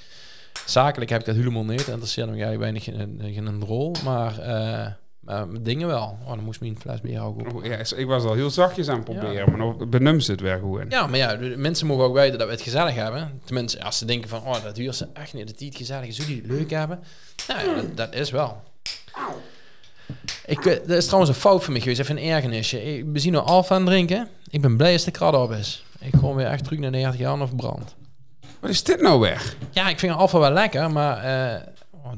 Zakelijk 0.67 1.11
heb 1.11 1.21
ik 1.21 1.27
dat 1.27 1.37
helemaal 1.37 1.65
niet. 1.65 1.79
Dat 1.79 1.89
interesseert 1.89 2.27
me 2.27 2.33
eigenlijk 2.33 2.61
weinig 2.61 2.85
geen, 2.85 3.35
geen 3.35 3.65
rol. 3.65 3.95
Maar, 4.05 4.39
eh, 4.39 5.45
met 5.45 5.65
dingen 5.65 5.87
wel. 5.87 6.19
Oh, 6.23 6.29
dan 6.29 6.45
moest 6.45 6.61
mijn 6.61 6.79
fles 6.79 7.01
bier 7.01 7.23
ook 7.23 7.41
op. 7.41 7.55
Oh, 7.55 7.65
ja, 7.65 7.79
ik 7.97 8.07
was 8.07 8.25
al 8.25 8.35
heel 8.35 8.51
zachtjes 8.51 8.89
aan 8.89 8.97
het 8.97 9.05
proberen, 9.05 9.51
maar 9.51 9.59
nou 9.59 9.87
benum 9.87 10.21
ze 10.21 10.31
het 10.31 10.41
weer 10.41 10.59
goed 10.59 10.81
in. 10.81 10.91
Ja, 10.91 11.07
maar 11.07 11.19
ja, 11.19 11.39
mensen 11.57 11.87
mogen 11.87 12.05
ook 12.05 12.15
weten 12.15 12.39
dat 12.39 12.47
we 12.47 12.53
het 12.53 12.63
gezellig 12.63 12.95
hebben. 12.95 13.41
Tenminste, 13.45 13.83
als 13.83 13.99
ze 13.99 14.05
denken 14.05 14.29
van, 14.29 14.41
oh, 14.41 14.63
dat 14.63 14.77
huur 14.77 14.93
ze 14.93 15.09
echt 15.13 15.35
niet, 15.35 15.47
dat 15.47 15.59
die 15.59 15.69
het 15.69 15.77
gezellig 15.77 16.07
is, 16.07 16.17
die 16.17 16.37
het 16.37 16.47
leuk 16.47 16.71
hebben. 16.71 17.01
Nou 17.49 17.69
ja, 17.69 17.75
dat, 17.75 17.97
dat 17.97 18.15
is 18.15 18.31
wel. 18.31 18.63
Ik, 20.47 20.65
eh, 20.67 20.77
dat 20.87 20.97
is 20.97 21.05
trouwens 21.07 21.31
een 21.35 21.41
fout 21.41 21.65
van 21.65 21.73
mij 21.73 21.83
geweest, 21.83 22.01
even 22.01 22.17
een 22.17 22.29
ergernisje. 22.31 22.83
Ik- 22.97 23.05
We 23.13 23.19
zien 23.19 23.37
Alfa 23.37 23.75
aan 23.75 23.85
drinken. 23.85 24.29
Ik 24.51 24.61
ben 24.61 24.77
blij 24.77 24.93
als 24.93 25.05
de 25.05 25.11
krat 25.11 25.35
op 25.35 25.53
is. 25.53 25.85
Ik 26.01 26.15
gewoon 26.15 26.37
weer 26.37 26.47
echt 26.47 26.65
terug 26.65 26.79
naar 26.79 26.91
90 26.91 27.21
jaar 27.21 27.41
of 27.41 27.57
brand. 27.57 27.95
Wat 28.61 28.71
is 28.71 28.83
dit 28.83 29.01
nou 29.01 29.21
weer? 29.21 29.55
Ja, 29.71 29.89
ik 29.89 29.99
vind 29.99 30.15
Alfa 30.17 30.39
wel 30.39 30.51
lekker, 30.51 30.91
maar... 30.91 31.17
eh 31.19 31.63
oh, 31.91 32.11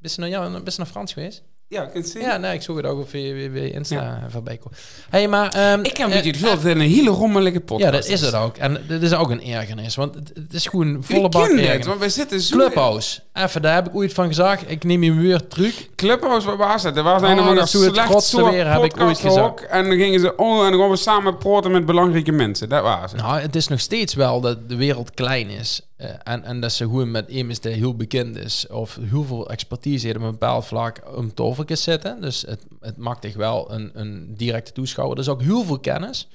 ben 0.00 0.10
je 0.14 0.20
naar, 0.20 0.50
ben 0.50 0.62
je 0.64 0.72
naar 0.76 0.86
Frans 0.86 1.12
geweest? 1.12 1.42
Ja, 1.70 1.82
ik 1.82 1.90
kan 1.92 2.00
het 2.00 2.10
zien. 2.10 2.22
Ja, 2.22 2.36
nee, 2.36 2.54
ik 2.54 2.62
zoek 2.62 2.76
het 2.76 2.86
ook 2.86 3.00
op 3.00 3.12
je, 3.12 3.70
Insta 3.72 4.20
voorbij 4.28 4.56
komen. 4.56 4.78
hey, 5.10 5.28
maar... 5.28 5.48
ehm, 5.48 5.80
Ik 5.82 5.96
heb 5.96 6.08
eh, 6.08 6.22
het 6.24 6.40
dat 6.40 6.62
het 6.62 6.64
een 6.64 6.80
hele 6.80 7.10
rommelige 7.10 7.60
podcast 7.60 7.84
Ja, 7.84 7.90
dat 7.90 8.06
is 8.06 8.20
het 8.20 8.34
ook. 8.34 8.56
En 8.56 8.84
dit 8.88 9.02
is 9.02 9.14
ook 9.14 9.30
een 9.30 9.42
ergernis, 9.42 9.94
want 9.94 10.14
het, 10.14 10.32
is 10.50 10.66
gewoon 10.66 10.98
volle 11.00 11.28
bak 11.28 11.50
het, 11.50 11.86
want 11.86 11.98
wij 11.98 12.08
zitten 12.08 12.40
zo... 12.40 12.56
Clubhouse. 12.56 13.20
Even, 13.32 13.62
daar 13.62 13.74
heb 13.74 13.86
ik 13.86 13.94
ooit 13.94 14.12
van 14.12 14.26
gezegd. 14.26 14.70
Ik 14.70 14.84
neem 14.84 15.02
je 15.02 15.14
weer 15.14 15.46
terug. 15.46 15.88
Clubhouse, 15.96 16.56
waar 16.56 16.82
het? 16.82 16.96
Er 16.96 17.02
was 17.02 17.22
een 17.22 17.36
dat 17.36 17.66
is 17.66 17.72
hoe 17.72 17.84
het 17.84 17.94
slecht 17.94 18.08
rotste 18.10 18.36
soort 18.36 18.52
weer, 18.52 18.72
heb 18.72 18.84
ik 18.84 19.00
ooit 19.00 19.20
podcasthok. 19.20 19.60
En 19.60 19.84
dan 19.88 19.96
gingen 19.96 20.20
ze... 20.20 20.36
Oh, 20.36 20.64
en 20.64 20.70
dan 20.70 20.80
gaan 20.80 20.90
we 20.90 20.96
samen 20.96 21.36
praten 21.38 21.70
met 21.70 21.86
belangrijke 21.86 22.32
mensen. 22.32 22.68
Dat 22.68 22.82
was 22.82 23.12
het. 23.12 23.20
Nou, 23.20 23.40
het 23.40 23.56
is 23.56 23.68
nog 23.68 23.80
steeds 23.80 24.14
wel 24.14 24.40
dat 24.40 24.68
de 24.68 24.76
wereld 24.76 25.14
klein 25.14 25.48
is. 25.48 25.87
Eh, 25.98 26.10
en, 26.22 26.44
en 26.44 26.60
dat 26.60 26.72
ze 26.72 26.84
gewoon 26.84 27.10
met 27.10 27.28
iemand 27.28 27.62
die 27.62 27.72
heel 27.72 27.96
bekend 27.96 28.36
is... 28.36 28.66
of 28.66 28.98
heel 29.00 29.24
veel 29.24 29.50
expertise 29.50 30.06
heeft 30.06 30.18
op 30.18 30.24
een 30.24 30.30
bepaald 30.30 30.66
vlak... 30.66 31.16
om 31.16 31.34
kan 31.34 31.76
zitten. 31.76 32.20
Dus 32.20 32.42
het, 32.42 32.66
het 32.80 32.96
maakt 32.96 33.24
echt 33.24 33.34
wel 33.34 33.72
een, 33.72 33.90
een 33.94 34.34
directe 34.36 34.72
toeschouwer. 34.72 35.16
Er 35.16 35.22
is 35.22 35.28
ook 35.28 35.42
heel 35.42 35.64
veel 35.64 35.78
kennis. 35.78 36.28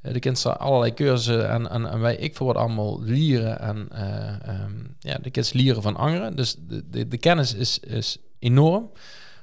Eh, 0.00 0.12
de 0.12 0.18
kind 0.18 0.38
staan 0.38 0.58
allerlei 0.58 0.94
cursussen 0.94 1.50
en, 1.50 1.70
en, 1.70 2.00
wij, 2.00 2.16
ik 2.16 2.36
voor 2.36 2.46
wat 2.46 2.56
allemaal 2.56 3.02
leren 3.02 3.60
en 3.60 3.88
ehm, 3.90 4.72
ja, 4.98 5.18
de 5.22 5.30
kids 5.30 5.52
leren 5.52 5.82
van 5.82 5.96
anderen. 5.96 6.36
Dus 6.36 6.56
de, 6.58 6.84
de, 6.90 7.08
de 7.08 7.18
kennis 7.18 7.54
is, 7.54 7.78
is 7.78 8.18
enorm, 8.38 8.90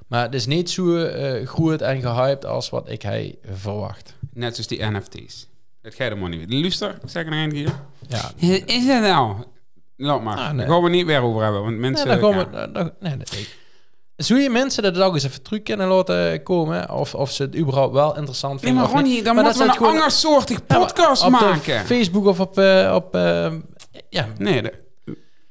maar 0.06 0.22
het 0.22 0.34
is 0.34 0.46
niet 0.46 0.70
zo 0.70 1.08
goed 1.44 1.82
en 1.82 2.00
gehyped 2.00 2.46
als 2.46 2.70
wat 2.70 2.90
ik 2.90 3.02
hij 3.02 3.38
verwacht. 3.44 4.14
Net 4.32 4.54
zoals 4.54 4.68
die 4.68 4.84
NFT's. 4.84 5.46
Dat 5.86 5.94
ga 5.94 6.04
je 6.04 6.10
helemaal 6.10 6.28
niet. 6.38 6.52
Luister, 6.52 6.88
ik 7.02 7.08
zeg 7.10 7.24
nog 7.24 7.34
een 7.34 7.52
keer. 7.52 7.72
Ja, 8.08 8.30
Is 8.66 8.86
dat 8.86 9.00
nou? 9.02 9.34
Laat 9.96 10.22
maar. 10.22 10.36
Ah, 10.38 10.48
nee. 10.50 10.56
Daar 10.66 10.74
gaan 10.74 10.82
we 10.82 10.90
niet 10.90 11.06
weer 11.06 11.20
over 11.22 11.42
hebben. 11.42 11.60
Want 11.62 11.72
Nee, 11.72 11.80
mensen... 11.90 12.06
dan 12.06 12.18
gaan 12.18 12.30
we... 12.50 12.56
ja. 12.56 12.66
dan- 12.66 12.92
nee, 13.00 13.12
nee. 13.16 13.48
Zou 14.16 14.40
je 14.40 14.50
mensen 14.50 14.82
dat 14.82 14.98
ook 14.98 15.14
eens 15.14 15.24
even 15.24 15.42
terug 15.42 15.62
kunnen 15.62 15.88
laten 15.88 16.42
komen? 16.42 16.90
Of, 16.92 17.14
of 17.14 17.30
ze 17.32 17.42
het 17.42 17.56
überhaupt 17.56 17.92
wel 17.92 18.16
interessant 18.16 18.52
Nee, 18.54 18.60
vinden 18.62 18.80
maar 18.82 18.84
of 18.84 18.96
niet? 18.96 19.02
Ronnie, 19.06 19.22
dan 19.22 19.34
Maar 19.34 19.44
moeten 19.44 19.62
we 19.62 19.68
een 19.68 19.74
het 19.74 19.80
Ja, 20.68 20.78
maar 20.78 20.86
podcast 20.86 21.22
op 21.24 21.38
de 21.38 21.44
maken. 21.44 21.86
Facebook 21.86 22.26
of 22.26 22.40
op... 22.40 22.58
eh, 22.58 22.92
op 22.94 23.14
eh, 23.14 23.52
ja, 24.08 24.26
Nee, 24.38 24.62
de- 24.62 24.72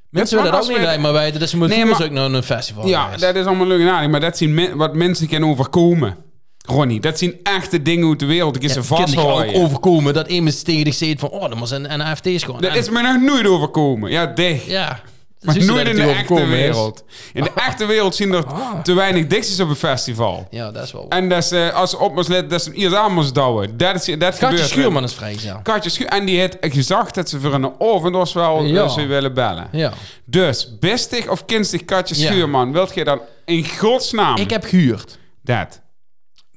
mensen 0.10 0.36
willen 0.38 0.52
maar 0.52 0.62
dat 0.62 0.70
ook 0.70 0.76
niet 0.78 0.86
lijkt 0.86 1.02
maar 1.02 1.14
weten. 1.14 1.40
Dus 1.40 1.50
ze 1.50 1.58
moeten 1.58 1.78
Nee, 1.78 1.86
nee, 1.86 1.94
maar- 1.96 2.04
ook 2.06 2.12
naar 2.12 2.32
een 2.32 2.44
festival 2.44 2.88
ja, 2.88 3.18
dat 3.18 3.36
is 3.36 3.46
allemaal 3.46 3.68
leuk 3.68 3.82
en 3.82 3.90
aardig, 3.90 4.10
maar 4.10 4.20
dat 4.20 4.38
zien 4.38 4.76
wat 4.78 4.94
mensen 4.96 5.28
kunnen 5.28 5.50
overkomen. 5.50 6.18
Ronnie, 6.66 7.00
dat 7.00 7.18
zien 7.18 7.40
echte 7.44 7.82
dingen 7.82 8.10
uit 8.10 8.20
de 8.20 8.26
wereld. 8.26 8.56
Ik 8.56 8.64
is 8.64 8.74
Ja, 8.74 8.82
ze 8.82 8.94
kan 8.94 9.08
zich 9.08 9.26
ook 9.26 9.46
overkomen 9.54 10.14
dat 10.14 10.28
iemand 10.28 10.66
tegen 10.66 10.84
dich 10.84 10.94
zegt 10.96 11.20
van... 11.20 11.30
Oh, 11.30 11.42
dat 11.42 11.56
moet 11.56 11.72
een, 11.72 11.94
een 11.94 12.02
AFT 12.02 12.28
gewoon. 12.44 12.62
Dat 12.62 12.72
En- 12.72 12.78
is 12.78 12.90
me 12.90 13.02
nog 13.02 13.22
nooit 13.22 13.48
overkomen. 13.48 14.12
Ja, 14.12 14.26
dicht. 14.26 14.66
Ja. 14.66 15.00
Maar 15.42 15.64
nooit 15.66 15.88
in 15.88 15.96
de 15.96 16.02
echte 16.02 16.34
is? 16.42 16.48
wereld. 16.48 17.04
In 17.34 17.44
de 17.44 17.52
echte 17.68 17.86
wereld 17.86 18.16
zien 18.16 18.34
er 18.34 18.46
Ah. 18.46 18.80
te 18.82 18.94
weinig 18.94 19.28
dicties 19.28 19.60
op 19.60 19.70
een 19.70 19.76
festival. 19.76 20.48
Ja, 20.50 20.72
dat 20.72 20.84
is 20.84 20.92
wel... 20.92 21.06
En 21.10 21.30
dat 21.30 21.44
is, 21.44 21.52
eh, 21.52 21.74
als 21.74 21.90
ze 21.90 21.98
op 22.00 22.14
moest 22.16 22.30
letten, 22.30 22.50
dat 22.50 22.64
ze 22.64 22.74
eerst 22.74 22.96
aan 22.96 23.14
moest 23.14 23.36
douwen. 23.36 23.78
Dat, 23.78 23.96
is, 23.96 24.06
dat 24.06 24.18
Katje 24.20 24.46
gebeurt. 24.48 24.68
Schuurman 24.70 25.04
is 25.04 25.14
vrijgezel. 25.14 25.60
Katje 25.64 25.90
Schuur. 25.90 26.08
En 26.08 26.26
die 26.26 26.40
heeft 26.40 26.58
gezegd 26.62 27.16
dat 27.16 27.30
ze 27.30 27.40
voor 27.40 27.54
een 27.54 27.72
overdose 27.80 28.40
wel 28.40 28.64
Ja. 28.64 28.84
eh, 28.84 28.90
zou 28.90 29.08
willen 29.08 29.34
bellen. 29.34 29.68
Ja. 29.72 29.94
Dus, 30.26 30.70
bestig 30.80 31.28
of 31.28 31.46
kinstig 31.46 31.86
Katje 31.86 32.16
Ja. 32.20 32.26
Schuurman, 32.32 32.72
wilt 32.72 32.94
je 32.94 33.04
dan 33.04 33.20
in 33.46 33.66
godsnaam 33.78 34.38
Ik 34.38 34.50
heb 34.50 34.64
gehuurd 34.64 35.18
dat? 35.44 35.82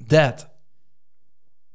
Dat 0.08 0.48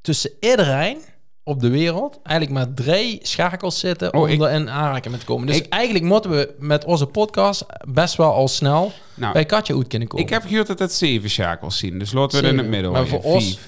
tussen 0.02 0.32
iedereen 0.40 0.98
op 1.44 1.60
de 1.60 1.70
wereld 1.70 2.20
eigenlijk 2.24 2.58
maar 2.58 2.74
drie 2.86 3.20
schakels 3.22 3.80
zitten 3.80 4.14
Oh, 4.14 4.22
om 4.22 4.28
ik- 4.28 4.42
er 4.42 4.52
in 4.52 4.70
aanraking 4.70 5.08
mee 5.10 5.20
te 5.20 5.26
komen. 5.26 5.48
Dus 5.48 5.58
Ik- 5.58 5.68
eigenlijk 5.74 6.06
moeten 6.06 6.32
we 6.32 6.56
met 6.60 6.86
onze 6.86 7.06
podcast 7.06 7.66
best 7.88 8.16
wel 8.16 8.34
al 8.34 8.48
snel 8.48 8.92
Nou, 9.16 9.34
bij 9.34 9.46
Katje 9.46 9.76
uit 9.78 9.88
kunnen 9.88 10.08
komen. 10.08 10.26
ik 10.26 10.32
heb 10.34 10.44
gehoord 10.46 10.68
dat 10.68 10.80
het 10.80 10.94
zeven 10.94 11.30
schakels 11.30 11.78
zien. 11.78 12.00
Dus 12.00 12.12
laten 12.12 12.30
we 12.42 12.46
het 12.46 12.46
in 12.46 12.60
het 12.60 12.66
Zeven. 12.66 12.70
midden 12.70 12.92
Maar 12.92 13.08
voor 13.08 13.32
ons-. 13.34 13.60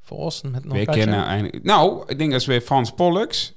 Voor 0.00 0.18
ons 0.18 0.42
met 0.42 0.64
nog 0.64 0.76
Katja. 0.76 0.92
kennen 0.92 1.24
eigenlijk... 1.24 1.64
Nou, 1.64 2.02
ik 2.06 2.18
denk 2.18 2.32
als 2.32 2.46
wij 2.46 2.60
Frans 2.60 2.90
Pollux, 2.92 3.54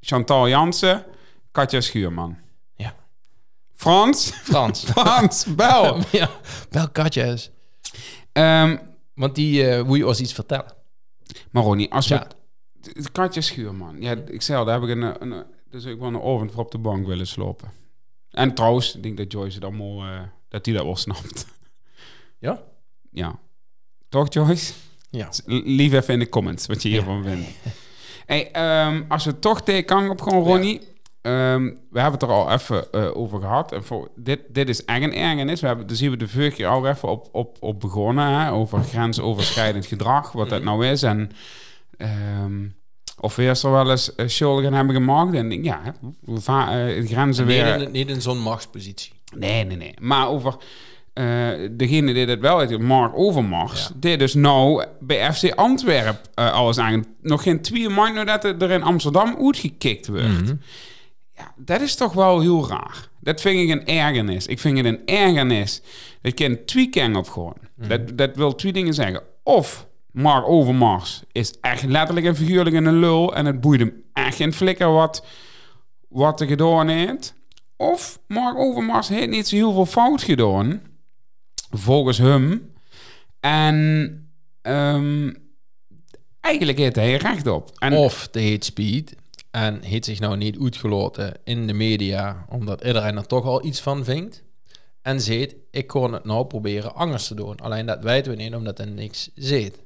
Chantal 0.00 0.48
Jansen, 0.48 1.04
Katja 1.52 1.80
Schuurman. 1.80 2.36
Ja. 2.76 2.94
Frans? 3.74 4.30
Frans. 4.30 4.84
Frans, 4.90 5.44
bel! 5.56 5.98
ja, 6.12 6.30
wel 6.70 6.88
Katja 6.90 7.24
is. 7.24 7.50
Ehm, 8.32 8.76
Want 9.14 9.34
die 9.34 9.68
eh 9.68 9.82
wil 9.82 9.94
je 9.94 10.06
ons 10.06 10.20
iets 10.20 10.32
vertellen. 10.32 10.74
maar 11.50 11.62
Ronnie, 11.62 11.92
als 11.92 12.08
we... 12.08 12.14
Ja. 12.14 12.26
Katja 13.12 13.40
Schuurman. 13.40 14.00
Ja, 14.00 14.16
ik 14.26 14.42
zei 14.42 14.58
al, 14.58 14.64
daar 14.64 14.80
heb 14.80 14.88
ik 14.88 14.96
een... 14.96 15.22
een 15.22 15.44
dus 15.70 15.84
ik 15.84 15.98
wil 15.98 16.08
een 16.08 16.20
oven 16.20 16.50
voor 16.50 16.64
op 16.64 16.70
de 16.70 16.78
bank 16.78 17.06
willen 17.06 17.26
slopen. 17.26 17.70
En 18.30 18.54
trouwens, 18.54 18.96
ik 18.96 19.02
denk 19.02 19.16
dat 19.16 19.32
Joyce 19.32 19.54
het 19.54 19.64
allemaal... 19.64 20.02
eh, 20.02 20.20
dat 20.48 20.64
die 20.64 20.74
dat 20.74 20.84
wel 20.84 20.96
snapt. 20.96 21.46
Ja? 22.38 22.62
Ja. 23.10 23.38
Toch, 24.08 24.32
Joyce? 24.32 24.72
Ja. 25.10 25.28
Lief 25.46 25.92
even 25.92 26.14
in 26.14 26.18
de 26.18 26.28
comments 26.28 26.66
wat 26.66 26.82
je 26.82 26.88
hiervan 26.88 27.22
vindt. 27.24 27.48
Hey, 28.26 28.50
ehm, 28.50 29.02
als 29.08 29.24
we 29.24 29.38
toch 29.38 29.62
tegen 29.62 29.84
kan 29.84 30.10
op 30.10 30.20
gaan, 30.20 30.42
Ronnie. 30.42 30.80
Ehm, 31.22 31.64
we 31.90 32.00
hebben 32.00 32.20
het 32.20 32.22
er 32.22 32.28
al 32.28 32.50
even 32.50 32.92
eh, 32.92 33.16
over 33.16 33.40
gehad. 33.40 33.72
En 33.72 33.84
voor, 33.84 34.08
dit, 34.16 34.40
dit 34.48 34.68
is 34.68 34.84
echt 34.84 35.02
een 35.02 35.14
ergernis. 35.14 35.60
We 35.60 35.66
hebben, 35.66 35.86
daar 35.86 35.96
zien 35.96 36.10
we 36.10 36.16
de 36.16 36.28
vorige 36.28 36.56
keer 36.56 36.66
al 36.66 36.88
even 36.88 37.08
op, 37.08 37.28
op, 37.32 37.56
op 37.60 37.80
begonnen. 37.80 38.40
Hè, 38.40 38.52
over 38.52 38.82
grensoverschrijdend 38.82 39.86
gedrag. 39.86 40.32
Wat 40.32 40.48
dat 40.48 40.62
nou 40.62 40.86
is. 40.86 41.02
En 41.02 41.30
ehm, 41.96 42.64
of 43.20 43.36
we 43.36 43.42
eerst 43.42 43.64
er 43.64 43.70
wel 43.70 43.90
eens 43.90 44.10
uh, 44.16 44.28
schuldigen 44.28 44.72
hebben 44.72 44.94
gemaakt. 44.94 45.34
En 45.34 45.64
ja, 45.64 45.82
eh, 46.46 47.06
grenzen 47.06 47.46
weer... 47.46 47.90
niet 47.90 48.08
in 48.08 48.22
zo'n 48.22 48.38
machtspositie. 48.38 49.12
Nee, 49.36 49.64
nee, 49.64 49.76
nee. 49.76 49.94
Maar 50.00 50.28
over 50.28 50.56
eh, 51.12 51.48
degene 51.70 52.12
die 52.12 52.26
dat 52.26 52.38
wel 52.38 52.58
heeft, 52.58 52.78
Mark 52.78 53.12
Overmars, 53.14 53.82
Ja. 53.82 53.94
die 53.96 54.16
dus 54.16 54.34
nou 54.34 54.84
bij 55.00 55.32
FC 55.32 55.50
Antwerpen 55.54 56.52
alles 56.52 56.78
aan. 56.78 57.04
Nog 57.20 57.42
geen 57.42 57.60
twee 57.60 57.88
maanden 57.88 58.26
nadat 58.26 58.62
er 58.62 58.70
in 58.70 58.82
Amsterdam 58.82 59.36
uitgekikt 59.40 60.06
wordt. 60.08 60.42
Mhm. 60.42 60.54
Ja, 61.42 61.54
dat 61.56 61.80
is 61.80 61.94
toch 61.94 62.12
wel 62.12 62.40
heel 62.40 62.68
raar. 62.68 63.08
Dat 63.20 63.40
vind 63.40 63.60
ik 63.60 63.68
een 63.68 63.86
ergernis. 63.86 64.46
Ik 64.46 64.58
vind 64.58 64.76
het 64.76 64.86
een 64.86 65.06
ergernis. 65.06 65.82
Dat 66.20 66.38
je 66.38 66.44
een 66.44 66.64
tweaking 66.64 67.16
op 67.16 67.28
gewoon. 67.28 67.56
dat, 67.74 68.18
dat 68.18 68.36
wil 68.36 68.54
twee 68.54 68.72
dingen 68.72 68.94
zeggen. 68.94 69.22
Of 69.42 69.86
Mark 70.12 70.46
Overmars 70.46 71.22
is 71.32 71.54
echt 71.60 71.82
letterlijk 71.82 72.26
en 72.26 72.36
figuurlijk 72.36 72.76
een 72.76 72.98
lul 72.98 73.34
en 73.34 73.46
het 73.46 73.60
boeit 73.60 73.80
hem 73.80 74.02
echt 74.12 74.36
geen 74.36 74.52
flikker 74.52 74.92
wat, 74.92 75.24
wat 76.08 76.40
er 76.40 76.46
gedaan 76.46 76.88
heeft. 76.88 77.34
Of 77.76 78.18
Mark 78.26 78.58
Overmars 78.58 79.08
heeft 79.08 79.28
niet 79.28 79.48
zo 79.48 79.56
heel 79.56 79.72
veel 79.72 79.86
fout 79.86 80.22
gedaan, 80.22 80.82
volgens 81.70 82.18
hem. 82.18 82.72
En 83.40 84.16
ehm, 84.62 85.32
eigenlijk 86.40 86.78
heeft 86.78 86.96
hij 86.96 87.16
recht 87.16 87.46
op. 87.46 87.70
En, 87.78 87.92
Of 87.92 88.28
de 88.28 88.50
hate 88.50 88.64
speed. 88.64 89.14
En 89.52 89.82
heeft 89.82 90.04
zich 90.04 90.20
nou 90.20 90.36
niet 90.36 90.58
uitgelaten 90.62 91.32
in 91.44 91.66
de 91.66 91.72
media, 91.72 92.44
omdat 92.48 92.84
iedereen 92.84 93.16
er 93.16 93.26
toch 93.26 93.44
al 93.44 93.64
iets 93.64 93.80
van 93.80 94.04
vindt. 94.04 94.42
En 95.02 95.20
zegt, 95.20 95.54
ik 95.70 95.86
kon 95.86 96.12
het 96.12 96.24
nou 96.24 96.44
proberen 96.46 96.94
anders 96.94 97.26
te 97.26 97.34
doen. 97.34 97.56
Alleen 97.56 97.86
dat 97.86 98.02
weten 98.02 98.36
we 98.36 98.42
niet, 98.42 98.54
omdat 98.54 98.78
er 98.78 98.86
niks 98.88 99.30
zit. 99.34 99.78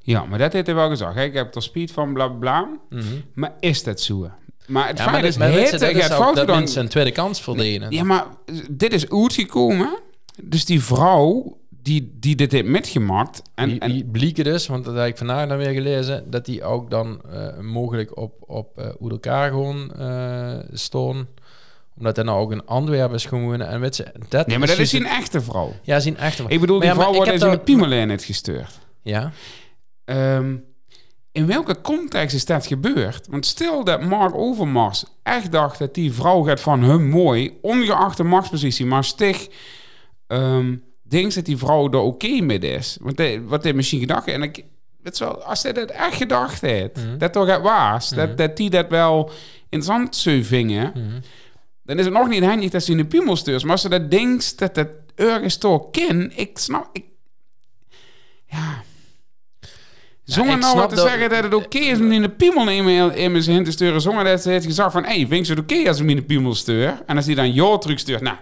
Ja, 0.00 0.24
maar 0.24 0.38
dat 0.38 0.52
heeft 0.52 0.66
hij 0.66 0.74
wel 0.74 0.88
gezegd. 0.88 1.14
hè. 1.14 1.22
Ik 1.24 1.34
heb 1.34 1.54
er 1.54 1.62
speed 1.62 1.90
van, 1.92 2.12
bla 2.12 2.28
bla. 2.28 2.68
Mhm. 2.88 3.04
Maar 3.34 3.54
is 3.60 3.82
dat 3.82 4.00
zo? 4.00 4.30
Maar 4.66 4.88
het 4.88 4.98
Ja, 4.98 5.04
feit 5.08 5.24
is, 5.24 5.36
dus, 5.36 5.70
dat 5.70 5.82
is 5.90 6.06
fout 6.06 6.34
dat 6.34 6.38
gedaan. 6.38 6.58
mensen 6.58 6.82
een 6.82 6.88
tweede 6.88 7.12
kans 7.12 7.40
verdienen. 7.42 7.90
Ja, 7.90 8.04
maar 8.04 8.26
dit 8.70 8.92
is 8.92 9.10
uitgekomen. 9.10 9.98
Dus 10.42 10.64
die 10.64 10.82
vrouw 10.82 11.58
die, 11.86 12.16
die 12.20 12.36
dit 12.36 12.52
heeft 12.52 12.66
metgemaakt. 12.66 13.42
En, 13.54 13.68
die, 13.68 13.80
en 13.80 13.92
die 13.92 14.04
blieken 14.04 14.44
dus, 14.44 14.66
want 14.66 14.84
dat 14.84 14.94
heb 14.96 15.06
ik 15.06 15.16
vandaag 15.16 15.48
dan 15.48 15.58
weer 15.58 15.72
gelezen, 15.72 16.30
dat 16.30 16.44
die 16.44 16.64
ook 16.64 16.90
dan 16.90 17.20
eh, 17.30 17.58
mogelijk 17.58 18.16
op, 18.16 18.32
op 18.40 18.78
uh, 18.78 18.84
uit 18.84 19.10
elkaar 19.10 19.50
gewoon 19.50 19.92
uh, 19.98 20.58
stonden. 20.72 21.28
Omdat 21.96 22.18
er 22.18 22.24
nou 22.24 22.40
ook 22.40 22.52
in 22.52 22.66
Antwerpen 22.66 23.14
is 23.14 23.24
gewonnen. 23.24 23.68
En 23.68 23.80
weet 23.80 23.94
ze, 23.94 24.06
dat 24.28 24.46
nee, 24.46 24.58
maar 24.58 24.68
dat 24.68 24.78
is 24.78 24.90
dus 24.90 25.00
een 25.00 25.06
echte 25.06 25.40
vrouw. 25.40 25.72
Ja, 25.82 26.00
zien 26.00 26.16
echte 26.16 26.36
vrouw. 26.36 26.54
Ik 26.54 26.60
bedoel, 26.60 26.78
die 26.78 26.88
ja, 26.88 26.94
vrouw 26.94 27.12
wordt 27.12 27.42
in 27.42 27.50
de 27.50 27.58
piemelijn 27.58 28.10
heeft 28.10 28.24
gestuurd. 28.24 28.78
Ja, 29.02 29.32
Ehm, 30.06 30.56
in 31.32 31.46
welke 31.46 31.80
context 31.80 32.34
is 32.34 32.44
dat 32.44 32.66
gebeurd? 32.66 33.26
Want 33.30 33.46
stel 33.46 33.84
dat 33.84 34.02
Mark 34.02 34.34
Overmars 34.34 35.04
echt 35.22 35.52
dacht 35.52 35.78
dat 35.78 35.94
die 35.94 36.12
vrouw 36.12 36.42
gaat 36.42 36.60
van 36.60 36.82
hem 36.82 37.08
mooi, 37.08 37.58
ongeacht 37.62 38.16
de 38.16 38.22
machtspositie, 38.22 38.86
maar 38.86 39.04
stig 39.04 39.48
ehm 40.26 40.74
denkt 41.08 41.34
dat 41.34 41.44
die 41.44 41.56
vrouw 41.56 41.90
er 41.90 41.98
oké 41.98 42.40
mee 42.40 42.58
is. 42.58 42.96
Want 43.00 43.18
hij, 43.18 43.42
wat 43.42 43.62
hij 43.62 43.72
misschien 43.72 44.00
gedacht 44.00 44.26
heeft, 44.26 44.38
en 44.38 44.42
ik, 44.44 44.64
weet 45.02 45.18
wel, 45.18 45.42
als 45.42 45.62
hij 45.62 45.72
dat 45.72 45.90
echt 45.90 46.14
gedacht 46.16 46.60
heeft, 46.60 46.96
Mhm. 46.96 47.18
dat 47.18 47.32
toch 47.32 47.46
het 47.46 47.62
was, 47.62 48.08
dat, 48.10 48.38
dat 48.38 48.56
die 48.56 48.70
dat 48.70 48.88
wel 48.88 49.30
interessant 49.68 50.16
zou 50.16 50.44
vingen, 50.44 50.92
Mhm. 50.94 51.20
dan 51.82 51.98
is 51.98 52.04
het 52.04 52.14
nog 52.14 52.28
niet 52.28 52.44
handig 52.44 52.70
dat 52.70 52.82
ze 52.82 52.90
in 52.90 52.96
de 52.96 53.04
piemel 53.06 53.36
stuurt. 53.36 53.62
Maar 53.62 53.72
als 53.72 53.80
ze 53.80 53.88
dat 53.88 54.10
denkt 54.10 54.58
dat 54.58 54.76
het 54.76 54.88
ergens 55.14 55.56
toch 55.56 55.90
kan, 55.90 56.30
ik 56.34 56.58
snap, 56.58 56.88
ik, 56.92 57.04
ja... 58.46 58.82
Zonder 60.24 60.58
nou 60.58 60.76
wat 60.76 60.88
te 60.88 60.94
dat- 60.94 61.08
zeggen 61.08 61.30
dat 61.30 61.42
het 61.44 61.54
oké 61.54 61.78
is 61.78 61.98
om 61.98 62.12
in 62.12 62.22
de 62.22 62.28
piemel 62.30 62.70
in, 62.70 62.88
in 63.14 63.30
mijn 63.30 63.42
zin 63.42 63.64
te 63.64 63.70
sturen. 63.70 64.00
Zonder 64.00 64.24
dat 64.24 64.42
ze 64.42 64.50
heeft 64.50 64.64
gezegd 64.64 64.92
van... 64.92 65.04
Hé, 65.04 65.16
hey, 65.16 65.26
vind 65.26 65.46
je 65.46 65.52
het 65.54 65.62
oké 65.62 65.88
als 65.88 65.96
ik 65.96 66.02
hem 66.02 66.08
in 66.08 66.16
de 66.16 66.22
piemel 66.22 66.54
stuur? 66.54 67.02
En 67.06 67.16
als 67.16 67.26
hij 67.26 67.34
dan 67.34 67.52
jou 67.52 67.80
terug 67.80 67.98
stuurt... 67.98 68.20
Nou, 68.20 68.36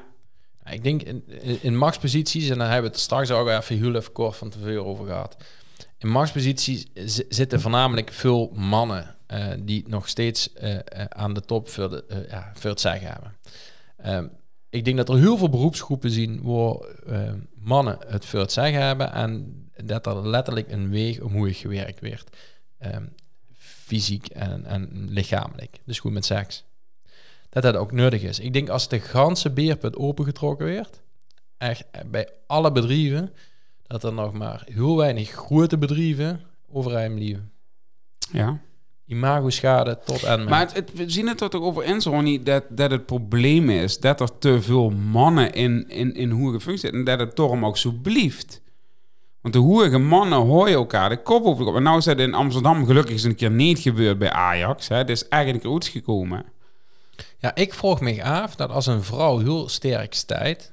ik 0.71 0.83
denk 0.83 1.03
in, 1.03 1.25
in, 1.61 1.77
machtsposities, 1.77 2.49
en 2.49 2.59
daar 2.59 2.71
hebben 2.71 2.91
we 2.91 2.97
het 2.97 3.05
straks 3.05 3.31
ook 3.31 3.49
even 3.49 3.79
heel 3.79 3.95
even 3.95 4.13
kort 4.13 4.37
van 4.37 4.51
tevoren 4.51 4.85
over 4.85 5.07
gehad. 5.07 5.37
In 5.99 6.09
machtsposities 6.09 6.87
zitten 7.29 7.61
voornamelijk 7.61 8.13
veel 8.13 8.51
mannen 8.55 9.17
eh, 9.27 9.47
die 9.59 9.85
nog 9.89 10.09
steeds 10.09 10.53
eh, 10.53 10.75
eh, 10.75 10.81
aan 11.09 11.35
de 11.35 11.41
top 11.41 11.69
eh, 11.69 12.29
ja, 12.29 12.51
voor 12.55 12.71
het 12.71 12.81
zeggen 12.81 13.09
hebben. 13.09 13.37
Ehm, 13.97 14.27
ik 14.75 14.85
denk 14.85 14.97
dat 14.97 15.09
er 15.09 15.17
heel 15.17 15.37
veel 15.37 15.49
beroepsgroepen 15.49 16.11
zien 16.11 16.43
waar 16.43 16.77
eh, 17.07 17.33
mannen 17.55 17.99
het 18.07 18.25
voor 18.25 18.41
het 18.41 18.53
zeggen 18.53 18.83
hebben 18.83 19.13
en 19.13 19.55
dat 19.85 20.07
er 20.07 20.29
letterlijk 20.29 20.73
een 20.73 20.91
weg 20.91 21.21
omhoog 21.21 21.59
gewerkt 21.59 22.01
werd. 22.01 22.37
Ehm, 22.79 23.05
fysiek 23.57 24.27
en, 24.27 24.67
en 24.67 25.07
lichamelijk. 25.11 25.81
Dus 25.85 25.99
goed 25.99 26.13
met 26.13 26.25
seks. 26.25 26.65
Dat 27.55 27.63
dat 27.63 27.77
ook 27.77 27.93
nodig 27.93 28.23
is. 28.23 28.39
Ik 28.39 28.53
denk 28.53 28.69
als 28.69 28.89
de 28.89 29.01
ganse 29.01 29.51
beerput 29.51 29.97
opengetrokken 29.97 30.67
werd, 30.67 31.01
echt 31.59 31.85
eh, 31.91 32.01
bij 32.11 32.29
alle 32.47 32.73
bedrijven, 32.73 33.33
dat 33.87 34.05
er 34.05 34.13
nog 34.13 34.33
maar 34.33 34.63
heel 34.73 34.97
weinig 34.97 35.31
grote 35.31 35.79
bedrijven 35.79 36.41
overeind 36.73 37.15
blijven. 37.15 37.51
ja. 38.33 38.59
Imago-schade 39.07 39.99
tot 40.05 40.23
en 40.23 40.39
met. 40.41 40.49
Maar 40.49 40.61
het, 40.61 40.75
het- 40.75 40.93
we 40.93 41.11
zien 41.11 41.29
het 41.29 41.41
er 41.41 41.51
toch 41.51 41.63
over 41.63 41.83
eens, 41.83 42.05
Ronnie, 42.05 42.43
dat, 42.43 42.65
dat 42.69 42.91
het 42.91 43.07
probleem 43.07 43.71
is 43.71 43.99
dat 44.01 44.21
er 44.21 44.39
te 44.39 44.63
veel 44.63 44.91
mannen 44.91 45.53
in, 45.53 45.89
in, 45.89 46.15
in 46.15 46.31
hoerige 46.31 46.61
functie 46.61 46.79
zitten. 46.81 46.99
En 46.99 47.05
dat 47.05 47.19
het 47.27 47.37
daarom 47.37 47.65
ook 47.65 47.77
zo 47.77 47.93
blieft. 48.03 48.61
Want 49.41 49.55
de 49.55 49.61
hoerige 49.61 49.99
mannen 49.99 50.39
hoor 50.39 50.69
je 50.69 50.75
elkaar 50.75 51.09
de 51.09 51.23
kop 51.23 51.45
over 51.45 51.59
de 51.59 51.65
kop. 51.65 51.77
En 51.77 51.83
nou 51.83 51.99
is 51.99 52.05
dat 52.05 52.19
in 52.19 52.35
Amsterdam 52.35 52.87
gelukkig 52.87 53.13
eens 53.13 53.23
een 53.23 53.35
keer 53.35 53.51
niet 53.51 53.79
gebeurd 53.79 54.19
bij 54.19 54.31
Ajax. 54.31 54.89
Hè. 54.89 54.97
Het 54.97 55.11
is 55.11 55.29
eigenlijk 55.29 55.65
goed 55.65 55.87
gekomen. 55.87 56.45
Ja, 57.45 57.55
ik 57.55 57.75
vroeg 57.75 58.01
me 58.01 58.25
af 58.25 58.57
dat 58.57 58.71
als 58.71 58.87
een 58.87 59.03
vrouw 59.03 59.39
heel 59.39 59.69
sterk 59.69 60.15
staat 60.15 60.73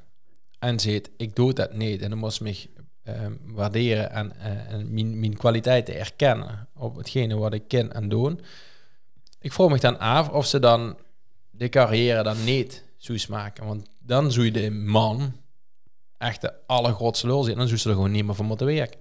en 0.60 0.80
zegt, 0.80 1.10
ik 1.18 1.36
doe 1.36 1.54
dat 1.54 1.74
niet 1.74 2.02
en 2.02 2.10
dan 2.10 2.20
moet 2.20 2.34
ze 2.34 2.44
me 2.44 2.70
ehm, 3.04 3.34
waarderen 3.44 4.12
en, 4.12 4.40
eh, 4.40 4.72
en 4.74 4.94
mijn, 4.94 5.20
mijn 5.20 5.38
kwaliteiten 5.38 6.00
erkennen 6.00 6.68
op 6.76 6.96
hetgene 6.96 7.36
wat 7.38 7.54
ik 7.54 7.68
ken 7.68 7.94
en 7.94 8.10
doe. 8.10 8.38
Ik 9.40 9.54
vroeg 9.54 9.70
me 9.70 9.80
dan 9.80 10.00
af 10.00 10.30
of 10.30 10.46
ze 10.46 10.60
dan 10.60 10.98
de 11.50 11.70
carrière 11.70 12.24
dan 12.24 12.44
niet 12.44 12.84
zou 12.98 13.20
maken. 13.30 13.66
Want 13.66 13.90
dan 14.00 14.32
zou 14.32 14.46
je 14.46 14.52
de 14.52 14.72
man 14.72 15.34
echt 16.18 16.42
de 16.42 16.54
allergrootste 16.68 17.28
lul 17.28 17.44
zijn. 17.44 17.58
Dan 17.58 17.68
zou 17.68 17.80
ze 17.80 17.90
er 17.90 17.96
gewoon 17.96 18.12
niet 18.12 18.26
meer 18.26 18.36
voor 18.36 18.46
moeten 18.46 18.66
werken. 18.66 19.00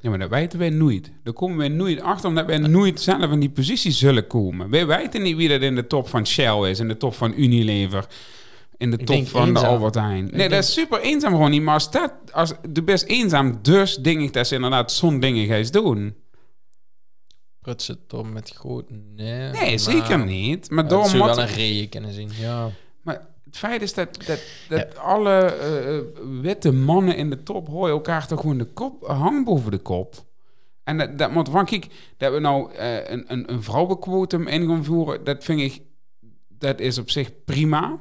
Ja, 0.00 0.10
maar 0.10 0.18
dat 0.18 0.30
weten 0.30 0.58
wij 0.58 0.70
nooit. 0.70 1.12
Daar 1.22 1.34
komen 1.34 1.56
wij 1.56 1.68
nooit 1.68 2.00
achter, 2.00 2.28
omdat 2.28 2.46
wij 2.46 2.58
nooit 2.58 3.00
zelf 3.00 3.30
in 3.30 3.40
die 3.40 3.50
positie 3.50 3.90
zullen 3.92 4.26
komen. 4.26 4.70
Wij 4.70 4.86
weten 4.86 5.22
niet 5.22 5.36
wie 5.36 5.48
dat 5.48 5.60
in 5.60 5.74
de 5.74 5.86
top 5.86 6.08
van 6.08 6.26
Shell 6.26 6.70
is, 6.70 6.78
in 6.80 6.88
de 6.88 6.96
top 6.96 7.14
van 7.14 7.32
Unilever, 7.36 8.06
in 8.76 8.90
de 8.90 8.96
Ik 8.96 9.06
top 9.06 9.28
van 9.28 9.54
de. 9.54 9.66
Albert 9.66 9.94
Heijn. 9.94 10.28
Nee, 10.32 10.48
dat 10.48 10.62
is 10.64 10.72
super 10.72 11.00
eenzaam 11.00 11.32
gewoon 11.32 11.50
niet. 11.50 11.62
Maar 11.62 11.74
als 11.74 11.90
dat, 11.90 12.12
als 12.32 12.52
de 12.68 12.82
best 12.82 13.04
eenzaam, 13.04 13.58
dus 13.62 13.96
denk 13.96 14.20
ik 14.20 14.32
dat 14.32 14.46
ze 14.46 14.54
inderdaad 14.54 14.92
zo'n 14.92 15.20
dingen 15.20 15.46
gaan 15.46 15.82
doen. 15.82 16.14
Prutsen 17.60 17.98
toch 18.06 18.32
met 18.32 18.50
groot... 18.54 18.90
Nee, 18.90 19.50
Nee, 19.50 19.52
maar- 19.52 19.78
zeker 19.78 20.24
niet. 20.24 20.70
Maar 20.70 20.90
Ja, 20.90 20.96
moet- 20.96 21.12
wel 21.12 21.38
een 21.40 21.46
reden 21.46 21.88
kunnen 21.88 22.12
zien, 22.12 22.30
ja. 22.40 22.70
Het 23.48 23.58
feit 23.58 23.82
is 23.82 23.94
dat, 23.94 24.24
dat, 24.26 24.40
dat 24.68 24.98
alle 24.98 25.40
eh, 25.40 25.96
eh, 25.96 26.04
witte 26.40 26.72
mannen 26.72 27.16
in 27.16 27.30
de 27.30 27.42
top 27.42 27.68
horen 27.68 27.90
elkaar 27.90 28.26
toch 28.26 28.40
gewoon 28.40 28.58
de 28.58 28.64
kop, 28.64 29.06
hang 29.06 29.44
boven 29.44 29.70
de 29.70 29.78
kop. 29.78 30.14
En 30.84 30.98
dat, 30.98 31.18
dat 31.18 31.30
moet 31.30 31.64
kijk, 31.64 31.86
dat 32.16 32.32
we 32.32 32.38
nou 32.38 32.72
eh, 32.72 33.10
een, 33.10 33.24
een, 33.26 33.52
een 33.52 33.62
vrouwenquotum 33.62 34.46
in 34.46 34.66
gaan 34.68 34.84
voeren, 34.84 35.24
dat 35.24 35.44
vind 35.44 35.60
ik, 35.60 35.82
dat 36.48 36.80
is 36.80 36.98
op 36.98 37.10
zich 37.10 37.44
prima. 37.44 37.98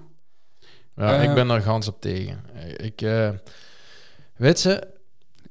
Ja, 0.96 1.22
ik 1.22 1.34
ben 1.34 1.50
er 1.50 1.62
gans 1.62 1.88
op 1.88 2.02
tegen. 2.02 2.44
Ik, 2.78 3.06
weet 4.36 4.60
ze... 4.60 4.96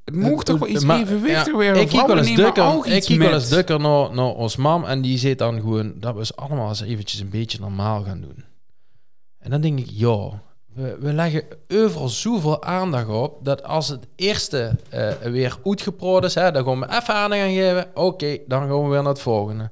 Het 0.04 0.14
moet 0.14 0.44
toch 0.44 0.58
wel 0.58 0.68
iets 0.68 0.84
maar- 0.84 1.00
evenwichtig 1.00 1.52
ja, 1.52 1.58
weer. 1.58 1.76
Ik 1.76 1.88
kijk 1.88 2.06
wel 2.06 2.18
eens 2.18 2.34
dukker, 2.34 2.86
ik 2.86 3.02
kijk 3.02 3.20
wel 3.20 3.32
eens 3.32 3.48
dukker 3.48 3.80
naar, 3.80 4.14
naar 4.14 4.34
ons 4.34 4.56
mam 4.56 4.84
en 4.84 5.02
die 5.02 5.18
zit 5.18 5.38
dan 5.38 5.60
gewoon 5.60 5.94
dat 5.96 6.12
we 6.12 6.18
eens 6.18 6.36
allemaal 6.36 6.68
eens 6.68 6.80
eventjes 6.80 7.20
een 7.20 7.28
beetje 7.28 7.58
normaal 7.60 8.04
gaan 8.04 8.20
doen. 8.20 8.44
En 9.46 9.52
dan 9.52 9.60
denk 9.60 9.78
ik, 9.78 9.86
ja, 9.90 10.42
we, 10.74 11.12
leggen 11.12 11.44
overal 11.68 12.08
zoveel 12.08 12.62
aandacht 12.62 13.08
op 13.08 13.44
dat 13.44 13.62
als 13.62 13.88
het 13.88 14.06
eerste 14.16 14.76
eh, 14.88 15.12
weer 15.12 15.58
uitgeproot 15.64 16.24
is, 16.24 16.34
hè, 16.34 16.50
dan 16.50 16.64
gaan 16.64 16.80
we 16.80 16.86
even 16.86 17.14
aandacht 17.14 17.42
aan 17.42 17.52
geven. 17.52 17.86
Oké, 17.94 18.38
dan 18.46 18.68
gaan 18.68 18.82
we 18.82 18.88
weer 18.88 19.02
naar 19.02 19.12
het 19.12 19.20
volgende. 19.20 19.70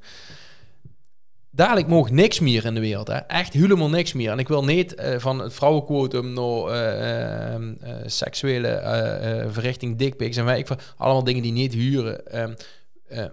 Dadelijk 1.51 1.87
mag 1.87 2.11
niks 2.11 2.41
meer 2.41 2.65
in 2.65 2.75
de 2.75 2.81
wereld. 2.81 3.09
Hè. 3.09 3.17
Echt 3.17 3.53
helemaal 3.53 3.89
niks 3.89 4.13
meer. 4.13 4.31
En 4.31 4.39
ik 4.39 4.49
wil 4.49 4.65
niet 4.65 4.95
eh, 4.95 5.19
van 5.19 5.39
het 5.39 5.55
vrouwenquotum 5.55 6.33
naar 6.33 6.67
eh, 6.67 7.55
eh, 7.55 7.55
eh, 7.55 7.97
seksuele 8.07 9.49
verrichting, 9.51 9.99
dickpics 9.99 10.37
en 10.37 10.45
wij, 10.45 10.67
allemaal 10.97 11.25
dingen 11.25 11.43
die 11.43 11.53
niet 11.53 11.75
huren. 11.75 12.27
Ehm 12.27 12.53
eh, 13.15 13.25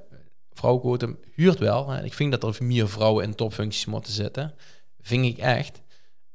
vrouwenquotum 0.54 1.20
huurt 1.36 1.60
wel. 1.60 1.96
Ik 1.96 2.14
vind 2.14 2.32
dat 2.32 2.44
er 2.44 2.64
meer 2.64 2.90
vrouwen 2.90 3.24
in 3.24 3.36
topfuncties 3.36 3.86
moeten 3.86 4.14
zitten. 4.14 4.54
Vind 5.02 5.26
ik 5.26 5.38
echt. 5.38 5.82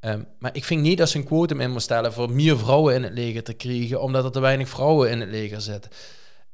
Ehm, 0.07 0.21
maar 0.39 0.51
ik 0.55 0.65
vind 0.65 0.83
niet 0.83 0.99
dat 0.99 1.09
ze 1.11 1.17
een 1.19 1.25
quotum 1.25 1.61
in 1.61 1.71
moet 1.71 1.83
stellen 1.83 2.13
voor 2.13 2.31
meer 2.31 2.59
vrouwen 2.59 2.95
in 2.95 3.03
het 3.03 3.13
leger 3.13 3.43
te 3.43 3.53
krijgen, 3.53 4.01
omdat 4.03 4.25
er 4.25 4.31
te 4.31 4.41
weinig 4.41 4.69
vrouwen 4.69 5.11
in 5.11 5.21
het 5.21 5.31
leger 5.31 5.61
zitten. 5.61 5.91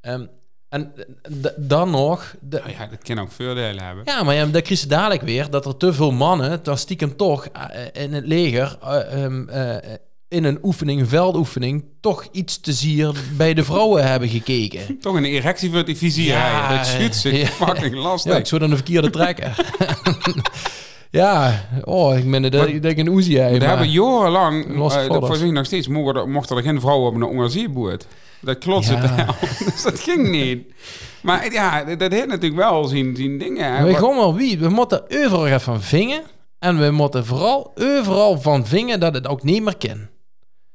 Ehm, 0.01 0.25
en 0.69 0.93
d- 1.41 1.53
dan 1.57 1.89
nog, 1.89 2.35
de, 2.41 2.57
Nou 2.57 2.71
ja, 2.71 2.85
dat 2.87 3.03
kan 3.03 3.19
ook 3.19 3.31
voordelen 3.31 3.83
hebben. 3.83 4.03
ja, 4.05 4.23
maar 4.23 4.35
ja, 4.35 4.45
dan 4.45 4.61
krijg 4.61 4.81
je 4.81 4.87
dadelijk 4.87 5.21
weer 5.21 5.49
dat 5.49 5.65
er 5.65 5.77
te 5.77 5.93
veel 5.93 6.11
mannen, 6.11 6.59
dan 6.63 6.77
stiekem 6.77 7.15
toch 7.15 7.45
eh, 7.45 8.03
in 8.03 8.13
het 8.13 8.25
leger, 8.27 8.77
eh, 8.83 9.23
ehm, 9.23 9.49
eh, 9.49 9.93
in 10.27 10.43
een 10.43 10.59
oefening, 10.63 10.99
een 10.99 11.07
veldoefening, 11.07 11.85
toch 12.01 12.27
iets 12.31 12.59
te 12.59 12.73
zier 12.73 13.11
bij 13.37 13.53
de 13.53 13.63
vrouwen 13.63 14.07
hebben 14.07 14.29
gekeken. 14.29 14.97
Toch 15.01 15.15
een 15.15 15.25
erectie 15.25 15.71
voor 15.71 15.85
die 15.85 15.97
vizier. 15.97 16.25
Ja, 16.33 16.77
dat 16.77 16.85
schudt 16.87 17.15
zich 17.15 17.39
ja. 17.41 17.45
fucking 17.65 17.95
lastig. 17.95 18.31
Ja, 18.31 18.37
ik 18.37 18.45
zou 18.45 18.61
dan 18.61 18.69
de 18.69 18.75
verkeerde 18.75 19.09
trekken. 19.09 19.53
ja, 21.13 21.65
oh, 21.83 22.17
ik 22.17 22.31
ben 22.31 22.43
ik 22.67 22.81
denk 22.81 22.97
een 22.97 23.07
hè, 23.43 23.57
We 23.57 23.65
hebben 23.65 23.89
jarenlang, 23.91 24.65
uh, 24.65 25.05
folders. 25.05 25.25
voor 25.27 25.35
zich 25.35 25.51
nog 25.51 25.65
steeds, 25.65 25.87
er, 25.87 26.29
mochten 26.29 26.57
er 26.57 26.63
geen 26.63 26.81
vrouwen 26.81 27.07
op 27.07 27.15
een 27.15 27.29
engagierboot. 27.37 28.07
Dat 28.41 28.57
klopt 28.57 28.85
Ja. 28.85 28.95
het 28.95 29.15
wel. 29.15 29.35
dus 29.73 29.83
dat 29.83 29.99
ging 29.99 30.29
niet. 30.29 30.73
Maar 31.21 31.51
ja, 31.51 31.83
dat, 31.83 31.99
dat 31.99 32.11
heeft 32.11 32.27
natuurlijk 32.27 32.55
wel 32.55 32.83
zien, 32.83 33.15
zien 33.15 33.37
dingen. 33.37 33.75
hè. 33.75 33.85
We 33.85 33.93
gaan 33.95 34.15
wel 34.15 34.35
wie. 34.35 34.59
We 34.59 34.69
moeten 34.69 35.03
overal 35.09 35.59
van 35.59 35.81
vingen. 35.81 36.21
En 36.59 36.79
we 36.79 36.91
moeten 36.91 37.25
vooral 37.25 37.71
overal 37.75 38.41
van 38.41 38.65
vingen 38.67 38.99
dat 38.99 39.13
het 39.13 39.27
ook 39.27 39.43
niet 39.43 39.63
meer 39.63 39.77
kan. 39.77 40.07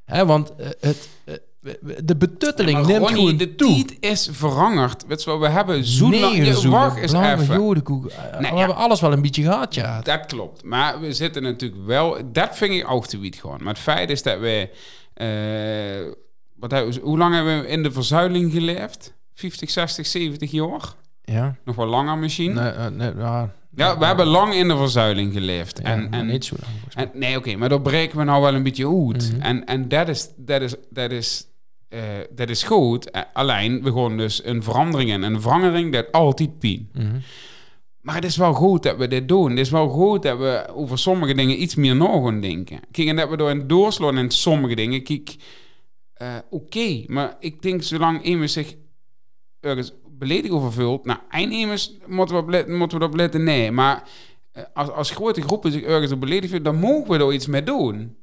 Hè, 0.04 0.26
want 0.26 0.54
eh, 0.56 0.66
het, 0.80 1.08
de 2.04 2.16
betutteling 2.16 2.78
Maar 2.78 2.86
neemt 2.86 2.98
Ronnie, 3.02 3.16
gewoon 3.18 3.36
de 3.36 3.54
toe. 3.54 3.84
tijd 3.84 3.96
is 4.00 4.28
veranderd. 4.32 5.04
Weet 5.06 5.22
je 5.22 5.30
wel, 5.30 5.40
we 5.40 5.48
hebben 5.48 5.84
zo 5.84 6.10
lang... 6.10 6.20
Negen 6.22 6.44
Ja, 6.44 6.52
zoenen, 6.52 6.80
Wacht 6.80 6.96
eens 6.96 7.10
blauwe 7.10 7.42
even. 7.42 7.54
jodenkoek. 7.54 8.02
Nee, 8.04 8.40
we 8.40 8.46
ja. 8.46 8.56
hebben 8.58 8.76
alles 8.76 9.00
wel 9.00 9.12
een 9.12 9.22
beetje 9.22 9.42
gehad, 9.42 9.74
ja. 9.74 10.00
Dat 10.00 10.26
klopt. 10.26 10.64
Maar 10.64 11.00
we 11.00 11.12
zitten 11.12 11.42
natuurlijk 11.42 11.86
wel... 11.86 12.16
Dat 12.32 12.56
vind 12.56 12.72
ik 12.72 12.90
ook 12.90 13.06
te 13.06 13.18
wiet 13.18 13.36
gewoon. 13.36 13.58
Maar 13.62 13.72
het 13.74 13.82
feit 13.82 14.10
is 14.10 14.22
dat 14.22 14.38
we... 14.38 14.68
eh, 15.14 16.12
wat 16.56 16.98
hoe 17.02 17.18
lang 17.18 17.34
hebben 17.34 17.60
we 17.60 17.68
in 17.68 17.82
de 17.82 17.92
verzuiling 17.92 18.52
geleefd? 18.52 19.14
50, 19.34 19.70
60, 19.70 20.06
70 20.06 20.50
jaar? 20.50 20.94
Ja. 21.24 21.56
Nog 21.64 21.76
wel 21.76 21.86
langer 21.86 22.18
misschien? 22.18 22.52
Nee, 22.54 22.68
eh, 22.70 22.86
nee, 22.86 23.12
ja. 23.16 23.52
Ja, 23.74 23.98
we 23.98 24.04
hebben 24.04 24.26
lang 24.26 24.54
in 24.54 24.68
de 24.68 24.76
verzuiling 24.76 25.32
geleefd. 25.32 25.78
Ja, 25.82 25.88
en, 25.88 26.10
en, 26.10 26.26
niet 26.26 26.44
zo 26.44 26.56
lang 26.60 26.72
en, 27.12 27.18
nee, 27.18 27.36
oké, 27.36 27.56
maar 27.56 27.68
dat 27.68 27.82
breken 27.82 28.18
we 28.18 28.24
nou 28.24 28.42
wel 28.42 28.54
een 28.54 28.62
beetje 28.62 28.86
uit. 29.12 29.32
Mhm. 29.32 29.40
En, 29.40 29.64
en 29.66 29.88
dat 29.88 30.08
is, 30.08 30.28
dat 30.36 30.62
is, 30.62 30.74
dat 30.90 31.10
is, 31.10 31.46
eh, 31.88 32.00
dat 32.30 32.48
is 32.48 32.62
goed. 32.62 33.10
Eh, 33.10 33.22
alleen, 33.32 33.82
we 33.82 33.88
gewoon 33.88 34.16
dus 34.16 34.44
een 34.44 34.62
verandering 34.62 35.10
in. 35.10 35.24
En 35.24 35.34
een 35.34 35.40
verandering, 35.40 35.92
dat 35.92 36.12
altijd 36.12 36.58
pijn. 36.58 36.88
Mhm. 36.92 37.18
Maar 38.00 38.14
het 38.14 38.24
is 38.24 38.36
wel 38.36 38.52
goed 38.52 38.82
dat 38.82 38.96
we 38.96 39.08
dit 39.08 39.28
doen. 39.28 39.50
Het 39.50 39.58
is 39.58 39.70
wel 39.70 39.88
goed 39.88 40.22
dat 40.22 40.38
we 40.38 40.66
over 40.74 40.98
sommige 40.98 41.34
dingen 41.34 41.62
iets 41.62 41.74
meer 41.74 41.96
na 41.96 42.06
gaan 42.06 42.40
denken. 42.40 42.80
Kijk, 42.90 43.08
en 43.08 43.16
dat 43.16 43.28
we 43.28 43.36
door 43.36 43.50
een 43.50 43.66
doorslaan 43.66 44.18
in 44.18 44.30
sommige 44.30 44.74
dingen. 44.74 45.02
Kijk, 45.02 45.36
eh, 46.14 46.34
oké, 46.50 47.04
maar 47.06 47.36
ik 47.40 47.62
denk 47.62 47.82
zolang 47.82 48.22
iemand 48.22 48.50
zich 48.50 48.74
ergens 49.60 49.92
beledigd 50.10 50.52
over 50.54 50.72
voelt, 50.72 51.04
nou, 51.04 51.18
eindnemers 51.28 51.92
moeten 52.06 52.36
we, 52.36 52.42
op 52.42 52.48
let- 52.48 52.68
moeten 52.68 52.98
we 53.10 53.16
letten, 53.16 53.44
nee. 53.44 53.70
Maar 53.72 54.08
als, 54.74 54.90
als 54.90 55.10
grote 55.10 55.42
groepen 55.42 55.72
zich 55.72 55.82
ergens 55.82 56.12
op 56.12 56.20
beledigd 56.20 56.52
voelen, 56.52 56.72
dan 56.72 56.80
mogen 56.80 57.10
we 57.10 57.24
er 57.24 57.32
iets 57.32 57.46
mee 57.46 57.62
doen. 57.62 58.16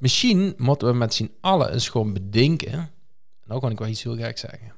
Misschien 0.00 0.54
moeten 0.56 0.88
we 0.88 0.94
met 0.94 1.14
z'n 1.14 1.30
allen 1.40 1.72
eens 1.72 1.88
gewoon 1.88 2.12
bedenken. 2.12 2.90
Nou 3.44 3.60
kan 3.60 3.70
ik 3.70 3.78
wel 3.78 3.88
iets 3.88 4.02
heel 4.02 4.16
geks 4.16 4.40
zeggen. 4.40 4.72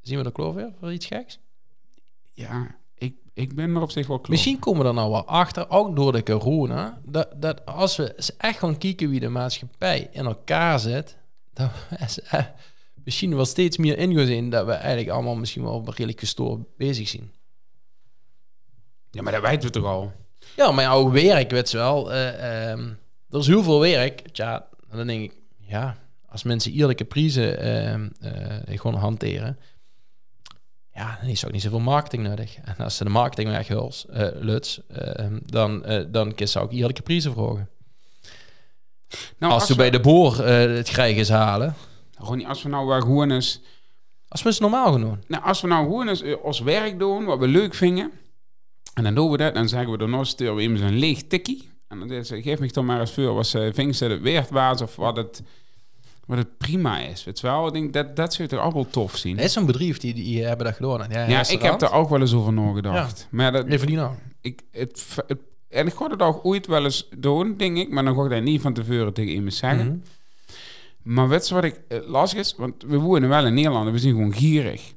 Zien 0.00 0.18
we 0.18 0.24
de 0.24 0.32
kloof 0.32 0.54
weer 0.54 0.72
voor 0.78 0.92
iets 0.92 1.06
geks? 1.06 1.38
Ja, 2.32 2.76
ik, 2.94 3.16
ik 3.32 3.54
ben 3.54 3.74
er 3.74 3.82
op 3.82 3.90
zich 3.90 4.06
wel 4.06 4.18
klaar. 4.18 4.30
Misschien 4.30 4.58
komen 4.58 4.82
we 4.82 4.88
er 4.88 4.94
nou 4.94 5.10
wel 5.10 5.26
achter, 5.26 5.70
ook 5.70 5.96
door 5.96 6.12
de 6.12 6.22
corona, 6.22 7.00
dat, 7.04 7.42
dat 7.42 7.66
als 7.66 7.96
we 7.96 8.14
echt 8.38 8.58
gaan 8.58 8.78
kijken 8.78 9.10
wie 9.10 9.20
de 9.20 9.28
maatschappij 9.28 10.08
in 10.12 10.24
elkaar 10.24 10.78
zit, 10.80 11.16
dat 11.52 11.70
we 11.90 11.96
eh, 12.28 12.44
misschien 13.04 13.34
wel 13.36 13.44
steeds 13.44 13.76
meer 13.76 13.98
in 13.98 14.14
gaan 14.16 14.26
zien 14.26 14.50
dat 14.50 14.66
we 14.66 14.72
eigenlijk 14.72 15.08
allemaal 15.10 15.36
misschien 15.36 15.62
wel 15.62 15.84
redelijk 15.84 16.18
gestoord 16.18 16.76
bezig 16.76 17.08
zijn. 17.08 17.32
Ja, 19.10 19.22
maar 19.22 19.32
dat 19.32 19.42
weten 19.42 19.62
we 19.62 19.70
toch 19.70 19.84
al. 19.84 20.12
Ja, 20.56 20.70
maar 20.72 20.92
ook 20.94 21.12
werk, 21.12 21.50
weet 21.50 21.70
je 21.70 21.76
wel. 21.76 22.12
eh, 22.12 22.70
ehm, 22.70 22.92
er 23.34 23.40
is 23.40 23.46
heel 23.46 23.62
veel 23.62 23.80
werk. 23.80 24.28
Tja, 24.32 24.66
en 24.90 24.96
dan 24.96 25.06
denk 25.06 25.22
ik, 25.22 25.36
ja, 25.58 25.96
als 26.28 26.42
mensen 26.42 26.72
eerlijke 26.72 27.04
prijzen 27.04 27.58
ehm, 27.58 28.08
eh, 28.20 28.78
gewoon 28.78 29.00
hanteren, 29.00 29.58
ja, 30.92 31.18
dan 31.20 31.30
is 31.30 31.44
ook 31.46 31.52
niet 31.52 31.62
zoveel 31.62 31.80
marketing 31.80 32.22
nodig. 32.22 32.56
En 32.64 32.76
als 32.76 32.96
ze 32.96 33.04
de 33.04 33.10
marketing 33.10 33.48
weghuls, 33.48 34.06
eh 34.06 34.28
luts, 34.34 34.80
ehm, 34.88 35.38
dan, 35.44 35.84
eh 35.84 36.04
dan 36.08 36.34
kun 36.34 36.46
je 36.50 36.60
ook 36.60 36.72
eerlijke 36.72 37.02
prijzen 37.02 37.32
vragen. 37.32 37.68
Nou, 39.38 39.52
als 39.52 39.66
ze 39.66 39.72
we, 39.72 39.78
bij 39.78 39.90
de 39.90 40.00
boer 40.00 40.46
het 40.46 40.88
krijgen 40.88 41.34
halen, 41.34 41.74
Ronnie, 42.18 42.48
als 42.48 42.62
we 42.62 42.68
nou 42.68 43.00
gewoon 43.00 43.30
eens... 43.30 43.60
als 44.28 44.42
we 44.42 44.48
het 44.48 44.60
normaal 44.60 44.92
gaan 44.92 45.00
doen. 45.00 45.24
Nou, 45.26 45.44
als 45.44 45.60
we 45.60 45.68
nou 45.68 45.84
gewoon 45.84 46.08
eens 46.08 46.22
ons 46.42 46.60
werk 46.60 46.98
doen, 46.98 47.24
wat 47.24 47.38
we 47.38 47.48
leuk 47.48 47.74
vinden, 47.74 48.12
en 48.94 49.02
dan 49.02 49.14
doen 49.14 49.30
we 49.30 49.36
dat, 49.36 49.54
dan 49.54 49.68
zeggen 49.68 49.90
we 49.90 49.98
daarna 49.98 50.24
sturen 50.24 50.56
we 50.56 50.62
een 50.62 50.98
leeg 50.98 51.22
tikkie. 51.22 51.72
En 51.88 51.98
dan 51.98 52.08
zeggen 52.08 52.26
ze, 52.26 52.42
geef 52.42 52.58
me 52.58 52.70
toch 52.70 52.84
maar 52.84 53.00
eens 53.00 53.12
voor, 53.12 53.34
was 53.34 53.54
uh, 53.54 53.72
vingst 53.72 54.00
het 54.00 54.20
weert 54.20 54.50
was 54.50 54.82
of 54.82 54.96
wat 54.96 55.16
het, 55.16 55.42
wat 56.26 56.38
het 56.38 56.58
prima 56.58 56.98
is. 56.98 57.24
Weet 57.24 57.40
je 57.40 57.46
wel, 57.46 57.66
ik 57.66 57.72
denk 57.72 57.92
dat, 57.92 58.16
dat 58.16 58.34
zou 58.34 58.48
je 58.48 58.56
toch 58.56 58.64
ook 58.64 58.72
wel 58.72 58.86
tof 58.90 59.16
zien. 59.16 59.38
Er 59.38 59.44
is 59.44 59.52
zo'n 59.52 59.66
bedrijf 59.66 59.98
die, 59.98 60.14
die 60.14 60.44
hebben 60.44 60.66
dat 60.66 60.74
gedaan. 60.74 61.06
Ja, 61.10 61.28
ja, 61.28 61.48
ik 61.48 61.62
heb 61.62 61.82
er 61.82 61.92
ook 61.92 62.08
wel 62.08 62.20
eens 62.20 62.34
over 62.34 62.52
nagedacht. 62.52 63.28
Maar 63.30 63.52
dat, 63.52 63.66
Even 63.66 63.86
die 63.86 63.96
nou. 63.96 64.14
ik, 64.40 64.62
het, 64.70 65.18
het, 65.26 65.38
en 65.68 65.86
ik 65.86 65.94
ga 65.94 66.10
het 66.10 66.22
ook 66.22 66.44
ooit 66.44 66.66
wel 66.66 66.84
eens 66.84 67.08
doen, 67.18 67.56
denk 67.56 67.76
ik, 67.76 67.90
maar 67.90 68.04
dan 68.04 68.14
ga 68.14 68.24
ik 68.24 68.30
dat 68.30 68.42
niet 68.42 68.60
van 68.60 68.72
tevoren 68.72 69.12
tegen 69.12 69.32
iemand 69.32 69.54
zeggen. 69.54 69.86
Mhm. 69.86 69.96
Maar 71.02 71.28
weet 71.28 71.48
je 71.48 71.54
wat 71.54 71.64
ik 71.64 71.80
eh, 71.88 71.98
lastig 72.06 72.38
is? 72.38 72.54
Want 72.56 72.82
we 72.86 72.98
wonen 72.98 73.28
wel 73.28 73.46
in 73.46 73.54
Nederland 73.54 73.86
en 73.86 73.92
we 73.92 73.98
zijn 73.98 74.12
gewoon 74.12 74.34
gierig. 74.34 74.92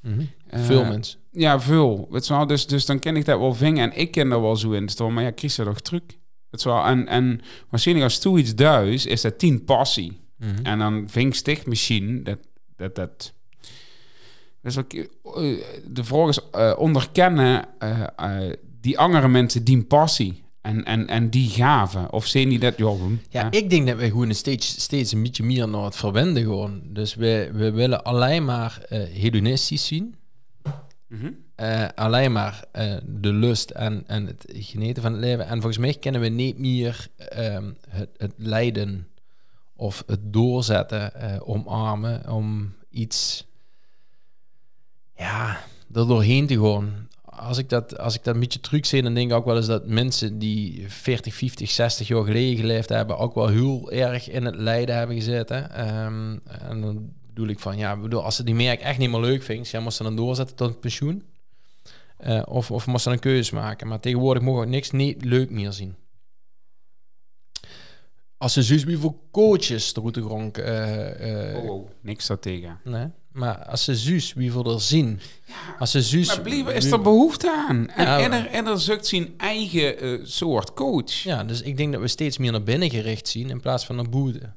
Mhm. 0.00 0.20
Eh, 0.46 0.64
Veel 0.64 0.84
mensen. 0.84 1.18
Ja, 1.30 1.60
veel. 1.60 2.08
Weet 2.10 2.26
je 2.26 2.32
wel? 2.34 2.46
Dus, 2.46 2.66
dus 2.66 2.86
dan 2.86 2.98
ken 2.98 3.16
ik 3.16 3.24
dat 3.24 3.38
wel 3.38 3.54
vingen 3.54 3.90
en 3.90 3.98
ik 3.98 4.10
ken 4.10 4.32
er 4.32 4.40
wel 4.40 4.56
zo 4.56 4.70
in 4.70 4.88
staan. 4.88 5.12
Maar 5.14 5.24
ja, 5.24 5.32
Chris 5.34 5.58
is 5.58 5.64
toch 5.64 5.80
truc. 5.80 6.18
Weet 6.50 6.62
je 6.62 6.68
wel? 6.68 6.84
En, 6.84 7.06
en 7.06 7.40
waarschijnlijk 7.68 8.06
als 8.06 8.18
toe 8.18 8.38
iets 8.38 8.54
duis, 8.54 9.06
is 9.06 9.20
dat 9.20 9.38
tien 9.38 9.64
passie. 9.64 10.20
Mhm. 10.36 10.50
En 10.62 10.78
dan 10.78 11.04
ving 11.08 11.34
stichtmachine, 11.34 12.22
dat... 12.22 12.38
dat, 12.76 12.94
dat 12.94 13.32
dus 14.62 14.78
ook, 14.78 14.90
de 15.86 16.04
vraag 16.04 16.28
is 16.28 16.40
eh, 16.52 16.74
onderkennen 16.78 17.64
eh, 17.78 18.50
die 18.80 18.98
andere 18.98 19.28
mensen 19.28 19.64
die 19.64 19.82
passie 19.82 20.42
en, 20.60 20.84
en, 20.84 21.06
en 21.08 21.30
die 21.30 21.48
gaven. 21.48 22.12
Of 22.12 22.26
zien 22.26 22.48
die 22.48 22.58
dat, 22.58 22.78
ja, 22.78 22.84
doen. 22.84 23.20
Ja, 23.30 23.42
hè? 23.42 23.48
ik 23.50 23.70
denk 23.70 23.86
dat 23.86 23.96
we 23.96 24.08
gewoon 24.08 24.34
steeds, 24.34 24.80
steeds 24.80 25.12
een 25.12 25.22
beetje 25.22 25.44
meer 25.44 25.68
naar 25.68 25.84
het 25.84 25.96
verwenden 25.96 26.44
gaan. 26.46 26.82
Dus 26.84 27.14
we, 27.14 27.50
we 27.52 27.70
willen 27.70 28.04
alleen 28.04 28.44
maar 28.44 28.82
hedonistisch 28.90 29.86
zien. 29.86 30.14
Mhm. 31.08 31.30
Eh, 31.58 31.88
alleen 31.94 32.32
maar 32.32 32.64
eh, 32.72 32.96
de 33.04 33.32
lust 33.32 33.70
en, 33.70 34.04
en 34.06 34.26
het 34.26 34.44
genieten 34.48 35.02
van 35.02 35.12
het 35.12 35.20
leven. 35.20 35.46
En 35.46 35.60
volgens 35.60 35.78
mij 35.78 35.94
kennen 35.94 36.20
we 36.20 36.28
niet 36.28 36.58
meer 36.58 37.08
ehm, 37.16 37.70
het, 37.88 38.08
het 38.16 38.32
lijden 38.36 39.08
of 39.76 40.02
het 40.06 40.20
doorzetten, 40.32 41.14
eh, 41.14 41.48
omarmen, 41.48 42.30
om 42.30 42.74
iets, 42.90 43.46
ja, 45.16 45.60
er 45.94 46.06
doorheen 46.06 46.46
te 46.46 46.60
gaan. 46.60 47.08
Als 47.24 47.58
ik 47.58 47.68
dat, 47.68 47.98
als 47.98 48.14
ik 48.14 48.24
dat 48.24 48.34
een 48.34 48.40
beetje 48.40 48.60
terug 48.60 48.86
zie, 48.86 49.02
dan 49.02 49.14
denk 49.14 49.30
ik 49.30 49.36
ook 49.36 49.44
wel 49.44 49.56
eens 49.56 49.66
dat 49.66 49.86
mensen 49.86 50.38
die 50.38 50.84
40, 50.88 51.34
50, 51.34 51.70
60 51.70 52.08
jaar 52.08 52.24
geleden 52.24 52.56
geleefd 52.56 52.88
hebben, 52.88 53.18
ook 53.18 53.34
wel 53.34 53.48
heel 53.48 53.92
erg 53.92 54.30
in 54.30 54.44
het 54.44 54.56
lijden 54.56 54.96
hebben 54.96 55.16
gezeten. 55.16 55.70
Ehm, 55.70 56.38
en 56.44 56.80
dan 56.80 57.12
bedoel 57.26 57.48
ik 57.48 57.58
van, 57.58 57.76
ja, 57.76 57.96
bedoel, 57.96 58.24
als 58.24 58.36
ze 58.36 58.44
die 58.44 58.54
merk 58.54 58.80
echt 58.80 58.98
niet 58.98 59.10
meer 59.10 59.20
leuk 59.20 59.42
vindt, 59.42 59.68
ja, 59.68 59.80
moest 59.80 59.96
ze 59.96 60.02
dan 60.02 60.16
doorzetten 60.16 60.56
tot 60.56 60.80
pensioen. 60.80 61.22
Eh, 62.18 62.42
of, 62.44 62.70
of 62.70 62.86
moest 62.86 63.06
een 63.06 63.18
keuze 63.18 63.54
maken. 63.54 63.86
Maar 63.88 64.00
tegenwoordig 64.00 64.42
mogen 64.42 64.60
we 64.60 64.66
niks 64.66 64.90
niet 64.90 65.24
leuk 65.24 65.50
meer 65.50 65.72
zien. 65.72 65.94
Als 68.36 68.52
ze 68.52 68.62
zus 68.62 68.84
wie 68.84 68.98
voor 68.98 69.14
coaches 69.30 69.92
de 69.92 70.00
route 70.00 70.22
gronk, 70.22 70.58
eh, 70.58 71.50
eh, 71.50 71.64
Oh, 71.64 71.70
oh, 71.70 71.90
niks 72.00 72.26
daartegen. 72.26 72.80
nee. 72.84 73.06
Maar 73.32 73.64
als 73.64 73.84
ze 73.84 73.96
zus 73.96 74.32
wie 74.32 74.52
voor 74.52 74.72
er 74.72 74.80
zien. 74.80 75.20
Als 75.78 75.90
ze 75.90 76.02
zus. 76.02 76.26
Maar 76.26 76.40
blijven 76.40 76.74
is 76.74 76.90
er 76.90 77.00
behoefte 77.00 77.50
aan. 77.68 77.88
En, 77.88 78.04
Ja, 78.04 78.18
en, 78.20 78.32
er, 78.32 78.46
en 78.46 78.66
er 78.66 78.78
zoekt 78.80 79.06
zijn 79.06 79.34
eigen 79.36 80.20
soort 80.30 80.74
coach. 80.74 81.10
Ja, 81.12 81.44
dus 81.44 81.62
ik 81.62 81.76
denk 81.76 81.92
dat 81.92 82.00
we 82.00 82.08
steeds 82.08 82.38
meer 82.38 82.52
naar 82.52 82.62
binnen 82.62 82.90
gericht 82.90 83.28
zien 83.28 83.50
in 83.50 83.60
plaats 83.60 83.84
van 83.86 83.96
naar 83.96 84.08
buiten. 84.08 84.54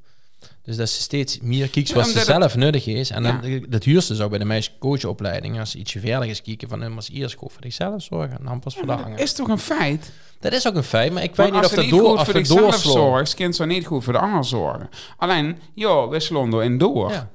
Dus 0.64 0.76
dat 0.76 0.90
ze 0.90 1.02
steeds 1.02 1.40
meer 1.42 1.70
Ja, 1.72 1.94
wat 1.94 2.08
ze 2.08 2.18
het- 2.18 2.26
zelf 2.28 2.56
nuttig 2.56 2.86
is. 2.88 3.10
En 3.10 3.24
Ja. 3.24 3.32
dan, 3.42 3.66
dat 3.70 3.84
huurt 3.84 4.04
ze 4.04 4.14
dus 4.14 4.22
ook 4.22 4.30
bij 4.30 4.40
de 4.40 4.46
meisje 4.46 4.72
coachopleiding. 4.80 5.60
Als 5.60 5.72
ze 5.72 5.78
ietsje 5.78 6.00
verder 6.00 6.30
is 6.30 6.42
kijken 6.42 6.70
van 6.70 6.82
hem 6.82 6.96
als 6.96 7.10
eerst 7.10 7.36
goed 7.36 7.52
voor 7.52 7.62
zichzelf 7.64 8.02
zorgen. 8.04 8.38
En 8.38 8.46
dan 8.46 8.60
pas 8.60 8.74
voor 8.74 8.86
de 8.88 8.96
dat 9.10 9.20
is 9.20 9.34
toch 9.34 9.48
een 9.48 9.60
feit? 9.60 10.12
Dat 10.40 10.54
is 10.54 10.68
ook 10.68 10.76
een 10.76 10.84
feit, 10.84 11.14
maar 11.14 11.24
ik 11.24 11.36
weet 11.36 11.52
niet 11.54 11.66
of 11.66 11.72
dat 11.72 11.90
door 11.90 12.18
of 12.18 12.32
doorslaat. 12.32 12.94
zorgt, 12.94 13.34
kind 13.34 13.56
ze 13.56 13.66
niet 13.66 13.86
goed 13.86 14.04
voor 14.04 14.14
de 14.14 14.20
ander 14.20 14.46
zorgen. 14.46 14.90
Alleen, 15.18 15.58
ja, 15.74 16.08
we 16.08 16.20
slaan 16.20 16.54
erin 16.54 16.78
door. 16.78 17.28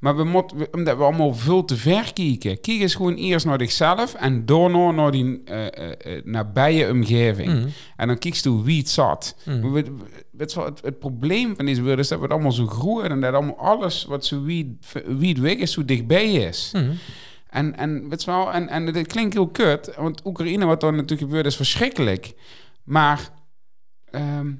Maar 0.00 0.16
we 0.16 0.24
moeten, 0.24 0.68
omdat 0.74 0.96
we 0.96 1.02
allemaal 1.02 1.34
veel 1.34 1.64
te 1.64 1.76
ver 1.76 2.12
kijken. 2.12 2.60
Kijk 2.60 2.80
eens 2.80 2.94
gewoon 2.94 3.14
eerst 3.14 3.46
naar 3.46 3.60
zichzelf 3.60 4.14
en 4.14 4.46
daarna 4.46 4.90
naar 4.90 5.10
die 5.10 5.40
eh, 5.44 5.66
eh, 5.66 6.16
eh, 6.16 6.24
nabije 6.24 6.90
omgeving. 6.90 7.48
Mhm. 7.52 7.68
En 7.96 8.06
dan 8.06 8.18
kijkst 8.18 8.44
je 8.44 8.62
wie 8.62 8.78
het 8.78 8.88
zat. 8.88 9.36
Mhm. 9.44 9.70
We- 9.70 9.84
het, 10.36 10.54
het 10.82 10.98
probleem 10.98 11.56
van 11.56 11.64
deze 11.64 11.80
wereld 11.82 11.98
is 12.00 12.08
dat 12.08 12.18
we 12.18 12.24
het 12.24 12.32
allemaal 12.32 12.52
zo 12.52 12.66
groeien 12.66 13.10
en 13.10 13.20
dat 13.20 13.34
allemaal 13.34 13.58
alles 13.58 14.04
wat 14.04 14.26
zo 14.26 14.42
wie, 14.42 14.78
wie 15.06 15.28
het 15.28 15.38
weg 15.38 15.56
is, 15.56 15.72
zo 15.72 15.84
dichtbij 15.84 16.32
is. 16.32 16.70
Mhm. 16.72 16.90
En, 17.50 17.76
en, 17.76 18.08
weet 18.08 18.22
je 18.24 18.30
wel, 18.30 18.52
en, 18.52 18.68
en 18.68 18.92
dit 18.92 19.06
klinkt 19.06 19.34
heel 19.34 19.48
kut, 19.48 19.94
want 19.96 20.20
Oekraïne, 20.26 20.64
wat 20.64 20.82
er 20.82 20.92
natuurlijk 20.92 21.20
gebeurt, 21.20 21.46
is 21.46 21.56
verschrikkelijk. 21.56 22.32
Maar 22.82 23.30
ehm 24.10 24.52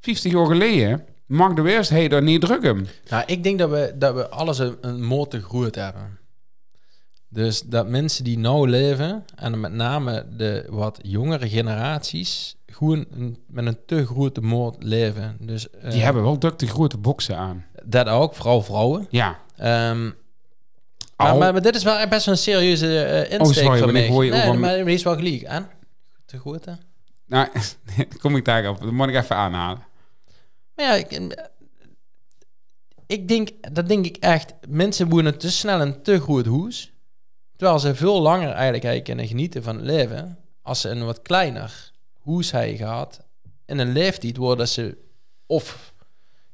50 0.00 0.32
jaar 0.32 0.46
geleden 0.46 1.04
mag 1.30 1.54
de 1.54 1.62
daar 2.08 2.22
niet 2.22 2.40
drukken. 2.40 2.86
Nou, 3.08 3.22
ik 3.26 3.42
denk 3.42 3.58
dat 3.58 3.70
we, 3.70 3.92
dat 3.98 4.14
we 4.14 4.28
alles 4.28 4.58
een, 4.58 4.76
een 4.80 5.02
gegroeid 5.38 5.74
hebben. 5.74 6.18
Dus 7.28 7.62
dat 7.62 7.88
mensen 7.88 8.24
die 8.24 8.38
nou 8.38 8.68
leven, 8.68 9.24
en 9.34 9.60
met 9.60 9.72
name 9.72 10.26
de 10.36 10.66
wat 10.68 10.98
jongere 11.02 11.48
generaties, 11.48 12.56
gewoon 12.66 13.04
een- 13.10 13.38
met 13.46 13.66
een 13.66 13.78
te 13.86 14.06
grote 14.06 14.40
moord 14.40 14.76
leven. 14.82 15.36
Dus, 15.40 15.70
eh, 15.70 15.90
Die 15.90 16.02
hebben 16.02 16.22
wel 16.22 16.38
druk 16.38 16.58
de 16.58 16.66
grote 16.66 16.98
boksen 16.98 17.36
aan. 17.36 17.64
Dat 17.84 18.08
ook, 18.08 18.34
vooral 18.34 18.62
vrouwen. 18.62 19.06
Ja. 19.10 19.38
Ehm, 19.56 20.02
maar, 21.16 21.36
maar, 21.36 21.52
maar 21.52 21.62
dit 21.62 21.74
is 21.74 21.82
wel 21.84 22.08
best 22.08 22.24
wel 22.26 22.34
een 22.34 22.40
serieuze 22.40 22.98
eh 23.04 23.18
insteek 23.38 23.40
Oh, 23.40 23.52
sorry, 23.64 23.78
van 23.78 23.92
mij. 23.92 24.08
hoor 24.08 24.24
je 24.24 24.30
nee, 24.30 24.40
maar 24.60 24.84
die 24.84 24.94
is 24.94 25.02
wel 25.02 25.14
gelijk. 25.16 25.42
En? 25.42 25.68
Te 26.26 26.38
hè? 26.64 26.72
Nou, 27.26 27.48
kom 28.22 28.36
ik 28.36 28.44
daar 28.44 28.68
op. 28.68 28.80
Dat 28.80 28.90
moet 28.92 29.08
ik 29.08 29.14
even 29.14 29.36
aanhalen. 29.36 29.82
Ja, 30.80 30.94
ik, 30.94 31.36
ik 33.06 33.28
denk, 33.28 33.74
dat 33.74 33.88
denk 33.88 34.06
ik 34.06 34.16
echt. 34.16 34.54
Mensen 34.68 35.08
wonen 35.08 35.38
te 35.38 35.50
snel 35.50 35.80
een 35.80 36.02
te 36.02 36.20
groot 36.20 36.46
hoes. 36.46 36.92
Terwijl 37.56 37.78
ze 37.78 37.94
veel 37.94 38.20
langer 38.20 38.50
eigenlijk, 38.50 39.04
kunnen 39.04 39.26
genieten 39.26 39.62
van 39.62 39.76
het 39.76 39.84
leven. 39.84 40.38
Als 40.62 40.80
ze 40.80 40.88
een 40.88 41.04
wat 41.04 41.22
kleiner 41.22 41.92
hoes 42.18 42.50
hebben 42.50 42.76
gehad. 42.76 43.20
In 43.66 43.78
een 43.78 43.92
leeftijd 43.92 44.36
worden 44.36 44.68
ze 44.68 44.98
of 45.46 45.94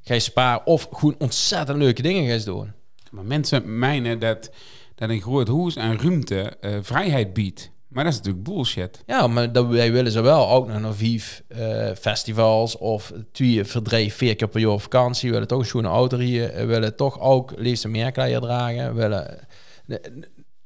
gaan 0.01 0.21
sparen 0.21 0.67
of 0.67 0.89
gewoon 0.91 1.15
ontzettend 1.19 1.79
leuke 1.79 2.03
dingen 2.03 2.31
gaan 2.31 2.45
doen. 2.45 2.73
Maar 3.11 3.25
mensen 3.25 3.79
mijnen 3.79 4.19
dat, 4.19 4.51
dat 4.95 5.09
een 5.09 5.21
groot 5.21 5.49
huis 5.49 5.77
en 5.77 6.01
ruimte 6.01 6.57
eh, 6.61 6.79
vrijheid 6.83 7.33
biedt. 7.33 7.71
Maar 7.97 8.05
dat 8.05 8.13
is 8.13 8.19
natuurlijk 8.19 8.45
bullshit. 8.45 9.03
Ja, 9.07 9.27
maar 9.27 9.53
dat, 9.53 9.67
wij 9.67 9.93
willen 9.93 10.13
ze 10.13 10.21
wel 10.21 10.51
ook 10.51 10.69
nog 10.69 10.81
naar 10.81 10.95
vijf 10.95 11.43
eh, 11.49 11.91
festivals 11.95 12.79
of 12.79 13.13
twee 13.33 13.65
verdrijf 13.65 14.15
vier 14.17 14.37
keer 14.37 14.49
per 14.49 14.61
jaar 14.61 14.79
vakantie. 14.79 15.27
We 15.29 15.33
willen 15.33 15.49
toch 15.49 15.59
een 15.59 15.67
schone 15.67 15.89
auto 15.89 16.19
hier. 16.19 16.53
We 16.55 16.65
willen 16.65 16.97
toch 16.97 17.21
ook 17.21 17.53
een 17.57 17.91
meerkleier 17.91 18.41
dragen. 18.41 18.95
Willen... 18.95 19.47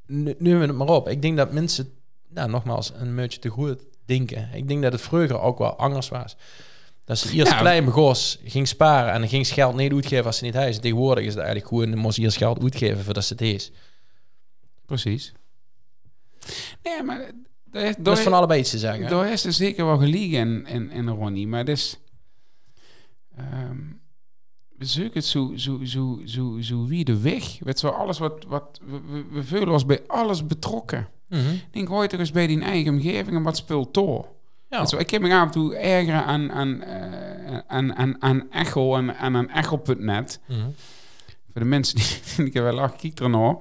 Nu 0.06 0.56
we 0.58 0.66
het 0.66 0.74
maar 0.74 0.88
op. 0.88 1.08
Ik 1.08 1.22
denk 1.22 1.36
dat 1.36 1.52
mensen, 1.52 1.92
nou, 2.28 2.50
nogmaals, 2.50 2.92
een 2.94 3.16
beetje 3.16 3.38
te 3.38 3.48
goed 3.48 3.84
denken. 4.04 4.48
Ik 4.52 4.68
denk 4.68 4.82
dat 4.82 4.92
het 4.92 5.02
vroeger 5.02 5.40
ook 5.40 5.58
wel 5.58 5.76
anders 5.76 6.08
was. 6.08 6.36
Dat 7.04 7.18
ze 7.18 7.32
eerst 7.32 7.52
Ja. 7.52 7.58
klein 7.58 7.84
begos 7.84 8.38
ging 8.44 8.68
sparen 8.68 9.12
en 9.12 9.20
dan 9.20 9.28
ging 9.28 9.46
ze 9.46 9.54
geld 9.54 9.76
niet 9.76 9.92
uitgeven 9.92 10.24
als 10.24 10.36
ze 10.36 10.44
niet 10.44 10.54
huis. 10.54 10.78
Tegenwoordig 10.78 11.24
is 11.24 11.34
het 11.34 11.42
eigenlijk 11.42 11.68
gewoon, 11.68 11.90
dan 11.90 11.98
moest 11.98 12.16
je 12.16 12.22
eerst 12.22 12.36
geld 12.36 12.62
uitgeven 12.62 13.04
voordat 13.04 13.24
ze 13.24 13.32
het 13.32 13.42
is. 13.42 13.70
Precies. 14.86 15.32
Nee, 16.82 17.02
maar 17.02 17.20
is- 17.72 17.94
Dat 17.98 18.16
is 18.18 18.22
van 18.24 18.32
allebei 18.32 18.60
iets 18.60 18.70
te 18.70 18.78
zeggen. 18.78 19.08
daar 19.08 19.32
is 19.32 19.44
er 19.44 19.52
zeker 19.52 19.86
wel 19.86 19.98
gelegen 19.98 20.38
in, 20.38 20.66
in, 20.66 20.90
in 20.90 21.08
Ronnie. 21.08 21.46
Maar 21.46 21.58
het 21.58 21.68
is... 21.68 21.98
ehm, 23.36 23.76
we 24.76 24.84
zoeken 24.84 25.14
het 25.14 25.24
zo, 25.24 25.52
zo, 25.56 25.80
zo, 25.84 26.20
zo, 26.24 26.56
zo 26.60 26.86
wie 26.86 27.04
de 27.04 27.20
weg. 27.20 27.58
Weet 27.58 27.80
wel, 27.80 27.92
alles 27.94 28.18
wat... 28.18 28.44
wat 28.48 28.80
we, 28.82 29.24
we, 29.30 29.44
voelen 29.44 29.68
ons 29.68 29.86
bij 29.86 30.00
alles 30.06 30.46
betrokken. 30.46 31.08
Ik 31.28 31.62
denk 31.70 31.90
ooit 31.90 32.10
toch 32.10 32.18
eens 32.20 32.30
bij 32.30 32.46
die 32.46 32.60
eigen 32.62 32.92
omgeving 32.92 33.36
en 33.36 33.42
wat 33.42 33.56
speelt 33.56 33.94
door. 33.94 34.26
Ja. 34.70 34.84
Wel, 34.90 35.00
ik 35.00 35.10
heb 35.10 35.22
me 35.22 35.34
af 35.34 35.44
en 35.44 35.50
toe 35.50 35.74
ergeren 35.76 36.24
aan, 36.24 36.52
aan, 36.52 36.82
eh, 36.82 37.58
aan, 37.66 37.94
aan, 37.96 38.22
aan 38.22 38.50
Echo 38.50 38.96
en, 38.96 39.16
aan 39.16 39.48
Echo.net. 39.50 40.40
Mhm. 40.46 40.58
Voor 41.52 41.60
de 41.60 41.64
mensen 41.64 41.96
die, 41.96 42.06
die 42.36 42.46
ik 42.46 42.54
heb 42.54 42.62
wel 42.62 42.74
lachen, 42.74 42.98
kijk 42.98 43.20
er 43.20 43.30
nou. 43.30 43.60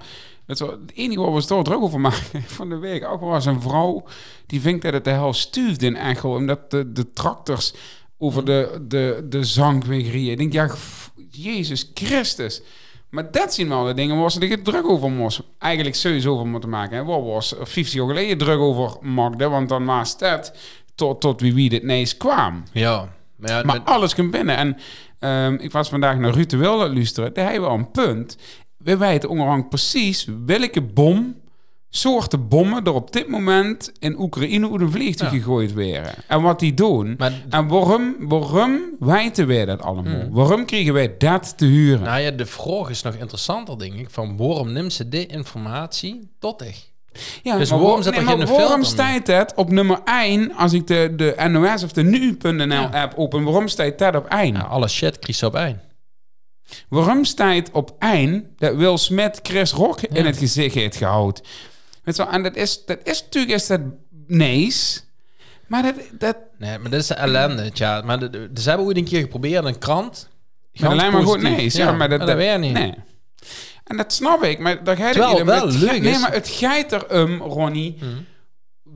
Het, 0.50 0.64
enige 0.94 1.20
waar 1.22 1.32
we 1.34 1.38
het 1.56 1.66
druk 1.66 1.82
over 1.82 2.00
maken 2.00 2.44
van 2.60 2.70
de 2.70 2.78
week 2.78 3.06
ook 3.06 3.22
was 3.22 3.46
een 3.46 3.62
vrouw 3.62 4.04
die 4.46 4.62
vindt 4.62 4.82
dat 4.82 4.94
het 4.94 5.04
de 5.04 5.10
hel 5.10 5.34
stuurt 5.34 5.84
in 5.84 5.96
Echo. 5.96 6.36
Omdat 6.36 6.72
de, 6.72 6.92
de 6.92 7.12
tractors 7.12 7.74
over 8.18 8.46
de, 8.46 8.86
de, 8.88 9.26
de 9.30 9.42
rijden. 9.88 10.30
Ik 10.30 10.38
denk, 10.38 10.54
ja, 10.54 10.70
Jezus 11.32 11.92
Christus. 11.94 12.62
Maar 13.10 13.32
dat 13.32 13.54
zien 13.54 13.70
wel 13.70 13.84
de 13.84 13.94
dingen 13.94 14.20
waar 14.20 14.32
ze 14.32 14.48
er 14.48 14.62
druk 14.62 14.90
over 14.90 15.12
moest. 15.12 15.42
Eigenlijk 15.58 15.96
sowieso 15.96 16.34
over 16.34 16.48
moeten 16.48 16.70
maken. 16.70 16.98
En 16.98 17.06
waar 17.06 17.24
was 17.24 17.54
50 17.62 17.94
jaar 17.94 18.08
geleden 18.08 18.38
druk 18.38 18.60
over 18.60 18.98
maakte. 19.02 19.50
Want 19.50 19.70
dan 19.70 19.86
was 19.86 20.16
het 20.20 20.54
tot, 20.96 21.22
tot 21.22 21.42
wie 21.42 21.54
wie 21.54 21.70
dit 21.70 21.84
ineens 21.84 22.18
kwam. 22.18 22.64
Ja. 22.72 23.10
Maar, 23.36 23.50
ja, 23.50 23.64
Maar 23.64 23.76
met- 23.78 23.86
alles 23.86 24.16
kan 24.16 24.30
binnen. 24.32 24.58
En 24.58 24.78
ehm, 25.20 25.54
ik 25.54 25.72
was 25.72 25.90
vandaag 25.90 26.18
naar 26.18 26.34
Ruud 26.34 26.50
de 26.50 26.58
Wilde 26.58 26.94
luisteren. 26.94 27.34
Daar 27.34 27.46
hebben 27.46 27.62
we 27.64 27.70
al 27.70 27.78
een 27.78 27.92
punt. 27.92 28.38
We 28.84 28.98
weten 28.98 29.30
ongeveer 29.30 29.66
precies 29.68 30.28
welke 30.46 30.82
bom, 30.82 31.36
soorten 31.90 32.48
bommen 32.48 32.84
er 32.84 32.94
op 32.94 33.12
dit 33.14 33.28
moment 33.28 33.92
in 34.00 34.20
Oekraïne 34.20 34.72
uit 34.72 34.82
een 34.82 34.92
vliegtuig 34.92 35.32
Ja. 35.32 35.38
gegooid 35.38 35.74
werden. 35.74 36.12
En 36.28 36.42
wat 36.42 36.60
die 36.60 36.74
doen. 36.74 37.16
maar 37.18 37.34
En 37.50 37.68
waarom, 37.68 38.16
waarom 38.20 38.80
weten 39.00 39.48
wij 39.48 39.66
dat 39.66 39.82
allemaal? 39.82 40.30
Waarom 40.32 40.66
kregen 40.66 40.94
wij 40.94 41.18
dat 41.18 41.58
te 41.58 41.66
huren? 41.66 42.02
Nou 42.06 42.20
ja, 42.22 42.32
de 42.32 42.46
vraag 42.46 42.90
is 42.90 43.02
nog 43.02 43.14
interessanter, 43.16 43.78
denk 43.80 43.94
ik. 43.94 44.10
Van 44.10 44.38
waarom 44.38 44.72
neemt 44.72 44.94
ze 44.94 45.10
die 45.10 45.26
informatie 45.26 46.30
tot 46.40 46.62
zich? 46.66 46.88
ja, 47.44 47.58
dus 47.58 47.70
maar 47.70 47.80
waarom 47.80 48.02
er 48.02 48.14
geen 48.14 48.46
Waarom 48.46 48.84
staat 48.84 49.26
dat 49.26 49.54
op 49.56 49.72
nummer 49.72 50.00
1 50.06 50.54
als 50.56 50.74
ik 50.74 50.88
de, 50.88 51.14
de 51.16 51.48
NOS 51.50 51.84
of 51.84 51.92
de 51.92 52.04
Nu.nl 52.04 52.68
Ja. 52.74 52.90
app 52.94 53.14
open? 53.18 53.44
Waarom 53.44 53.68
staat 53.68 53.98
dat 53.98 54.16
op 54.16 54.26
1? 54.28 54.54
Nou, 54.54 54.70
alle 54.70 54.88
shit 54.88 55.20
kriegt 55.20 55.40
ze 55.40 55.46
op 55.46 55.56
één. 55.56 55.82
Waarom 56.90 57.26
staat 57.26 57.72
op 57.72 57.96
eind 58.00 58.46
dat 58.58 58.76
Will 58.76 58.98
Smith 58.98 59.40
Chris 59.44 59.72
Rock 59.72 60.02
in 60.02 60.16
Ja. 60.16 60.24
het 60.24 60.38
gezicht 60.38 60.76
heeft 60.76 60.96
gehouden? 60.96 61.44
Weet 62.04 62.16
je 62.16 62.24
wel, 62.24 62.32
en 62.34 62.44
dat 62.44 62.56
is, 62.56 62.86
dat 62.86 62.98
is 63.04 63.22
natuurlijk 63.24 63.54
is 63.54 63.68
dat 63.68 63.82
nice. 64.28 65.00
Maar 65.68 65.84
dat, 65.84 65.96
dat 66.20 66.38
Nee, 66.58 66.78
maar 66.80 66.90
dat 66.92 67.00
is 67.00 67.08
de 67.08 67.14
ellende, 67.14 67.72
tja. 67.72 68.02
Maar 68.02 68.20
ze 68.62 68.70
hebben 68.70 68.86
ooit 68.88 68.98
een 68.98 69.04
keer 69.06 69.22
geprobeerd, 69.22 69.66
een 69.66 69.78
krant. 69.78 70.30
maar 70.80 70.90
alleen 70.90 71.12
maar 71.12 71.24
goed 71.24 71.42
nice. 71.42 71.78
Ja, 71.78 71.92
maar 71.92 72.10
dat, 72.10 72.28
dat 72.28 72.60
niet. 72.60 72.74
Nee. 72.74 72.94
En 73.84 73.98
dat 73.98 74.14
snap 74.14 74.44
ik, 74.44 74.60
maar 74.60 74.84
daar 74.84 74.96
ga 74.96 75.10
je 75.10 75.34
niet 75.34 75.44
wel 75.44 75.66
het 75.68 75.76
leuk 75.76 75.90
ga- 75.90 75.98
Nee, 75.98 76.18
maar 76.20 76.34
het 76.34 76.48
geit 76.50 76.92
erom, 76.92 77.42
Ronnie. 77.42 77.96
Mhm. 78.00 78.08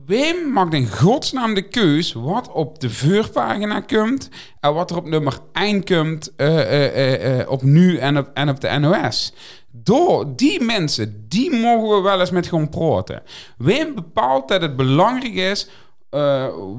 Wim 0.06 0.52
maakt 0.52 0.74
in 0.74 0.88
godsnaam 0.90 1.54
de 1.54 1.68
keus 1.68 2.12
wat 2.12 2.52
op 2.52 2.80
de 2.80 2.90
voorpagina 2.90 3.80
komt 3.80 4.28
en 4.60 4.74
wat 4.74 4.90
er 4.90 4.96
op 4.96 5.06
nummer 5.06 5.38
1 5.52 5.84
komt 5.84 6.36
eh, 6.36 7.40
op 7.48 7.62
nu 7.62 7.96
en 7.98 8.18
op, 8.18 8.30
en 8.34 8.48
op 8.48 8.60
de 8.60 8.78
NOS. 8.78 9.32
Door 9.70 10.36
die 10.36 10.60
mensen, 10.60 11.24
die 11.28 11.50
mogen 11.56 11.96
we 11.96 12.02
wel 12.02 12.20
eens 12.20 12.30
met 12.30 12.46
gewoon 12.46 12.68
praten. 12.68 13.22
Wim 13.56 13.94
bepaalt 13.94 14.48
dat 14.48 14.62
het 14.62 14.76
belangrijk 14.76 15.34
is 15.34 15.68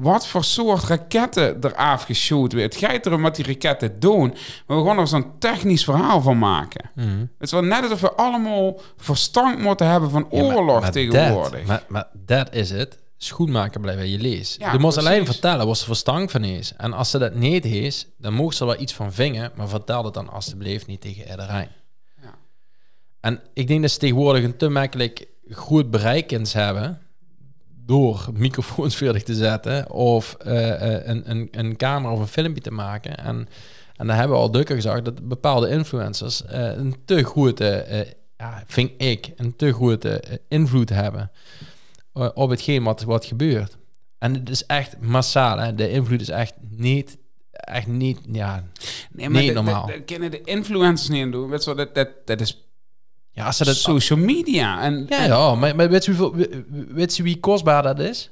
wat 0.00 0.26
voor 0.26 0.44
soort 0.44 0.84
raketten 0.84 1.62
er 1.62 1.74
afgeschoten 1.74 2.58
wordt. 2.58 2.74
Het 2.74 2.84
gaat 2.84 3.06
erom 3.06 3.22
wat 3.22 3.36
die 3.36 3.46
raketten 3.46 4.00
doen. 4.00 4.34
Maar 4.66 4.78
we 4.82 4.84
gaan 4.88 4.98
er 4.98 5.06
zo'n 5.06 5.38
technisch 5.38 5.84
verhaal 5.84 6.20
van 6.20 6.38
maken. 6.38 6.90
Mhm. 6.94 7.08
Het 7.18 7.28
is 7.38 7.50
wel 7.50 7.62
net 7.62 7.82
alsof 7.82 8.00
we 8.00 8.12
allemaal 8.12 8.80
verstand 8.96 9.58
moeten 9.58 9.86
hebben 9.90 10.10
van 10.10 10.26
Ja, 10.30 10.42
maar- 10.42 10.54
oorlog 10.56 10.80
maar 10.80 10.90
tegenwoordig. 10.90 11.58
Dat, 11.58 11.66
maar, 11.66 11.84
maar 11.88 12.08
dat 12.26 12.54
is 12.54 12.70
het. 12.70 12.98
Schoenmaker 13.18 13.80
blijven 13.80 14.08
je 14.08 14.18
lees. 14.18 14.56
Ja, 14.58 14.72
je 14.72 14.78
moest 14.78 14.94
precies. 14.94 15.12
alleen 15.12 15.26
vertellen 15.26 15.66
wat 15.66 15.78
ze 15.78 15.84
verstand 15.84 16.30
van 16.30 16.44
is. 16.44 16.72
En 16.76 16.92
als 16.92 17.10
ze 17.10 17.18
dat 17.18 17.34
niet 17.34 17.64
is, 17.64 18.06
dan 18.18 18.32
mocht 18.34 18.56
ze 18.56 18.64
wel 18.64 18.80
iets 18.80 18.92
van 18.92 19.12
vingen. 19.12 19.52
Maar 19.54 19.68
vertel 19.68 20.04
het 20.04 20.14
dan 20.14 20.28
alstublieft 20.28 20.86
niet 20.86 21.00
tegen 21.00 21.30
iedereen. 21.30 21.68
Ja. 22.22 22.34
En 23.20 23.40
ik 23.54 23.66
denk 23.66 23.82
dat 23.82 23.90
ze 23.90 23.98
tegenwoordig 23.98 24.44
een 24.44 24.56
te 24.56 24.68
makkelijk 24.68 25.26
goed 25.50 25.90
bereikens 25.90 26.52
hebben. 26.52 27.00
Door 27.86 28.28
microfoons 28.32 28.96
veerdig 29.02 29.22
te 29.22 29.34
zetten. 29.34 29.90
Of 29.90 30.34
eh, 30.34 30.94
eh, 30.94 31.06
een, 31.06 31.30
een, 31.30 31.48
een 31.50 31.76
camera 31.76 32.12
of 32.12 32.20
een 32.20 32.26
filmpje 32.26 32.62
te 32.62 32.70
maken. 32.70 33.16
En, 33.18 33.48
en 33.96 34.06
dan 34.06 34.16
hebben 34.16 34.36
we 34.36 34.42
al 34.42 34.50
dukker 34.50 34.74
gezegd 34.74 35.04
dat 35.04 35.28
bepaalde 35.28 35.68
influencers 35.68 36.44
eh, 36.44 36.76
een 36.76 36.96
te 37.04 37.24
grote, 37.24 37.68
eh, 37.68 38.10
ja, 38.36 38.62
vind 38.66 38.90
ik, 38.96 39.32
een 39.36 39.56
te 39.56 39.72
grote 39.72 40.40
invloed 40.48 40.88
hebben 40.88 41.30
eh, 42.16 42.28
op 42.34 42.50
hetgeen 42.50 42.82
wat, 42.82 43.02
wat 43.02 43.24
gebeurt. 43.24 43.76
En 44.18 44.34
het 44.34 44.48
is 44.50 44.66
echt 44.66 45.00
massaal. 45.00 45.58
Hè? 45.58 45.74
De 45.74 45.90
invloed 45.90 46.20
is 46.20 46.28
echt 46.28 46.54
niet, 46.70 47.18
echt 47.50 47.86
niet, 47.86 48.18
ja. 48.32 48.64
Nee, 49.10 49.28
Nee, 49.28 49.46
dat- 49.46 49.54
normaal. 49.54 49.86
Dat, 49.86 49.96
dat 49.96 50.04
kunnen 50.04 50.30
de 50.30 50.40
influencers 50.40 51.08
niet 51.08 51.32
doen. 51.32 51.48
Weet 51.50 51.64
je 51.64 51.74
dat, 51.74 51.94
dat, 51.94 52.08
dat 52.24 52.40
is 52.40 52.68
Ja, 53.30 53.46
als 53.46 53.56
ze 53.56 53.64
dat... 53.64 53.76
social 53.76 54.18
media. 54.18 54.82
En, 54.82 55.06
Ja, 55.08 55.18
en- 55.18 55.26
ja, 55.28 55.54
maar, 55.54 55.76
maar 55.76 55.88
weet, 55.90 56.04
je 56.04 56.14
hoeveel, 56.14 56.34
we- 56.36 56.64
weet 56.88 57.16
je 57.16 57.22
wie 57.22 57.40
kostbaar 57.40 57.82
dat 57.82 57.98
is? 57.98 58.30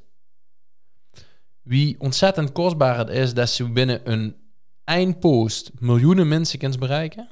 Wie 1.63 1.97
ontzettend 2.01 2.53
kostbaar 2.53 2.99
het 2.99 3.09
is 3.09 3.35
dat 3.35 3.49
ze 3.51 3.69
binnen 3.71 4.11
een 4.11 4.37
eindpost 4.85 5.71
miljoenen 5.79 6.29
mensen 6.29 6.59
kunnen 6.59 6.79
bereiken. 6.79 7.29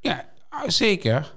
ja, 0.00 0.28
zeker. 0.66 1.32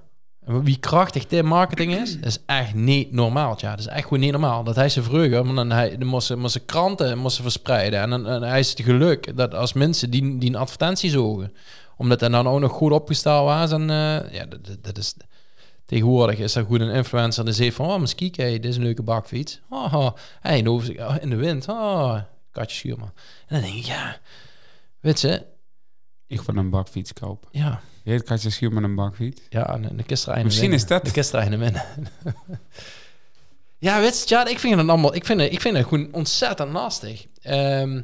Wie 0.46 0.78
krachtig 0.78 1.28
dit 1.28 1.44
marketing 1.44 1.96
is, 1.96 2.18
is 2.22 2.38
echt 2.46 2.74
niet 2.74 3.12
normaal. 3.12 3.56
Ja, 3.58 3.70
dat 3.70 3.80
is 3.80 3.88
echt 3.88 4.04
gewoon 4.04 4.20
niet 4.20 4.32
normaal. 4.32 4.64
Dat 4.64 4.76
hij 4.76 4.90
ze 4.90 5.04
vroeger, 5.04 5.46
maar 5.46 5.56
dan, 5.56 5.70
hij, 5.72 5.98
dan 5.98 6.08
moest, 6.08 6.28
ze- 6.28 6.38
moest 6.38 6.54
ze 6.54 6.60
kranten 6.60 7.18
moest 7.18 7.36
ze 7.36 7.42
verspreiden. 7.42 8.00
En 8.00 8.10
dan 8.10 8.28
en 8.28 8.42
hij 8.42 8.60
is 8.60 8.70
het 8.70 8.82
geluk 8.82 9.38
dat 9.38 9.54
als 9.54 9.74
mensen 9.74 10.10
die, 10.10 10.38
die 10.38 10.50
een 10.50 10.56
advertentie 10.56 11.10
zogen, 11.10 11.54
omdat 11.98 12.20
hij 12.20 12.30
dan 12.30 12.48
ook 12.48 12.60
nog 12.60 12.72
goed 12.72 12.92
opgesteld 12.92 13.46
was. 13.46 13.72
En 13.72 13.82
eh, 13.90 14.34
ja, 14.34 14.46
dat, 14.46 14.66
dat- 14.66 14.84
dat 14.84 14.98
is... 14.98 15.16
Tegenwoordig 15.86 16.40
is 16.40 16.56
er 16.56 16.66
goed 16.66 16.80
een 16.82 16.90
influencer 16.92 17.46
die 17.46 17.54
zegt 17.54 17.76
van... 17.76 17.86
Oh, 17.86 18.00
misschien 18.00 18.32
kijk, 18.32 18.62
dit 18.62 18.72
is 18.72 18.78
een 18.78 18.84
leuke 18.84 19.04
bakfiets. 19.04 19.60
Oh, 19.70 19.94
oh. 19.94 20.10
Hey, 20.40 20.58
in, 20.58 20.64
de, 20.64 20.70
oh, 21.00 21.16
in 21.22 21.30
de 21.30 21.36
wind. 21.36 21.68
Oh, 21.70 22.16
katje 22.52 22.76
schuurman. 22.78 23.12
En 23.48 23.56
dan 23.62 23.62
denk 23.62 23.74
ik, 23.76 23.84
ja... 23.86 24.18
Weet 25.00 25.22
je, 25.22 25.46
Ik 26.28 26.42
wil 26.42 26.56
een 26.56 26.70
bakfiets 26.70 27.14
kopen. 27.14 27.50
ja... 27.52 27.82
Je 28.04 28.12
heet 28.12 28.24
Katja 28.24 28.50
Schuur 28.50 28.74
met 28.74 28.84
een 28.84 28.96
bakfiets. 28.96 29.42
Ja, 29.50 29.78
de 29.78 30.04
kisterij 30.04 30.44
Misschien 30.44 30.74
is 30.74 30.86
dat- 30.88 31.06
De 31.06 31.12
winnen. 31.60 31.84
ja, 33.78 34.00
weet 34.00 34.30
je, 34.30 34.36
ja, 34.36 34.48
ik 34.48 34.60
vind 34.60 34.80
het 34.80 34.90
allemaal... 34.90 35.16
Ik 35.16 35.26
vind 35.26 35.42
het, 35.42 35.52
ik 35.52 35.62
vind 35.62 35.78
het 35.78 35.88
gewoon 35.88 36.08
ontzettend 36.14 36.72
lastig. 36.72 37.26
Ehm, 37.42 38.02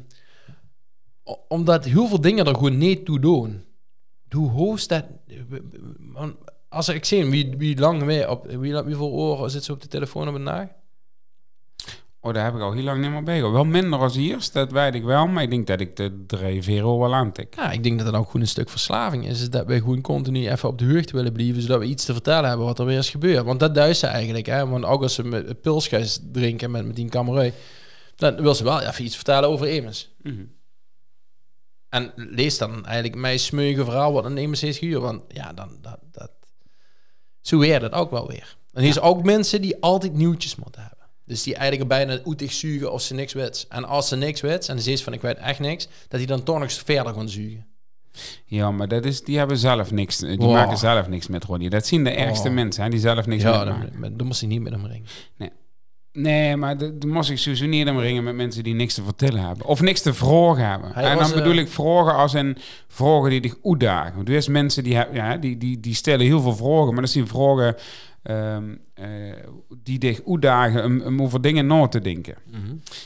omdat 1.47 1.85
heel 1.85 2.07
veel 2.07 2.21
dingen 2.21 2.45
er 2.45 2.53
gewoon 2.53 2.77
niet 2.77 3.05
toe 3.05 3.19
doen. 3.19 3.63
Hoe 4.29 4.49
hoogst 4.49 4.89
dat... 4.89 5.05
Als 6.69 6.89
ik 6.89 7.05
zie 7.05 7.25
wie, 7.25 7.53
wie 7.57 7.77
lang 7.79 8.03
weer 8.03 8.29
op... 8.29 8.45
Wie, 8.45 8.75
hoeveel 8.77 9.11
oren 9.11 9.51
zit 9.51 9.63
ze 9.63 9.71
op 9.71 9.81
de 9.81 9.87
telefoon 9.87 10.27
op 10.27 10.35
een 10.35 10.43
dag? 10.43 10.67
Oh, 12.21 12.33
daar 12.33 12.43
heb 12.43 12.55
ik 12.55 12.61
al 12.61 12.71
heel 12.71 12.83
lang 12.83 13.01
niet 13.01 13.11
meer 13.11 13.23
bij. 13.23 13.41
Wel 13.41 13.65
minder 13.65 13.99
als 13.99 14.15
hier, 14.15 14.47
dat 14.53 14.71
weet 14.71 14.95
ik 14.95 15.03
wel. 15.03 15.27
Maar 15.27 15.43
ik 15.43 15.49
denk 15.49 15.67
dat 15.67 15.79
ik 15.79 15.95
de 15.95 16.63
uur 16.65 16.83
wel 16.83 17.15
aantik. 17.15 17.55
Ja, 17.55 17.71
ik 17.71 17.83
denk 17.83 17.97
dat 17.97 18.07
dat 18.07 18.15
ook 18.15 18.25
gewoon 18.25 18.41
een 18.41 18.47
stuk 18.47 18.69
verslaving 18.69 19.27
is. 19.27 19.41
is 19.41 19.49
dat 19.49 19.65
we 19.65 19.77
gewoon 19.77 20.01
continu 20.01 20.49
even 20.49 20.69
op 20.69 20.77
de 20.77 20.93
hoogte 20.93 21.13
willen 21.13 21.33
blijven, 21.33 21.61
zodat 21.61 21.79
we 21.79 21.85
iets 21.85 22.05
te 22.05 22.13
vertellen 22.13 22.49
hebben 22.49 22.65
wat 22.65 22.79
er 22.79 22.85
weer 22.85 22.97
is 22.97 23.09
gebeurd. 23.09 23.45
Want 23.45 23.59
dat 23.59 23.75
duist 23.75 23.99
ze 23.99 24.07
eigenlijk, 24.07 24.45
hè. 24.45 24.67
Want 24.67 24.85
ook 24.85 25.01
als 25.01 25.13
ze 25.13 25.23
met 25.23 25.61
pilsjes 25.61 26.19
drinken 26.31 26.71
met, 26.71 26.85
met 26.85 26.95
die 26.95 27.09
kamerui, 27.09 27.53
dan 28.15 28.41
wil 28.41 28.55
ze 28.55 28.63
wel 28.63 28.81
even 28.81 29.05
iets 29.05 29.15
vertellen 29.15 29.49
over 29.49 29.67
Emens. 29.67 30.15
Mhm. 30.21 30.43
En 31.89 32.11
lees 32.15 32.57
dan 32.57 32.85
eigenlijk 32.85 33.15
mijn 33.15 33.39
smeuige 33.39 33.83
verhaal 33.83 34.13
wat 34.13 34.25
een 34.25 34.37
Emens 34.37 34.61
heeft 34.61 34.77
gehuurd. 34.77 35.01
Want 35.01 35.23
ja, 35.27 35.53
dan, 35.53 35.77
dat, 35.81 35.99
dat... 36.11 36.31
Zo 37.41 37.57
weer 37.57 37.79
dat 37.79 37.91
ook 37.91 38.11
wel 38.11 38.27
weer. 38.27 38.57
En 38.73 38.81
hier 38.81 38.89
is 38.89 38.99
ook 38.99 39.23
mensen 39.23 39.61
die 39.61 39.81
altijd 39.81 40.13
nieuwtjes 40.13 40.55
moeten 40.55 40.81
hebben. 40.81 40.98
Dus 41.29 41.43
die 41.43 41.55
eigenlijk 41.55 41.89
bijna 41.89 42.19
oetig 42.25 42.51
zuigen 42.53 42.91
of 42.91 43.01
ze 43.01 43.13
niks 43.13 43.33
weten. 43.33 43.69
En 43.69 43.85
als 43.85 44.07
ze 44.07 44.15
niks 44.15 44.41
weten 44.41 44.69
en 44.69 44.81
ze 44.81 44.89
zegt 44.89 45.01
van 45.03 45.13
ik 45.13 45.21
weet 45.21 45.37
echt 45.37 45.59
niks, 45.59 45.87
dat 46.07 46.19
die 46.19 46.27
dan 46.27 46.43
toch 46.43 46.59
nog 46.59 46.71
verder 46.71 47.13
gaan 47.13 47.29
zuigen. 47.29 47.65
Ja, 48.45 48.71
maar 48.71 48.87
dat 48.87 49.05
is, 49.05 49.23
die 49.23 49.37
hebben 49.37 49.57
zelf 49.57 49.91
niks. 49.91 50.17
Die 50.17 50.37
Wow. 50.37 50.51
maken 50.51 50.77
zelf 50.77 51.07
niks 51.07 51.27
met 51.27 51.43
Ronnie. 51.43 51.69
Dat 51.69 51.85
zien 51.87 52.03
de 52.03 52.09
ergste 52.09 52.49
mensen, 52.49 52.83
hè, 52.83 52.89
die 52.89 52.99
zelf 52.99 53.25
niks 53.25 53.43
Ja, 53.43 53.57
met 53.57 53.67
dan, 53.67 53.77
maken. 53.79 54.01
dan, 54.01 54.17
dan 54.17 54.27
moest 54.27 54.39
hij 54.39 54.49
niet 54.49 54.61
met 54.61 54.71
hem 54.71 54.85
ringen. 54.85 55.07
Nee, 56.11 56.55
maar 56.55 56.77
de- 56.77 56.97
dan 56.97 57.09
moest 57.09 57.29
ik 57.29 57.37
sowieso 57.37 57.65
niet 57.65 57.87
aan 57.87 57.99
ringen 57.99 58.23
met 58.23 58.35
mensen 58.35 58.63
die 58.63 58.73
niks 58.73 58.93
te 58.93 59.03
vertellen 59.03 59.45
hebben. 59.47 59.65
Of 59.65 59.81
niks 59.81 60.01
te 60.01 60.13
vragen 60.13 60.69
hebben. 60.69 60.91
Hij 60.93 61.03
en 61.03 61.17
was, 61.17 61.27
dan 61.29 61.37
bedoel 61.37 61.53
eh, 61.53 61.59
ik 61.59 61.67
vragen 61.67 62.13
als 62.15 62.33
een 62.33 62.57
vragen 62.87 63.29
die 63.29 63.41
dich 63.41 63.55
uitdagen. 63.63 64.15
Want 64.15 64.29
er 64.29 64.35
is 64.35 64.47
mensen 64.47 64.83
die, 64.83 64.93
ja, 64.93 65.37
die, 65.37 65.57
die, 65.57 65.79
die 65.79 65.93
stellen 65.93 66.25
heel 66.25 66.41
veel 66.41 66.55
vragen, 66.55 66.93
maar 66.93 67.01
dat 67.01 67.09
zijn 67.09 67.27
vragen 67.27 67.75
ehm, 68.23 68.75
eh, 68.93 69.07
die 69.83 69.99
dich 69.99 70.21
uitdagen 70.27 70.83
om, 70.85 71.01
om 71.01 71.21
over 71.21 71.41
dingen 71.41 71.67
na 71.67 71.87
te 71.87 71.99
denken. 71.99 72.35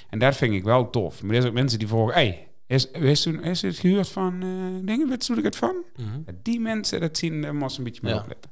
En 0.10 0.20
dat 0.20 0.36
vind 0.36 0.54
ik 0.54 0.64
wel 0.64 0.90
tof. 0.90 1.24
Maar 1.24 1.30
er 1.36 1.42
zijn 1.42 1.48
ook 1.54 1.60
mensen 1.60 1.80
die 1.80 1.88
vragen, 1.88 2.14
hey, 2.14 2.48
is, 2.68 2.92
is, 2.92 3.26
is 3.26 3.62
het 3.62 3.78
gehuurd 3.78 4.10
van 4.10 4.34
eh, 4.34 4.86
dingen? 4.86 5.08
Je 5.10 5.18
hoe 5.28 5.38
ik 5.38 5.44
het 5.44 5.56
van? 5.56 5.76
Ja, 5.96 6.06
Die 6.44 6.60
mensen, 6.60 7.00
dat 7.00 7.18
zien, 7.18 7.42
daar 7.42 7.56
moest 7.56 7.78
een 7.78 7.84
beetje 7.84 8.02
mee 8.04 8.14
Ja. 8.14 8.20
opletten. 8.20 8.52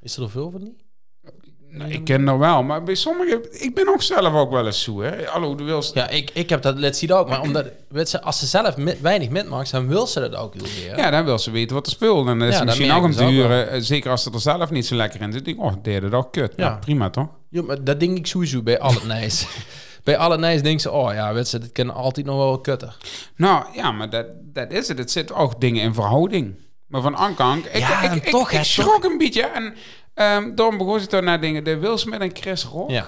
Is 0.00 0.16
er 0.16 0.30
veel 0.30 0.50
van 0.50 0.60
die? 0.64 0.76
Nou, 1.70 1.90
ik 1.92 2.04
ken 2.04 2.28
er 2.28 2.38
wel, 2.38 2.62
maar 2.62 2.82
bij 2.82 2.94
sommigen... 2.94 3.62
Ik 3.62 3.74
ben 3.74 3.88
ook 3.88 4.02
zelf 4.02 4.34
ook 4.34 4.50
wel 4.50 4.66
eens 4.66 4.82
zo, 4.82 5.00
hè. 5.00 5.24
Hallo, 5.26 5.54
de 5.54 5.64
wil 5.64 5.82
Ja, 5.94 6.08
ik, 6.08 6.30
ik 6.34 6.48
heb 6.48 6.62
dat 6.62 6.78
let 6.78 6.96
zien 6.96 7.12
ook. 7.12 7.28
Maar 7.28 7.40
omdat, 7.40 7.66
weet 7.88 8.08
ze, 8.08 8.22
als 8.22 8.38
ze 8.38 8.46
zelf 8.46 8.76
mi- 8.76 8.96
weinig 9.00 9.28
mitmaakt, 9.28 9.70
dan 9.70 9.88
wil 9.88 10.06
ze 10.06 10.20
dat 10.20 10.36
ook 10.36 10.54
heel 10.54 10.66
veel. 10.66 10.96
Ja, 10.96 11.10
dan 11.10 11.24
wil 11.24 11.38
ze 11.38 11.50
weten 11.50 11.74
wat 11.76 11.86
er 11.86 11.92
speelt. 11.92 12.26
En 12.28 12.38
dat 12.38 12.48
is 12.48 12.52
Ja, 12.54 12.58
dat 12.58 12.66
misschien 12.66 12.90
ook 12.92 13.04
ook 13.04 13.12
huren. 13.30 13.70
eh, 13.70 13.80
Zeker 13.80 14.10
als 14.10 14.22
ze 14.22 14.30
er 14.32 14.40
zelf 14.40 14.70
niet 14.70 14.86
zo 14.86 14.94
lekker 14.94 15.20
in 15.20 15.32
zit. 15.32 15.44
denk 15.44 15.56
ik, 15.56 15.62
oh, 15.64 15.72
deed 15.82 16.02
het 16.02 16.12
ook 16.14 16.32
kut. 16.32 16.52
Ja. 16.56 16.64
Ja. 16.64 16.74
prima 16.76 17.10
toch? 17.10 17.28
Ja, 17.50 17.62
maar 17.62 17.84
dat 17.84 18.00
denk 18.00 18.16
ik 18.18 18.26
sowieso 18.26 18.62
bij 18.62 18.78
al 18.80 18.92
het 18.94 19.06
nijs. 19.16 19.46
bij 20.04 20.16
al 20.18 20.30
het 20.30 20.40
nijs 20.40 20.62
denken 20.62 20.80
ze, 20.80 20.90
oh 20.90 21.12
ja, 21.12 21.32
weet 21.32 21.48
ze, 21.48 21.58
dit 21.58 21.72
kan 21.72 21.94
altijd 21.94 22.26
nog 22.26 22.36
wel 22.36 22.60
kutter. 22.60 22.96
Nou, 23.36 23.64
ja, 23.74 23.92
maar 23.92 24.10
dat, 24.10 24.26
dat 24.42 24.72
is 24.72 24.88
het. 24.88 24.98
Het 24.98 25.10
zit 25.10 25.32
ook 25.32 25.60
dingen 25.60 25.82
in 25.82 25.94
verhouding. 25.94 26.54
Maar 26.86 27.02
van 27.02 27.14
Ankank... 27.14 27.64
Ik, 27.64 27.76
Ja, 27.78 28.02
ik, 28.02 28.24
ik, 28.24 28.30
toch, 28.30 28.50
ik, 28.50 28.62
schrok 28.64 29.04
een 29.04 29.18
beetje. 29.18 29.42
En 29.42 29.74
um, 30.20 30.54
daarom 30.54 30.78
begon 30.78 31.00
ik 31.00 31.10
daar 31.10 31.22
naar 31.22 31.40
dingen. 31.40 31.64
De 31.64 31.76
Will 31.78 31.96
Smith 31.96 32.20
en 32.20 32.30
Chris 32.36 32.64
Rock. 32.64 32.90
Ja. 32.90 33.06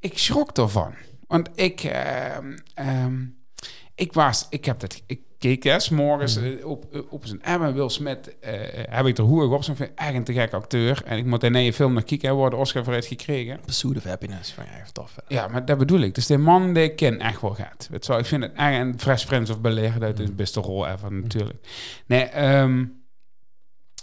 Ik 0.00 0.18
schrok 0.18 0.50
ervan. 0.56 0.94
Want 1.26 1.48
ik... 1.54 1.80
ehm, 1.84 2.56
ehm, 2.74 3.24
ik 3.94 4.12
was... 4.12 4.46
Ik 4.50 4.64
heb 4.64 4.80
dat... 4.80 5.02
Ik 5.06 5.20
keek 5.38 5.62
hè, 5.62 5.78
's 5.78 5.88
morgens 5.88 6.36
Mhm. 6.38 6.46
eh, 6.58 6.66
op, 6.66 7.04
op 7.10 7.26
zijn... 7.26 7.42
En 7.42 7.74
Will 7.74 7.88
Smith 7.88 8.38
eh, 8.40 8.52
heb 8.90 9.06
ik 9.06 9.18
er 9.18 9.24
hoerig 9.24 9.50
op. 9.50 9.64
Zo'n 9.64 9.76
echt 9.94 10.14
een 10.14 10.24
te 10.24 10.32
gek 10.32 10.52
acteur. 10.52 11.02
En 11.04 11.18
ik 11.18 11.24
moet 11.24 11.42
in 11.42 11.54
een 11.54 11.72
film 11.72 11.92
nog 11.92 12.04
kijken. 12.04 12.28
Hij 12.28 12.36
wordt 12.36 12.54
de 12.54 12.60
Oscar 12.60 12.84
voor 12.84 12.92
heeft 12.92 13.06
gekregen. 13.06 13.60
Pursuit 13.64 13.96
of 13.96 14.04
Happiness. 14.04 14.52
Van, 14.52 14.64
ja, 14.64 14.84
tof. 14.92 15.14
hè. 15.16 15.34
Ja, 15.34 15.48
maar 15.48 15.64
dat 15.64 15.78
bedoel 15.78 16.00
ik. 16.00 16.14
Dus 16.14 16.26
de 16.26 16.38
man 16.38 16.72
die 16.72 16.82
ik 16.82 16.96
ken 16.96 17.20
echt 17.20 17.40
wel 17.40 17.54
gaat. 17.54 17.88
Weet 17.90 18.06
wel, 18.06 18.18
ik 18.18 18.26
vind 18.26 18.42
het 18.42 18.52
echt 18.54 18.80
een 18.80 19.00
Fresh 19.00 19.24
Prince 19.24 19.52
of 19.52 19.60
Bel-Air. 19.60 19.98
Dat 19.98 20.18
is 20.18 20.26
de 20.26 20.32
beste 20.32 20.60
rol 20.60 20.86
ever 20.88 21.12
natuurlijk. 21.12 21.58
Nee, 22.06 22.22
ehm, 22.24 22.84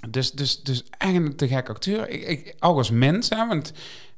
dus, 0.10 0.32
dus, 0.32 0.64
dus 0.64 0.84
echt 0.98 1.14
een 1.14 1.36
te 1.36 1.48
gek 1.48 1.70
acteur. 1.70 2.10
Ik, 2.10 2.24
ik, 2.24 2.56
ook 2.60 2.78
als 2.78 2.92
mens, 2.92 3.30
hè, 3.30 3.48
want 3.48 3.74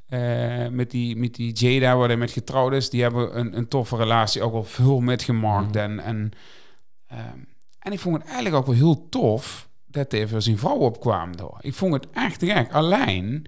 eh, 0.07 0.67
met, 0.67 0.91
die, 0.91 1.15
met 1.15 1.35
die 1.35 1.53
Jada, 1.53 1.95
waar 1.97 2.07
hij 2.07 2.17
met 2.17 2.31
getrouwd 2.31 2.73
is, 2.73 2.89
die 2.89 3.01
hebben 3.01 3.39
een, 3.39 3.57
een 3.57 3.67
toffe 3.67 3.95
relatie, 3.95 4.41
ook 4.41 4.51
wel 4.51 4.63
veel 4.63 4.99
metgemaakt. 4.99 5.75
En, 5.75 5.99
en, 5.99 6.31
ehm, 7.07 7.39
en 7.79 7.91
ik 7.91 7.99
vond 7.99 8.15
het 8.15 8.25
eigenlijk 8.25 8.55
ook 8.55 8.65
wel 8.65 8.75
heel 8.75 9.09
tof 9.09 9.69
dat 9.85 10.11
hij 10.11 10.27
voor 10.27 10.41
zijn 10.41 10.57
vrouw 10.57 10.75
opkwam. 10.77 11.37
Door. 11.37 11.57
Ik 11.61 11.73
vond 11.73 11.93
het 11.93 12.07
echt 12.13 12.39
te 12.39 12.45
gek. 12.45 12.71
Alleen, 12.73 13.45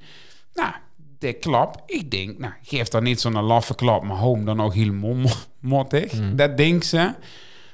nou, 0.53 0.73
de 1.19 1.33
klap, 1.33 1.83
ik 1.85 2.11
denk, 2.11 2.37
nou, 2.37 2.53
geef 2.61 2.87
dan 2.87 3.03
niet 3.03 3.19
zo'n 3.21 3.41
laffe 3.41 3.75
klap, 3.75 4.03
maar 4.03 4.17
home 4.17 4.43
dan 4.43 4.61
ook 4.61 4.73
helemaal 4.73 5.13
mo- 5.13 5.29
mottig. 5.59 6.13
Dat 6.35 6.57
denkt 6.57 6.85
ze. 6.85 7.13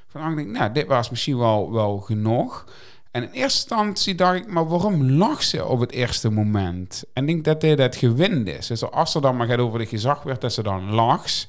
Van, 0.08 0.30
ik 0.32 0.36
denk, 0.38 0.50
nou, 0.50 0.72
dit 0.72 0.88
was 0.88 1.10
misschien 1.10 1.38
wel, 1.38 1.72
wel 1.72 1.98
genoeg. 1.98 2.66
En 3.14 3.24
in 3.24 3.30
eerste 3.30 3.42
instantie 3.42 4.16
dacht 4.16 4.36
ik, 4.36 4.48
maar 4.48 4.68
waarom 4.68 5.12
lag 5.12 5.44
ze 5.44 5.66
op 5.66 5.80
het 5.80 5.92
eerste 5.92 6.30
moment? 6.30 7.04
En 7.14 7.22
ik 7.22 7.28
denk 7.28 7.44
dat 7.44 7.62
dit 7.62 7.78
het 7.78 7.96
gewend 7.96 8.48
is. 8.48 8.68
Dus 8.68 8.84
als 8.84 9.16
er 9.16 9.22
dan 9.22 9.36
maar 9.36 9.48
gaat 9.48 9.58
over 9.60 9.80
de 9.80 9.86
gezag 9.86 10.24
werd, 10.24 10.42
dat 10.42 10.54
ze 10.54 10.64
dan 10.64 10.92
lags. 10.92 11.48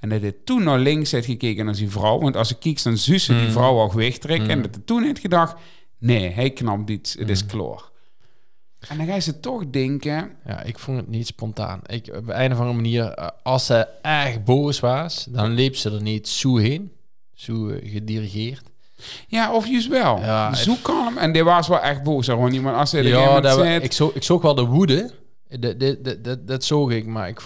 En 0.00 0.08
dat 0.08 0.20
hij 0.20 0.34
toen 0.44 0.62
naar 0.62 0.78
links 0.78 1.10
heeft 1.10 1.26
gekeken 1.26 1.64
naar 1.64 1.74
zijn 1.74 1.90
vrouw. 1.90 2.18
Want 2.18 2.36
als 2.36 2.50
ik 2.50 2.58
kiek, 2.58 2.82
dan 2.82 2.96
zus 2.96 3.24
ze 3.24 3.38
die 3.38 3.50
vrouw 3.50 3.80
ook 3.80 3.92
wegtrekken. 3.92 4.50
En 4.50 4.62
dat 4.62 4.74
hij 4.74 4.82
toen 4.84 5.02
heeft 5.02 5.18
gedacht, 5.18 5.56
nee, 5.98 6.30
hij 6.30 6.50
knapt 6.50 6.90
iets, 6.90 7.14
het 7.14 7.30
is 7.30 7.46
klaar. 7.46 7.82
En 8.88 8.96
dan 8.96 9.06
ga 9.06 9.14
je 9.14 9.20
ze 9.20 9.40
toch 9.40 9.70
denken, 9.70 10.36
Ja, 10.46 10.62
ik 10.62 10.78
vond 10.78 10.96
het 10.96 11.08
niet 11.08 11.26
spontaan. 11.26 11.80
Ik, 11.86 12.06
op 12.06 12.28
een 12.28 12.52
of 12.52 12.58
andere 12.58 12.72
manier, 12.72 13.04
eh, 13.04 13.28
als 13.42 13.66
ze 13.66 13.88
echt 14.02 14.44
boos 14.44 14.80
was, 14.80 15.26
dan 15.30 15.50
liep 15.50 15.76
ze 15.76 15.90
er 15.90 16.02
niet 16.02 16.28
zo 16.28 16.56
heen. 16.56 16.92
Zo 17.34 17.70
gedirigeerd. 17.82 18.74
Ja, 19.28 19.52
of 19.52 19.66
juist 19.66 19.88
wel. 19.88 20.18
Ja, 20.18 20.54
Zo 20.54 20.74
kalm. 20.82 21.16
En 21.18 21.32
die 21.32 21.44
was 21.44 21.68
wel 21.68 21.80
echt 21.80 22.02
boos, 22.02 22.28
Ronnie. 22.28 22.60
Maar 22.60 22.74
als 22.74 22.92
hij 22.92 23.00
er 23.00 23.08
Ja, 23.08 23.40
dat, 23.40 23.58
zit... 23.58 23.84
ik, 23.84 23.92
zo, 23.92 24.10
ik 24.14 24.22
zag 24.22 24.40
wel 24.40 24.54
de 24.54 24.64
woede. 24.64 25.10
Dat, 25.48 25.80
dat, 25.80 26.24
dat, 26.24 26.46
dat, 26.46 26.64
zag 26.64 26.90
ik, 26.90 27.06
maar 27.06 27.28
ik... 27.28 27.40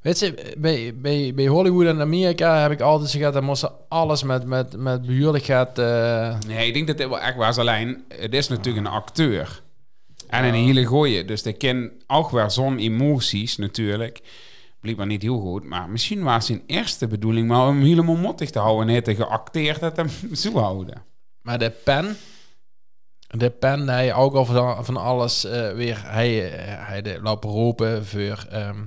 Weet 0.00 0.18
je, 0.18 0.54
bij, 0.58 0.94
bij, 0.96 1.32
bij 1.34 1.46
Hollywood 1.46 1.86
en 1.86 2.00
Amerika 2.00 2.60
heb 2.60 2.70
ik 2.70 2.80
altijd 2.80 3.10
gezegd... 3.10 3.32
dat 3.32 3.42
moesten 3.42 3.72
alles 3.88 4.22
met, 4.22 4.44
met, 4.44 4.76
met 4.76 5.06
behuurlijkheid... 5.06 5.78
eh 5.78 6.36
Nee, 6.46 6.66
ik 6.66 6.74
denk 6.74 6.86
dat 6.86 6.98
dit 6.98 7.08
wel 7.08 7.20
echt 7.20 7.36
was. 7.36 7.58
Alleen, 7.58 8.04
het 8.08 8.34
is 8.34 8.48
natuurlijk 8.48 8.86
een 8.86 8.92
acteur. 8.92 9.62
En 10.28 10.44
een 10.44 10.54
hele 10.54 10.86
gooie. 10.86 11.24
Dus 11.24 11.42
die 11.42 11.52
ken 11.52 11.92
ook 12.06 12.30
wel 12.30 12.50
zo'n 12.50 12.78
emoties 12.78 13.56
natuurlijk. 13.56 14.20
Blijkbaar 14.86 15.06
niet 15.06 15.22
heel 15.22 15.40
goed. 15.40 15.64
Maar 15.64 15.88
misschien 15.88 16.22
was 16.22 16.46
zijn 16.46 16.62
eerste 16.66 17.06
bedoeling 17.06 17.48
maar 17.48 17.68
om 17.68 17.76
hem 17.76 17.84
helemaal 17.84 18.16
mottig 18.16 18.50
te 18.50 18.58
houden. 18.58 18.88
En 18.88 18.92
heeft 18.92 19.22
geacteerd 19.22 19.80
dat 19.80 19.96
hem 19.96 20.08
zo 20.34 20.58
houden. 20.58 21.02
Maar 21.40 21.58
de 21.58 21.70
pen... 21.70 22.16
De 23.26 23.50
pen, 23.50 23.88
hij 23.88 24.14
ook 24.14 24.34
al 24.34 24.44
van, 24.44 24.84
van 24.84 24.96
alles 24.96 25.44
eh, 25.44 25.72
weer... 25.72 26.02
Hij, 26.10 26.52
eh, 26.52 26.88
hij 26.88 27.02
de 27.02 27.18
lopen 27.22 27.50
roepen 27.50 28.06
voor... 28.06 28.46
ehm, 28.50 28.84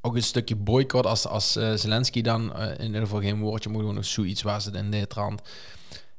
ook 0.00 0.14
een 0.14 0.22
stukje 0.22 0.56
boycott 0.56 1.06
als, 1.06 1.26
als 1.26 1.56
eh, 1.56 1.72
Zelensky 1.74 2.20
dan 2.22 2.56
in 2.56 2.86
ieder 2.86 3.00
geval 3.00 3.20
geen 3.20 3.40
woordje 3.40 3.70
moet 3.70 3.82
doen 3.82 3.98
of 3.98 4.04
zoiets 4.04 4.42
was 4.42 4.64
het 4.64 4.74
in 4.74 5.06
trant. 5.08 5.42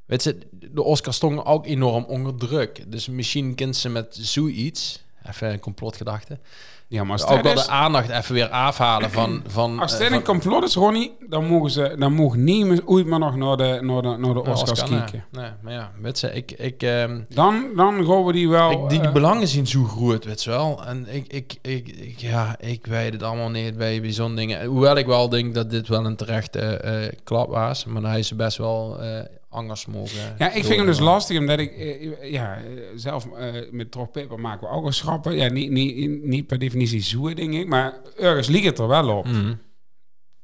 Weet 0.05 0.23
je, 0.23 0.37
de 0.51 0.83
Oscars 0.83 1.15
stonden 1.15 1.45
ook 1.45 1.65
enorm 1.65 2.03
onder 2.03 2.35
druk. 2.35 2.91
Dus 2.91 3.07
misschien 3.07 3.55
kent 3.55 3.75
ze 3.75 3.89
met 3.89 4.17
zoiets, 4.21 5.03
even 5.25 5.51
een 5.51 5.59
complotgedachte, 5.59 6.39
Ja, 6.93 7.03
maar 7.03 7.11
als 7.11 7.25
ook 7.25 7.41
wel 7.41 7.53
de 7.55 7.67
aandacht 7.67 8.09
even 8.09 8.33
weer 8.33 8.47
afhalen 8.49 9.11
van... 9.11 9.41
van 9.47 9.79
Als 9.79 9.93
eh, 9.93 9.99
dit 9.99 10.07
van- 10.07 10.17
een 10.17 10.23
complot 10.23 10.63
is, 10.63 10.75
Ronnie, 10.75 11.11
dan 11.29 11.45
mogen 11.47 11.71
ze, 11.71 11.95
dan 11.99 12.13
mogen 12.13 12.43
niemand 12.43 12.87
ooit 12.87 13.05
maar 13.05 13.19
nog 13.19 13.35
naar 13.35 13.57
de, 13.57 13.79
naar 13.81 14.01
de, 14.01 14.15
naar 14.17 14.33
de 14.33 14.39
Oscars 14.43 14.71
Oscar, 14.81 14.87
kijken. 14.99 15.25
Nee, 15.31 15.49
maar 15.61 15.73
ja, 15.73 15.91
weet 16.01 16.19
je, 16.19 16.33
ik... 16.33 16.51
ik 16.51 16.83
ehm, 16.83 17.21
Dan, 17.29 17.65
dan 17.75 18.05
gaan 18.05 18.25
we 18.25 18.31
die 18.31 18.49
wel. 18.49 18.71
ik, 18.71 18.89
die 18.89 19.01
eh, 19.01 19.11
belangen 19.11 19.47
zien 19.47 19.67
zo 19.67 19.83
groot, 19.83 20.25
weet 20.25 20.43
je 20.43 20.49
wel. 20.49 20.83
En 20.85 21.05
ik, 21.09 21.25
ik, 21.27 21.55
ik, 21.61 21.87
ik- 21.87 22.19
ja, 22.19 22.55
ik 22.59 22.85
weet 22.85 23.13
het 23.13 23.23
allemaal 23.23 23.49
niet 23.49 23.77
bij, 23.77 24.01
bij 24.01 24.11
zo'n 24.11 24.35
dingen. 24.35 24.65
Hoewel 24.65 24.95
ik 24.97 25.05
wel 25.05 25.29
denk 25.29 25.53
dat 25.53 25.69
dit 25.69 25.87
wel 25.87 26.05
een 26.05 26.15
terechte 26.15 26.59
eh, 26.59 27.11
klap 27.23 27.49
was. 27.49 27.85
Maar 27.85 28.03
hij 28.03 28.19
is 28.19 28.35
best 28.35 28.57
wel 28.57 28.99
anders 29.53 29.85
mogen. 29.85 30.35
Ja, 30.37 30.51
ik 30.51 30.63
vind 30.63 30.75
hem 30.75 30.85
dus 30.85 30.99
lastig, 30.99 31.39
omdat 31.39 31.59
ik 31.59 31.71
eh, 31.71 32.31
ja, 32.31 32.55
eh, 32.55 32.63
zelf 32.95 33.27
eh, 33.31 33.53
met 33.71 33.91
Trog 33.91 34.11
Paper 34.11 34.39
maken 34.39 34.67
we 34.67 34.73
ook 34.73 34.81
wel 34.81 34.91
schrappen. 34.91 35.35
Ja, 35.35 35.49
niet, 35.49 35.71
niet, 35.71 36.23
niet 36.23 36.47
per 36.47 36.59
definitie 36.59 37.01
zoe, 37.01 37.35
denk 37.35 37.53
ik, 37.53 37.67
maar 37.67 37.93
ergens 38.17 38.47
liegt 38.47 38.65
het 38.65 38.79
er 38.79 38.87
wel 38.87 39.17
op. 39.17 39.25
Mhm. 39.25 39.53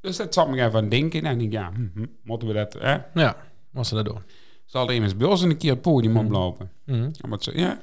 Dus 0.00 0.16
dat 0.16 0.34
zat 0.34 0.48
me 0.48 0.64
even 0.64 0.78
aan 0.78 0.88
denken. 0.88 1.24
En 1.24 1.32
ik 1.32 1.38
denk, 1.38 1.52
ja, 1.52 1.72
hm, 1.74 2.00
hm, 2.00 2.06
moeten 2.22 2.48
we 2.48 2.54
dat, 2.54 2.72
hè? 2.72 2.98
Ja, 3.14 3.36
was 3.70 3.88
ze 3.88 3.94
dat 3.94 4.04
doen. 4.04 4.22
Zal 4.64 4.88
er 4.88 4.94
iemand 4.94 5.18
bij 5.18 5.28
ons 5.28 5.42
een 5.42 5.56
keer 5.56 5.70
het 5.70 5.82
podium 5.82 6.16
oplopen? 6.16 6.70
Mhm. 6.84 7.10
Ja, 7.12 7.36
zo, 7.38 7.50
ja, 7.54 7.80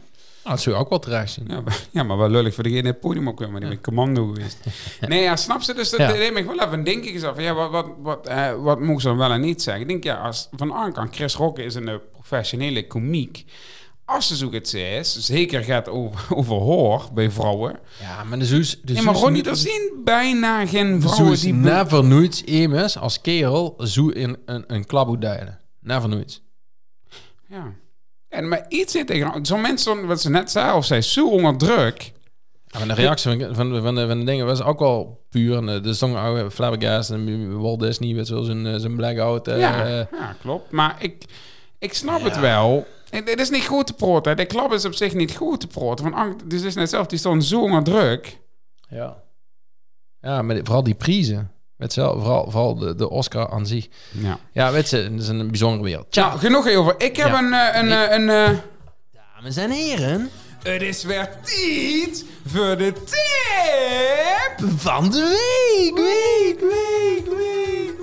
Nou, 0.48 0.60
dat 0.60 0.66
zou 0.68 0.76
je 0.76 0.82
ook 0.82 0.89
wel 0.89 1.00
terecht 1.00 1.32
zien. 1.32 1.45
ja, 1.48 1.62
maar- 1.62 1.88
ja, 1.91 2.04
maar 2.04 2.18
wel 2.18 2.30
lullig 2.30 2.54
voor 2.54 2.64
degene 2.64 2.82
die 2.82 2.91
het 2.91 3.00
podium 3.00 3.28
opkwam, 3.28 3.52
maar 3.52 3.60
die 3.60 3.70
ben 3.70 3.82
commando 3.82 4.26
geweest. 4.34 4.58
nee, 5.08 5.22
ja, 5.22 5.36
snap 5.36 5.62
ze? 5.62 5.74
Dus 5.74 5.89
dat 5.89 6.00
Ja. 6.00 6.12
deed 6.12 6.34
me 6.34 6.45
wel 6.45 6.60
even 6.66 6.84
denken. 6.84 7.14
Ik 7.14 7.20
zei 7.20 7.34
van, 7.34 7.43
ja, 7.43 7.54
wat, 7.54 7.72
wat, 7.72 7.86
wat, 8.02 8.28
eh, 8.28 8.54
wat 8.64 8.80
mogen 8.80 9.02
ze 9.02 9.08
dan 9.08 9.18
wel 9.18 9.32
en 9.32 9.41
niet 9.41 9.62
zeggen? 9.62 9.82
Ik 9.84 9.88
denk, 9.89 10.04
ja, 10.04 10.16
als 10.16 10.48
van 10.52 10.74
aankant, 10.74 11.16
Chris 11.16 11.36
Rock 11.36 11.60
is 11.60 11.76
een 11.76 11.88
eh, 11.88 11.95
professionele 12.12 12.88
komiek. 12.88 13.45
Als 14.06 14.28
ze 14.28 14.36
zo 14.36 14.52
het 14.52 14.74
is, 14.74 15.18
zeker 15.26 15.64
gaat 15.64 15.89
over, 15.89 16.26
over 16.38 16.56
hoor 16.56 17.04
bij 17.14 17.32
vrouwen. 17.32 17.80
Ja, 18.02 18.24
maar 18.24 18.39
de 18.39 18.45
Zoes... 18.45 18.82
De 18.84 18.93
Nee, 18.93 19.02
maar 19.02 19.16
Ronnie, 19.16 19.43
er 19.43 19.56
zien 19.56 20.02
bijna 20.04 20.66
geen 20.66 21.02
vrouwen 21.02 21.39
die... 21.39 21.54
never 21.54 22.04
nooit 22.04 22.39
immers 22.45 22.98
als 22.98 23.22
kerel 23.22 23.76
zo 23.84 24.08
in 24.08 24.38
een, 24.45 24.64
een 24.68 24.86
klap 24.86 25.22
duiden. 25.22 25.60
Never 25.80 26.10
nooit. 26.10 26.41
Ja. 27.48 27.74
En 28.30 28.48
maar 28.48 28.66
iets 28.70 28.92
zit 28.92 29.08
tegen... 29.08 29.46
Zo'n 29.46 29.62
mensen, 29.62 30.06
wat 30.08 30.22
ze 30.22 30.30
net 30.30 30.52
zei, 30.52 30.76
of 30.76 30.86
zij 30.86 30.98
is 30.98 31.14
zo 31.14 31.30
onder 31.30 31.58
druk... 31.58 32.12
Ja, 32.66 32.80
maar 32.80 32.88
de 32.96 33.02
reactie 33.02 33.32
van, 33.32 33.56
van, 33.56 33.82
van, 33.82 33.96
de, 33.96 34.08
van 34.08 34.20
de 34.20 34.26
dingen 34.26 34.46
was 34.46 34.62
ook 34.64 34.80
wel 34.80 35.26
puur. 35.30 35.68
Eh, 35.68 35.84
de 35.84 35.94
song 35.94 36.16
oude 36.16 36.52
Flabbergast 36.52 37.10
en 37.10 37.60
Walt 37.62 37.80
Disney 37.80 38.14
met 38.14 38.28
zo 38.28 38.42
zijn, 38.44 38.80
zijn 38.80 38.96
blackout. 38.96 39.48
eh, 39.48 39.60
ja, 39.60 39.86
eh, 39.86 40.06
ja, 40.20 40.36
klopt. 40.42 40.72
Maar 40.72 40.96
ik, 41.00 41.24
ik 41.80 41.94
snap 41.94 42.24
het 42.24 42.40
wel. 42.40 42.88
Het, 43.10 43.30
het 43.30 43.40
is 43.40 43.50
niet 43.50 43.66
goed 43.66 43.88
te 43.88 43.94
proten. 43.94 44.38
De 44.38 44.46
klap 44.46 44.72
is 44.74 44.86
op 44.86 44.94
zich 44.94 45.14
niet 45.14 45.36
goed 45.36 45.60
te 45.60 45.68
proten. 45.68 46.06
Van, 46.06 46.14
Ank- 46.14 46.50
dus 46.50 46.60
het 46.60 46.68
is 46.70 46.76
net 46.76 46.90
zelf, 46.90 47.08
die 47.08 47.20
stond 47.20 47.46
zo 47.46 47.62
onder 47.62 47.84
druk. 47.84 48.40
ja. 48.90 49.18
Ja, 50.22 50.42
maar 50.42 50.58
vooral 50.64 50.84
die 50.84 50.96
prijzen. 50.96 51.52
Weet 51.78 51.94
je 51.94 52.02
wel, 52.02 52.14
vooral, 52.20 52.52
vooral 52.52 52.76
de, 52.76 52.96
de 52.96 53.10
Oscar 53.10 53.50
aan 53.52 53.66
zich. 53.68 53.88
Ja. 54.12 54.40
Ja, 54.52 54.72
weet 54.72 54.90
je, 54.90 54.98
het 54.98 55.22
is 55.22 55.28
een 55.28 55.48
bijzondere 55.48 55.84
wereld. 55.84 56.12
Tja, 56.12 56.28
Nou, 56.28 56.40
genoeg 56.40 56.76
over. 56.76 56.96
Ik 56.98 57.16
heb 57.18 57.28
Ja. 57.28 57.40
een... 57.40 57.54
eh, 57.54 57.82
een, 57.82 57.92
eh, 58.10 58.18
een 58.18 58.30
eh, 58.30 58.58
dames 59.36 59.56
en 59.58 59.72
heren, 59.72 60.30
het 60.64 60.82
is 60.82 61.04
weer 61.04 61.30
tijd 61.44 62.26
voor 62.46 62.78
de 62.78 62.94
tip! 62.94 64.70
van 64.78 65.12
de 65.12 65.22
week, 65.80 65.96
week, 65.96 66.60
week, 66.60 67.38
week. 67.38 67.97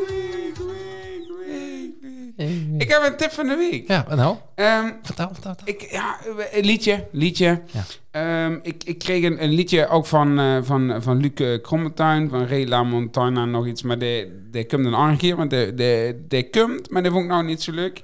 Ik 2.79 2.89
heb 2.89 3.03
een 3.03 3.17
tip 3.17 3.31
van 3.31 3.47
de 3.47 3.57
week. 3.57 3.89
Ja, 3.89 4.07
en 4.09 4.17
nou? 4.17 4.37
Ehm, 4.55 4.91
Vertel, 5.03 5.29
vertel, 5.33 5.55
vertel. 5.55 5.75
Ik, 5.75 5.91
ja, 5.91 6.17
een 6.53 6.65
liedje, 6.65 7.09
liedje. 7.13 7.63
Ja. 7.71 7.85
Ehm, 8.11 8.59
ik, 8.63 8.85
ik 8.85 8.99
kreeg 8.99 9.25
een, 9.25 9.43
een 9.43 9.53
liedje 9.53 9.89
ook 9.89 10.07
van, 10.07 10.39
eh, 10.39 10.59
van, 10.63 11.03
van 11.03 11.21
Luc 11.21 11.35
eh, 11.35 11.63
Krommetuin, 11.63 12.29
van 12.29 12.47
Ray 12.47 12.67
La 12.67 12.83
Montana, 12.83 13.45
nog 13.45 13.67
iets. 13.67 13.83
Maar 13.83 13.99
die, 13.99 14.27
die 14.51 14.67
komt 14.67 14.87
een 14.87 14.95
andere 14.95 15.19
keer, 15.19 15.37
want 15.37 15.51
die, 15.51 15.75
die, 15.75 16.27
die 16.29 16.51
komt, 16.51 16.91
maar 16.91 17.03
die 17.03 17.11
vond 17.11 17.25
ik 17.25 17.31
nou 17.31 17.45
niet 17.45 17.63
zo 17.63 17.73
leuk. 17.73 18.01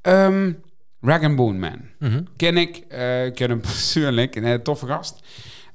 Ehm 0.00 0.50
Rag 1.02 1.22
and 1.22 1.36
Bone 1.36 1.58
Man. 1.58 1.80
Mhm. 1.98 2.22
Ken 2.36 2.56
ik, 2.56 2.76
eh, 2.88 3.26
ik 3.26 3.34
ken 3.34 3.50
hem 3.50 3.60
persoonlijk, 3.70 4.36
een 4.36 4.44
hele 4.44 4.62
toffe 4.62 4.86
gast. 4.86 5.20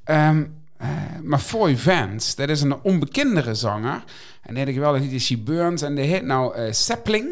Ehm, 0.04 0.44
eh, 0.78 0.90
maar 1.24 1.40
Foy 1.40 1.78
Vance, 1.78 2.36
dat 2.36 2.50
is 2.50 2.62
een 2.62 2.82
onbekendere 2.82 3.54
zanger. 3.54 4.04
En 4.48 4.58
had 4.58 4.68
ik 4.68 4.78
wel 4.78 4.96
een 4.96 5.02
liedje 5.02 5.20
She 5.20 5.38
Burns. 5.38 5.82
En 5.82 5.96
die 5.96 6.06
heet 6.06 6.24
nou 6.24 6.56
eh 6.56 6.72
Sapling. 6.72 7.28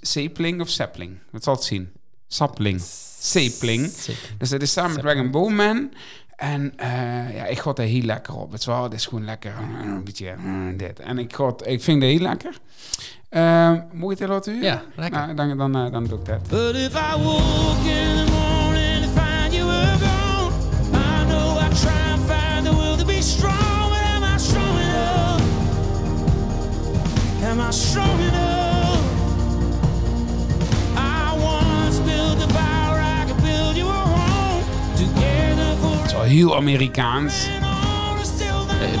Sapling 0.00 0.60
of 0.60 0.68
Sapling? 0.68 1.18
Wat 1.30 1.44
zal 1.44 1.54
het 1.54 1.64
zien? 1.64 1.90
Sapling. 2.28 2.80
Sapling. 3.20 3.92
Dus 4.38 4.48
dat 4.50 4.62
is 4.62 4.72
samen 4.72 4.92
met 4.94 5.02
Dragon 5.02 5.30
Bowman. 5.30 5.92
En 6.36 6.72
eh, 6.76 7.36
ja, 7.36 7.44
ik 7.46 7.58
god 7.58 7.78
er 7.78 7.84
heel 7.84 8.02
lekker 8.02 8.34
op. 8.34 8.50
Het 8.50 8.60
is 8.60 8.66
wel, 8.66 8.82
het 8.82 8.92
is 8.94 9.06
gewoon 9.06 9.24
lekker. 9.24 9.50
eh, 9.50 9.86
Een 9.86 10.04
beetje 10.04 10.34
dit. 10.76 11.00
En 11.00 11.18
ik, 11.18 11.34
god, 11.34 11.66
ik 11.66 11.82
vind 11.82 12.02
het 12.02 12.10
heel 12.10 12.20
lekker. 12.20 12.58
Uh, 13.30 13.72
moet 13.92 14.18
je 14.18 14.24
het 14.24 14.32
laten 14.32 14.52
horen? 14.52 14.68
Ja, 14.68 14.82
lekker. 14.96 15.20
Nou, 15.20 15.34
dan, 15.34 15.56
dan, 15.72 15.76
eh, 15.86 15.92
dan 15.92 16.04
doe 16.06 16.18
ik 16.18 16.24
dat. 16.24 16.40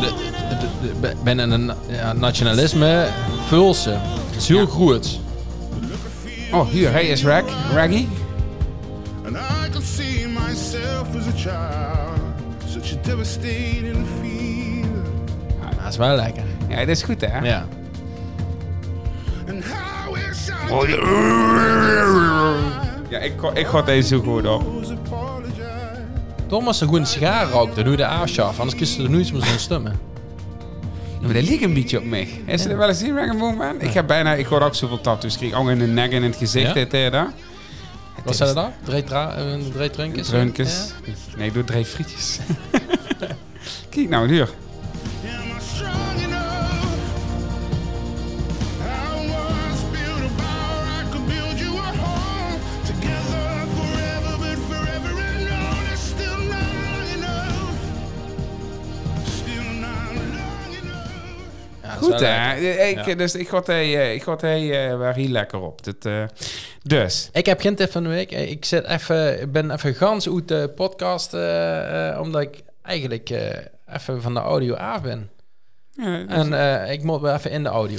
de- 0.82 1.00
de- 1.00 1.14
Binnen 1.24 1.50
een 1.50 1.72
ja, 1.88 2.12
nationalisme 2.12 3.06
vul 3.46 3.74
ze. 3.74 3.90
Het 3.90 4.36
is 4.36 4.48
heel 4.48 4.58
Ja. 4.60 4.66
goed. 4.66 5.20
Oh, 6.52 6.68
hier, 6.68 6.90
hij 6.92 7.06
is 7.06 7.24
Rag. 7.24 7.44
Raggy. 7.74 8.06
And 9.26 9.36
I 9.36 9.70
could 9.70 9.86
see 9.86 10.26
myself 10.28 11.08
as 11.16 11.26
a 11.26 11.36
child, 11.36 12.20
such 12.68 12.92
a 12.92 13.02
devastating 13.02 14.06
fear. 14.20 14.88
Dat 15.82 15.88
is 15.92 15.96
wel 15.96 16.14
lekker. 16.16 16.42
Ja, 16.68 16.76
dat 16.76 16.88
is 16.88 17.02
goed, 17.02 17.20
hè? 17.20 17.38
Ja. 17.38 17.66
Ja. 20.68 22.54
Ja, 23.10 23.18
ik, 23.18 23.32
ik 23.54 23.66
ga 23.66 23.82
deze 23.82 24.08
zo 24.08 24.20
goed 24.20 24.46
op. 24.46 24.64
Thomas 26.46 26.80
een 26.80 26.88
goede 26.88 27.04
sigaar 27.04 27.48
rookt, 27.50 27.74
dan 27.74 27.84
doe 27.84 27.92
je 27.92 27.98
de 27.98 28.06
afschaf. 28.06 28.60
Anders 28.60 28.94
je 28.96 29.02
er 29.02 29.10
nooit 29.10 29.32
meer 29.32 29.42
zo'n 29.44 29.58
stemmen. 29.58 29.98
Ja, 31.20 31.26
maar 31.26 31.34
dat 31.34 31.42
liep 31.48 31.62
een 31.62 31.74
beetje 31.74 31.98
op 31.98 32.04
mij. 32.04 32.28
Is 32.46 32.62
je 32.62 32.68
er 32.68 32.76
wel 32.76 32.88
eens 32.88 32.98
zien 32.98 33.14
waar 33.14 33.26
ik 33.26 33.58
ben? 33.58 33.80
Ik 33.80 33.92
heb 33.92 34.06
bijna, 34.06 34.34
ik 34.34 34.46
hoor 34.46 34.60
ook 34.60 34.74
zoveel 34.74 35.00
tattoos. 35.00 35.32
Ik 35.32 35.38
kreeg 35.38 35.52
ook 35.52 35.68
in 35.68 35.78
de 35.78 35.86
nek 35.86 36.10
en 36.10 36.16
in 36.16 36.22
het 36.22 36.36
gezicht. 36.36 36.74
Ja? 36.74 36.84
dit, 36.84 37.12
dat. 37.12 37.26
Wat 38.24 38.36
zijn 38.36 38.48
er 38.48 38.54
dan? 38.54 38.70
Drie, 38.84 39.04
tra- 39.04 39.34
eh, 39.34 39.44
drie? 39.72 39.90
Drunkens. 39.90 40.92
Nee, 41.36 41.46
ik 41.46 41.54
doe 41.54 41.64
drie 41.64 41.84
frietjes. 41.84 42.38
Kijk 43.90 44.08
nou, 44.08 44.28
duur. 44.28 44.48
Goed 62.12 62.20
hè? 62.20 62.56
Ik, 62.88 63.04
Ja. 63.04 63.14
Dus 63.14 63.34
ik 63.34 63.48
ga 63.48 63.62
hij, 63.64 63.84
eh, 64.00 64.14
ik 64.14 64.22
ga 64.22 64.36
hij 64.40 64.88
eh, 64.90 64.96
waar 64.98 65.14
hier 65.14 65.28
lekker 65.28 65.60
op. 65.60 65.84
Dat, 65.84 66.04
eh, 66.04 66.22
dus. 66.82 67.28
Ik 67.32 67.46
heb 67.46 67.60
geen 67.60 67.74
tip 67.74 67.90
van 67.90 68.02
de 68.02 68.08
week. 68.08 68.32
Eh, 68.32 68.50
Ik, 68.50 68.64
zit 68.64 68.84
even, 68.86 69.40
ik 69.40 69.52
ben 69.52 69.70
even 69.70 69.94
gans 69.94 70.28
uit 70.30 70.48
de 70.48 70.72
podcast, 70.74 71.34
eh, 71.34 72.08
eh, 72.10 72.20
omdat 72.20 72.42
ik 72.42 72.60
eigenlijk 72.82 73.30
eh, 73.30 73.94
even 73.94 74.22
van 74.22 74.34
de 74.34 74.40
audio 74.40 74.74
af 74.74 75.02
ben. 75.02 75.30
Ja, 75.98 76.18
dus- 76.18 76.36
En 76.36 76.52
eh, 76.84 76.92
ik 76.92 77.02
moet 77.02 77.20
wel 77.20 77.34
even 77.34 77.50
in 77.50 77.62
de 77.62 77.68
audio. 77.68 77.96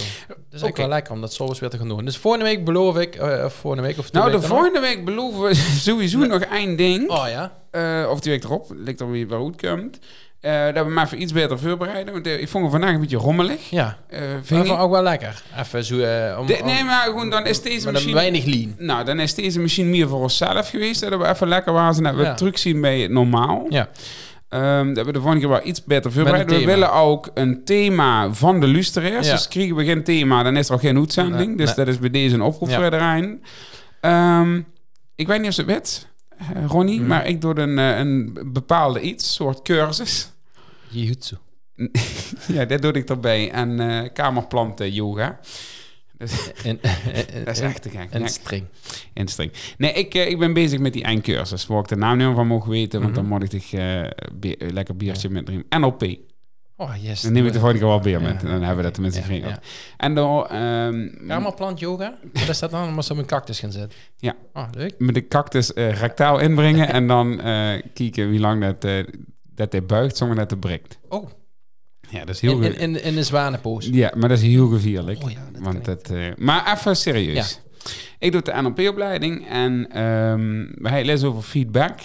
Dus 0.50 0.62
ik 0.62 0.68
Oké. 0.68 0.82
wel 0.82 0.90
lekker 0.90 1.14
om 1.14 1.22
dat 1.22 1.38
weer 1.60 1.70
te 1.70 1.78
gaan 1.78 1.88
doen. 1.88 2.06
Dus 2.06 2.18
volgende 2.18 2.46
week 2.46 2.66
beloof 2.66 2.98
ik, 2.98 3.16
eh, 3.16 3.44
of 3.46 3.54
volgende 3.54 3.88
week 3.88 3.98
of 3.98 4.12
nou, 4.12 4.32
de 4.32 4.42
volgende 4.42 4.80
week 4.80 5.06
beloven 5.06 5.42
we 5.42 5.56
sowieso 5.88 6.18
nog 6.18 6.42
één 6.42 6.76
ding. 6.76 7.10
Oh 7.10 7.26
ja? 7.30 7.58
Eh, 7.72 8.10
of 8.12 8.20
die 8.20 8.32
week 8.32 8.44
erop, 8.44 8.72
lijkt 8.76 9.00
er 9.00 9.12
weer 9.12 9.28
waar 9.28 9.40
goed 9.40 9.62
komt. 9.62 10.00
Eh, 10.40 10.66
dat 10.74 10.86
we 10.86 10.92
maar 10.92 11.06
even 11.06 11.22
iets 11.22 11.34
beter 11.34 11.60
voorbereiden. 11.60 12.14
Want 12.14 12.28
eh, 12.28 12.40
ik 12.42 12.48
vond 12.48 12.64
het 12.64 12.72
vandaag 12.72 12.94
een 12.94 13.00
beetje 13.00 13.18
rommelig. 13.18 13.70
Ja. 13.70 13.98
Eh 14.08 14.20
Vind 14.42 14.66
ik 14.66 14.72
ook 14.72 14.92
wel 14.92 15.04
lekker. 15.04 15.42
Even 15.60 15.84
zo... 15.84 15.96
om, 16.40 16.46
De- 16.48 16.62
nee, 16.64 16.84
maar 16.84 17.04
gewoon, 17.06 17.30
dan 17.30 17.46
is 17.46 17.62
deze 17.62 17.92
machine... 17.92 18.14
weinig 18.14 18.46
lean. 18.46 18.76
Nou, 18.78 19.06
dan 19.06 19.20
is 19.20 19.34
deze 19.36 19.60
machine 19.60 19.90
meer 19.90 20.08
voor 20.08 20.20
onszelf 20.22 20.70
geweest. 20.70 21.02
Dat 21.10 21.20
we 21.20 21.28
even 21.28 21.48
lekker 21.48 21.74
waren 21.74 21.96
en 21.96 22.04
dat 22.04 22.16
we 22.16 22.22
Ja. 22.24 22.34
terug 22.34 22.60
zien 22.60 22.82
bij 22.82 23.00
het 23.00 23.12
normaal. 23.12 23.66
Ja. 23.70 23.90
Ehm, 24.50 24.94
dat 24.94 25.06
we 25.06 25.12
de 25.12 25.20
volgende 25.20 25.40
keer 25.46 25.56
wel 25.56 25.66
iets 25.68 25.84
beter 25.84 26.12
voorbereiden. 26.12 26.60
We 26.60 26.66
willen 26.66 26.94
ook 26.94 27.32
een 27.34 27.64
thema 27.66 28.34
van 28.34 28.60
de 28.60 28.68
luisteraars. 28.68 29.26
Ja. 29.28 29.32
Dus 29.34 29.48
krijgen 29.48 29.76
we 29.76 29.86
geen 29.86 30.04
thema, 30.04 30.44
dan 30.44 30.58
is 30.58 30.68
er 30.68 30.74
ook 30.74 30.82
geen 30.82 30.98
uitzending. 30.98 31.48
Nee, 31.48 31.58
dus 31.58 31.76
nee. 31.76 31.86
dat 31.86 31.88
is 31.88 32.00
bij 32.00 32.10
deze 32.10 32.36
een 32.36 32.42
oproep 32.42 32.70
Ja. 32.70 33.38
Ehm, 34.02 34.62
ik 35.16 35.28
weet 35.28 35.40
niet 35.40 35.48
of 35.48 35.54
ze 35.54 35.62
het 35.62 35.70
weet, 35.70 36.08
Ronnie, 36.68 37.00
Mhm. 37.00 37.08
maar 37.08 37.28
ik 37.28 37.42
doe 37.42 37.60
een, 37.60 37.78
eh, 37.80 37.98
een 37.98 38.38
bepaalde 38.54 39.02
iets, 39.02 39.34
soort 39.34 39.62
cursus. 39.62 40.32
Jiu-jitsu. 40.90 41.36
ja, 42.56 42.66
dat 42.66 42.82
doe 42.82 42.92
ik 42.92 43.10
erbij. 43.10 43.52
En 43.52 43.80
eh 43.80 44.10
kamerplanten 44.14 44.92
yoga. 44.94 45.40
Dus, 46.18 46.52
En, 46.64 46.80
dat 47.46 47.56
is 47.56 47.60
echt 47.60 47.82
te 47.82 47.90
gek. 47.90 48.08
En 48.10 48.20
Nee, 48.20 48.30
string. 48.30 48.66
instring. 49.14 49.52
Nee, 49.78 49.94
ik, 49.94 50.14
eh, 50.14 50.30
ik 50.30 50.40
ben 50.40 50.54
bezig 50.54 50.80
met 50.80 50.94
die 50.94 51.04
eindcursus. 51.04 51.68
Waar 51.68 51.80
ik 51.80 51.88
de 51.88 51.96
naam 51.96 52.18
niet 52.18 52.36
van 52.36 52.48
mogen 52.48 52.70
weten. 52.70 53.00
Want 53.02 53.12
Mhm. 53.16 53.22
dan 53.22 53.40
moet 53.40 53.54
ik 53.54 53.64
eh, 53.72 54.02
een 54.04 54.74
lekker 54.74 54.96
biertje 54.98 55.30
met 55.30 55.46
drinken. 55.46 55.80
NLP. 55.82 56.18
Oh, 56.80 56.92
yes. 57.02 57.22
Dan 57.22 57.34
neem 57.34 57.46
ik 57.46 57.54
de 57.54 57.60
volgende 57.60 57.80
keer 57.86 58.12
wel 58.12 58.22
Ja. 58.22 58.34
met. 58.34 58.44
En 58.44 58.50
dan 58.50 58.60
hebben 58.60 58.78
we 58.78 58.84
dat 58.84 58.94
tenminste 58.94 59.22
geregeld. 59.22 59.52
ja. 59.54 59.60
En 59.98 60.16
dan 60.16 60.48
ehm, 60.48 61.28
Kamerplant 61.28 61.80
yoga? 61.80 62.18
Wat 62.34 62.50
is 62.50 62.60
dat 62.60 62.72
dan? 62.72 62.84
Dan 62.84 62.94
moest 62.94 63.12
op 63.12 63.18
een 63.18 63.26
cactus 63.26 63.60
gaan 63.60 63.72
zetten. 63.72 63.98
Ja. 64.18 64.36
Oh, 64.54 64.68
leuk. 64.72 64.94
met 64.98 65.14
de 65.16 65.28
cactus 65.28 65.74
eh 65.74 65.94
rectaal 66.00 66.40
inbrengen. 66.40 66.88
en 66.90 67.08
dan 67.08 67.42
eh 67.42 67.82
kijken 67.94 68.30
wie 68.30 68.40
lang 68.40 68.62
dat, 68.62 68.84
eh, 68.84 69.04
dat 69.44 69.72
hij 69.72 69.84
buigt 69.86 70.18
zonder 70.18 70.38
dat 70.38 70.50
hij 70.50 70.60
breekt. 70.60 71.00
Oh, 71.10 71.30
Ja, 72.10 72.20
dat 72.26 72.36
is 72.36 72.42
heel 72.42 72.62
in, 72.62 72.78
in, 72.78 73.04
in, 73.04 73.16
de 73.16 73.24
zwanenpoos. 73.24 73.90
Ja, 73.92 74.12
maar 74.18 74.30
dat 74.30 74.38
is 74.38 74.44
heel 74.44 74.68
gevierlijk. 74.68 75.24
Oh 75.24 75.32
ja, 75.32 75.40
dat 75.52 75.62
want 75.62 75.82
klinkt- 75.82 76.08
dat, 76.08 76.38
maar 76.38 76.74
even 76.78 76.96
serieus. 76.98 77.62
Ik 78.20 78.32
doe 78.32 78.42
de 78.42 78.54
NLP-opleiding 78.62 79.48
en 79.50 79.88
we 80.76 80.90
hebben 80.90 81.06
les 81.06 81.24
over 81.24 81.42
feedback 81.42 82.00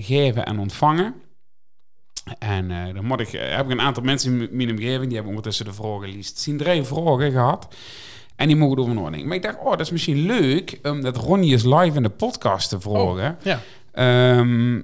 geven 0.00 0.44
en 0.44 0.58
ontvangen. 0.58 1.14
En 2.38 2.70
eh, 2.70 2.94
dan 2.94 3.04
moet 3.04 3.20
ik, 3.20 3.32
eh, 3.32 3.56
heb 3.56 3.64
ik 3.64 3.70
een 3.70 3.80
aantal 3.80 4.02
mensen 4.02 4.40
in 4.40 4.56
mijn 4.56 4.70
omgeving, 4.70 5.04
die 5.04 5.14
hebben 5.14 5.28
ondertussen 5.28 5.64
de 5.64 5.72
vragen 5.72 6.08
liefst 6.08 6.38
zien 6.38 6.56
drie 6.56 6.82
vragen 6.82 7.32
gehad. 7.32 7.74
En 8.36 8.46
die 8.46 8.56
mogen 8.56 8.78
over 8.78 8.94
nadenken. 8.94 9.26
Maar 9.26 9.36
ik 9.36 9.42
dacht, 9.42 9.58
oh, 9.58 9.70
dat 9.70 9.80
is 9.80 9.90
misschien 9.90 10.26
leuk 10.26 10.78
om 10.82 11.00
dat 11.00 11.16
Ronnie 11.16 11.54
is 11.54 11.64
live 11.64 11.96
in 11.96 12.02
de 12.02 12.08
podcast 12.08 12.68
te 12.68 12.80
vragen. 12.80 13.38
Ja. 13.42 13.60
Ehm, 13.92 14.74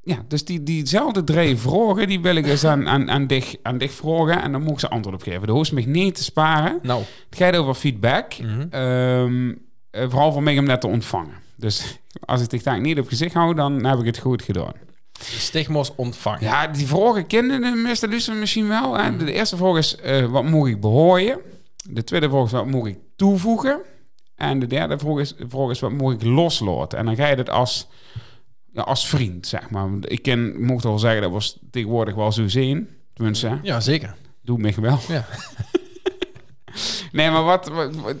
ja, 0.00 0.24
dus 0.28 0.44
die, 0.44 0.62
diezelfde 0.62 1.24
drie 1.24 1.56
vragen, 1.56 2.08
die 2.08 2.20
wil 2.20 2.36
ik 2.36 2.46
eens 2.46 2.64
aan, 2.64 2.88
aan, 2.88 3.10
aan, 3.10 3.26
dich, 3.26 3.54
aan 3.62 3.78
dich 3.78 3.92
vragen. 3.92 4.42
En 4.42 4.52
dan 4.52 4.62
moet 4.62 4.72
ik 4.72 4.80
ze 4.80 4.88
antwoord 4.88 5.16
op 5.16 5.22
geven. 5.22 5.46
De 5.46 5.52
hoest 5.52 5.72
me 5.72 5.80
niet 5.80 6.14
te 6.14 6.24
sparen. 6.24 6.78
Nou. 6.82 7.02
Het 7.30 7.38
gaat 7.38 7.56
over 7.56 7.74
feedback. 7.74 8.38
Mhm. 8.38 8.66
Ehm, 8.70 9.54
eh, 9.90 10.10
vooral 10.10 10.32
voor 10.32 10.42
mij 10.42 10.58
om 10.58 10.66
dat 10.66 10.80
te 10.80 10.86
ontvangen. 10.86 11.34
Dus 11.56 11.98
als 12.20 12.46
ik 12.48 12.62
taak 12.62 12.80
niet 12.80 12.98
op 12.98 13.08
gezicht 13.08 13.34
hou, 13.34 13.54
dan 13.54 13.84
heb 13.84 13.98
ik 13.98 14.06
het 14.06 14.18
goed 14.18 14.42
gedaan. 14.42 14.87
Stigmos 15.18 15.94
ontvangen. 15.94 16.42
Ja, 16.42 16.66
die 16.66 16.86
vragen 16.86 17.26
kennen 17.26 17.60
de 17.60 17.82
meeste 17.84 18.08
luisteren 18.08 18.38
misschien 18.38 18.68
wel. 18.68 18.98
Hè? 18.98 19.16
De 19.16 19.32
eerste 19.32 19.56
vraag 19.56 19.76
is, 19.76 19.96
eh, 19.96 20.24
wat 20.24 20.44
moet 20.44 20.68
ik 20.68 20.80
behooien? 20.80 21.40
De 21.90 22.04
tweede 22.04 22.28
vraag 22.28 22.44
is, 22.44 22.52
wat 22.52 22.66
moet 22.66 22.86
ik 22.86 22.98
toevoegen? 23.16 23.80
En 24.36 24.58
de 24.58 24.66
derde 24.66 24.98
vraag 24.98 25.18
is, 25.18 25.34
vraag 25.48 25.70
is 25.70 25.80
wat 25.80 25.92
moet 25.92 26.12
ik 26.12 26.22
loslaten? 26.22 26.98
En 26.98 27.04
dan 27.04 27.16
ga 27.16 27.26
je 27.26 27.36
het 27.36 27.50
als, 27.50 27.88
ja, 28.72 28.82
als 28.82 29.08
vriend, 29.08 29.46
zeg 29.46 29.70
maar. 29.70 29.88
Ik 30.00 30.22
ken, 30.22 30.62
mocht 30.62 30.84
wel 30.84 30.98
zeggen, 30.98 31.22
dat 31.22 31.30
was 31.30 31.58
tegenwoordig 31.70 32.14
wel 32.14 32.32
zo 32.32 32.48
zien. 32.48 32.88
Tenminste? 33.14 33.58
Ja, 33.62 33.80
zeker. 33.80 34.14
doe 34.42 34.58
me 34.58 34.80
wel. 34.80 34.98
Ja. 35.08 35.26
Nee, 37.12 37.30
maar 37.30 37.44
wat, 37.44 37.70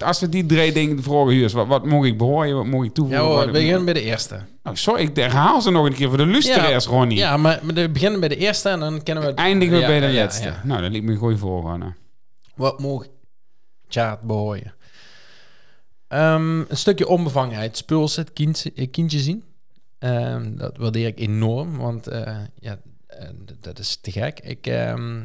als 0.02 0.20
we 0.20 0.28
die 0.28 0.46
drie 0.46 0.72
dingen 0.72 1.02
vragen 1.02 1.28
hier 1.28 1.44
is, 1.44 1.52
wat, 1.52 1.66
wat 1.66 1.86
moet 1.86 2.06
ik 2.06 2.18
behooien, 2.18 2.56
wat 2.56 2.66
moet 2.66 2.84
ik 2.84 2.88
Ja 2.88 2.94
toevoegen? 2.94 3.24
hoor, 3.24 3.36
wat 3.36 3.44
we 3.46 3.50
beginnen 3.52 3.84
bij 3.84 3.94
de 3.94 4.02
eerste. 4.02 4.40
Oh, 4.64 4.74
sorry, 4.74 5.02
ik 5.02 5.16
herhaal 5.16 5.60
ze 5.60 5.70
nog 5.70 5.86
een 5.86 5.94
keer 5.94 6.08
voor 6.08 6.16
de 6.16 6.26
luisteraars, 6.26 6.86
Ronnie. 6.86 7.18
Ja, 7.18 7.36
maar 7.36 7.60
we 7.64 7.88
beginnen 7.90 8.20
bij 8.20 8.28
de 8.28 8.36
eerste 8.36 8.68
en 8.68 8.80
dan 8.80 9.02
kennen 9.02 9.24
we... 9.24 9.30
het- 9.30 9.38
Eindigen 9.38 9.74
we 9.74 9.80
Ja, 9.80 9.86
bij 9.86 10.00
de 10.00 10.06
ja, 10.06 10.22
laatste. 10.22 10.46
ja. 10.46 10.60
Nou, 10.64 10.82
dat 10.82 10.90
liet 10.90 11.02
me 11.02 11.12
een 11.12 11.18
goeie 11.18 11.36
volgorde. 11.36 11.92
Wat 12.54 12.78
moet 12.78 13.04
ik? 13.04 13.10
Tja, 13.88 14.18
behooien. 14.22 14.74
Ehm, 16.08 16.58
een 16.60 16.76
stukje 16.76 17.08
onbevangenheid. 17.08 17.76
Spuls 17.76 18.16
het 18.16 18.32
kindje, 18.32 18.72
eh, 18.74 18.90
kindje 18.90 19.18
zien. 19.18 19.44
Ehm, 19.98 20.56
dat 20.56 20.76
waardeer 20.76 21.06
ik 21.06 21.18
enorm, 21.20 21.76
want 21.76 22.06
eh, 22.06 22.36
ja, 22.60 22.78
eh, 23.06 23.28
dat 23.60 23.78
is 23.78 23.98
te 24.00 24.10
gek. 24.10 24.40
Ik, 24.40 24.66
ehm 24.66 25.24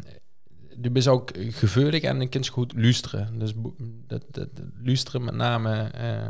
du 0.77 0.89
bent 0.89 1.07
ook 1.07 1.31
geveulig 1.35 2.01
en 2.01 2.21
ik 2.21 2.29
kan 2.29 2.47
goed 2.47 2.73
luisteren. 2.75 3.39
Dus 3.39 3.53
dat, 4.07 4.23
dat, 4.31 4.49
luisteren 4.83 5.23
met 5.23 5.35
name, 5.35 5.89
eh, 5.93 6.27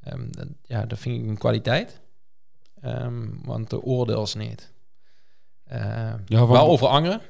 ehm, 0.00 0.30
dat, 0.30 0.48
ja, 0.62 0.86
dat 0.86 0.98
vind 0.98 1.22
ik 1.22 1.28
een 1.28 1.38
kwaliteit. 1.38 2.00
Ehm, 2.80 3.28
want 3.44 3.70
de 3.70 3.82
oordeels 3.82 4.34
niet. 4.34 4.72
Eh, 5.64 6.14
Ja, 6.26 6.46
wel 6.46 6.68
over 6.68 6.86
anderen, 6.86 7.20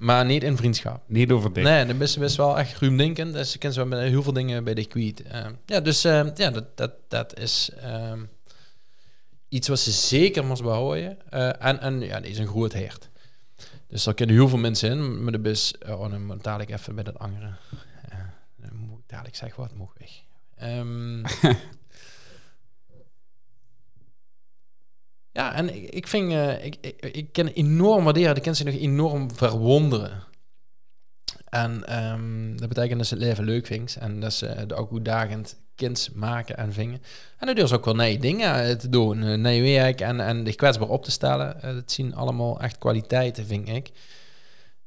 maar 0.00 0.24
niet 0.24 0.42
in 0.42 0.56
vriendschap. 0.56 1.02
Niet 1.06 1.30
over 1.30 1.52
dit. 1.52 1.64
Nee, 1.64 1.86
dan 1.86 2.02
is 2.02 2.12
ze 2.12 2.18
best 2.18 2.36
wel 2.36 2.58
echt 2.58 2.78
ruimdenkend. 2.78 3.32
Dus 3.32 3.50
ze 3.50 3.58
kent 3.58 3.74
zo 3.74 3.86
met 3.86 4.00
heel 4.00 4.22
veel 4.22 4.32
dingen 4.32 4.64
bij 4.64 4.74
de 4.74 4.86
kwijt. 4.86 5.22
Eh, 5.22 5.46
ja, 5.66 5.80
dus 5.80 6.02
ja, 6.02 6.32
dat, 6.34 6.76
dat, 6.76 6.92
dat 7.08 7.38
is 7.38 7.70
ehm, 7.80 8.20
iets 9.48 9.68
wat 9.68 9.78
ze 9.78 9.90
zeker 9.90 10.44
moest 10.44 10.62
behouden. 10.62 11.30
Eh, 11.30 11.64
en, 11.64 11.80
en 11.80 12.00
ja, 12.00 12.20
die 12.20 12.30
is 12.30 12.38
een 12.38 12.46
groot 12.46 12.72
heert. 12.72 13.10
Dus 13.92 14.04
daar 14.04 14.14
kunnen 14.14 14.34
heel 14.34 14.48
veel 14.48 14.58
mensen 14.58 14.90
in. 14.90 15.22
Maar 15.22 15.32
de 15.32 15.40
bus, 15.40 15.74
oh, 15.86 16.10
dan 16.10 16.26
moet 16.26 16.42
dadelijk 16.42 16.70
even 16.70 16.94
bij 16.94 17.04
dat 17.04 17.18
andere. 17.18 17.52
Dan 18.56 18.76
moet 18.76 18.98
ik 18.98 19.08
dadelijk 19.08 19.36
zeggen, 19.36 19.62
wat 19.62 19.74
moet 19.74 19.90
weg. 19.98 20.22
Ehm, 20.54 21.18
ja, 25.38 25.54
en 25.54 25.74
ik, 25.74 25.90
ik 25.90 26.06
vind, 26.06 26.32
eh, 26.32 26.64
ik, 26.64 26.76
ik, 26.80 27.00
ik 27.00 27.32
kan 27.32 27.46
enorm 27.46 28.04
waarderen. 28.04 28.36
Ik 28.36 28.42
kan 28.42 28.54
ze 28.54 28.64
nog 28.64 28.74
enorm 28.74 29.34
verwonderen. 29.34 30.22
En 31.48 31.86
ehm, 31.86 32.56
dat 32.56 32.68
betekent 32.68 32.98
dat 32.98 33.06
ze 33.06 33.14
het 33.14 33.22
leven 33.22 33.44
leuk 33.44 33.66
vindt. 33.66 33.96
En 33.96 34.20
dat 34.20 34.32
ze 34.32 34.46
het 34.46 34.72
ook 34.72 34.92
uitdagend 34.92 35.61
kind 35.74 36.10
maken 36.14 36.56
en 36.56 36.72
vingen. 36.72 37.02
En 37.38 37.46
dat 37.46 37.56
is 37.58 37.72
ook 37.72 37.84
wel 37.84 37.94
nieuwe 37.94 38.18
dingen 38.18 38.78
te 38.78 38.88
doen. 38.88 39.22
eh, 39.22 39.38
Nieuw 39.38 39.62
werk 39.62 40.00
en, 40.00 40.20
en 40.20 40.44
de 40.44 40.54
kwetsbaar 40.54 40.88
op 40.88 41.04
te 41.04 41.10
stellen. 41.10 41.62
Eh, 41.62 41.74
Dat 41.74 41.92
zien 41.92 42.14
allemaal 42.14 42.60
echt 42.60 42.78
kwaliteiten, 42.78 43.46
vind 43.46 43.68
ik. 43.68 43.90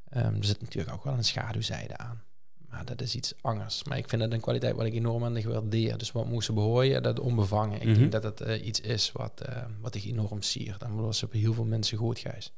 Ehm, 0.10 0.36
er 0.36 0.46
zit 0.46 0.62
natuurlijk 0.62 0.94
ook 0.96 1.04
wel 1.04 1.14
een 1.14 1.24
schaduwzijde 1.24 1.98
aan. 1.98 2.24
Maar 2.70 2.86
dat 2.86 3.02
is 3.02 3.16
iets 3.16 3.34
anders. 3.42 3.84
Maar 3.84 3.98
ik 3.98 4.10
vind 4.10 4.22
dat 4.22 4.32
een 4.32 4.40
kwaliteit 4.40 4.76
wat 4.76 4.86
ik 4.86 4.94
enorm 4.94 5.24
aan 5.24 5.34
de 5.34 5.48
waardeer. 5.50 5.98
Dus 5.98 6.12
wat 6.12 6.26
moesten 6.28 6.54
behooien, 6.54 7.04
dat 7.04 7.20
onbevangen. 7.20 7.82
Ik 7.82 7.88
Mhm. 7.88 8.00
denk 8.00 8.12
dat 8.12 8.24
het 8.24 8.42
eh, 8.42 8.66
iets 8.66 8.82
is 8.82 9.12
wat, 9.12 9.42
eh, 9.42 9.64
wat 9.82 9.96
ik 9.96 10.04
enorm 10.04 10.42
siert. 10.42 10.82
En 10.84 11.14
ze 11.14 11.26
op 11.26 11.32
heel 11.32 11.54
veel 11.54 11.66
mensen 11.66 11.98
goed 11.98 12.20
gijs. 12.20 12.54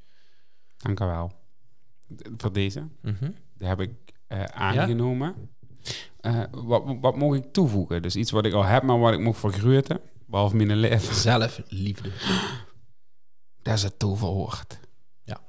Dank 0.78 0.99
u 0.99 1.05
wel. 1.05 1.32
Voor 2.38 2.53
deze. 2.53 2.88
Mhm. 3.01 3.32
Die 3.57 3.67
heb 3.67 3.80
ik 3.80 3.91
aangenomen. 4.51 5.49
Eh, 6.19 6.43
wat, 6.51 6.83
wat 7.01 7.15
moet 7.15 7.35
ik 7.35 7.53
toevoegen? 7.53 8.01
Dus 8.01 8.15
iets 8.15 8.31
wat 8.31 8.45
ik 8.45 8.53
al 8.53 8.63
heb, 8.63 8.83
maar 8.83 8.99
wat 8.99 9.13
ik 9.13 9.19
moet 9.19 9.38
vergroten. 9.38 9.99
Behalve 10.25 10.55
mijn 10.55 10.75
leven. 10.75 11.15
Zelfliefde. 11.15 12.11
Dat 13.61 13.73
is 13.73 13.83
het 13.83 13.99
toverwoord. 13.99 14.79
Ja. 15.23 15.41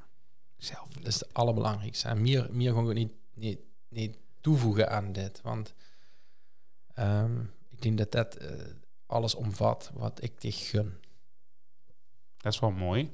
Zelf. 0.56 0.88
Dat 0.88 1.06
is 1.06 1.14
het 1.14 1.34
allerbelangrijkste. 1.34 2.08
En 2.08 2.22
meer, 2.22 2.48
meer 2.50 2.72
gewoon 2.72 2.94
niet, 2.94 3.12
niet, 3.34 3.58
niet 3.88 4.16
toevoegen 4.40 4.90
aan 4.90 5.12
dit. 5.12 5.40
Want 5.42 5.74
ehm, 6.94 7.40
ik 7.68 7.82
denk 7.82 7.98
dat 7.98 8.12
dat 8.12 8.34
eh, 8.34 8.50
alles 9.06 9.34
omvat 9.34 9.90
wat 9.94 10.22
ik 10.22 10.40
dich 10.40 10.68
gun. 10.70 10.94
Dat 12.36 12.52
is 12.52 12.60
wel 12.60 12.70
mooi. 12.70 13.10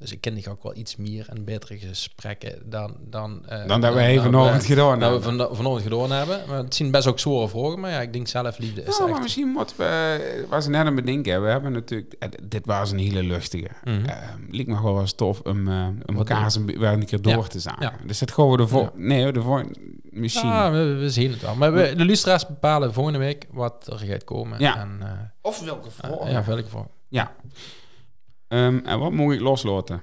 Dus 0.00 0.12
ik 0.12 0.20
ken 0.20 0.34
dich 0.34 0.48
ook 0.48 0.62
wel 0.62 0.76
iets 0.76 0.96
meer 0.96 1.26
en 1.28 1.44
betere 1.44 1.78
gesprekken 1.78 2.62
dan... 2.70 2.96
Dan, 3.00 3.46
eh, 3.48 3.66
Dan 3.66 3.80
dat 3.80 3.94
we 3.94 4.00
even 4.00 4.22
dan 4.22 4.32
vanochtend 4.32 4.64
gedaan 4.64 4.98
dat 4.98 5.08
we 5.08 5.26
hebben. 5.28 5.46
van, 5.46 5.56
vanochtend 5.56 5.92
gedaan 5.92 6.10
hebben. 6.18 6.40
Maar 6.48 6.58
het 6.58 6.74
zijn 6.74 6.90
best 6.90 7.06
ook 7.06 7.18
zware 7.18 7.48
vragen, 7.48 7.80
maar 7.80 7.90
ja, 7.90 8.00
ik 8.00 8.12
denk 8.12 8.28
zelfliefde 8.28 8.82
is 8.82 8.96
Ja, 8.96 9.02
maar 9.04 9.12
echt... 9.12 9.22
misschien 9.22 9.48
moeten 9.48 9.76
we, 9.78 10.46
wat 10.48 10.62
ze 10.64 10.70
net 10.70 10.86
aan 10.86 10.94
bedenken, 10.94 11.42
we 11.42 11.48
hebben 11.48 11.72
natuurlijk, 11.72 12.14
dit 12.50 12.66
was 12.66 12.90
een 12.90 12.98
hele 12.98 13.22
luchtige. 13.22 13.68
Ehm, 13.84 14.06
liep 14.50 14.66
me 14.66 14.76
gewoon 14.76 14.92
wel 14.92 15.00
eens 15.00 15.12
tof 15.12 15.40
om, 15.40 15.68
eh 15.68 15.86
om 16.06 16.16
elkaar 16.16 16.44
eens 16.44 16.54
een, 16.54 16.66
be- 16.66 16.78
weer 16.78 16.88
een 16.92 17.06
keer 17.06 17.22
door 17.22 17.32
Ja. 17.32 17.42
te 17.42 17.60
zagen. 17.60 17.82
Ja. 17.82 17.92
Dus 18.06 18.18
dat 18.18 18.32
gaan 18.32 18.50
we 18.50 18.58
ervoor. 18.58 18.82
Ja. 18.82 18.90
Nee, 18.94 19.32
ervoor 19.32 19.64
misschien. 20.02 20.48
Ja, 20.48 20.70
we, 20.72 20.94
we 20.94 21.10
zien 21.10 21.30
het 21.30 21.40
wel. 21.40 21.54
Maar 21.54 21.72
we, 21.72 21.94
de 21.96 22.04
luisteraars 22.04 22.46
bepalen 22.46 22.92
volgende 22.92 23.18
week 23.18 23.46
wat 23.50 23.86
er 23.92 23.98
gaat 23.98 24.24
komen. 24.24 24.58
Ja. 24.60 24.78
En, 24.78 24.98
eh, 25.02 25.08
of 25.40 25.60
welke 25.64 25.90
voor? 25.90 26.28
ja, 26.28 26.44
welke 26.44 26.68
voor. 26.68 26.86
Ja. 27.08 27.32
Ehm, 28.50 28.78
en 28.84 28.98
wat 28.98 29.12
moet 29.12 29.34
ik 29.34 29.40
loslaten? 29.40 30.02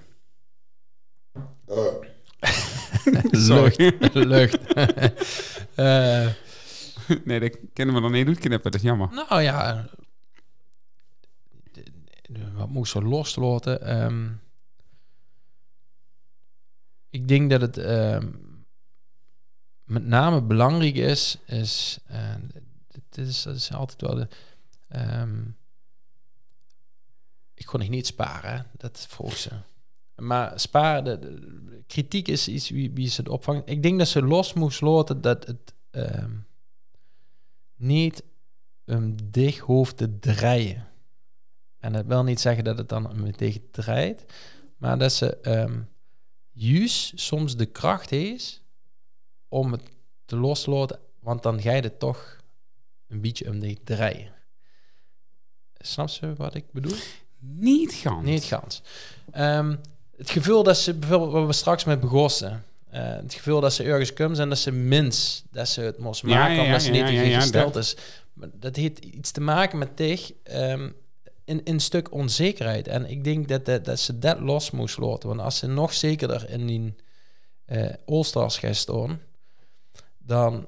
Sorry. 3.31 3.95
Lucht. 3.99 4.13
Lucht. 4.13 4.57
Eh, 5.77 6.27
nee, 7.25 7.39
dat 7.39 7.57
kunnen 7.73 7.95
we 7.95 8.01
dan 8.01 8.11
niet 8.11 8.27
uitknippen, 8.27 8.71
dat 8.71 8.81
is 8.81 8.87
jammer. 8.87 9.09
nou 9.11 9.41
ja. 9.41 9.85
Wat 12.53 12.69
moet 12.69 12.85
ik 12.85 12.91
zo 12.91 13.01
loslaten? 13.01 13.81
Ehm, 13.81 14.29
ik 17.09 17.27
denk 17.27 17.49
dat 17.49 17.61
het 17.61 17.77
ehm, 17.77 18.27
met 19.83 20.05
name 20.05 20.41
belangrijk 20.41 20.95
is, 20.95 21.37
is, 21.45 21.99
eh, 22.05 22.35
dit 23.09 23.27
is, 23.27 23.43
dat 23.43 23.55
is 23.55 23.73
altijd 23.73 24.01
wel 24.01 24.15
de, 24.15 24.27
ik 27.57 27.65
kon 27.65 27.79
nog 27.79 27.89
niet 27.89 28.07
sparen, 28.07 28.65
dat 28.77 29.05
vroeg 29.09 29.37
ze. 29.37 29.49
Maar 30.15 30.59
sparen, 30.59 31.03
de, 31.03 31.19
de- 31.19 31.83
kritiek 31.87 32.27
is 32.27 32.47
iets 32.47 32.69
wie, 32.69 32.91
wie 32.91 33.09
ze 33.09 33.21
het 33.21 33.29
opvangt. 33.29 33.69
Ik 33.69 33.83
denk 33.83 33.97
dat 33.97 34.07
ze 34.07 34.21
los 34.21 34.53
moest 34.53 34.81
laten 34.81 35.21
dat 35.21 35.45
het 35.47 35.73
ehm, 35.89 36.31
niet 37.75 38.23
um, 38.85 39.15
dicht 39.31 39.59
hoeft 39.59 39.97
te 39.97 40.19
draaien. 40.19 40.87
En 41.79 41.93
dat 41.93 42.05
wil 42.05 42.23
niet 42.23 42.39
zeggen 42.39 42.63
dat 42.63 42.77
het 42.77 42.89
dan 42.89 43.09
om 43.09 43.31
tegen 43.31 43.71
draait, 43.71 44.25
maar 44.77 44.97
dat 44.97 45.13
ze 45.13 45.37
ehm 45.37 45.81
juist 46.51 47.19
soms 47.19 47.55
de 47.55 47.65
kracht 47.65 48.09
heeft 48.09 48.63
om 49.47 49.71
het 49.71 49.81
te 50.25 50.35
loslaten, 50.35 50.99
want 51.19 51.43
dan 51.43 51.61
ga 51.61 51.73
je 51.73 51.81
het 51.81 51.99
toch 51.99 52.37
een 53.07 53.21
beetje 53.21 53.49
om 53.49 53.59
te 53.59 53.77
draaien. 53.83 54.33
Snap 55.73 56.09
je 56.09 56.33
wat 56.35 56.55
ik 56.55 56.71
bedoel? 56.71 56.97
Niet 57.39 57.93
gans. 57.93 58.25
Niet 58.25 58.43
gans. 58.43 58.81
Ehm, 59.31 59.75
het 60.17 60.29
gevoel 60.29 60.63
dat 60.63 60.77
ze, 60.77 60.93
bijvoorbeeld 60.93 61.31
wat 61.31 61.45
we 61.45 61.53
straks 61.53 61.83
met 61.83 61.99
begossen, 61.99 62.63
eh, 62.89 63.01
het 63.01 63.33
gevoel 63.33 63.59
dat 63.59 63.73
ze 63.73 63.83
ergens 63.83 64.13
komt 64.13 64.39
en 64.39 64.49
dat 64.49 64.57
ze 64.57 64.71
minst, 64.71 65.43
dat 65.51 65.67
ze 65.67 65.81
het 65.81 65.97
moest 65.97 66.21
Ja, 66.21 66.27
maken, 66.27 66.55
ja, 66.55 66.63
omdat 66.65 66.81
ze 66.81 66.93
ja, 66.93 66.93
niet 66.93 67.01
ja, 67.01 67.07
tegen 67.07 67.29
ja, 67.29 67.39
gesteld 67.39 67.75
is. 67.75 67.95
Maar 68.33 68.49
dat 68.53 68.75
heeft 68.75 68.99
iets 68.99 69.31
te 69.31 69.41
maken 69.41 69.77
met 69.77 69.97
dich, 69.97 70.31
ehm, 70.43 70.89
in, 71.45 71.63
in 71.63 71.73
een 71.73 71.79
stuk 71.79 72.13
onzekerheid. 72.13 72.87
En 72.87 73.09
ik 73.09 73.23
denk 73.23 73.47
dat, 73.47 73.65
dat, 73.65 73.85
dat 73.85 73.99
ze 73.99 74.19
dat 74.19 74.39
los 74.39 74.71
moest 74.71 74.97
laten. 74.97 75.29
Want 75.29 75.41
als 75.41 75.57
ze 75.57 75.67
nog 75.67 75.93
zekerder 75.93 76.49
in 76.49 76.67
die 76.67 76.95
eh 77.65 77.93
All-Stars 78.05 78.57
gaat 78.57 78.75
staan, 78.75 79.21
dan 80.27 80.67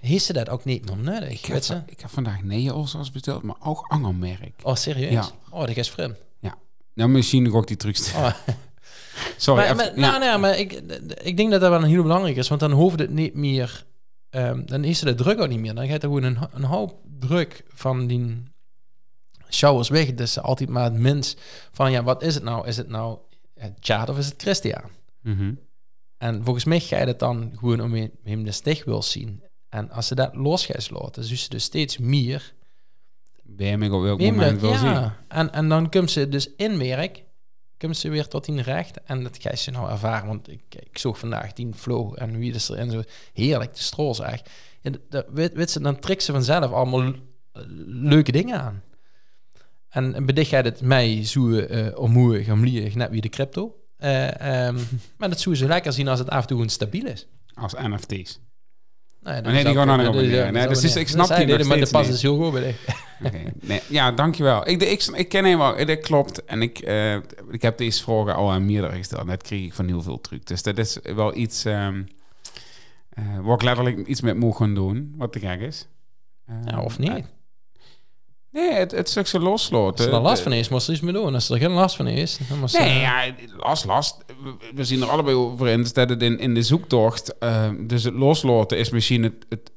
heeft 0.00 0.24
ze 0.24 0.32
dat 0.32 0.48
ook 0.48 0.64
niet 0.64 0.84
meer 0.86 0.96
nodig. 0.96 1.30
Ik 1.30 1.44
heb, 1.44 1.62
ze? 1.62 1.82
ik 1.86 2.00
heb 2.00 2.10
vandaag 2.10 2.42
nee 2.42 2.70
als 2.70 3.10
besteld, 3.10 3.42
maar 3.42 3.56
ook 3.60 3.84
angelmerk. 3.88 4.60
Oh, 4.62 4.74
serieus? 4.74 5.12
Ja. 5.12 5.28
Oh, 5.50 5.66
dat 5.66 5.76
is 5.76 5.90
vreemd. 5.90 6.16
Nou, 6.98 7.10
misschien 7.10 7.42
nog 7.42 7.54
ook 7.54 7.66
die 7.66 7.76
trucs. 7.76 8.12
Oh. 8.14 8.30
Sorry. 9.36 9.60
maar, 9.62 9.64
even- 9.64 9.76
maar, 9.76 9.86
ja. 9.86 10.10
nou, 10.10 10.18
nou, 10.20 10.40
maar 10.40 10.58
ik, 10.58 10.72
ik 11.22 11.36
denk 11.36 11.50
dat 11.50 11.60
dat 11.60 11.70
wel 11.70 11.82
heel 11.82 12.02
belangrijk 12.02 12.36
is, 12.36 12.48
want 12.48 12.60
dan 12.60 12.72
hoeft 12.72 12.98
het 12.98 13.10
niet 13.10 13.34
meer, 13.34 13.84
ehm, 14.30 14.64
dan 14.64 14.84
is 14.84 15.00
er 15.00 15.06
de 15.06 15.14
druk 15.14 15.40
ook 15.40 15.48
niet 15.48 15.58
meer. 15.58 15.74
Dan 15.74 15.86
gaat 15.86 16.02
er 16.02 16.08
gewoon 16.08 16.22
een, 16.22 16.38
een 16.52 16.64
hoop 16.64 17.00
druk 17.18 17.64
van 17.68 18.06
die 18.06 18.42
showers 19.50 19.88
weg. 19.88 20.14
Dus 20.14 20.32
ze 20.32 20.40
altijd 20.40 20.68
maar 20.68 20.84
het 20.84 20.98
minst 20.98 21.40
van, 21.72 21.90
ja, 21.90 22.02
wat 22.02 22.22
is 22.22 22.34
het 22.34 22.44
nou? 22.44 22.66
Is 22.66 22.76
het 22.76 22.88
nou 22.88 23.18
het 23.54 23.82
Tjaad 23.82 24.08
of 24.08 24.18
is 24.18 24.26
het 24.26 24.42
Christian? 24.42 24.82
Mhm. 25.22 25.52
En 26.18 26.44
volgens 26.44 26.64
mij 26.64 26.80
ga 26.80 26.98
je 26.98 27.06
het 27.06 27.18
dan 27.18 27.52
gewoon 27.56 27.80
om 27.80 27.94
hem- 27.94 28.10
hem 28.24 28.44
de 28.44 28.52
steg 28.52 28.84
wil 28.84 29.02
zien. 29.02 29.42
En 29.68 29.90
als 29.90 30.06
ze 30.06 30.14
dat 30.14 30.34
los 30.34 30.66
gaat 30.66 30.90
laten, 30.90 31.28
dus 31.28 31.42
ze 31.42 31.48
dus 31.48 31.62
steeds 31.64 31.98
meer 31.98 32.54
Ben 33.42 33.82
je 33.82 33.92
op 33.92 34.02
welk 34.02 34.20
moment 34.20 34.60
dat, 34.60 34.70
wil 34.70 34.78
zien? 34.78 35.10
En, 35.28 35.52
en 35.52 35.68
dan 35.68 35.90
komt 35.90 36.10
ze 36.10 36.28
dus 36.28 36.54
in 36.56 36.78
werk, 36.78 37.24
komt 37.78 37.96
ze 37.96 38.08
weer 38.08 38.28
tot 38.28 38.46
in 38.46 38.58
recht. 38.58 39.02
En 39.02 39.22
dat 39.22 39.36
ga 39.40 39.50
je 39.50 39.56
ze 39.56 39.70
nou 39.70 39.90
ervaren. 39.90 40.28
Want 40.28 40.48
ik, 40.50 40.62
ik 40.74 40.98
zag 40.98 41.18
vandaag 41.18 41.52
die 41.52 41.68
flow 41.74 42.12
en 42.16 42.38
wie 42.38 42.52
is 42.54 42.68
er 42.68 42.76
en 42.76 42.90
zo. 42.90 43.02
Heerlijk, 43.32 43.74
de 43.74 43.80
stroos. 43.82 44.18
Ja, 44.18 44.90
dat- 44.90 45.00
dat, 45.10 45.26
weet, 45.32 45.52
weet 45.52 45.70
ze, 45.70 45.80
dan 45.80 45.98
trekt 45.98 46.22
ze 46.22 46.32
vanzelf 46.32 46.72
allemaal 46.72 47.12
leuke 47.86 48.32
dingen 48.32 48.60
aan. 48.60 48.82
En, 49.88 50.26
bedicht 50.26 50.50
jij 50.50 50.60
het 50.60 50.80
mij 50.80 51.24
zo 51.24 51.48
uh, 51.48 51.98
omhoog, 51.98 52.44
gamlieg, 52.44 52.94
net 52.94 53.10
wie 53.10 53.20
de 53.20 53.28
crypto. 53.28 53.77
Eh, 53.98 54.66
ehm, 54.66 54.78
maar 55.18 55.28
dat 55.28 55.40
zou 55.40 55.56
ze 55.56 55.66
lekker 55.66 55.92
zien 55.92 56.08
als 56.08 56.18
het 56.18 56.30
af 56.30 56.40
en 56.40 56.46
toe 56.46 56.62
een 56.62 56.68
stabiel 56.68 57.06
is. 57.06 57.26
Als 57.54 57.72
NFT's. 57.72 58.40
Nee, 59.20 59.42
dat 59.42 59.52
nee, 59.52 59.64
die 59.64 59.74
gaan 59.74 59.86
dan 59.86 60.52
Nee, 60.52 60.68
dus 60.68 60.96
ik 60.96 61.08
snap 61.08 61.36
die 61.36 61.46
nog 61.46 61.66
maar 61.66 61.78
de 61.78 61.88
pas 61.90 62.08
is 62.08 62.22
heel 62.22 62.36
goed 62.36 62.52
bij. 62.52 62.76
Oké. 63.24 63.42
Nee, 63.60 63.80
ja, 63.88 64.12
dankjewel. 64.12 64.68
Ik, 64.68 64.82
ik, 64.82 65.04
ik 65.04 65.28
ken 65.28 65.44
hem 65.44 65.58
wel, 65.58 65.86
dat 65.86 66.00
klopt. 66.00 66.44
En 66.44 66.62
ik, 66.62 66.78
eh, 66.78 67.14
ik 67.50 67.62
heb 67.62 67.78
deze 67.78 68.02
vragen 68.02 68.34
al 68.34 68.50
aan 68.50 68.66
meerdere 68.66 68.96
gesteld. 68.96 69.26
Dat 69.26 69.42
kreeg 69.42 69.64
ik 69.64 69.74
van 69.74 69.86
heel 69.86 70.02
veel 70.02 70.20
truc. 70.20 70.46
Dus 70.46 70.62
dat 70.62 70.78
is 70.78 70.98
wel 71.02 71.36
iets 71.36 71.64
ehm 71.64 72.02
eh, 73.18 73.38
waar 73.40 73.54
ik 73.54 73.62
letterlijk 73.62 74.06
iets 74.06 74.20
met 74.20 74.36
moet 74.36 74.56
gaan 74.56 74.74
doen. 74.74 75.14
Wat 75.16 75.32
te 75.32 75.38
gek 75.38 75.60
is. 75.60 75.88
Eh, 76.44 76.56
Ja, 76.64 76.82
of 76.82 76.98
niet? 76.98 77.24
Nee, 78.58 78.72
het, 78.72 78.90
het 78.90 79.08
stukje 79.08 79.40
loslaten. 79.40 79.96
Als 79.96 80.04
er 80.04 80.10
dan 80.10 80.22
last 80.22 80.42
van 80.42 80.52
is, 80.52 80.68
moest 80.68 80.86
er 80.86 80.92
iets 80.92 81.02
mee 81.02 81.12
doen. 81.12 81.34
Als 81.34 81.50
er 81.50 81.58
geen 81.58 81.70
last 81.70 81.96
van 81.96 82.06
is, 82.06 82.38
dan 82.48 82.68
Nee, 82.72 83.00
ja, 83.00 83.34
last, 83.56 83.84
last. 83.84 84.24
We- 84.74 84.84
zien 84.84 85.02
er 85.02 85.08
allebei 85.08 85.36
over 85.36 85.66
eens 85.66 85.92
dat 85.92 86.08
het 86.08 86.22
in, 86.22 86.38
in 86.38 86.54
de 86.54 86.62
zoektocht... 86.62 87.38
eh, 87.38 87.70
dus 87.80 88.04
het 88.04 88.14
loslaten 88.14 88.78
is 88.78 88.90
misschien 88.90 89.22
het, 89.22 89.46
het, 89.48 89.70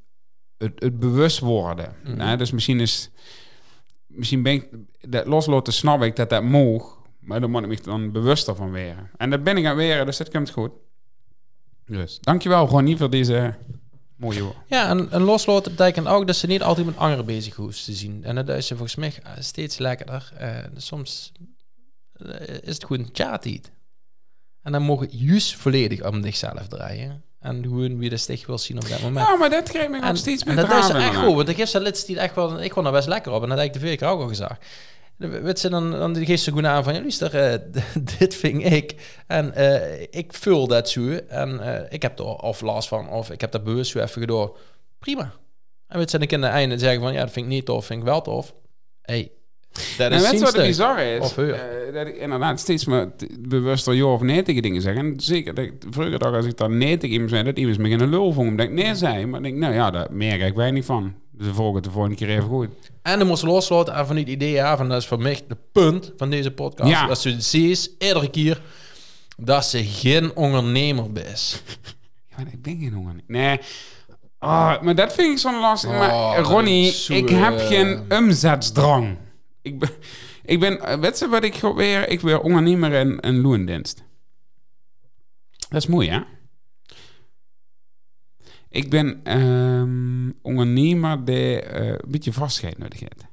het, 0.58 0.72
het 0.76 1.00
bewust 1.00 1.40
worden. 1.40 1.96
Mhm. 2.04 2.18
Nou, 2.18 2.38
dus 2.38 2.52
misschien 2.52 2.80
is... 2.80 3.10
Misschien 4.08 4.44
ben 4.44 4.54
ik... 4.54 4.68
Dat 5.00 5.26
loslaten 5.26 5.74
snap 5.74 6.04
ik 6.04 6.16
dat 6.16 6.30
dat 6.30 6.44
moog. 6.44 7.00
Maar 7.20 7.42
dan 7.42 7.52
moet 7.52 7.62
ik 7.64 7.68
me 7.68 7.78
dan 7.84 8.12
bewuster 8.12 8.56
van 8.56 8.72
weren. 8.72 9.10
En 9.18 9.30
dat 9.30 9.44
ben 9.44 9.58
ik 9.58 9.64
aan 9.66 9.78
het 9.78 9.80
weren, 9.80 10.06
dus 10.06 10.18
dat 10.18 10.30
komt 10.30 10.50
goed. 10.50 10.72
Dus, 11.86 12.20
dankjewel 12.22 12.68
gewoon 12.68 12.84
niet 12.84 12.98
voor 12.98 13.10
deze 13.10 13.56
mooie 14.22 14.42
woorden. 14.42 14.62
Ja, 14.68 14.90
en, 14.90 15.12
en 15.12 15.22
loslaten 15.22 15.72
betekent 15.76 16.08
ook 16.08 16.28
dat 16.28 16.36
ze 16.36 16.48
niet 16.48 16.64
altijd 16.64 16.86
met 16.86 16.98
anderen 16.98 17.26
bezig 17.26 17.56
hoeft 17.56 17.86
te 17.86 17.94
zien. 17.94 18.24
En 18.24 18.36
dat 18.36 18.50
is 18.50 18.68
ze 18.68 18.76
volgens 18.76 18.96
mij 18.96 19.14
steeds 19.40 19.78
lekkerder. 19.78 20.32
Eh, 20.38 20.58
soms 20.76 21.32
eh, 22.14 22.48
is 22.62 22.74
het 22.74 22.86
gewoon 22.86 23.10
chat 23.12 23.46
En 24.62 24.72
dan 24.72 24.82
mogen 24.82 25.08
juist 25.10 25.56
volledig 25.56 26.06
om 26.06 26.24
zichzelf 26.24 26.68
draaien. 26.68 27.24
En 27.40 27.64
gewoon 27.64 27.98
wie 27.98 28.10
de 28.10 28.18
sticht 28.18 28.46
wil 28.46 28.58
zien 28.58 28.78
op 28.78 28.90
dat 28.90 29.02
moment. 29.02 29.28
Ja, 29.28 29.36
maar 29.36 29.50
dat 29.50 29.70
krijgt 29.70 29.90
me 29.90 30.00
nog 30.00 30.10
en, 30.10 30.18
steeds 30.18 30.44
en 30.44 30.56
meer 30.56 30.68
dat 30.68 30.84
is 30.84 30.90
echt 30.90 31.16
goed, 31.16 31.36
want 31.36 31.50
ik 31.50 31.56
geef 31.56 31.70
ze 31.70 32.18
echt 32.18 32.36
wel, 32.36 32.62
ik 32.62 32.74
vond 32.74 32.86
er 32.86 32.92
best 32.92 33.08
lekker 33.08 33.32
op. 33.32 33.44
En 33.44 33.50
dat 33.50 33.58
heb 33.58 33.68
ik 33.68 33.74
de 33.74 33.80
vorige 33.80 33.98
keer 33.98 34.08
ook 34.08 34.22
al 34.22 34.28
gezegd. 34.28 34.66
Weet 35.30 35.60
ze, 35.60 35.70
dan, 35.70 35.92
dan 35.92 36.26
geeft 36.26 36.44
ze 36.44 36.50
gewoon 36.50 36.68
aan 36.68 36.84
van, 36.84 36.94
ja, 36.94 37.00
luister, 37.00 37.36
eh, 37.36 37.60
dit 38.18 38.36
ving 38.36 38.66
ik. 38.66 38.96
En 39.28 39.54
eh, 39.56 40.02
ik 40.10 40.34
vul 40.34 40.68
dat 40.68 40.90
zo. 40.90 41.10
En 41.28 41.60
eh, 41.60 41.86
ik 41.90 42.02
heb 42.02 42.20
er 42.20 42.26
of 42.26 42.62
last 42.62 42.88
van, 42.88 43.10
of 43.10 43.32
ik 43.32 43.42
heb 43.42 43.52
dat 43.52 43.64
bewust 43.64 43.92
zo 43.92 44.00
even 44.00 44.22
gedaan. 44.22 44.50
Prima. 45.00 45.34
En 45.88 45.98
weet 45.98 46.10
ze, 46.10 46.18
dan 46.18 46.28
kan 46.28 46.42
de 46.42 46.48
einde 46.48 46.78
zeggen 46.78 47.02
van, 47.02 47.14
ja, 47.14 47.20
dat 47.20 47.32
vind 47.32 47.46
ik 47.46 47.52
niet 47.52 47.66
tof, 47.66 47.86
vind 47.86 48.00
ik 48.00 48.06
wel 48.06 48.22
tof. 48.22 48.54
hey, 49.02 49.32
dat 49.98 50.12
En 50.12 50.18
is 50.24 50.30
je 50.30 50.40
wat 50.40 50.54
het 50.54 50.66
bizar 50.66 51.00
is? 51.00 51.20
Of 51.20 51.34
dat 51.94 52.08
ik 52.08 52.18
inderdaad 52.18 52.60
steeds 52.60 52.86
maar 52.86 53.08
bewuster 53.40 53.94
ja 53.94 54.06
of 54.06 54.22
nee 54.22 54.42
tegen 54.42 54.62
dingen 54.62 54.82
zeg. 54.82 54.96
En 54.96 55.14
zeker, 55.18 55.54
dat, 55.54 55.66
ik- 55.66 55.84
vroeger 55.90 56.20
dag 56.20 56.34
als 56.34 56.46
ik 56.46 56.58
dan 56.58 56.78
nee 56.78 56.98
tegen 56.98 57.12
iemand 57.14 57.30
zei, 57.32 57.44
dat 57.44 57.58
iemand 57.58 57.78
me 57.78 57.90
geen 57.90 58.10
lul 58.10 58.32
vond. 58.34 58.50
omdat 58.50 58.66
ik 58.66 58.72
nee 58.72 58.96
zei. 58.96 59.26
Maar 59.26 59.40
ik 59.40 59.46
denk, 59.46 59.58
nou 59.58 59.74
ja, 59.74 59.92
daar 59.92 60.08
merk 60.12 60.42
ik 60.42 60.56
weinig 60.56 60.86
van. 60.86 61.16
Dus 61.42 61.50
de 61.50 61.56
volgende, 61.56 61.88
de 61.88 61.94
volgende 61.94 62.16
keer 62.18 62.30
even 62.30 62.50
goed. 62.50 62.70
En 63.02 63.20
dan 63.20 63.28
moest 63.28 63.44
loslaten 63.44 63.94
en 63.94 64.08
van 64.08 64.16
het 64.16 64.28
idee 64.28 64.52
ja, 64.52 64.78
van 64.78 64.90
dat 64.90 65.02
is 65.02 65.08
voor 65.08 65.22
mij 65.22 65.42
de 65.48 65.58
punt 65.72 66.14
van 66.18 66.30
deze 66.30 66.52
podcast. 66.52 66.90
Ja. 66.90 67.08
Dat 67.08 67.22
ze 67.22 67.42
ziet 67.42 67.92
iedere 68.00 68.30
keer 68.30 68.62
dat 69.38 69.66
ze 69.66 69.84
geen 69.84 70.36
ondernemer 70.36 71.06
is. 71.32 71.62
Ja, 72.38 72.44
ik 72.52 72.62
ben 72.62 72.80
geen 72.80 72.94
honger. 72.94 73.16
Nee, 73.28 73.60
Ah, 74.40 74.82
maar 74.82 74.96
dat 74.96 75.14
vind 75.14 75.32
ik 75.32 75.38
zo'n 75.38 75.60
lastig. 75.60 75.90
Oh, 75.90 76.00
maar 76.00 76.40
Ronnie, 76.40 76.92
zo, 76.92 77.14
ik 77.14 77.30
heb 77.30 77.58
eh, 77.58 77.68
geen 77.68 78.04
omzetsdrang. 78.10 79.18
Ik 79.62 79.80
ben, 79.80 79.90
ik 80.44 80.60
ben, 80.60 80.80
eh, 80.86 81.00
weet 81.00 81.20
je 81.20 81.28
wat 81.28 81.44
ik 81.44 81.56
weer? 81.76 82.10
Ik 82.10 82.22
wil 82.22 82.40
ondernemer 82.40 82.94
en, 82.94 83.20
en 83.20 83.42
loondienst. 83.42 84.04
Dat 85.70 85.82
is 85.82 85.88
mooi, 85.88 86.10
hè? 86.10 86.20
Ik 88.72 88.90
ben 88.90 89.24
ehm, 89.24 90.32
ondernemer 90.42 91.26
die 91.26 91.62
eh, 91.62 91.88
een 91.88 92.12
beetje 92.12 92.34
vastheid 92.34 92.78
nodig 92.78 93.00
heeft. 93.00 93.30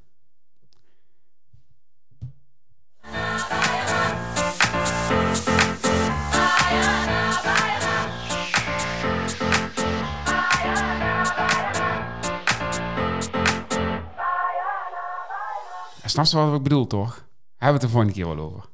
Snap 16.05 16.27
je 16.27 16.36
wat 16.36 16.56
ik 16.56 16.62
bedoel, 16.62 16.86
toch? 16.86 17.15
Hebben 17.15 17.27
we 17.59 17.66
het 17.66 17.81
de 17.81 17.89
volgende 17.89 18.12
keer 18.12 18.27
wel 18.27 18.39
over. 18.39 18.65